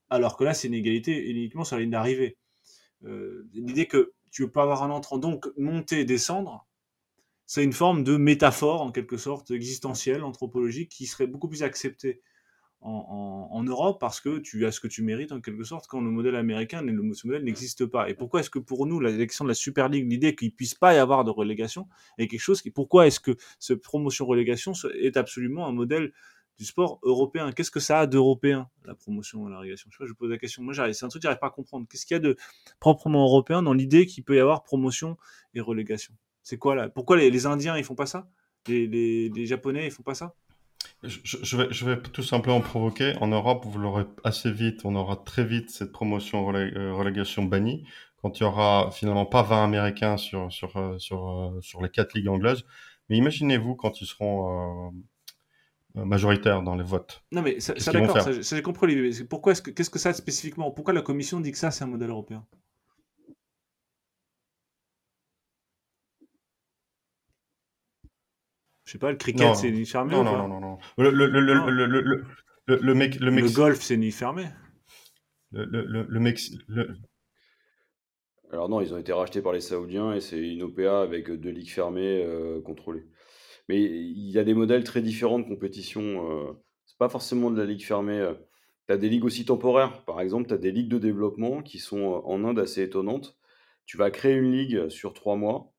Alors 0.09 0.35
que 0.35 0.43
là, 0.43 0.53
c'est 0.53 0.67
une 0.67 0.73
égalité 0.73 1.29
uniquement 1.29 1.63
sur 1.63 1.77
la 1.77 1.83
ligne 1.83 1.91
d'arrivée. 1.91 2.37
L'idée 3.53 3.87
que 3.87 4.11
tu 4.29 4.43
veux 4.43 4.51
pas 4.51 4.63
avoir 4.63 4.83
un 4.83 4.89
entrant, 4.89 5.17
donc 5.17 5.47
monter, 5.57 6.03
descendre, 6.03 6.67
c'est 7.45 7.63
une 7.63 7.73
forme 7.73 8.03
de 8.03 8.17
métaphore 8.17 8.81
en 8.81 8.91
quelque 8.91 9.17
sorte 9.17 9.51
existentielle, 9.51 10.23
anthropologique, 10.23 10.89
qui 10.89 11.05
serait 11.05 11.27
beaucoup 11.27 11.47
plus 11.47 11.63
acceptée 11.63 12.21
en, 12.81 13.63
Europe 13.63 13.99
parce 13.99 14.19
que 14.19 14.39
tu 14.39 14.65
as 14.65 14.71
ce 14.71 14.79
que 14.79 14.87
tu 14.87 15.03
mérites 15.03 15.31
en 15.31 15.39
quelque 15.39 15.63
sorte 15.63 15.87
quand 15.87 16.01
le 16.01 16.09
modèle 16.09 16.35
américain, 16.35 16.81
le 16.81 16.93
modèle 16.93 17.43
n'existe 17.43 17.85
pas. 17.85 18.09
Et 18.09 18.15
pourquoi 18.15 18.39
est-ce 18.39 18.49
que 18.49 18.59
pour 18.59 18.87
nous, 18.87 18.99
l'élection 18.99 19.45
de 19.45 19.49
la 19.49 19.55
Super 19.55 19.87
League, 19.87 20.09
l'idée 20.09 20.35
qu'il 20.35 20.53
puisse 20.53 20.73
pas 20.73 20.93
y 20.93 20.97
avoir 20.97 21.23
de 21.23 21.29
relégation 21.29 21.87
est 22.17 22.27
quelque 22.27 22.39
chose 22.39 22.61
qui, 22.61 22.71
pourquoi 22.71 23.07
est-ce 23.07 23.19
que 23.19 23.37
ce 23.59 23.73
promotion-relégation 23.73 24.73
est 24.99 25.15
absolument 25.15 25.67
un 25.67 25.71
modèle 25.71 26.11
du 26.57 26.65
sport 26.65 26.99
européen? 27.03 27.51
Qu'est-ce 27.51 27.71
que 27.71 27.79
ça 27.79 27.99
a 27.99 28.07
d'européen, 28.07 28.67
la 28.85 28.95
promotion 28.95 29.47
la 29.47 29.59
relégation? 29.59 29.89
Je 29.91 29.97
sais 29.97 30.03
pas, 30.03 30.07
je 30.07 30.13
pose 30.13 30.31
la 30.31 30.39
question. 30.39 30.63
Moi, 30.63 30.73
c'est 30.73 31.05
un 31.05 31.09
truc 31.09 31.21
que 31.21 31.27
j'arrive 31.27 31.39
pas 31.39 31.47
à 31.47 31.51
comprendre. 31.51 31.85
Qu'est-ce 31.87 32.05
qu'il 32.05 32.15
y 32.15 32.19
a 32.19 32.19
de 32.19 32.35
proprement 32.79 33.23
européen 33.23 33.61
dans 33.61 33.73
l'idée 33.73 34.07
qu'il 34.07 34.23
peut 34.23 34.35
y 34.35 34.39
avoir 34.39 34.63
promotion 34.63 35.17
et 35.53 35.61
relégation? 35.61 36.15
C'est 36.41 36.57
quoi 36.57 36.75
là? 36.75 36.89
Pourquoi 36.89 37.17
les, 37.17 37.45
Indiens, 37.45 37.77
ils 37.77 37.83
font 37.83 37.95
pas 37.95 38.07
ça? 38.07 38.27
Les, 38.67 38.87
les, 38.87 39.29
les 39.29 39.45
Japonais, 39.45 39.85
ils 39.85 39.91
font 39.91 40.03
pas 40.03 40.15
ça? 40.15 40.35
Je, 41.03 41.57
vais, 41.57 41.67
je 41.71 41.85
vais 41.85 41.99
tout 41.99 42.23
simplement 42.23 42.61
provoquer. 42.61 43.15
En 43.21 43.27
Europe, 43.27 43.65
vous 43.65 43.79
l'aurez 43.79 44.05
assez 44.23 44.51
vite, 44.51 44.81
on 44.85 44.95
aura 44.95 45.15
très 45.15 45.43
vite 45.43 45.69
cette 45.71 45.91
promotion 45.91 46.53
euh, 46.53 46.93
relégation 46.93 47.43
bannie. 47.43 47.85
Quand 48.21 48.39
il 48.39 48.43
y 48.43 48.45
aura 48.45 48.91
finalement 48.91 49.25
pas 49.25 49.41
20 49.41 49.63
Américains 49.63 50.17
sur, 50.17 50.51
sur, 50.51 50.77
euh, 50.77 50.99
sur, 50.99 51.27
euh, 51.27 51.59
sur 51.61 51.81
les 51.81 51.89
quatre 51.89 52.13
ligues 52.13 52.27
anglaises. 52.27 52.63
Mais 53.09 53.17
imaginez-vous 53.17 53.75
quand 53.75 53.99
ils 54.01 54.05
seront 54.05 54.93
majoritaires 55.95 56.61
dans 56.61 56.75
les 56.75 56.83
votes. 56.83 57.23
Non, 57.33 57.41
mais 57.41 57.59
ça, 57.59 57.73
ça 57.77 57.91
d'accord, 57.91 58.21
ça, 58.21 58.31
j'ai 58.31 58.61
compris. 58.61 59.11
Pourquoi 59.25 59.51
est-ce 59.51 59.61
que, 59.61 59.71
qu'est-ce 59.71 59.89
que 59.89 59.99
ça 59.99 60.13
spécifiquement 60.13 60.71
Pourquoi 60.71 60.93
la 60.93 61.01
Commission 61.01 61.41
dit 61.41 61.51
que 61.51 61.57
ça, 61.57 61.71
c'est 61.71 61.83
un 61.83 61.87
modèle 61.87 62.11
européen? 62.11 62.45
Je 68.91 68.97
sais 68.97 68.99
pas, 68.99 69.11
le 69.11 69.15
cricket, 69.15 69.55
c'est 69.55 69.71
ni 69.71 69.85
fermé 69.85 70.11
non, 70.11 70.25
non, 70.25 70.49
non, 70.49 70.59
non, 70.59 70.77
Le, 70.97 71.11
le, 71.11 71.25
le, 71.25 71.39
le, 71.39 71.85
le, 71.85 72.75
le, 72.75 72.93
mec, 72.93 73.17
le, 73.21 73.29
le 73.29 73.49
golf, 73.49 73.81
c'est 73.81 73.95
ni 73.95 74.11
fermé. 74.11 74.47
Le, 75.51 75.63
le, 75.63 76.05
le, 76.09 76.19
Mex... 76.19 76.51
Alors 78.51 78.67
non, 78.67 78.81
ils 78.81 78.93
ont 78.93 78.97
été 78.97 79.13
rachetés 79.13 79.41
par 79.41 79.53
les 79.53 79.61
Saoudiens 79.61 80.13
et 80.13 80.19
c'est 80.19 80.45
une 80.45 80.63
OPA 80.63 81.03
avec 81.03 81.31
deux 81.31 81.51
ligues 81.51 81.69
fermées 81.69 82.21
euh, 82.21 82.59
contrôlées. 82.61 83.05
Mais 83.69 83.81
il 83.81 84.29
y 84.29 84.37
a 84.37 84.43
des 84.43 84.53
modèles 84.53 84.83
très 84.83 85.01
différents 85.01 85.39
de 85.39 85.47
compétition. 85.47 86.29
Euh, 86.29 86.51
c'est 86.83 86.97
pas 86.97 87.07
forcément 87.07 87.49
de 87.49 87.57
la 87.57 87.65
ligue 87.65 87.85
fermée. 87.85 88.19
Euh. 88.19 88.33
Tu 88.89 88.93
as 88.93 88.97
des 88.97 89.07
ligues 89.07 89.23
aussi 89.23 89.45
temporaires. 89.45 90.03
Par 90.03 90.19
exemple, 90.19 90.49
tu 90.49 90.53
as 90.53 90.57
des 90.57 90.73
ligues 90.73 90.89
de 90.89 90.99
développement 90.99 91.61
qui 91.61 91.79
sont 91.79 92.21
en 92.25 92.43
Inde 92.43 92.59
assez 92.59 92.83
étonnantes. 92.83 93.37
Tu 93.85 93.95
vas 93.95 94.11
créer 94.11 94.35
une 94.35 94.51
ligue 94.51 94.89
sur 94.89 95.13
trois 95.13 95.37
mois, 95.37 95.71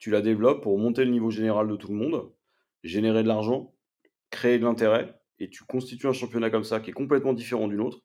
tu 0.00 0.10
la 0.10 0.20
développes 0.20 0.64
pour 0.64 0.76
monter 0.80 1.04
le 1.04 1.12
niveau 1.12 1.30
général 1.30 1.68
de 1.68 1.76
tout 1.76 1.92
le 1.92 1.94
monde 1.94 2.32
générer 2.86 3.22
de 3.22 3.28
l'argent, 3.28 3.74
créer 4.30 4.58
de 4.58 4.64
l'intérêt, 4.64 5.18
et 5.38 5.50
tu 5.50 5.64
constitues 5.64 6.06
un 6.06 6.12
championnat 6.12 6.50
comme 6.50 6.64
ça 6.64 6.80
qui 6.80 6.90
est 6.90 6.94
complètement 6.94 7.32
différent 7.32 7.68
d'une 7.68 7.80
autre, 7.80 8.02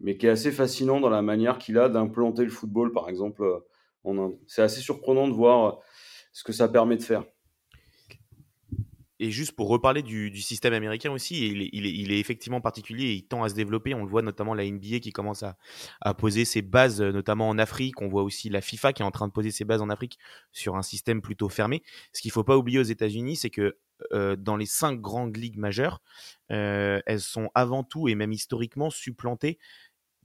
mais 0.00 0.16
qui 0.16 0.26
est 0.26 0.30
assez 0.30 0.52
fascinant 0.52 1.00
dans 1.00 1.10
la 1.10 1.22
manière 1.22 1.58
qu'il 1.58 1.78
a 1.78 1.88
d'implanter 1.88 2.44
le 2.44 2.50
football, 2.50 2.92
par 2.92 3.08
exemple, 3.08 3.42
euh, 3.42 3.58
en 4.04 4.18
Inde. 4.18 4.38
C'est 4.46 4.62
assez 4.62 4.80
surprenant 4.80 5.28
de 5.28 5.32
voir 5.32 5.66
euh, 5.66 5.78
ce 6.32 6.44
que 6.44 6.52
ça 6.52 6.68
permet 6.68 6.96
de 6.96 7.02
faire. 7.02 7.24
Et 9.20 9.32
juste 9.32 9.52
pour 9.56 9.68
reparler 9.68 10.02
du, 10.02 10.40
système 10.40 10.74
américain 10.74 11.10
aussi, 11.10 11.48
il 11.48 12.12
est, 12.12 12.20
effectivement 12.20 12.60
particulier 12.60 13.06
et 13.06 13.14
il 13.14 13.26
tend 13.26 13.42
à 13.42 13.48
se 13.48 13.54
développer. 13.54 13.92
On 13.92 14.04
le 14.04 14.08
voit 14.08 14.22
notamment 14.22 14.54
la 14.54 14.64
NBA 14.64 15.00
qui 15.00 15.10
commence 15.10 15.42
à, 15.42 15.56
à, 16.00 16.14
poser 16.14 16.44
ses 16.44 16.62
bases, 16.62 17.00
euh, 17.00 17.10
notamment 17.10 17.48
en 17.48 17.58
Afrique. 17.58 18.00
On 18.00 18.06
voit 18.06 18.22
aussi 18.22 18.48
la 18.48 18.60
FIFA 18.60 18.92
qui 18.92 19.02
est 19.02 19.04
en 19.04 19.10
train 19.10 19.26
de 19.26 19.32
poser 19.32 19.50
ses 19.50 19.64
bases 19.64 19.82
en 19.82 19.90
Afrique 19.90 20.20
sur 20.52 20.76
un 20.76 20.82
système 20.82 21.20
plutôt 21.20 21.48
fermé. 21.48 21.82
Ce 22.12 22.22
qu'il 22.22 22.28
ne 22.28 22.34
faut 22.34 22.44
pas 22.44 22.56
oublier 22.56 22.78
aux 22.78 22.84
États-Unis, 22.84 23.34
c'est 23.34 23.50
que 23.50 23.76
euh, 24.12 24.36
dans 24.36 24.56
les 24.56 24.66
cinq 24.66 25.00
grandes 25.00 25.36
ligues 25.36 25.58
majeures, 25.58 26.00
euh, 26.50 27.00
elles 27.06 27.20
sont 27.20 27.50
avant 27.54 27.84
tout 27.84 28.08
et 28.08 28.14
même 28.14 28.32
historiquement 28.32 28.90
supplantées 28.90 29.58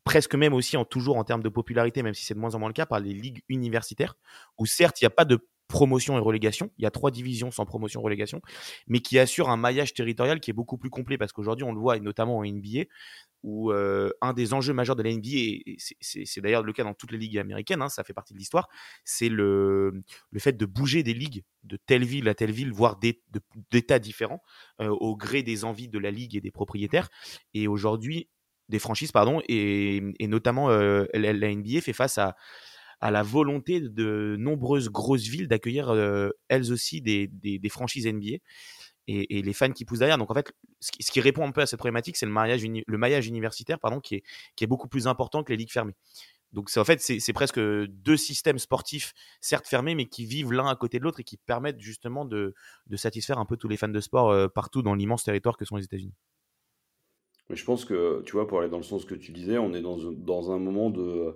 presque 0.03 0.35
même 0.35 0.53
aussi 0.53 0.77
en 0.77 0.85
toujours 0.85 1.17
en 1.17 1.23
termes 1.23 1.43
de 1.43 1.49
popularité, 1.49 2.03
même 2.03 2.13
si 2.13 2.25
c'est 2.25 2.33
de 2.33 2.39
moins 2.39 2.55
en 2.55 2.59
moins 2.59 2.69
le 2.69 2.73
cas, 2.73 2.85
par 2.85 2.99
les 2.99 3.13
ligues 3.13 3.41
universitaires, 3.49 4.15
où 4.57 4.65
certes 4.65 5.01
il 5.01 5.05
n'y 5.05 5.07
a 5.07 5.11
pas 5.11 5.25
de 5.25 5.47
promotion 5.67 6.17
et 6.17 6.19
relégation, 6.19 6.71
il 6.77 6.83
y 6.83 6.85
a 6.85 6.91
trois 6.91 7.11
divisions 7.11 7.51
sans 7.51 7.65
promotion 7.65 8.01
et 8.01 8.03
relégation, 8.03 8.41
mais 8.87 8.99
qui 8.99 9.17
assurent 9.19 9.49
un 9.49 9.57
maillage 9.57 9.93
territorial 9.93 10.39
qui 10.39 10.51
est 10.51 10.53
beaucoup 10.53 10.77
plus 10.77 10.89
complet, 10.89 11.17
parce 11.17 11.31
qu'aujourd'hui 11.31 11.63
on 11.63 11.73
le 11.73 11.79
voit, 11.79 11.97
et 11.97 11.99
notamment 11.99 12.37
en 12.37 12.45
NBA, 12.45 12.85
où 13.43 13.71
euh, 13.71 14.09
un 14.21 14.33
des 14.33 14.53
enjeux 14.53 14.73
majeurs 14.73 14.95
de 14.95 15.03
la 15.03 15.11
NBA, 15.13 15.29
et 15.33 15.77
c'est 15.99 16.41
d'ailleurs 16.41 16.63
le 16.63 16.73
cas 16.73 16.83
dans 16.83 16.93
toutes 16.93 17.11
les 17.11 17.17
ligues 17.17 17.37
américaines, 17.37 17.81
hein, 17.81 17.89
ça 17.89 18.03
fait 18.03 18.13
partie 18.13 18.33
de 18.33 18.39
l'histoire, 18.39 18.69
c'est 19.03 19.29
le, 19.29 20.03
le 20.31 20.39
fait 20.39 20.53
de 20.53 20.65
bouger 20.65 21.03
des 21.03 21.13
ligues 21.13 21.43
de 21.63 21.77
telle 21.77 22.03
ville 22.03 22.27
à 22.29 22.35
telle 22.35 22.51
ville, 22.51 22.71
voire 22.71 22.99
d'états 23.71 23.99
différents, 23.99 24.41
euh, 24.81 24.89
au 24.89 25.15
gré 25.15 25.43
des 25.43 25.65
envies 25.65 25.89
de 25.89 25.99
la 25.99 26.11
ligue 26.11 26.35
et 26.35 26.41
des 26.41 26.51
propriétaires. 26.51 27.09
Et 27.53 27.67
aujourd'hui, 27.67 28.29
des 28.69 28.79
franchises, 28.79 29.11
pardon, 29.11 29.41
et, 29.47 30.01
et 30.19 30.27
notamment 30.27 30.69
euh, 30.69 31.05
la, 31.13 31.33
NBA 31.33 31.81
fait 31.81 31.93
face 31.93 32.17
à, 32.17 32.35
à 33.03 33.11
la 33.11 33.21
volonté 33.21 33.81
de 33.81 34.37
nombreuses 34.39 34.87
grosses 34.89 35.27
villes 35.27 35.49
d'accueillir 35.49 35.93
elles 36.47 36.71
aussi 36.71 37.01
des, 37.01 37.27
des, 37.27 37.69
franchises 37.69 38.07
NBA 38.07 38.37
et, 39.07 39.41
les 39.41 39.53
fans 39.53 39.73
qui 39.73 39.83
poussent 39.83 39.99
derrière. 39.99 40.17
Donc 40.17 40.31
en 40.31 40.33
fait, 40.33 40.53
ce 40.79 41.11
qui, 41.11 41.19
répond 41.19 41.45
un 41.45 41.51
peu 41.51 41.59
à 41.59 41.65
cette 41.65 41.79
problématique, 41.79 42.15
c'est 42.15 42.25
le, 42.25 42.83
le 42.87 42.97
maillage 42.97 43.27
universitaire 43.27 43.77
pardon, 43.77 43.99
qui, 43.99 44.15
est, 44.15 44.23
qui 44.55 44.63
est 44.63 44.67
beaucoup 44.67 44.87
plus 44.87 45.05
important 45.07 45.43
que 45.43 45.51
les 45.51 45.57
ligues 45.57 45.71
fermées. 45.71 45.95
Donc 46.53 46.69
c'est 46.69 46.79
en 46.79 46.85
fait 46.85 47.01
c'est 47.01 47.33
presque 47.33 47.59
deux 47.59 48.15
systèmes 48.15 48.59
sportifs 48.59 49.13
certes 49.41 49.67
fermés 49.67 49.95
mais 49.95 50.05
qui 50.05 50.25
vivent 50.25 50.53
l'un 50.53 50.67
à 50.67 50.75
côté 50.75 50.99
de 50.99 51.03
l'autre 51.03 51.19
et 51.19 51.23
qui 51.23 51.35
permettent 51.35 51.81
justement 51.81 52.23
de, 52.23 52.53
de, 52.87 52.95
satisfaire 52.95 53.39
un 53.39 53.45
peu 53.45 53.57
tous 53.57 53.67
les 53.67 53.75
fans 53.75 53.89
de 53.89 53.99
sport 53.99 54.29
euh, 54.29 54.47
partout 54.47 54.81
dans 54.81 54.93
l'immense 54.93 55.23
territoire 55.23 55.57
que 55.57 55.65
sont 55.65 55.75
les 55.75 55.83
États-Unis. 55.83 56.13
Mais 57.49 57.55
je 57.55 57.65
pense 57.65 57.83
que 57.83 58.21
tu 58.25 58.33
vois 58.33 58.47
pour 58.47 58.59
aller 58.59 58.69
dans 58.69 58.77
le 58.77 58.83
sens 58.83 59.03
que 59.03 59.15
tu 59.15 59.31
disais, 59.31 59.57
on 59.57 59.73
est 59.73 59.81
dans, 59.81 59.97
dans 59.97 60.51
un 60.51 60.59
moment 60.59 60.91
de 60.91 61.35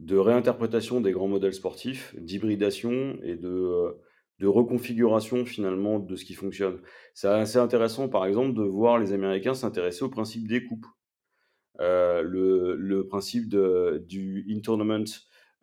de 0.00 0.16
réinterprétation 0.16 1.00
des 1.00 1.12
grands 1.12 1.28
modèles 1.28 1.52
sportifs, 1.52 2.14
d'hybridation 2.18 3.18
et 3.22 3.36
de, 3.36 3.96
de 4.38 4.46
reconfiguration 4.46 5.44
finalement 5.44 5.98
de 5.98 6.16
ce 6.16 6.24
qui 6.24 6.32
fonctionne. 6.32 6.80
C'est 7.12 7.28
assez 7.28 7.58
intéressant 7.58 8.08
par 8.08 8.24
exemple 8.24 8.54
de 8.54 8.62
voir 8.62 8.98
les 8.98 9.12
Américains 9.12 9.52
s'intéresser 9.54 10.02
au 10.02 10.08
principe 10.08 10.48
des 10.48 10.64
coupes. 10.64 10.86
Euh, 11.80 12.22
le, 12.22 12.74
le, 12.76 13.06
principe 13.06 13.48
de, 13.48 14.04
du 14.06 14.46
in-tournament 14.50 15.04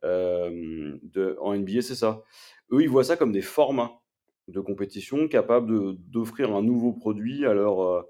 euh, 0.04 0.98
en 1.40 1.56
NBA, 1.56 1.82
c'est 1.82 1.96
ça. 1.96 2.24
Eux, 2.72 2.82
ils 2.82 2.90
voient 2.90 3.04
ça 3.04 3.18
comme 3.18 3.32
des 3.32 3.42
formats 3.42 4.00
de 4.48 4.60
compétition 4.60 5.28
capables 5.28 5.96
d'offrir 6.10 6.56
un 6.56 6.62
nouveau 6.62 6.94
produit 6.94 7.46
à 7.46 7.54
leurs 7.54 8.04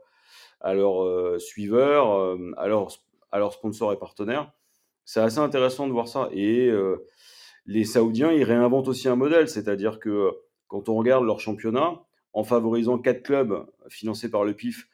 euh, 0.63 1.39
suiveurs, 1.39 2.37
à 2.57 2.67
leurs 2.67 3.53
sponsors 3.53 3.93
et 3.93 3.97
partenaires. 3.97 4.51
C'est 5.07 5.21
assez 5.21 5.39
intéressant 5.39 5.87
de 5.87 5.93
voir 5.93 6.09
ça. 6.09 6.29
Et 6.33 6.69
les 7.65 7.85
Saoudiens, 7.85 8.33
ils 8.33 8.43
réinventent 8.43 8.89
aussi 8.89 9.07
un 9.07 9.15
modèle, 9.15 9.47
c'est-à-dire 9.47 9.99
que 9.99 10.31
quand 10.67 10.89
on 10.89 10.95
regarde 10.95 11.23
leur 11.23 11.39
championnat, 11.39 12.03
en 12.33 12.43
favorisant 12.43 12.99
quatre 12.99 13.23
clubs 13.23 13.65
financés 13.87 14.29
par 14.29 14.43
le 14.43 14.53
PIF, 14.53 14.89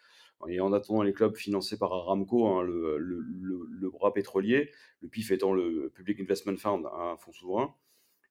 et 0.47 0.61
en 0.61 0.71
attendant 0.71 1.01
les 1.01 1.13
clubs 1.13 1.35
financés 1.35 1.79
par 1.79 1.91
Aramco, 1.91 2.47
hein, 2.47 2.61
le, 2.61 3.89
bras 3.89 4.13
pétrolier, 4.13 4.69
le 5.01 5.07
PIF 5.07 5.31
étant 5.31 5.51
le 5.51 5.91
Public 5.95 6.19
Investment 6.19 6.57
Fund, 6.57 6.85
un 6.85 7.17
fonds 7.17 7.33
souverain, 7.33 7.73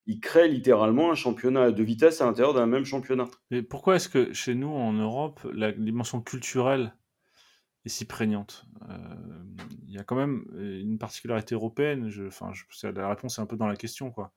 ils 0.06 0.20
créent 0.20 0.48
littéralement 0.48 1.10
un 1.10 1.16
championnat 1.16 1.72
de 1.72 1.82
vitesse 1.82 2.20
à 2.20 2.26
l'intérieur 2.26 2.54
d'un 2.54 2.66
même 2.66 2.84
championnat. 2.84 3.28
Mais 3.50 3.62
pourquoi 3.62 3.96
est-ce 3.96 4.08
que 4.08 4.32
chez 4.32 4.54
nous, 4.54 4.70
en 4.70 4.92
Europe, 4.92 5.40
la 5.52 5.72
dimension 5.72 6.20
culturelle 6.20 6.94
est 7.84 7.88
si 7.88 8.04
prégnante 8.04 8.66
euh, 8.88 8.96
Il 9.88 9.94
y 9.94 9.98
a 9.98 10.04
quand 10.04 10.16
même 10.16 10.44
une 10.56 10.98
particularité 10.98 11.54
européenne. 11.54 12.08
Je, 12.08 12.24
enfin, 12.24 12.52
je, 12.52 12.86
la 12.88 13.08
réponse 13.08 13.38
est 13.38 13.42
un 13.42 13.46
peu 13.46 13.56
dans 13.56 13.66
la 13.66 13.76
question, 13.76 14.10
quoi. 14.10 14.32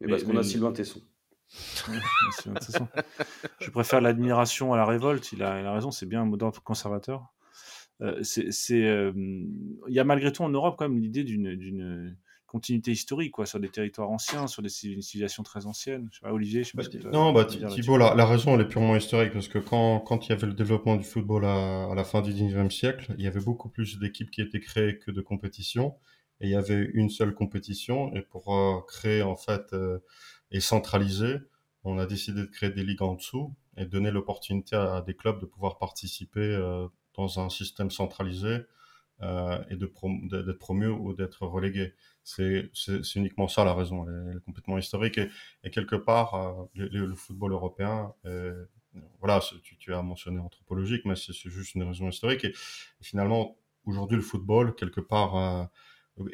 Mais, 0.00 0.08
parce 0.08 0.24
qu'on 0.24 0.36
a 0.38 0.42
Sylvain 0.42 0.72
Tesson. 0.72 1.00
je 3.60 3.70
préfère 3.70 4.00
l'admiration 4.00 4.72
à 4.72 4.76
la 4.76 4.84
révolte. 4.84 5.32
Il 5.32 5.42
a, 5.42 5.72
raison, 5.72 5.90
c'est 5.90 6.06
bien 6.06 6.22
un 6.22 6.24
mot 6.24 6.36
conservateur. 6.64 7.32
Euh, 8.00 8.22
c'est, 8.22 8.84
euh, 8.84 9.12
il 9.16 9.94
y 9.94 9.98
a 9.98 10.04
malgré 10.04 10.32
tout 10.32 10.42
en 10.42 10.48
Europe 10.50 10.76
quand 10.78 10.88
même 10.88 11.00
l'idée 11.00 11.24
d'une, 11.24 12.16
continuité 12.48 12.90
historique, 12.90 13.30
quoi, 13.30 13.46
sur 13.46 13.60
des 13.60 13.68
territoires 13.68 14.10
anciens, 14.10 14.48
sur 14.48 14.62
des 14.62 14.68
civilisations 14.68 15.44
très 15.44 15.66
anciennes. 15.66 16.08
Je 16.10 16.18
sais 16.18 16.22
pas, 16.22 16.32
Olivier, 16.32 16.64
je 16.64 16.70
sais 16.70 16.76
pas 16.76 16.82
bah, 16.82 17.10
Non, 17.12 17.32
bah, 17.32 17.44
Thibault, 17.44 17.96
la, 17.96 18.14
la, 18.16 18.26
raison, 18.26 18.56
elle 18.56 18.62
est 18.62 18.68
purement 18.68 18.96
historique, 18.96 19.32
parce 19.32 19.48
que 19.48 19.58
quand, 19.58 20.00
quand 20.00 20.26
il 20.26 20.30
y 20.30 20.32
avait 20.32 20.46
le 20.46 20.54
développement 20.54 20.96
du 20.96 21.04
football 21.04 21.44
à, 21.44 21.94
la 21.94 22.04
fin 22.04 22.22
du 22.22 22.32
19e 22.32 22.70
siècle, 22.70 23.14
il 23.18 23.24
y 23.24 23.28
avait 23.28 23.40
beaucoup 23.40 23.68
plus 23.68 23.98
d'équipes 24.00 24.30
qui 24.30 24.40
étaient 24.40 24.60
créées 24.60 24.98
que 24.98 25.12
de 25.12 25.20
compétitions, 25.20 25.94
et 26.40 26.46
il 26.46 26.50
y 26.50 26.56
avait 26.56 26.90
une 26.94 27.10
seule 27.10 27.34
compétition, 27.34 28.12
et 28.14 28.22
pour 28.22 28.56
euh, 28.56 28.80
créer, 28.88 29.22
en 29.22 29.36
fait, 29.36 29.74
et 30.50 30.60
centralisé, 30.60 31.36
on 31.84 31.98
a 31.98 32.06
décidé 32.06 32.40
de 32.40 32.46
créer 32.46 32.70
des 32.70 32.82
ligues 32.82 33.02
en 33.02 33.14
dessous 33.14 33.54
et 33.76 33.86
donner 33.86 34.10
l'opportunité 34.10 34.76
à, 34.76 35.02
des 35.02 35.14
clubs 35.14 35.40
de 35.40 35.46
pouvoir 35.46 35.78
participer 35.78 36.40
euh, 36.40 36.86
dans 37.14 37.40
un 37.40 37.48
système 37.48 37.90
centralisé 37.90 38.58
euh, 39.22 39.62
et 39.70 39.76
d'être 39.76 40.58
promu 40.58 40.86
ou 40.88 41.14
d'être 41.14 41.46
relégué. 41.46 41.94
C'est 42.24 42.70
uniquement 43.16 43.48
ça 43.48 43.64
la 43.64 43.74
raison, 43.74 44.06
elle 44.08 44.36
est, 44.36 44.40
complètement 44.44 44.78
historique. 44.78 45.20
Et, 45.64 45.70
quelque 45.70 45.96
part 45.96 46.34
euh, 46.34 46.64
le, 46.74 47.14
football 47.14 47.52
européen, 47.52 48.12
voilà, 49.20 49.40
tu, 49.62 49.94
as 49.94 50.02
mentionné 50.02 50.38
anthropologique, 50.38 51.04
mais 51.04 51.16
c'est 51.16 51.32
juste 51.50 51.74
une 51.74 51.84
raison 51.84 52.08
historique. 52.08 52.44
Et, 52.44 52.54
finalement 53.00 53.56
aujourd'hui 53.84 54.16
le 54.16 54.22
football 54.22 54.74
quelque 54.74 55.00
part 55.00 55.70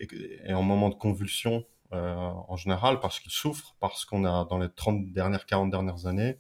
est 0.01 0.53
en 0.53 0.62
moment 0.62 0.89
de 0.89 0.95
convulsion 0.95 1.64
euh, 1.95 2.14
en 2.49 2.57
général 2.57 2.99
parce 2.99 3.20
qu'ils 3.20 3.30
souffrent, 3.30 3.76
parce 3.78 4.05
qu'on 4.05 4.24
a 4.24 4.47
dans 4.47 4.59
les 4.59 4.68
30 4.68 5.12
dernières, 5.12 5.47
40 5.47 5.70
dernières 5.70 6.07
années, 6.07 6.39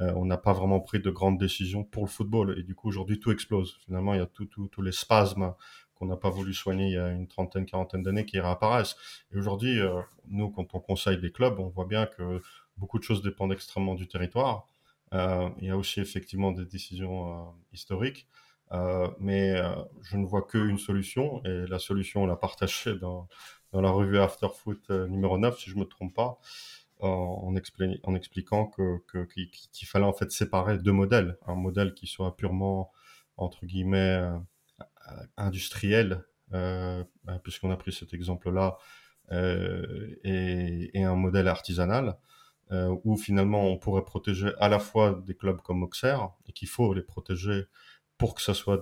euh, 0.00 0.12
on 0.16 0.24
n'a 0.24 0.38
pas 0.38 0.52
vraiment 0.52 0.80
pris 0.80 1.00
de 1.00 1.10
grandes 1.10 1.38
décisions 1.38 1.84
pour 1.84 2.04
le 2.04 2.08
football. 2.08 2.58
Et 2.58 2.62
du 2.62 2.74
coup, 2.74 2.88
aujourd'hui, 2.88 3.20
tout 3.20 3.30
explose. 3.30 3.76
Finalement, 3.84 4.14
il 4.14 4.18
y 4.18 4.22
a 4.22 4.26
tous 4.26 4.46
tout, 4.46 4.82
les 4.82 4.92
spasmes 4.92 5.54
qu'on 5.94 6.06
n'a 6.06 6.16
pas 6.16 6.30
voulu 6.30 6.54
soigner 6.54 6.86
il 6.86 6.92
y 6.94 6.98
a 6.98 7.10
une 7.10 7.28
trentaine, 7.28 7.66
quarantaine 7.66 8.02
d'années 8.02 8.24
qui 8.24 8.40
réapparaissent. 8.40 8.96
Et 9.32 9.38
aujourd'hui, 9.38 9.80
euh, 9.80 10.00
nous, 10.28 10.50
quand 10.50 10.74
on 10.74 10.80
conseille 10.80 11.18
des 11.18 11.30
clubs, 11.30 11.58
on 11.58 11.68
voit 11.68 11.86
bien 11.86 12.06
que 12.06 12.40
beaucoup 12.76 12.98
de 12.98 13.04
choses 13.04 13.22
dépendent 13.22 13.52
extrêmement 13.52 13.94
du 13.94 14.08
territoire. 14.08 14.66
il 15.12 15.66
y 15.66 15.70
a 15.70 15.76
aussi 15.76 16.00
effectivement 16.00 16.52
des 16.52 16.64
décisions 16.64 17.54
historiques. 17.72 18.26
mais 19.20 19.54
je 20.02 20.16
ne 20.16 20.24
vois 20.24 20.42
qu'une 20.42 20.78
solution, 20.78 21.42
et 21.44 21.66
la 21.68 21.78
solution, 21.78 22.22
on 22.22 22.26
l'a 22.26 22.36
partagée 22.36 22.96
dans, 22.96 23.28
dans 23.72 23.80
la 23.80 23.90
revue 23.90 24.18
After 24.18 24.48
Foot 24.54 24.80
euh, 24.90 25.08
numéro 25.08 25.38
9, 25.38 25.58
si 25.58 25.70
je 25.70 25.76
me 25.76 25.84
trompe 25.84 26.14
pas, 26.14 26.38
en, 27.02 27.54
expliquant 27.54 28.70
qu'il 28.70 29.88
fallait 29.88 30.04
en 30.04 30.12
fait 30.12 30.30
séparer 30.30 30.78
deux 30.78 30.92
modèles. 30.92 31.36
Un 31.46 31.54
modèle 31.54 31.94
qui 31.94 32.06
soit 32.06 32.36
purement, 32.36 32.92
entre 33.36 33.66
guillemets, 33.66 33.98
euh, 33.98 34.38
industriel, 35.36 36.24
euh, 36.54 37.04
puisqu'on 37.42 37.70
a 37.70 37.76
pris 37.76 37.92
cet 37.92 38.14
exemple-là, 38.14 38.78
euh, 39.32 40.16
et, 40.24 41.02
un 41.02 41.14
modèle 41.14 41.48
artisanal, 41.48 42.16
euh, 42.72 42.94
où 43.04 43.16
finalement 43.16 43.66
on 43.66 43.78
pourrait 43.78 44.04
protéger 44.04 44.52
à 44.58 44.68
la 44.68 44.78
fois 44.78 45.22
des 45.26 45.34
clubs 45.34 45.60
comme 45.62 45.82
Auxerre, 45.82 46.30
et 46.46 46.52
qu'il 46.52 46.68
faut 46.68 46.92
les 46.94 47.02
protéger 47.02 47.64
pour 48.18 48.34
que 48.34 48.42
ce 48.42 48.52
soit 48.52 48.80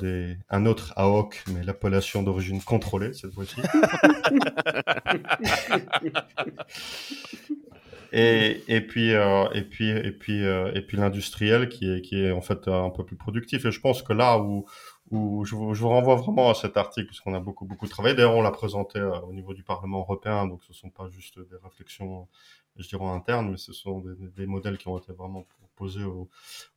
un 0.50 0.66
autre 0.66 0.92
AOC, 0.96 1.44
mais 1.52 1.62
l'appellation 1.62 2.22
d'origine 2.22 2.62
contrôlée 2.62 3.14
cette 3.14 3.32
fois-ci. 3.32 3.60
et, 8.12 8.62
et, 8.68 8.80
puis, 8.80 9.14
euh, 9.14 9.48
et 9.52 9.62
puis, 9.62 9.90
et 9.90 10.12
puis, 10.12 10.44
euh, 10.44 10.72
et 10.74 10.82
puis 10.82 10.96
l'industriel 10.96 11.68
qui 11.68 11.90
est, 11.90 12.02
qui 12.02 12.22
est 12.22 12.32
en 12.32 12.40
fait 12.40 12.68
un 12.68 12.90
peu 12.90 13.04
plus 13.04 13.16
productif. 13.16 13.64
Et 13.64 13.70
je 13.70 13.80
pense 13.80 14.02
que 14.02 14.12
là 14.12 14.38
où, 14.38 14.66
où 15.10 15.44
je, 15.44 15.54
vous, 15.54 15.74
je 15.74 15.80
vous 15.80 15.88
renvoie 15.88 16.16
vraiment 16.16 16.50
à 16.50 16.54
cet 16.54 16.76
article, 16.76 17.08
parce 17.08 17.20
qu'on 17.20 17.34
a 17.34 17.40
beaucoup, 17.40 17.64
beaucoup 17.64 17.86
travaillé. 17.88 18.14
D'ailleurs, 18.14 18.34
on 18.34 18.42
l'a 18.42 18.50
présenté 18.50 18.98
euh, 18.98 19.18
au 19.20 19.32
niveau 19.32 19.54
du 19.54 19.62
Parlement 19.62 20.00
européen, 20.00 20.46
donc 20.46 20.62
ce 20.64 20.72
ne 20.72 20.76
sont 20.76 20.90
pas 20.90 21.08
juste 21.08 21.38
des 21.38 21.56
réflexions, 21.62 22.28
je 22.76 22.88
dirais, 22.88 23.06
internes, 23.06 23.50
mais 23.50 23.56
ce 23.56 23.72
sont 23.72 24.00
des, 24.00 24.14
des 24.36 24.46
modèles 24.46 24.78
qui 24.78 24.88
ont 24.88 24.98
été 24.98 25.12
vraiment 25.12 25.46
posé 25.76 26.04
au, 26.04 26.28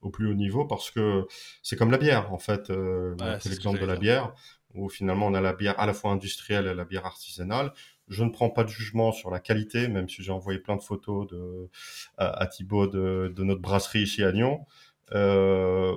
au, 0.01 0.09
plus 0.09 0.29
haut 0.29 0.33
niveau 0.33 0.65
parce 0.65 0.89
que 0.89 1.27
c'est 1.61 1.75
comme 1.75 1.91
la 1.91 1.97
bière 1.97 2.31
en 2.31 2.37
fait. 2.37 2.69
Euh, 2.69 3.15
c'est 3.39 3.49
l'exemple 3.49 3.79
de 3.79 3.85
la 3.85 3.97
bière 3.97 4.33
où 4.73 4.89
finalement 4.89 5.27
on 5.27 5.33
a 5.33 5.41
la 5.41 5.53
bière 5.53 5.79
à 5.79 5.85
la 5.85 5.93
fois 5.93 6.11
industrielle 6.11 6.67
et 6.67 6.73
la 6.73 6.85
bière 6.85 7.05
artisanale. 7.05 7.73
Je 8.13 8.23
ne 8.23 8.29
prends 8.29 8.49
pas 8.49 8.63
de 8.63 8.69
jugement 8.69 9.11
sur 9.11 9.29
la 9.29 9.39
qualité, 9.39 9.87
même 9.87 10.07
si 10.07 10.23
j'ai 10.23 10.31
envoyé 10.31 10.59
plein 10.59 10.75
de 10.75 10.81
photos 10.81 11.27
de, 11.27 11.69
à, 12.17 12.41
à 12.43 12.47
Thibaut 12.47 12.87
de, 12.87 13.33
de, 13.35 13.43
notre 13.43 13.61
brasserie 13.61 14.03
ici 14.03 14.23
à 14.23 14.31
Lyon. 14.31 14.65
Euh, 15.13 15.95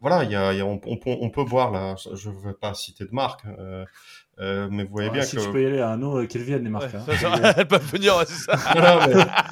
voilà, 0.00 0.24
il 0.24 0.30
y 0.30 0.36
a, 0.36 0.54
y 0.54 0.60
a 0.60 0.64
on, 0.64 0.80
on, 0.86 0.98
on, 1.04 1.30
peut 1.30 1.44
boire 1.44 1.70
là. 1.70 1.94
Je 2.14 2.30
ne 2.30 2.34
vais 2.34 2.54
pas 2.54 2.72
citer 2.72 3.04
de 3.04 3.12
marque, 3.12 3.42
euh, 3.44 3.84
euh, 4.40 4.66
mais 4.70 4.84
vous 4.84 4.92
voyez 4.92 5.10
bien 5.10 5.20
si 5.20 5.36
que. 5.36 5.42
Si 5.42 5.46
tu 5.46 5.52
peux 5.52 5.62
y 5.62 5.66
aller 5.66 5.80
à 5.80 5.90
un 5.90 6.00
autre, 6.00 6.24
qu'elles 6.24 6.42
viennent 6.42 6.64
les 6.64 6.70
marques. 6.70 6.94
Ouais, 6.94 7.26
hein. 7.26 7.52
Elles 7.54 7.68
peuvent 7.68 7.84
venir, 7.84 8.14
c'est 8.26 8.50
ça. 8.50 8.56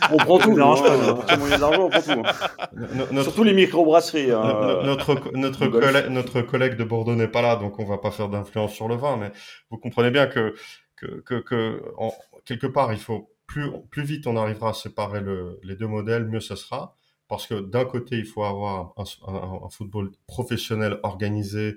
on 0.10 0.16
prend 0.16 0.38
tout. 0.38 0.56
Non, 0.56 0.74
hein, 0.74 1.36
moyen 1.36 1.58
d'argent, 1.58 1.84
on 1.84 1.90
prend 1.90 2.00
tout. 2.00 2.22
Hein. 2.24 3.06
Notre... 3.12 3.24
Surtout 3.24 3.44
les 3.44 3.52
microbrasseries. 3.52 4.30
Hein. 4.30 4.80
Notre, 4.84 5.36
notre, 5.36 5.66
collègue, 5.66 6.08
notre 6.08 6.40
collègue 6.40 6.76
de 6.76 6.84
Bordeaux 6.84 7.14
n'est 7.14 7.28
pas 7.28 7.42
là, 7.42 7.56
donc 7.56 7.78
on 7.78 7.84
va 7.84 7.98
pas 7.98 8.10
faire 8.10 8.30
d'influence 8.30 8.72
sur 8.72 8.88
le 8.88 8.94
vin, 8.94 9.18
mais 9.18 9.32
vous 9.70 9.76
comprenez 9.76 10.10
bien 10.10 10.26
que, 10.28 10.54
que, 11.00 11.20
que, 11.20 11.34
que 11.40 11.82
en, 11.96 12.12
quelque 12.44 12.66
part, 12.66 12.92
il 12.92 12.98
faut 12.98 13.34
plus, 13.46 13.70
plus 13.90 14.04
vite 14.04 14.26
on 14.26 14.36
arrivera 14.36 14.70
à 14.70 14.74
séparer 14.74 15.20
le, 15.20 15.58
les 15.62 15.76
deux 15.76 15.86
modèles, 15.86 16.26
mieux 16.26 16.40
ce 16.40 16.56
sera. 16.56 16.96
Parce 17.28 17.46
que 17.46 17.60
d'un 17.60 17.84
côté, 17.84 18.16
il 18.16 18.24
faut 18.24 18.44
avoir 18.44 18.94
un, 18.96 19.04
un, 19.26 19.64
un 19.66 19.68
football 19.68 20.12
professionnel 20.26 20.98
organisé 21.02 21.76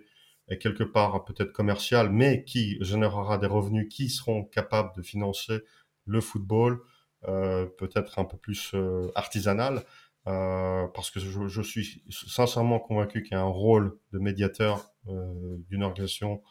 et 0.50 0.58
quelque 0.58 0.84
part 0.84 1.24
peut-être 1.26 1.54
commercial, 1.54 2.10
mais 2.10 2.44
qui 2.44 2.78
générera 2.82 3.38
des 3.38 3.48
revenus 3.48 3.88
qui 3.90 4.10
seront 4.10 4.44
capables 4.44 4.96
de 4.96 5.02
financer 5.02 5.62
le 6.06 6.22
football, 6.22 6.82
euh, 7.28 7.66
peut-être 7.66 8.20
un 8.20 8.26
peu 8.26 8.38
plus 8.38 8.72
euh, 8.74 9.12
artisanal, 9.16 9.84
euh, 10.28 10.88
parce 10.94 11.10
que 11.10 11.20
je, 11.20 11.48
je, 11.48 11.62
suis 11.62 12.04
sincèrement 12.10 12.80
convaincu 12.80 13.24
qu'il 13.24 13.32
y 13.32 13.40
a 13.40 13.42
un 13.42 13.46
rôle 13.46 13.98
de 14.12 14.20
médiateur 14.20 14.92
euh, 15.08 15.58
d'une 15.70 15.84
organisation 15.84 16.44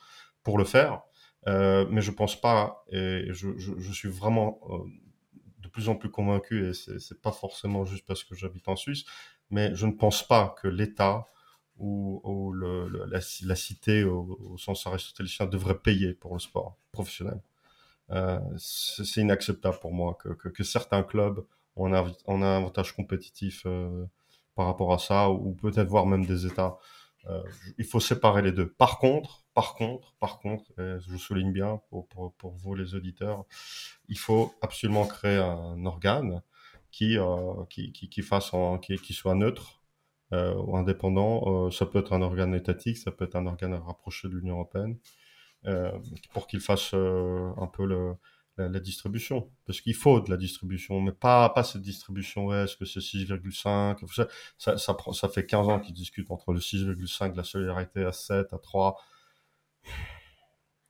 pour 0.42 0.58
le 0.58 0.64
faire, 0.64 1.02
euh, 1.46 1.86
mais 1.90 2.02
je 2.02 2.10
pense 2.10 2.38
pas, 2.38 2.84
et 2.90 3.28
je, 3.30 3.92
suis 3.92 4.08
vraiment 4.08 4.60
euh, 4.70 4.78
de 5.58 5.68
plus 5.68 5.88
en 5.88 5.96
plus 5.96 6.10
convaincu, 6.10 6.68
et 6.68 6.74
c'est 6.74 7.20
pas 7.20 7.32
forcément 7.32 7.84
juste 7.84 8.04
parce 8.06 8.24
que 8.24 8.34
j'habite 8.34 8.68
en 8.68 8.76
Suisse, 8.76 9.04
mais 9.50 9.74
je 9.74 9.86
ne 9.86 9.92
pense 9.92 10.26
pas 10.26 10.54
que 10.60 10.68
l'État 10.68 11.28
ou, 11.78 12.20
ou 12.24 12.52
la, 12.52 13.56
cité 13.56 14.04
au, 14.04 14.38
au, 14.52 14.58
sens 14.58 14.86
aristotélicien 14.86 15.46
devrait 15.46 15.78
payer 15.78 16.12
pour 16.12 16.34
le 16.34 16.40
sport 16.40 16.76
professionnel. 16.92 17.40
Euh, 18.10 18.38
c'est 18.58 19.20
inacceptable 19.22 19.78
pour 19.80 19.92
moi 19.92 20.18
que, 20.18 20.62
certains 20.62 21.02
clubs 21.02 21.44
ont 21.76 21.94
un, 21.94 22.42
avantage 22.42 22.94
compétitif 22.94 23.66
par 24.54 24.66
rapport 24.66 24.92
à 24.92 24.98
ça, 24.98 25.30
ou 25.30 25.54
peut-être 25.54 25.88
voir 25.88 26.04
même 26.04 26.26
des 26.26 26.44
États. 26.44 26.76
Euh, 27.28 27.42
il 27.78 27.84
faut 27.84 28.00
séparer 28.00 28.42
les 28.42 28.52
deux. 28.52 28.68
Par 28.72 28.98
contre, 28.98 29.44
Par 29.54 29.74
contre, 29.74 30.14
par 30.20 30.38
contre, 30.38 30.72
je 30.78 31.16
souligne 31.16 31.52
bien 31.52 31.80
pour, 31.90 32.08
pour, 32.08 32.32
pour, 32.34 32.52
vous 32.52 32.74
les 32.74 32.94
auditeurs, 32.94 33.44
il 34.08 34.18
faut 34.18 34.54
absolument 34.62 35.06
créer 35.06 35.38
un 35.38 35.84
organe 35.84 36.42
qui, 36.90 37.18
euh, 37.18 37.64
qui, 37.68 37.92
qui, 37.92 38.08
qui, 38.08 38.22
fasse 38.22 38.52
qui, 38.82 38.96
qui 38.98 39.12
soit 39.12 39.34
neutre 39.34 39.82
euh, 40.32 40.54
ou 40.54 40.76
indépendant. 40.76 41.70
Ça 41.70 41.84
peut 41.86 41.98
être 41.98 42.12
un 42.12 42.22
organe 42.22 42.54
étatique, 42.54 42.96
ça 42.96 43.10
peut 43.10 43.24
être 43.24 43.36
un 43.36 43.46
organe 43.46 43.74
rapproché 43.74 44.28
de 44.28 44.34
l'Union 44.36 44.54
européenne, 44.54 44.98
pour 46.32 46.46
qu'il 46.46 46.60
fasse 46.60 46.94
un 46.94 47.70
peu 47.72 47.84
le, 47.84 48.14
la, 48.56 48.80
distribution. 48.80 49.50
Parce 49.66 49.80
qu'il 49.80 49.94
faut 49.94 50.20
de 50.20 50.30
la 50.30 50.36
distribution, 50.36 51.00
mais 51.00 51.12
pas, 51.12 51.48
pas 51.50 51.64
cette 51.64 51.82
distribution, 51.82 52.46
ouais, 52.46 52.64
est-ce 52.64 52.76
que 52.76 52.84
c'est 52.84 53.00
6,5 53.00 54.12
ça, 54.12 54.28
ça, 54.58 54.78
ça, 54.78 54.96
ça, 55.12 55.28
fait 55.28 55.46
15 55.46 55.68
ans 55.68 55.80
qu'ils 55.80 55.94
discutent 55.94 56.30
entre 56.30 56.52
le 56.52 56.60
6,5, 56.60 57.36
la 57.36 57.44
solidarité 57.44 58.04
à 58.04 58.12
7, 58.12 58.52
à 58.52 58.58
3 58.58 58.96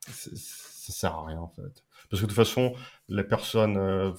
ça 0.09 0.93
sert 0.93 1.15
à 1.15 1.27
rien 1.27 1.39
en 1.39 1.49
fait. 1.49 1.85
Parce 2.09 2.23
que 2.23 2.27
de 2.27 2.32
toute 2.32 2.32
façon, 2.32 2.74
les 3.09 3.23
personnes, 3.23 3.77
euh, 3.77 4.12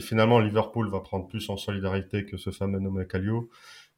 finalement, 0.00 0.38
Liverpool 0.40 0.88
va 0.90 1.00
prendre 1.00 1.28
plus 1.28 1.48
en 1.50 1.56
solidarité 1.56 2.24
que 2.24 2.36
ce 2.36 2.50
fameux 2.50 2.78
nommé 2.78 3.06
Calio. 3.06 3.50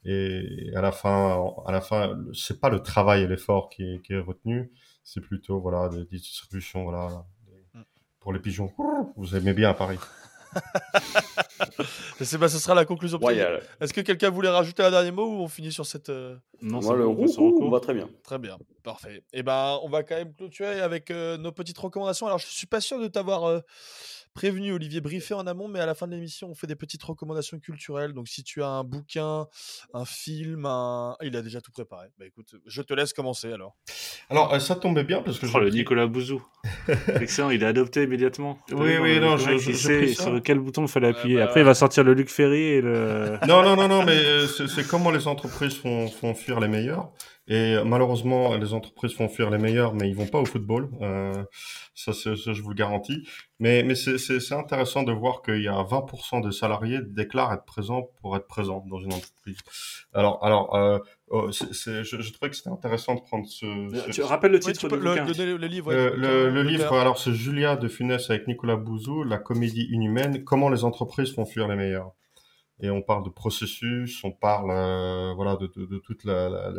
Et 0.04 0.70
à 0.74 0.80
la 0.80 0.92
fin, 0.92 1.44
à 1.66 1.72
la 1.72 1.80
fin, 1.80 2.18
c'est 2.32 2.60
pas 2.60 2.70
le 2.70 2.80
travail 2.80 3.22
et 3.22 3.26
l'effort 3.26 3.68
qui 3.68 3.82
est, 3.82 4.18
retenu, 4.18 4.72
c'est 5.02 5.20
plutôt 5.20 5.60
voilà 5.60 5.88
des, 5.88 6.04
des 6.04 6.18
distributions 6.18 6.84
voilà. 6.84 7.26
Pour 8.26 8.32
les 8.32 8.40
pigeons. 8.40 8.72
Vous 9.14 9.36
aimez 9.36 9.52
bien 9.52 9.70
à 9.70 9.74
Paris. 9.74 10.00
c'est 12.20 12.38
bah, 12.38 12.48
ce 12.48 12.58
sera 12.58 12.74
la 12.74 12.84
conclusion. 12.84 13.20
Est-ce 13.80 13.92
que 13.92 14.00
quelqu'un 14.00 14.30
voulait 14.30 14.48
rajouter 14.48 14.82
un 14.82 14.90
dernier 14.90 15.12
mot 15.12 15.26
ou 15.26 15.42
on 15.42 15.46
finit 15.46 15.70
sur 15.70 15.86
cette 15.86 16.08
euh... 16.08 16.34
Non, 16.60 16.80
Moi, 16.80 16.96
le 16.96 17.06
roux, 17.06 17.28
on 17.38 17.70
va 17.70 17.78
très 17.78 17.94
bien. 17.94 18.10
Très 18.24 18.40
bien, 18.40 18.58
parfait. 18.82 19.18
Et 19.32 19.38
eh 19.38 19.42
ben, 19.44 19.78
on 19.84 19.88
va 19.88 20.02
quand 20.02 20.16
même 20.16 20.34
clôturer 20.34 20.80
avec 20.80 21.12
euh, 21.12 21.38
nos 21.38 21.52
petites 21.52 21.78
recommandations. 21.78 22.26
Alors, 22.26 22.40
je 22.40 22.46
suis 22.46 22.66
pas 22.66 22.80
sûr 22.80 22.98
de 22.98 23.06
t'avoir 23.06 23.44
euh, 23.44 23.60
prévenu, 24.36 24.72
Olivier, 24.72 25.00
briefé 25.00 25.34
en 25.34 25.46
amont, 25.46 25.66
mais 25.66 25.80
à 25.80 25.86
la 25.86 25.94
fin 25.94 26.06
de 26.06 26.12
l'émission, 26.12 26.48
on 26.48 26.54
fait 26.54 26.66
des 26.68 26.76
petites 26.76 27.02
recommandations 27.02 27.58
culturelles. 27.58 28.12
Donc, 28.12 28.28
si 28.28 28.44
tu 28.44 28.62
as 28.62 28.68
un 28.68 28.84
bouquin, 28.84 29.46
un 29.94 30.04
film, 30.04 30.66
un... 30.66 31.16
il 31.22 31.36
a 31.36 31.42
déjà 31.42 31.60
tout 31.60 31.72
préparé. 31.72 32.08
Bah 32.18 32.26
écoute, 32.26 32.54
je 32.64 32.82
te 32.82 32.94
laisse 32.94 33.12
commencer 33.12 33.52
alors. 33.52 33.74
Alors, 34.30 34.52
euh, 34.52 34.58
ça 34.60 34.76
tombait 34.76 35.04
bien 35.04 35.22
parce 35.22 35.38
que. 35.38 35.46
Oh, 35.52 35.58
le 35.58 35.70
Nicolas 35.70 36.06
Bouzou. 36.06 36.44
Excellent, 37.20 37.50
il 37.50 37.62
est 37.62 37.66
adopté 37.66 38.02
immédiatement. 38.02 38.58
Oui, 38.70 38.98
oui, 39.00 39.18
non, 39.20 39.38
je, 39.38 39.56
je, 39.56 39.72
je 39.72 40.06
sur 40.12 40.42
quel 40.42 40.58
bouton 40.58 40.82
il 40.82 40.88
fallait 40.88 41.08
appuyer. 41.08 41.36
bah, 41.36 41.44
Après, 41.44 41.60
il 41.60 41.66
va 41.66 41.74
sortir 41.74 42.04
le 42.04 42.12
Luc 42.12 42.28
Ferry 42.28 42.62
et 42.62 42.80
le. 42.82 43.38
Non, 43.48 43.62
non, 43.62 43.74
non, 43.74 43.88
non, 43.88 44.04
mais 44.04 44.16
euh, 44.16 44.46
c'est 44.46 44.86
comment 44.86 45.10
les 45.10 45.26
entreprises 45.26 45.74
font, 45.74 46.08
font 46.08 46.34
fuir 46.34 46.60
les 46.60 46.68
meilleurs. 46.68 47.10
Et 47.48 47.76
malheureusement, 47.84 48.56
les 48.56 48.74
entreprises 48.74 49.14
font 49.14 49.28
fuir 49.28 49.50
les 49.50 49.58
meilleurs, 49.58 49.94
mais 49.94 50.08
ils 50.08 50.16
vont 50.16 50.26
pas 50.26 50.40
au 50.40 50.44
football. 50.44 50.88
Euh, 51.00 51.44
ça, 51.94 52.12
ça, 52.12 52.34
je 52.34 52.60
vous 52.60 52.70
le 52.70 52.74
garantis. 52.74 53.26
Mais, 53.60 53.84
mais 53.84 53.94
c'est 53.94 54.52
intéressant 54.52 55.04
de 55.04 55.12
voir 55.12 55.42
qu'il 55.42 55.62
y 55.62 55.68
a 55.68 55.74
20% 55.74 56.42
de 56.42 56.50
salariés 56.50 56.98
déclarent 57.02 57.52
être 57.54 57.64
présents 57.64 58.10
pour 58.20 58.36
être 58.36 58.48
présents 58.48 58.84
dans 58.90 58.98
une 58.98 59.12
entreprise. 59.12 59.58
Alors, 60.12 60.44
alors, 60.44 60.74
euh, 60.74 60.98
oh, 61.28 61.52
c 61.52 61.66
est, 61.70 61.72
c 61.72 61.90
est, 61.92 62.04
je, 62.04 62.20
je 62.20 62.32
trouvais 62.32 62.50
que 62.50 62.56
c'était 62.56 62.70
intéressant 62.70 63.14
de 63.14 63.20
prendre 63.20 63.46
ce. 63.46 63.64
ce 64.06 64.10
tu 64.10 64.22
rappelles 64.22 64.52
le 64.52 64.60
titre 64.60 64.88
oui, 64.90 64.98
du 64.98 65.04
le, 65.04 65.44
le, 65.44 65.56
le, 65.56 65.66
livre. 65.68 65.92
Euh, 65.92 66.14
le, 66.16 66.50
le 66.50 66.62
livre, 66.64 66.94
alors 66.94 67.18
c'est 67.18 67.32
Julia 67.32 67.76
de 67.76 67.86
Funès 67.86 68.28
avec 68.28 68.48
Nicolas 68.48 68.76
Bouzou, 68.76 69.22
la 69.22 69.38
comédie 69.38 69.88
inhumaine. 69.92 70.42
Comment 70.42 70.68
les 70.68 70.84
entreprises 70.84 71.32
font 71.32 71.46
fuir 71.46 71.68
les 71.68 71.76
meilleurs 71.76 72.12
et 72.80 72.90
on 72.90 73.02
parle 73.02 73.24
de 73.24 73.30
processus, 73.30 74.22
on 74.24 74.32
parle 74.32 74.70
euh, 74.70 75.32
voilà 75.34 75.56
de, 75.56 75.66
de, 75.66 75.86
de 75.86 75.98
toute 75.98 76.24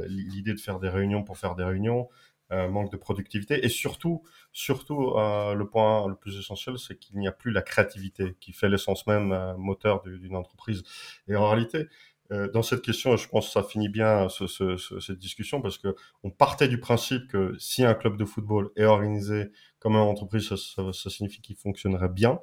l'idée 0.08 0.54
de 0.54 0.60
faire 0.60 0.80
des 0.80 0.90
réunions 0.90 1.24
pour 1.24 1.38
faire 1.38 1.56
des 1.56 1.64
réunions, 1.64 2.08
euh, 2.54 2.70
manque 2.70 2.92
de 2.92 2.98
productivité 2.98 3.66
et 3.66 3.70
surtout 3.70 4.24
surtout 4.54 5.12
euh, 5.18 5.54
le 5.54 5.68
point 5.68 6.08
le 6.08 6.16
plus 6.16 6.38
essentiel 6.40 6.78
c'est 6.80 6.98
qu'il 6.98 7.20
n'y 7.20 7.28
a 7.28 7.34
plus 7.34 7.52
la 7.52 7.62
créativité 7.62 8.38
qui 8.40 8.54
fait 8.54 8.70
l'essence 8.70 9.06
même 9.06 9.34
euh, 9.34 9.58
moteur 9.58 10.02
d'une 10.04 10.36
entreprise 10.36 10.84
et 11.28 11.36
en 11.36 11.50
réalité 11.50 11.88
euh, 12.32 12.50
dans 12.52 12.62
cette 12.62 12.82
question, 12.82 13.16
je 13.16 13.28
pense 13.30 13.46
que 13.48 13.52
ça 13.54 13.64
finit 13.64 13.88
bien 13.88 14.28
ce, 14.28 14.48
ce, 14.48 14.76
ce, 14.76 15.00
cette 15.00 15.18
discussion 15.18 15.62
parce 15.62 15.78
que 15.78 15.96
on 16.24 16.30
partait 16.30 16.68
du 16.68 16.78
principe 16.80 17.28
que 17.30 17.56
si 17.58 17.86
un 17.86 17.94
club 17.94 18.18
de 18.18 18.26
football 18.26 18.70
est 18.76 18.84
organisé 18.84 19.50
comme 19.80 19.94
une 19.94 20.00
entreprise, 20.00 20.50
ça, 20.50 20.58
ça, 20.58 20.92
ça 20.92 21.10
signifie 21.10 21.42
qu'il 21.42 21.56
fonctionnerait 21.56 22.10
bien. 22.10 22.40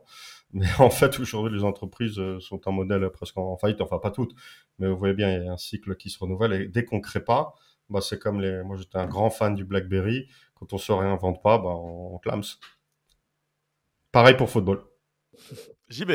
Mais 0.55 0.66
en 0.78 0.90
fait, 0.90 1.18
aujourd'hui, 1.20 1.59
les 1.59 1.64
entreprises 1.64 2.18
euh, 2.18 2.40
sont 2.40 2.66
un 2.66 2.70
modèle 2.70 3.09
presque 3.10 3.36
en 3.36 3.56
faillite. 3.56 3.81
Enfin, 3.81 3.98
pas 3.98 4.10
toutes, 4.10 4.35
mais 4.78 4.89
vous 4.89 4.97
voyez 4.97 5.14
bien, 5.14 5.36
il 5.36 5.44
y 5.44 5.48
a 5.48 5.52
un 5.52 5.59
cycle 5.59 5.97
qui 5.97 6.09
se 6.09 6.18
renouvelle. 6.18 6.52
Et 6.55 6.68
dès 6.68 6.85
qu'on 6.85 7.01
crée 7.01 7.22
pas, 7.22 7.55
bah, 7.90 8.01
c'est 8.01 8.18
comme 8.18 8.40
les. 8.40 8.62
Moi, 8.62 8.76
j'étais 8.76 8.98
un 8.98 9.06
grand 9.06 9.31
fan 9.31 9.55
du 9.55 9.64
BlackBerry. 9.64 10.28
Quand 10.55 10.72
on 10.72 10.78
se 10.78 10.93
réinvente 10.93 11.43
pas, 11.43 11.59
bah, 11.59 11.70
on, 11.70 12.14
on 12.14 12.18
clame. 12.18 12.43
Pareil 14.12 14.36
pour 14.36 14.48
football. 14.48 14.82
JB. 15.89 16.12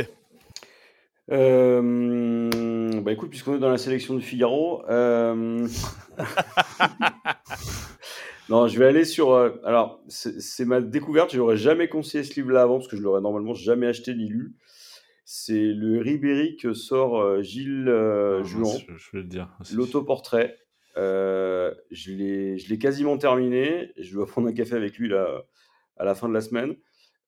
Euh, 1.31 3.01
bah 3.01 3.11
écoute, 3.11 3.29
puisqu'on 3.29 3.55
est 3.55 3.59
dans 3.59 3.69
la 3.69 3.77
sélection 3.77 4.15
de 4.15 4.19
Figaro, 4.19 4.83
euh... 4.89 5.67
non, 8.49 8.67
je 8.67 8.79
vais 8.79 8.85
aller 8.85 9.05
sur. 9.05 9.31
Euh, 9.31 9.51
alors, 9.63 10.01
c'est 10.07 10.65
ma 10.65 10.81
découverte. 10.81 11.31
Je 11.31 11.37
n'aurais 11.37 11.57
jamais 11.57 11.87
conseillé 11.87 12.23
ce 12.23 12.33
livre-là 12.35 12.63
avant 12.63 12.77
parce 12.77 12.87
que 12.87 12.97
je 12.97 13.01
l'aurais 13.01 13.21
normalement 13.21 13.53
jamais 13.53 13.87
acheté 13.87 14.15
ni 14.15 14.27
lu. 14.27 14.55
C'est 15.31 15.73
le 15.73 15.99
Ribéry 15.99 16.57
que 16.57 16.73
sort 16.73 17.21
euh, 17.21 17.43
Gilles 17.43 17.87
euh, 17.87 18.39
ah, 18.39 18.43
Juan. 18.43 18.79
Je, 18.87 18.97
je, 18.97 19.11
vais 19.13 19.19
le 19.19 19.25
dire. 19.25 19.55
L'autoportrait. 19.75 20.57
Euh, 20.97 21.71
je 21.91 22.11
l'ai 22.11 22.79
quasiment 22.79 23.15
terminé. 23.19 23.91
Je 23.99 24.11
dois 24.13 24.25
prendre 24.27 24.47
un 24.47 24.53
café 24.53 24.73
avec 24.75 24.97
lui 24.97 25.07
là, 25.07 25.43
à 25.97 26.03
la 26.03 26.15
fin 26.15 26.27
de 26.27 26.33
la 26.33 26.41
semaine. 26.41 26.75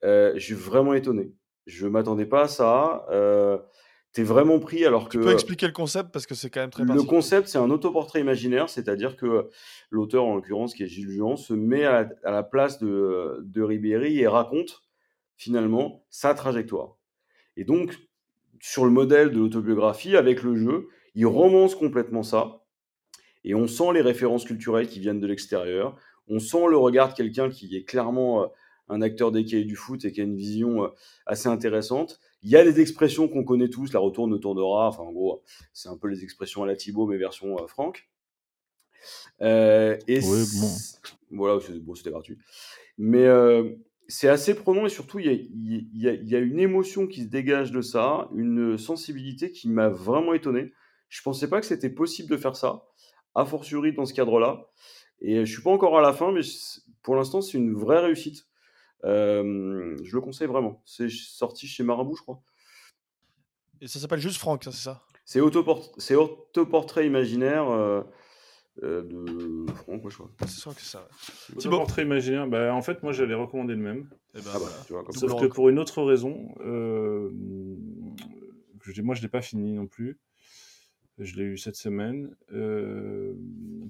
je 0.02 0.39
suis 0.39 0.56
vraiment 0.56 0.95
étonné. 0.95 1.35
Je 1.68 1.85
m'attendais 1.85 2.26
pas 2.26 2.45
à 2.45 2.48
ça. 2.48 3.06
Euh, 4.12 4.14
t'es 4.14 4.24
vraiment 4.24 4.60
pris 4.60 4.86
alors 4.86 5.10
que. 5.10 5.18
Tu 5.18 5.24
peux 5.24 5.32
expliquer 5.32 5.68
le 5.68 5.74
concept 5.74 6.12
parce 6.12 6.26
que 6.26 6.36
c'est 6.36 6.50
quand 6.50 6.62
même 6.62 6.70
très. 6.70 6.84
Le 6.84 7.04
concept, 7.04 7.48
c'est 7.48 7.58
un 7.58 7.70
autoportrait 7.70 8.20
imaginaire, 8.20 8.70
c'est-à-dire 8.70 9.16
que 9.16 9.50
l'auteur, 9.90 10.26
en 10.26 10.36
l'occurrence, 10.36 10.74
qui 10.74 10.84
est 10.84 10.88
Gilles 10.88 11.10
Juan, 11.10 11.38
se 11.38 11.54
met 11.54 11.86
à 11.86 12.04
la, 12.04 12.10
à 12.24 12.32
la, 12.32 12.44
place 12.44 12.80
de, 12.80 13.40
de 13.44 13.62
Ribéry 13.62 14.20
et 14.20 14.28
raconte 14.28 14.82
finalement 15.38 16.06
sa 16.10 16.34
trajectoire. 16.34 16.98
Et 17.58 17.64
donc, 17.64 17.98
sur 18.60 18.86
le 18.86 18.92
modèle 18.92 19.32
de 19.32 19.40
l'autobiographie, 19.40 20.16
avec 20.16 20.44
le 20.44 20.56
jeu, 20.56 20.88
il 21.16 21.26
romance 21.26 21.76
complètement 21.76 22.24
ça. 22.24 22.62
Et 23.44 23.56
on 23.56 23.68
sent 23.68 23.94
les 23.94 24.02
références 24.02 24.46
culturelles 24.46 24.88
qui 24.88 25.00
viennent 25.00 25.20
de 25.20 25.28
l'extérieur. 25.28 25.98
On 26.28 26.40
sent 26.40 26.68
le 26.70 26.78
regard 26.78 27.10
de 27.10 27.14
quelqu'un 27.16 27.50
qui 27.50 27.76
est 27.76 27.84
clairement 27.84 28.44
euh, 28.44 28.48
un 28.92 29.02
acteur 29.02 29.32
d'écaille 29.32 29.66
du 29.66 29.76
foot 29.76 30.04
et 30.06 30.12
qui 30.12 30.22
a 30.22 30.24
une 30.24 30.36
vision 30.36 30.84
euh, 30.84 30.88
assez 31.26 31.48
intéressante. 31.48 32.20
Il 32.44 32.50
y 32.50 32.56
a 32.56 32.64
des 32.64 32.82
expressions 32.82 33.28
qu'on 33.28 33.44
connaît 33.44 33.70
tous, 33.70 33.94
la 33.94 34.00
retourne 34.00 34.32
ne 34.32 34.38
tournera, 34.38 34.88
enfin 34.88 35.04
en 35.04 35.12
gros, 35.12 35.44
c'est 35.74 35.90
un 35.90 35.98
peu 35.98 36.08
les 36.08 36.24
expressions 36.24 36.64
à 36.64 36.68
la 36.68 36.76
Thibaut, 36.76 37.08
mais 37.08 37.18
version 37.18 37.58
euh, 37.58 37.68
Franck. 37.68 38.10
Euh, 39.42 39.98
et 40.08 40.20
oui, 40.20 40.44
bon. 40.60 40.68
Voilà, 41.32 41.60
c'était 41.60 41.80
bon, 41.80 41.94
gratuit. 42.08 42.38
Mais 42.98 43.26
euh, 43.26 43.72
c'est 44.08 44.28
assez 44.28 44.54
prenant 44.54 44.86
et 44.86 44.90
surtout, 44.90 45.20
il 45.20 45.26
y, 45.26 45.30
a, 45.30 45.34
il, 45.34 45.90
y 45.94 46.10
a, 46.10 46.14
il 46.14 46.30
y, 46.30 46.36
a, 46.36 46.40
une 46.40 46.60
émotion 46.60 47.08
qui 47.08 47.24
se 47.24 47.28
dégage 47.28 47.72
de 47.72 47.82
ça, 47.82 48.30
une 48.36 48.78
sensibilité 48.78 49.52
qui 49.52 49.70
m'a 49.70 49.90
vraiment 49.90 50.34
étonné. 50.34 50.74
Je 51.10 51.22
pensais 51.22 51.50
pas 51.50 51.60
que 51.60 51.66
c'était 51.66 51.90
possible 51.90 52.30
de 52.30 52.38
faire 52.38 52.56
ça, 52.56 52.86
a 53.36 53.46
fortiori 53.46 53.94
dans 53.94 54.06
ce 54.06 54.14
cadre-là. 54.14 54.70
Et 55.22 55.46
je 55.46 55.52
suis 55.52 55.62
pas 55.62 55.72
encore 55.72 55.98
à 55.98 56.02
la 56.02 56.14
fin, 56.14 56.32
mais 56.32 56.42
pour 57.04 57.16
l'instant, 57.16 57.42
c'est 57.42 57.58
une 57.58 57.74
vraie 57.74 58.00
réussite. 58.00 58.48
Euh, 59.03 59.98
je 60.03 60.15
le 60.15 60.22
conseille 60.22 60.48
vraiment. 60.48 60.82
C'est 60.86 61.10
sorti 61.10 61.68
chez 61.68 61.84
Marabout, 61.84 62.15
je 62.15 62.22
crois. 62.22 62.41
Et 63.82 63.88
ça 63.88 63.99
s'appelle 63.99 64.19
juste 64.19 64.38
Franck, 64.38 64.64
c'est 64.65 64.72
ça? 64.72 65.02
C'est 65.26 65.40
autoport 65.40 65.91
autoportrait 66.11 67.07
imaginaire 67.07 67.69
euh, 67.69 68.02
euh, 68.84 69.03
de 69.03 69.72
Franck, 69.73 70.07
je 70.10 70.15
crois. 70.15 70.32
C'est 70.41 70.49
sûr 70.49 70.76
que 70.76 70.82
c'est 70.82 70.98
ça. 70.98 71.07
Ouais. 71.49 71.57
Autoportrait 71.57 72.03
imaginaire, 72.03 72.48
bah, 72.48 72.73
en 72.73 72.82
fait, 72.82 73.02
moi 73.02 73.11
j'allais 73.11 73.34
recommander 73.34 73.73
le 73.73 73.82
même. 73.82 74.10
Et 74.36 74.41
ben, 74.41 74.52
ah 74.53 74.60
bah, 74.60 74.65
tu 74.86 74.94
vois, 74.94 75.03
Sauf 75.11 75.40
que 75.40 75.48
pour 75.48 75.69
une 75.69 75.80
autre 75.80 76.03
raison, 76.03 76.53
euh, 76.61 77.30
moi 79.03 79.15
je 79.15 79.22
l'ai 79.22 79.28
pas 79.28 79.41
fini 79.41 79.73
non 79.73 79.88
plus. 79.88 80.19
Je 81.22 81.35
l'ai 81.35 81.43
eu 81.43 81.57
cette 81.57 81.76
semaine. 81.76 82.35
Euh, 82.52 83.35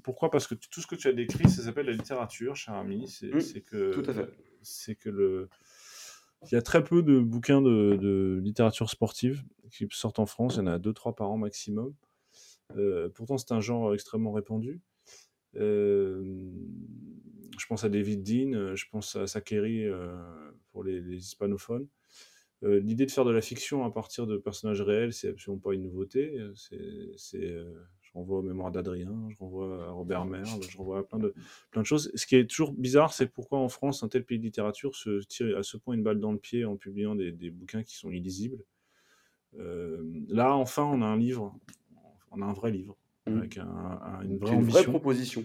pourquoi? 0.03 0.29
Parce 0.29 0.47
que 0.47 0.55
tout 0.55 0.81
ce 0.81 0.87
que 0.87 0.95
tu 0.95 1.07
as 1.07 1.13
décrit, 1.13 1.49
ça 1.49 1.63
s'appelle 1.63 1.85
la 1.85 1.93
littérature, 1.93 2.55
cher 2.57 2.73
ami. 2.73 3.07
C'est 3.07 3.27
mmh, 3.27 3.61
que. 3.61 3.93
Tout 3.93 4.09
à 4.09 4.13
fait. 4.13 4.29
C'est 4.61 4.95
que 4.95 5.09
le. 5.09 5.49
Il 6.43 6.53
y 6.53 6.57
a 6.57 6.61
très 6.61 6.83
peu 6.83 7.03
de 7.03 7.19
bouquins 7.19 7.61
de, 7.61 7.95
de, 7.95 8.41
littérature 8.43 8.89
sportive 8.89 9.43
qui 9.71 9.87
sortent 9.91 10.19
en 10.19 10.25
France. 10.25 10.55
Il 10.55 10.59
y 10.59 10.61
en 10.61 10.67
a 10.67 10.79
deux, 10.79 10.91
trois 10.91 11.15
par 11.15 11.29
an 11.29 11.37
maximum. 11.37 11.93
Euh, 12.75 13.09
pourtant, 13.09 13.37
c'est 13.37 13.51
un 13.53 13.61
genre 13.61 13.93
extrêmement 13.93 14.31
répandu. 14.33 14.81
Euh, 15.55 16.51
je 17.57 17.65
pense 17.67 17.83
à 17.83 17.89
David 17.89 18.23
Dean, 18.23 18.75
je 18.75 18.85
pense 18.91 19.15
à 19.15 19.27
Sakeri 19.27 19.85
pour 20.71 20.83
les, 20.83 20.99
les 20.99 21.17
hispanophones. 21.17 21.87
Euh, 22.63 22.79
l'idée 22.79 23.05
de 23.07 23.11
faire 23.11 23.25
de 23.25 23.31
la 23.31 23.41
fiction 23.41 23.83
à 23.85 23.91
partir 23.91 24.27
de 24.27 24.37
personnages 24.37 24.81
réels, 24.81 25.13
c'est 25.13 25.29
absolument 25.29 25.59
pas 25.59 25.73
une 25.73 25.81
nouveauté. 25.83 26.37
C'est, 26.55 27.37
euh, 27.43 27.73
Je 28.01 28.11
renvoie 28.13 28.39
aux 28.39 28.43
mémoires 28.43 28.71
d'Adrien, 28.71 29.27
je 29.29 29.37
renvoie 29.37 29.85
à 29.87 29.91
Robert 29.91 30.25
Merle, 30.25 30.61
je 30.69 30.77
renvoie 30.77 30.99
à 30.99 31.03
plein 31.03 31.17
de, 31.17 31.33
plein 31.71 31.81
de 31.81 31.87
choses. 31.87 32.11
Ce 32.13 32.25
qui 32.27 32.35
est 32.35 32.45
toujours 32.45 32.73
bizarre, 32.73 33.13
c'est 33.13 33.27
pourquoi 33.27 33.57
en 33.59 33.69
France, 33.69 34.03
un 34.03 34.09
tel 34.09 34.25
pays 34.25 34.37
de 34.37 34.43
littérature 34.43 34.95
se 34.95 35.21
tire 35.23 35.57
à 35.57 35.63
ce 35.63 35.77
point 35.77 35.95
une 35.95 36.03
balle 36.03 36.19
dans 36.19 36.31
le 36.33 36.37
pied 36.37 36.65
en 36.65 36.75
publiant 36.75 37.15
des, 37.15 37.31
des 37.31 37.49
bouquins 37.49 37.83
qui 37.83 37.95
sont 37.95 38.11
illisibles. 38.11 38.63
Euh, 39.59 40.03
là, 40.27 40.55
enfin, 40.55 40.83
on 40.83 41.01
a 41.01 41.05
un 41.05 41.17
livre, 41.17 41.57
on 42.31 42.41
a 42.41 42.45
un 42.45 42.53
vrai 42.53 42.71
livre, 42.71 42.95
Mmh. 43.27 43.37
avec 43.37 43.57
un- 43.57 43.65
un- 43.67 44.21
une 44.23 44.37
vraie 44.65 44.83
proposition. 44.83 45.43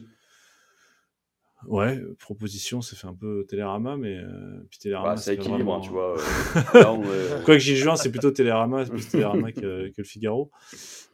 Ouais, 1.69 1.97
euh, 1.99 2.15
proposition, 2.19 2.81
ça 2.81 2.97
fait 2.97 3.07
un 3.07 3.15
peu 3.15 3.45
Télérama, 3.49 3.97
mais 3.97 4.17
euh, 4.19 4.61
puis 4.71 4.79
Télérama, 4.79 5.11
Bah, 5.15 5.17
c'est 5.17 5.35
équilibre, 5.35 5.75
hein, 5.75 5.81
tu 5.83 5.91
vois. 5.91 6.17
euh, 6.17 6.17
là, 6.75 6.93
on 6.93 7.03
est- 7.03 7.45
Quoique 7.45 7.59
Gilles 7.59 7.77
Juin, 7.77 7.97
c'est 7.97 8.11
plutôt 8.11 8.31
Télérama, 8.31 8.85
c'est 8.85 8.93
plus 8.93 9.09
Télérama 9.09 9.53
que, 9.53 9.89
que 9.91 9.95
le 9.99 10.05
Figaro. 10.05 10.51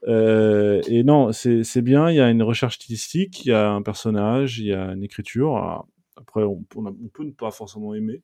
Euh, 0.08 0.82
et 0.88 1.04
non, 1.04 1.32
c'est 1.32 1.82
bien, 1.82 2.10
il 2.10 2.16
y 2.16 2.20
a 2.20 2.30
une 2.30 2.42
recherche 2.42 2.76
stylistique, 2.76 3.44
il 3.44 3.48
y 3.48 3.52
a 3.52 3.70
un 3.70 3.82
personnage, 3.82 4.58
il 4.58 4.66
y 4.66 4.72
a 4.72 4.92
une 4.92 5.02
écriture. 5.02 5.56
Alors, 5.56 5.88
après, 6.16 6.42
on, 6.42 6.64
on 6.76 6.86
a- 6.86 6.90
on 6.90 7.08
peut 7.08 7.24
ne 7.24 7.30
pas 7.32 7.50
forcément 7.50 7.94
aimer, 7.94 8.22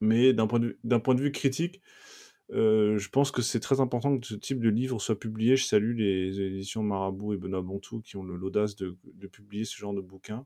mais 0.00 0.32
d'un 0.32 0.46
point, 0.46 0.58
de 0.60 0.66
vue- 0.68 0.78
d'un 0.84 1.00
point 1.00 1.14
de 1.14 1.20
vue 1.20 1.32
critique, 1.32 1.80
euh, 2.52 2.98
je 2.98 3.08
pense 3.08 3.30
que 3.30 3.40
c'est 3.40 3.60
très 3.60 3.80
important 3.80 4.18
que 4.18 4.26
ce 4.26 4.34
type 4.34 4.60
de 4.60 4.68
livre 4.68 5.00
soit 5.00 5.18
publié. 5.18 5.56
Je 5.56 5.64
salue 5.64 5.96
les 5.96 6.40
éditions 6.40 6.82
Marabout 6.82 7.32
et 7.34 7.36
Benoît 7.36 7.62
Bontou 7.62 8.00
qui 8.00 8.16
ont 8.16 8.22
l'audace 8.24 8.76
de, 8.76 8.96
de 9.14 9.26
publier 9.26 9.64
ce 9.64 9.76
genre 9.76 9.94
de 9.94 10.00
bouquin. 10.00 10.44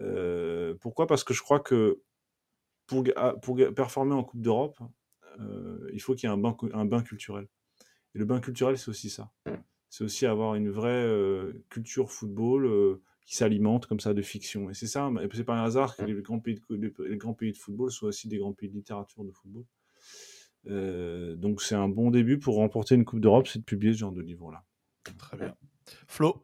Euh, 0.00 0.74
pourquoi? 0.80 1.06
Parce 1.06 1.24
que 1.24 1.34
je 1.34 1.42
crois 1.42 1.60
que 1.60 2.00
pour, 2.86 3.04
ah, 3.16 3.34
pour 3.42 3.56
performer 3.74 4.14
en 4.14 4.24
Coupe 4.24 4.40
d'Europe, 4.42 4.78
euh, 5.40 5.88
il 5.92 6.00
faut 6.00 6.14
qu'il 6.14 6.28
y 6.28 6.30
ait 6.30 6.34
un 6.34 6.38
bain, 6.38 6.52
cu- 6.54 6.70
un 6.72 6.84
bain 6.84 7.02
culturel. 7.02 7.48
Et 8.14 8.18
le 8.18 8.24
bain 8.24 8.40
culturel, 8.40 8.78
c'est 8.78 8.88
aussi 8.88 9.10
ça. 9.10 9.32
C'est 9.88 10.04
aussi 10.04 10.26
avoir 10.26 10.54
une 10.56 10.70
vraie 10.70 11.04
euh, 11.04 11.64
culture 11.70 12.10
football 12.10 13.00
qui 13.26 13.36
s'alimente 13.36 13.86
comme 13.86 14.00
ça 14.00 14.12
de 14.12 14.22
fiction. 14.22 14.68
Et 14.70 14.74
c'est 14.74 14.86
ça, 14.86 15.10
et 15.22 15.28
c'est 15.32 15.44
pas 15.44 15.54
un 15.56 15.64
hasard 15.64 15.96
que 15.96 16.02
les 16.04 16.20
grands, 16.22 16.40
pays 16.40 16.56
de, 16.68 16.74
les, 16.76 16.92
les 17.08 17.16
grands 17.16 17.34
pays 17.34 17.52
de 17.52 17.56
football 17.56 17.90
soient 17.90 18.08
aussi 18.08 18.28
des 18.28 18.38
grands 18.38 18.52
pays 18.52 18.68
de 18.68 18.74
littérature 18.74 19.24
de 19.24 19.30
football. 19.30 19.64
Donc 20.66 21.62
c'est 21.62 21.74
un 21.74 21.88
bon 21.88 22.10
début 22.10 22.38
pour 22.38 22.56
remporter 22.56 22.94
une 22.94 23.04
Coupe 23.04 23.20
d'Europe, 23.20 23.46
c'est 23.46 23.60
de 23.60 23.64
publier 23.64 23.92
ce 23.92 23.98
genre 23.98 24.12
de 24.12 24.20
livre-là. 24.22 24.64
Très 25.18 25.36
bien. 25.36 25.54
Flo? 26.08 26.42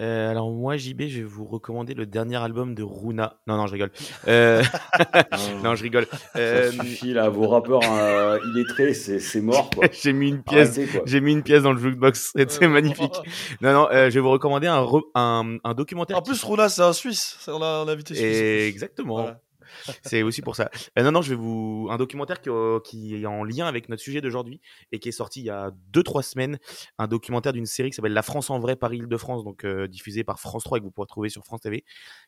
Euh, 0.00 0.30
alors 0.30 0.50
moi, 0.50 0.76
JB, 0.76 1.02
je 1.08 1.18
vais 1.18 1.22
vous 1.24 1.44
recommander 1.44 1.94
le 1.94 2.06
dernier 2.06 2.36
album 2.36 2.74
de 2.74 2.82
Runa. 2.82 3.36
Non, 3.46 3.56
non, 3.56 3.66
je 3.66 3.72
rigole. 3.72 3.90
Euh, 4.26 4.62
non, 5.62 5.74
je 5.74 5.82
rigole. 5.82 6.06
Ça 6.10 6.38
Euh, 6.38 6.70
suffit 6.72 7.12
là, 7.12 7.28
vos 7.28 7.46
rappeurs 7.46 7.82
euh, 7.84 8.38
illettrés, 8.54 8.94
c'est 8.94 9.20
c'est 9.20 9.40
mort 9.42 9.70
quoi. 9.70 9.86
J'ai 9.92 10.12
mis 10.12 10.30
une 10.30 10.42
pièce. 10.42 10.76
Arrêtez 10.78 10.90
quoi. 10.92 11.02
J'ai 11.06 11.20
mis 11.20 11.32
une 11.32 11.42
pièce 11.42 11.62
dans 11.62 11.72
le 11.72 11.78
jukebox. 11.78 12.32
C'est 12.48 12.68
magnifique. 12.68 13.14
Non, 13.60 13.72
non, 13.72 13.88
euh, 13.92 14.08
je 14.10 14.14
vais 14.14 14.20
vous 14.20 14.30
recommander 14.30 14.66
un, 14.66 14.80
re- 14.82 15.02
un, 15.14 15.58
un 15.62 15.74
documentaire. 15.74 16.16
En 16.16 16.22
qui- 16.22 16.30
plus, 16.30 16.42
Runa, 16.42 16.68
c'est 16.68 16.82
un 16.82 16.92
Suisse. 16.94 17.36
C'est- 17.40 17.50
On 17.52 17.62
a 17.62 17.66
un 17.66 17.88
invité 17.88 18.14
suisse. 18.14 18.26
Et 18.26 18.66
exactement. 18.68 19.16
Voilà. 19.22 19.40
C'est 20.02 20.22
aussi 20.22 20.42
pour 20.42 20.56
ça. 20.56 20.70
Euh, 20.98 21.02
non, 21.02 21.12
non, 21.12 21.22
je 21.22 21.30
vais 21.30 21.36
vous 21.36 21.88
un 21.90 21.96
documentaire 21.96 22.40
qui, 22.40 22.50
euh, 22.50 22.80
qui 22.80 23.14
est 23.22 23.26
en 23.26 23.44
lien 23.44 23.66
avec 23.66 23.88
notre 23.88 24.02
sujet 24.02 24.20
d'aujourd'hui 24.20 24.60
et 24.92 24.98
qui 24.98 25.08
est 25.08 25.12
sorti 25.12 25.40
il 25.40 25.46
y 25.46 25.50
a 25.50 25.70
2-3 25.92 26.22
semaines. 26.22 26.58
Un 26.98 27.06
documentaire 27.08 27.52
d'une 27.52 27.66
série 27.66 27.90
qui 27.90 27.96
s'appelle 27.96 28.12
La 28.12 28.22
France 28.22 28.50
en 28.50 28.58
vrai 28.60 28.76
Paris-Île-de-France, 28.76 29.44
donc 29.44 29.64
euh, 29.64 29.88
diffusé 29.88 30.24
par 30.24 30.40
France 30.40 30.64
3 30.64 30.78
et 30.78 30.80
que 30.80 30.84
vous 30.84 30.90
pourrez 30.90 31.06
trouver 31.06 31.28
sur 31.28 31.44
France 31.44 31.60
TV, 31.62 31.84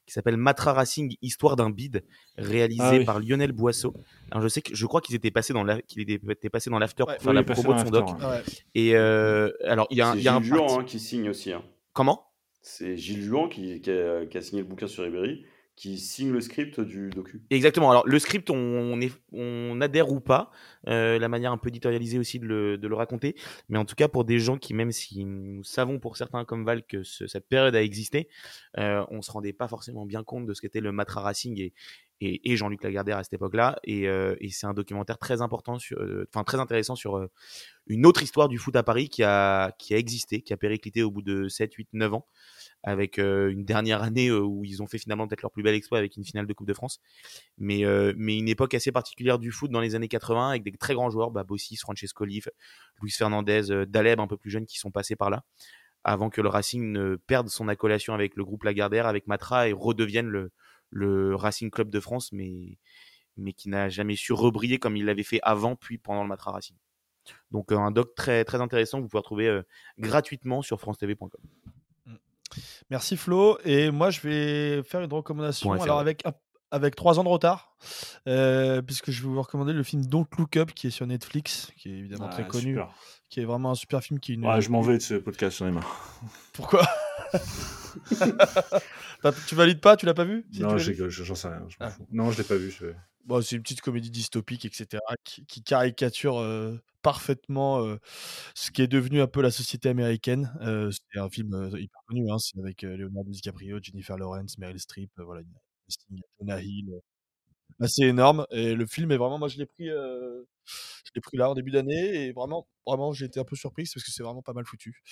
qui 0.07 0.13
s'appelle 0.13 0.37
Matra 0.37 0.73
Racing, 0.73 1.17
Histoire 1.23 1.57
d'un 1.57 1.71
bide, 1.71 2.05
réalisé 2.37 2.83
Ah 2.83 2.91
oui. 2.99 3.05
par 3.05 3.21
Lionel 3.21 3.53
Boisseau. 3.53 3.95
Alors 4.31 4.43
je 4.43 4.49
sais 4.49 4.63
que 4.63 4.75
je 4.75 4.87
crois 4.87 5.01
qu'ils 5.01 5.15
étaient 5.15 5.31
passés 5.31 5.53
dans 5.53 5.65
la, 5.65 5.81
qu'il 5.83 6.01
était, 6.01 6.19
passé 6.51 6.71
dans 6.71 6.79
l'after 6.79 7.05
Ouais. 7.05 7.15
pour 7.15 7.23
faire 7.23 7.31
Oui, 7.31 7.35
la 7.35 7.41
il 7.41 7.45
est 7.45 7.47
passé 7.47 7.63
promo 7.63 7.79
de 7.79 7.91
dans 7.91 8.07
son 8.07 8.07
l'after, 8.07 8.25
doc. 8.25 8.31
Ouais. 8.31 8.63
Et 8.75 8.97
euh, 8.97 9.51
alors 9.65 9.87
il 9.91 9.99
y 9.99 10.01
a, 10.01 10.11
un- 10.11 10.17
y 10.17 10.29
a 10.29 10.35
un 10.35 10.41
Gilles 10.43 10.49
Juan 10.55 10.61
parti- 10.67 10.75
hein, 10.81 10.85
qui 10.85 10.99
signe 10.99 11.29
aussi. 11.29 11.53
hein. 11.53 11.63
Comment? 11.93 12.27
C'est 12.63 12.97
Gilles 12.97 13.23
Juan 13.23 13.49
qui, 13.49 13.81
qui 13.81 13.91
a, 13.91 14.25
qui 14.27 14.39
a 14.39 14.43
signé 14.43 14.63
le 14.63 14.69
bouquin 14.69 14.87
sur 14.87 15.05
Ribéry, 15.05 15.45
qui 15.77 15.99
signe 15.99 16.31
le 16.31 16.41
script 16.41 16.81
du 16.81 17.11
docu. 17.11 17.43
Exactement. 17.51 17.91
Alors, 17.91 18.07
le 18.07 18.19
script, 18.19 18.49
on, 18.51 19.01
est, 19.01 19.13
on 19.33 19.81
adhère 19.81 20.11
ou 20.13 20.21
pas, 20.21 20.51
euh, 20.87 21.19
la 21.19 21.29
manière 21.29 21.51
un 21.51 21.59
peu 21.59 21.69
éditorialisée 21.69 22.19
aussi 22.19 22.39
de 22.39 22.47
le, 22.47 22.79
de 22.79 22.87
le 22.87 22.95
raconter. 22.95 23.35
Mais 23.69 23.79
en 23.79 23.85
tout 23.85 23.97
cas, 23.97 24.07
pour 24.07 24.25
des 24.25 24.39
gens 24.39 24.57
qui, 24.57 24.73
même 24.73 24.93
si 24.93 25.25
nous 25.25 25.65
savons 25.65 25.99
pour 25.99 26.17
certains 26.17 26.45
comme 26.45 26.65
Val 26.65 26.85
que 26.87 27.03
ce- 27.03 27.27
cette 27.27 27.49
période 27.49 27.75
a 27.75 27.83
existé, 27.83 28.29
euh, 28.79 29.05
on 29.11 29.21
se 29.21 29.33
rendait 29.33 29.53
pas 29.53 29.67
forcément 29.67 30.07
bien 30.07 30.23
compte 30.23 30.47
de 30.47 30.55
ce 30.55 30.61
qu'était 30.61 30.81
le 30.81 30.93
Matra 30.93 31.23
Racing 31.23 31.61
et, 31.61 31.73
et, 32.25 32.57
Jean-Luc 32.57 32.83
Lagardère 32.83 33.19
à 33.19 33.25
cette 33.25 33.35
époque-là. 33.35 33.79
Et, 33.85 34.09
euh, 34.09 34.37
et 34.41 34.51
c'est 34.51 34.67
un 34.67 34.75
documentaire 34.75 35.19
très 35.19 35.43
important, 35.43 35.79
euh, 35.93 36.27
enfin 36.29 36.45
très 36.45 36.59
intéressant 36.59 36.97
sur 36.97 37.17
euh, 37.17 37.31
une 37.87 38.07
autre 38.07 38.23
histoire 38.23 38.49
du 38.49 38.59
foot 38.59 38.75
à 38.77 38.83
Paris 38.83 39.09
qui 39.09 39.23
a, 39.23 39.73
qui 39.79 39.95
a 39.95 39.99
existé, 39.99 40.43
qui 40.43 40.53
a 40.53 40.57
périclité 40.57 41.03
au 41.03 41.11
bout 41.11 41.23
de 41.23 41.49
7, 41.49 41.73
8, 41.75 41.89
9 41.93 42.15
ans 42.15 42.27
avec 42.83 43.17
une 43.17 43.65
dernière 43.65 44.03
année 44.03 44.31
où 44.31 44.63
ils 44.63 44.83
ont 44.83 44.87
fait 44.87 44.99
finalement 44.99 45.27
peut-être 45.27 45.41
leur 45.41 45.51
plus 45.51 45.63
bel 45.63 45.75
exploit 45.75 45.97
avec 45.97 46.19
une 46.19 46.25
finale 46.25 46.47
de 46.47 46.53
Coupe 46.53 46.67
de 46.67 46.75
France. 46.75 47.01
Mais, 47.57 47.83
mais 48.15 48.37
une 48.37 48.49
époque 48.49 48.75
assez 48.75 48.93
particulière 48.93 49.39
du 49.39 49.53
foot 49.53 49.71
dans 49.71 49.81
les 49.81 49.95
années 49.95 50.09
80 50.09 50.51
avec 50.51 50.65
des 50.65 50.73
très 50.73 50.93
grands 50.93 51.09
joueurs, 51.09 51.31
bah, 51.31 51.45
Bossis, 51.45 51.77
Francescoli, 51.77 52.43
Luis 53.01 53.11
Fernandez, 53.11 53.87
Daleb 53.89 54.21
un 54.21 54.27
peu 54.27 54.37
plus 54.37 54.51
jeunes 54.51 54.67
qui 54.67 54.79
sont 54.79 54.91
passés 54.91 55.17
par 55.17 55.31
là 55.31 55.45
avant 56.05 56.29
que 56.29 56.43
le 56.43 56.51
Racing 56.51 56.93
ne 56.93 57.17
perde 57.17 57.49
son 57.49 57.69
accolation 57.69 58.13
avec 58.13 58.37
le 58.37 58.45
groupe 58.45 58.65
Lagardère, 58.65 59.07
avec 59.07 59.27
Matra 59.27 59.69
et 59.69 59.73
redevienne 59.73 60.27
le, 60.27 60.53
le 60.95 61.35
Racing 61.35 61.71
Club 61.71 61.91
de 61.91 62.01
France, 62.01 62.31
mais, 62.33 62.79
mais 63.37 63.53
qui 63.53 63.69
n'a 63.69 63.89
jamais 63.89 64.17
su 64.17 64.33
rebriller 64.33 64.79
comme 64.79 64.97
il 64.97 65.05
l'avait 65.05 65.25
fait 65.25 65.41
avant 65.43 65.77
puis 65.77 65.99
pendant 65.99 66.23
le 66.23 66.29
Matra 66.29 66.53
Racing. 66.53 66.77
Donc 67.51 67.73
euh, 67.73 67.77
un 67.77 67.91
doc 67.91 68.15
très, 68.15 68.45
très 68.45 68.61
intéressant 68.61 68.99
que 68.99 69.03
vous 69.03 69.09
pouvez 69.09 69.21
retrouver 69.21 69.49
euh, 69.49 69.63
gratuitement 69.99 70.63
sur 70.63 70.81
francetv.com. 70.81 71.41
Merci 72.91 73.17
Flo. 73.17 73.59
Et 73.65 73.91
moi, 73.91 74.11
je 74.11 74.21
vais 74.21 74.83
faire 74.85 75.01
une 75.01 75.13
recommandation. 75.13 75.73
Alors, 75.73 75.99
avec, 75.99 76.23
avec 76.71 76.95
trois 76.95 77.19
ans 77.19 77.25
de 77.25 77.29
retard, 77.29 77.77
euh, 78.29 78.83
puisque 78.83 79.11
je 79.11 79.23
vais 79.23 79.29
vous 79.29 79.43
recommander 79.43 79.73
le 79.73 79.83
film 79.83 80.05
Don't 80.05 80.27
Look 80.39 80.57
Up 80.57 80.73
qui 80.73 80.87
est 80.87 80.91
sur 80.91 81.07
Netflix, 81.07 81.73
qui 81.77 81.89
est 81.91 81.99
évidemment 81.99 82.29
très 82.29 82.43
Ah, 82.43 82.47
connu, 82.49 82.75
super. 82.75 82.95
qui 83.29 83.41
est 83.41 83.45
vraiment 83.45 83.73
un 83.73 83.75
super 83.75 84.03
film. 84.03 84.21
Qui 84.21 84.33
est 84.33 84.35
une... 84.37 84.47
Ouais, 84.47 84.61
je 84.61 84.71
m'en 84.71 84.83
vais 84.83 84.99
de 84.99 85.03
ce 85.03 85.15
podcast, 85.15 85.59
j'en 85.59 85.67
ai 85.67 85.73
marre. 85.73 86.21
Pourquoi? 86.53 86.87
Tu 89.47 89.55
valides 89.55 89.81
pas 89.81 89.97
Tu 89.97 90.07
l'as 90.07 90.15
pas 90.15 90.25
vu? 90.25 90.47
Si, 90.53 90.61
non, 90.61 90.77
j'en 90.79 91.35
sais 91.35 91.49
rien. 91.49 91.67
je 91.69 91.77
Ah. 91.81 91.91
fous. 91.91 92.07
Non, 92.11 92.31
je 92.31 92.39
l'ai 92.39 92.45
pas 92.45 92.57
vu. 92.57 92.71
je- 92.71 92.87
Bon, 93.25 93.41
c'est 93.41 93.57
une 93.57 93.63
petite 93.63 93.81
comédie 93.81 94.11
dystopique, 94.11 94.67
etc., 94.67 95.01
qui, 95.25 95.47
qui 95.47 95.63
caricature 95.63 96.39
euh, 96.39 96.77
parfaitement 97.01 97.83
euh, 97.83 97.97
ce 98.55 98.71
qui 98.71 98.83
est 98.83 98.87
devenu 98.87 99.23
un 99.23 99.27
peu 99.27 99.41
la 99.41 99.51
société 99.51 99.89
américaine. 99.89 100.53
Euh, 100.61 100.91
c'est 100.91 101.19
un 101.19 101.31
film 101.31 101.55
euh, 101.55 101.71
hyper 101.81 102.01
connu, 102.07 102.31
hein, 102.31 102.37
c'est 102.39 102.59
avec 102.59 102.85
euh, 102.85 102.97
Leonardo 102.99 103.31
DiCaprio, 103.31 103.79
Jennifer 103.83 104.19
Lawrence, 104.19 104.59
Meryl 104.59 104.79
Streep, 104.79 105.11
euh, 105.19 105.25
voilà, 105.25 105.41
Jonah 106.39 106.61
Hill, 106.61 106.91
euh, 106.93 107.85
assez 107.85 108.03
énorme. 108.03 108.47
Et 108.51 108.75
le 108.75 108.85
film 108.87 109.11
est 109.11 109.17
vraiment, 109.17 109.39
moi 109.39 109.49
je 109.49 109.57
l'ai 109.57 109.67
pris, 109.67 109.89
euh, 109.89 110.43
je 110.67 111.11
l'ai 111.15 111.21
pris 111.21 111.37
là 111.37 111.51
en 111.51 111.55
début 111.55 111.71
d'année 111.71 112.27
et 112.27 112.33
vraiment, 112.33 112.69
vraiment, 112.87 113.13
j'ai 113.13 113.27
été 113.27 113.41
un 113.41 113.45
peu 113.45 113.57
surpris 113.57 113.85
parce 113.93 114.05
que 114.05 114.11
c'est 114.11 114.23
vraiment 114.23 114.43
pas 114.43 114.53
mal 114.53 114.65
foutu. 114.65 115.03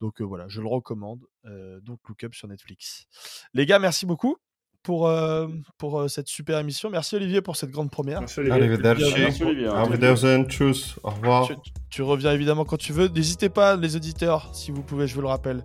Donc 0.00 0.20
voilà, 0.20 0.48
je 0.48 0.60
le 0.60 0.68
recommande. 0.68 1.26
Donc 1.44 2.00
Look 2.08 2.24
Up 2.24 2.34
sur 2.34 2.48
Netflix. 2.48 3.06
Les 3.54 3.66
gars, 3.66 3.78
merci 3.78 4.06
beaucoup 4.06 4.36
pour, 4.82 5.08
euh, 5.08 5.46
pour 5.78 6.00
euh, 6.00 6.08
cette 6.08 6.28
super 6.28 6.58
émission. 6.58 6.90
Merci 6.90 7.16
Olivier 7.16 7.40
pour 7.40 7.56
cette 7.56 7.70
grande 7.70 7.90
première. 7.90 8.20
Merci, 8.20 8.40
Olivier. 8.40 8.58
Arrivederci. 8.58 9.14
Merci, 9.16 9.44
Olivier. 9.44 9.66
Arrivederci, 9.68 10.44
tchuss. 10.48 10.98
Au 11.02 11.10
revoir. 11.10 11.46
Tu, 11.46 11.54
tu 11.90 12.02
reviens 12.02 12.32
évidemment 12.32 12.64
quand 12.64 12.76
tu 12.76 12.92
veux. 12.92 13.08
N'hésitez 13.08 13.48
pas, 13.48 13.76
les 13.76 13.96
auditeurs, 13.96 14.50
si 14.54 14.70
vous 14.70 14.82
pouvez, 14.82 15.06
je 15.06 15.14
vous 15.14 15.20
le 15.20 15.26
rappelle, 15.26 15.62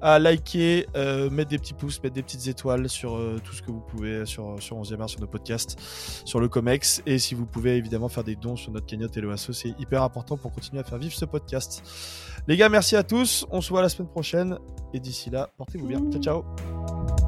à 0.00 0.18
liker, 0.18 0.86
euh, 0.96 1.30
mettre 1.30 1.50
des 1.50 1.58
petits 1.58 1.74
pouces, 1.74 2.02
mettre 2.02 2.14
des 2.14 2.22
petites 2.22 2.46
étoiles 2.46 2.88
sur 2.88 3.16
euh, 3.16 3.40
tout 3.42 3.54
ce 3.54 3.62
que 3.62 3.70
vous 3.70 3.80
pouvez 3.80 4.26
sur, 4.26 4.56
sur 4.60 4.76
11e 4.80 5.00
art, 5.00 5.08
sur 5.08 5.20
nos 5.20 5.26
podcasts, 5.26 5.76
sur 6.24 6.40
le 6.40 6.48
COMEX. 6.48 7.02
Et 7.06 7.18
si 7.18 7.34
vous 7.34 7.46
pouvez 7.46 7.76
évidemment 7.76 8.08
faire 8.08 8.24
des 8.24 8.36
dons 8.36 8.56
sur 8.56 8.70
notre 8.70 8.86
cagnotte 8.86 9.16
et 9.16 9.20
le 9.20 9.30
asso, 9.32 9.52
c'est 9.52 9.74
hyper 9.80 10.02
important 10.02 10.36
pour 10.36 10.52
continuer 10.52 10.80
à 10.80 10.84
faire 10.84 10.98
vivre 10.98 11.14
ce 11.14 11.24
podcast. 11.24 11.82
Les 12.46 12.56
gars, 12.56 12.68
merci 12.68 12.96
à 12.96 13.02
tous. 13.02 13.46
On 13.50 13.60
se 13.60 13.70
voit 13.70 13.82
la 13.82 13.88
semaine 13.88 14.08
prochaine. 14.08 14.58
Et 14.94 15.00
d'ici 15.00 15.30
là, 15.30 15.48
portez-vous 15.56 15.86
bien. 15.86 16.00
Ciao, 16.10 16.22
ciao. 16.22 17.21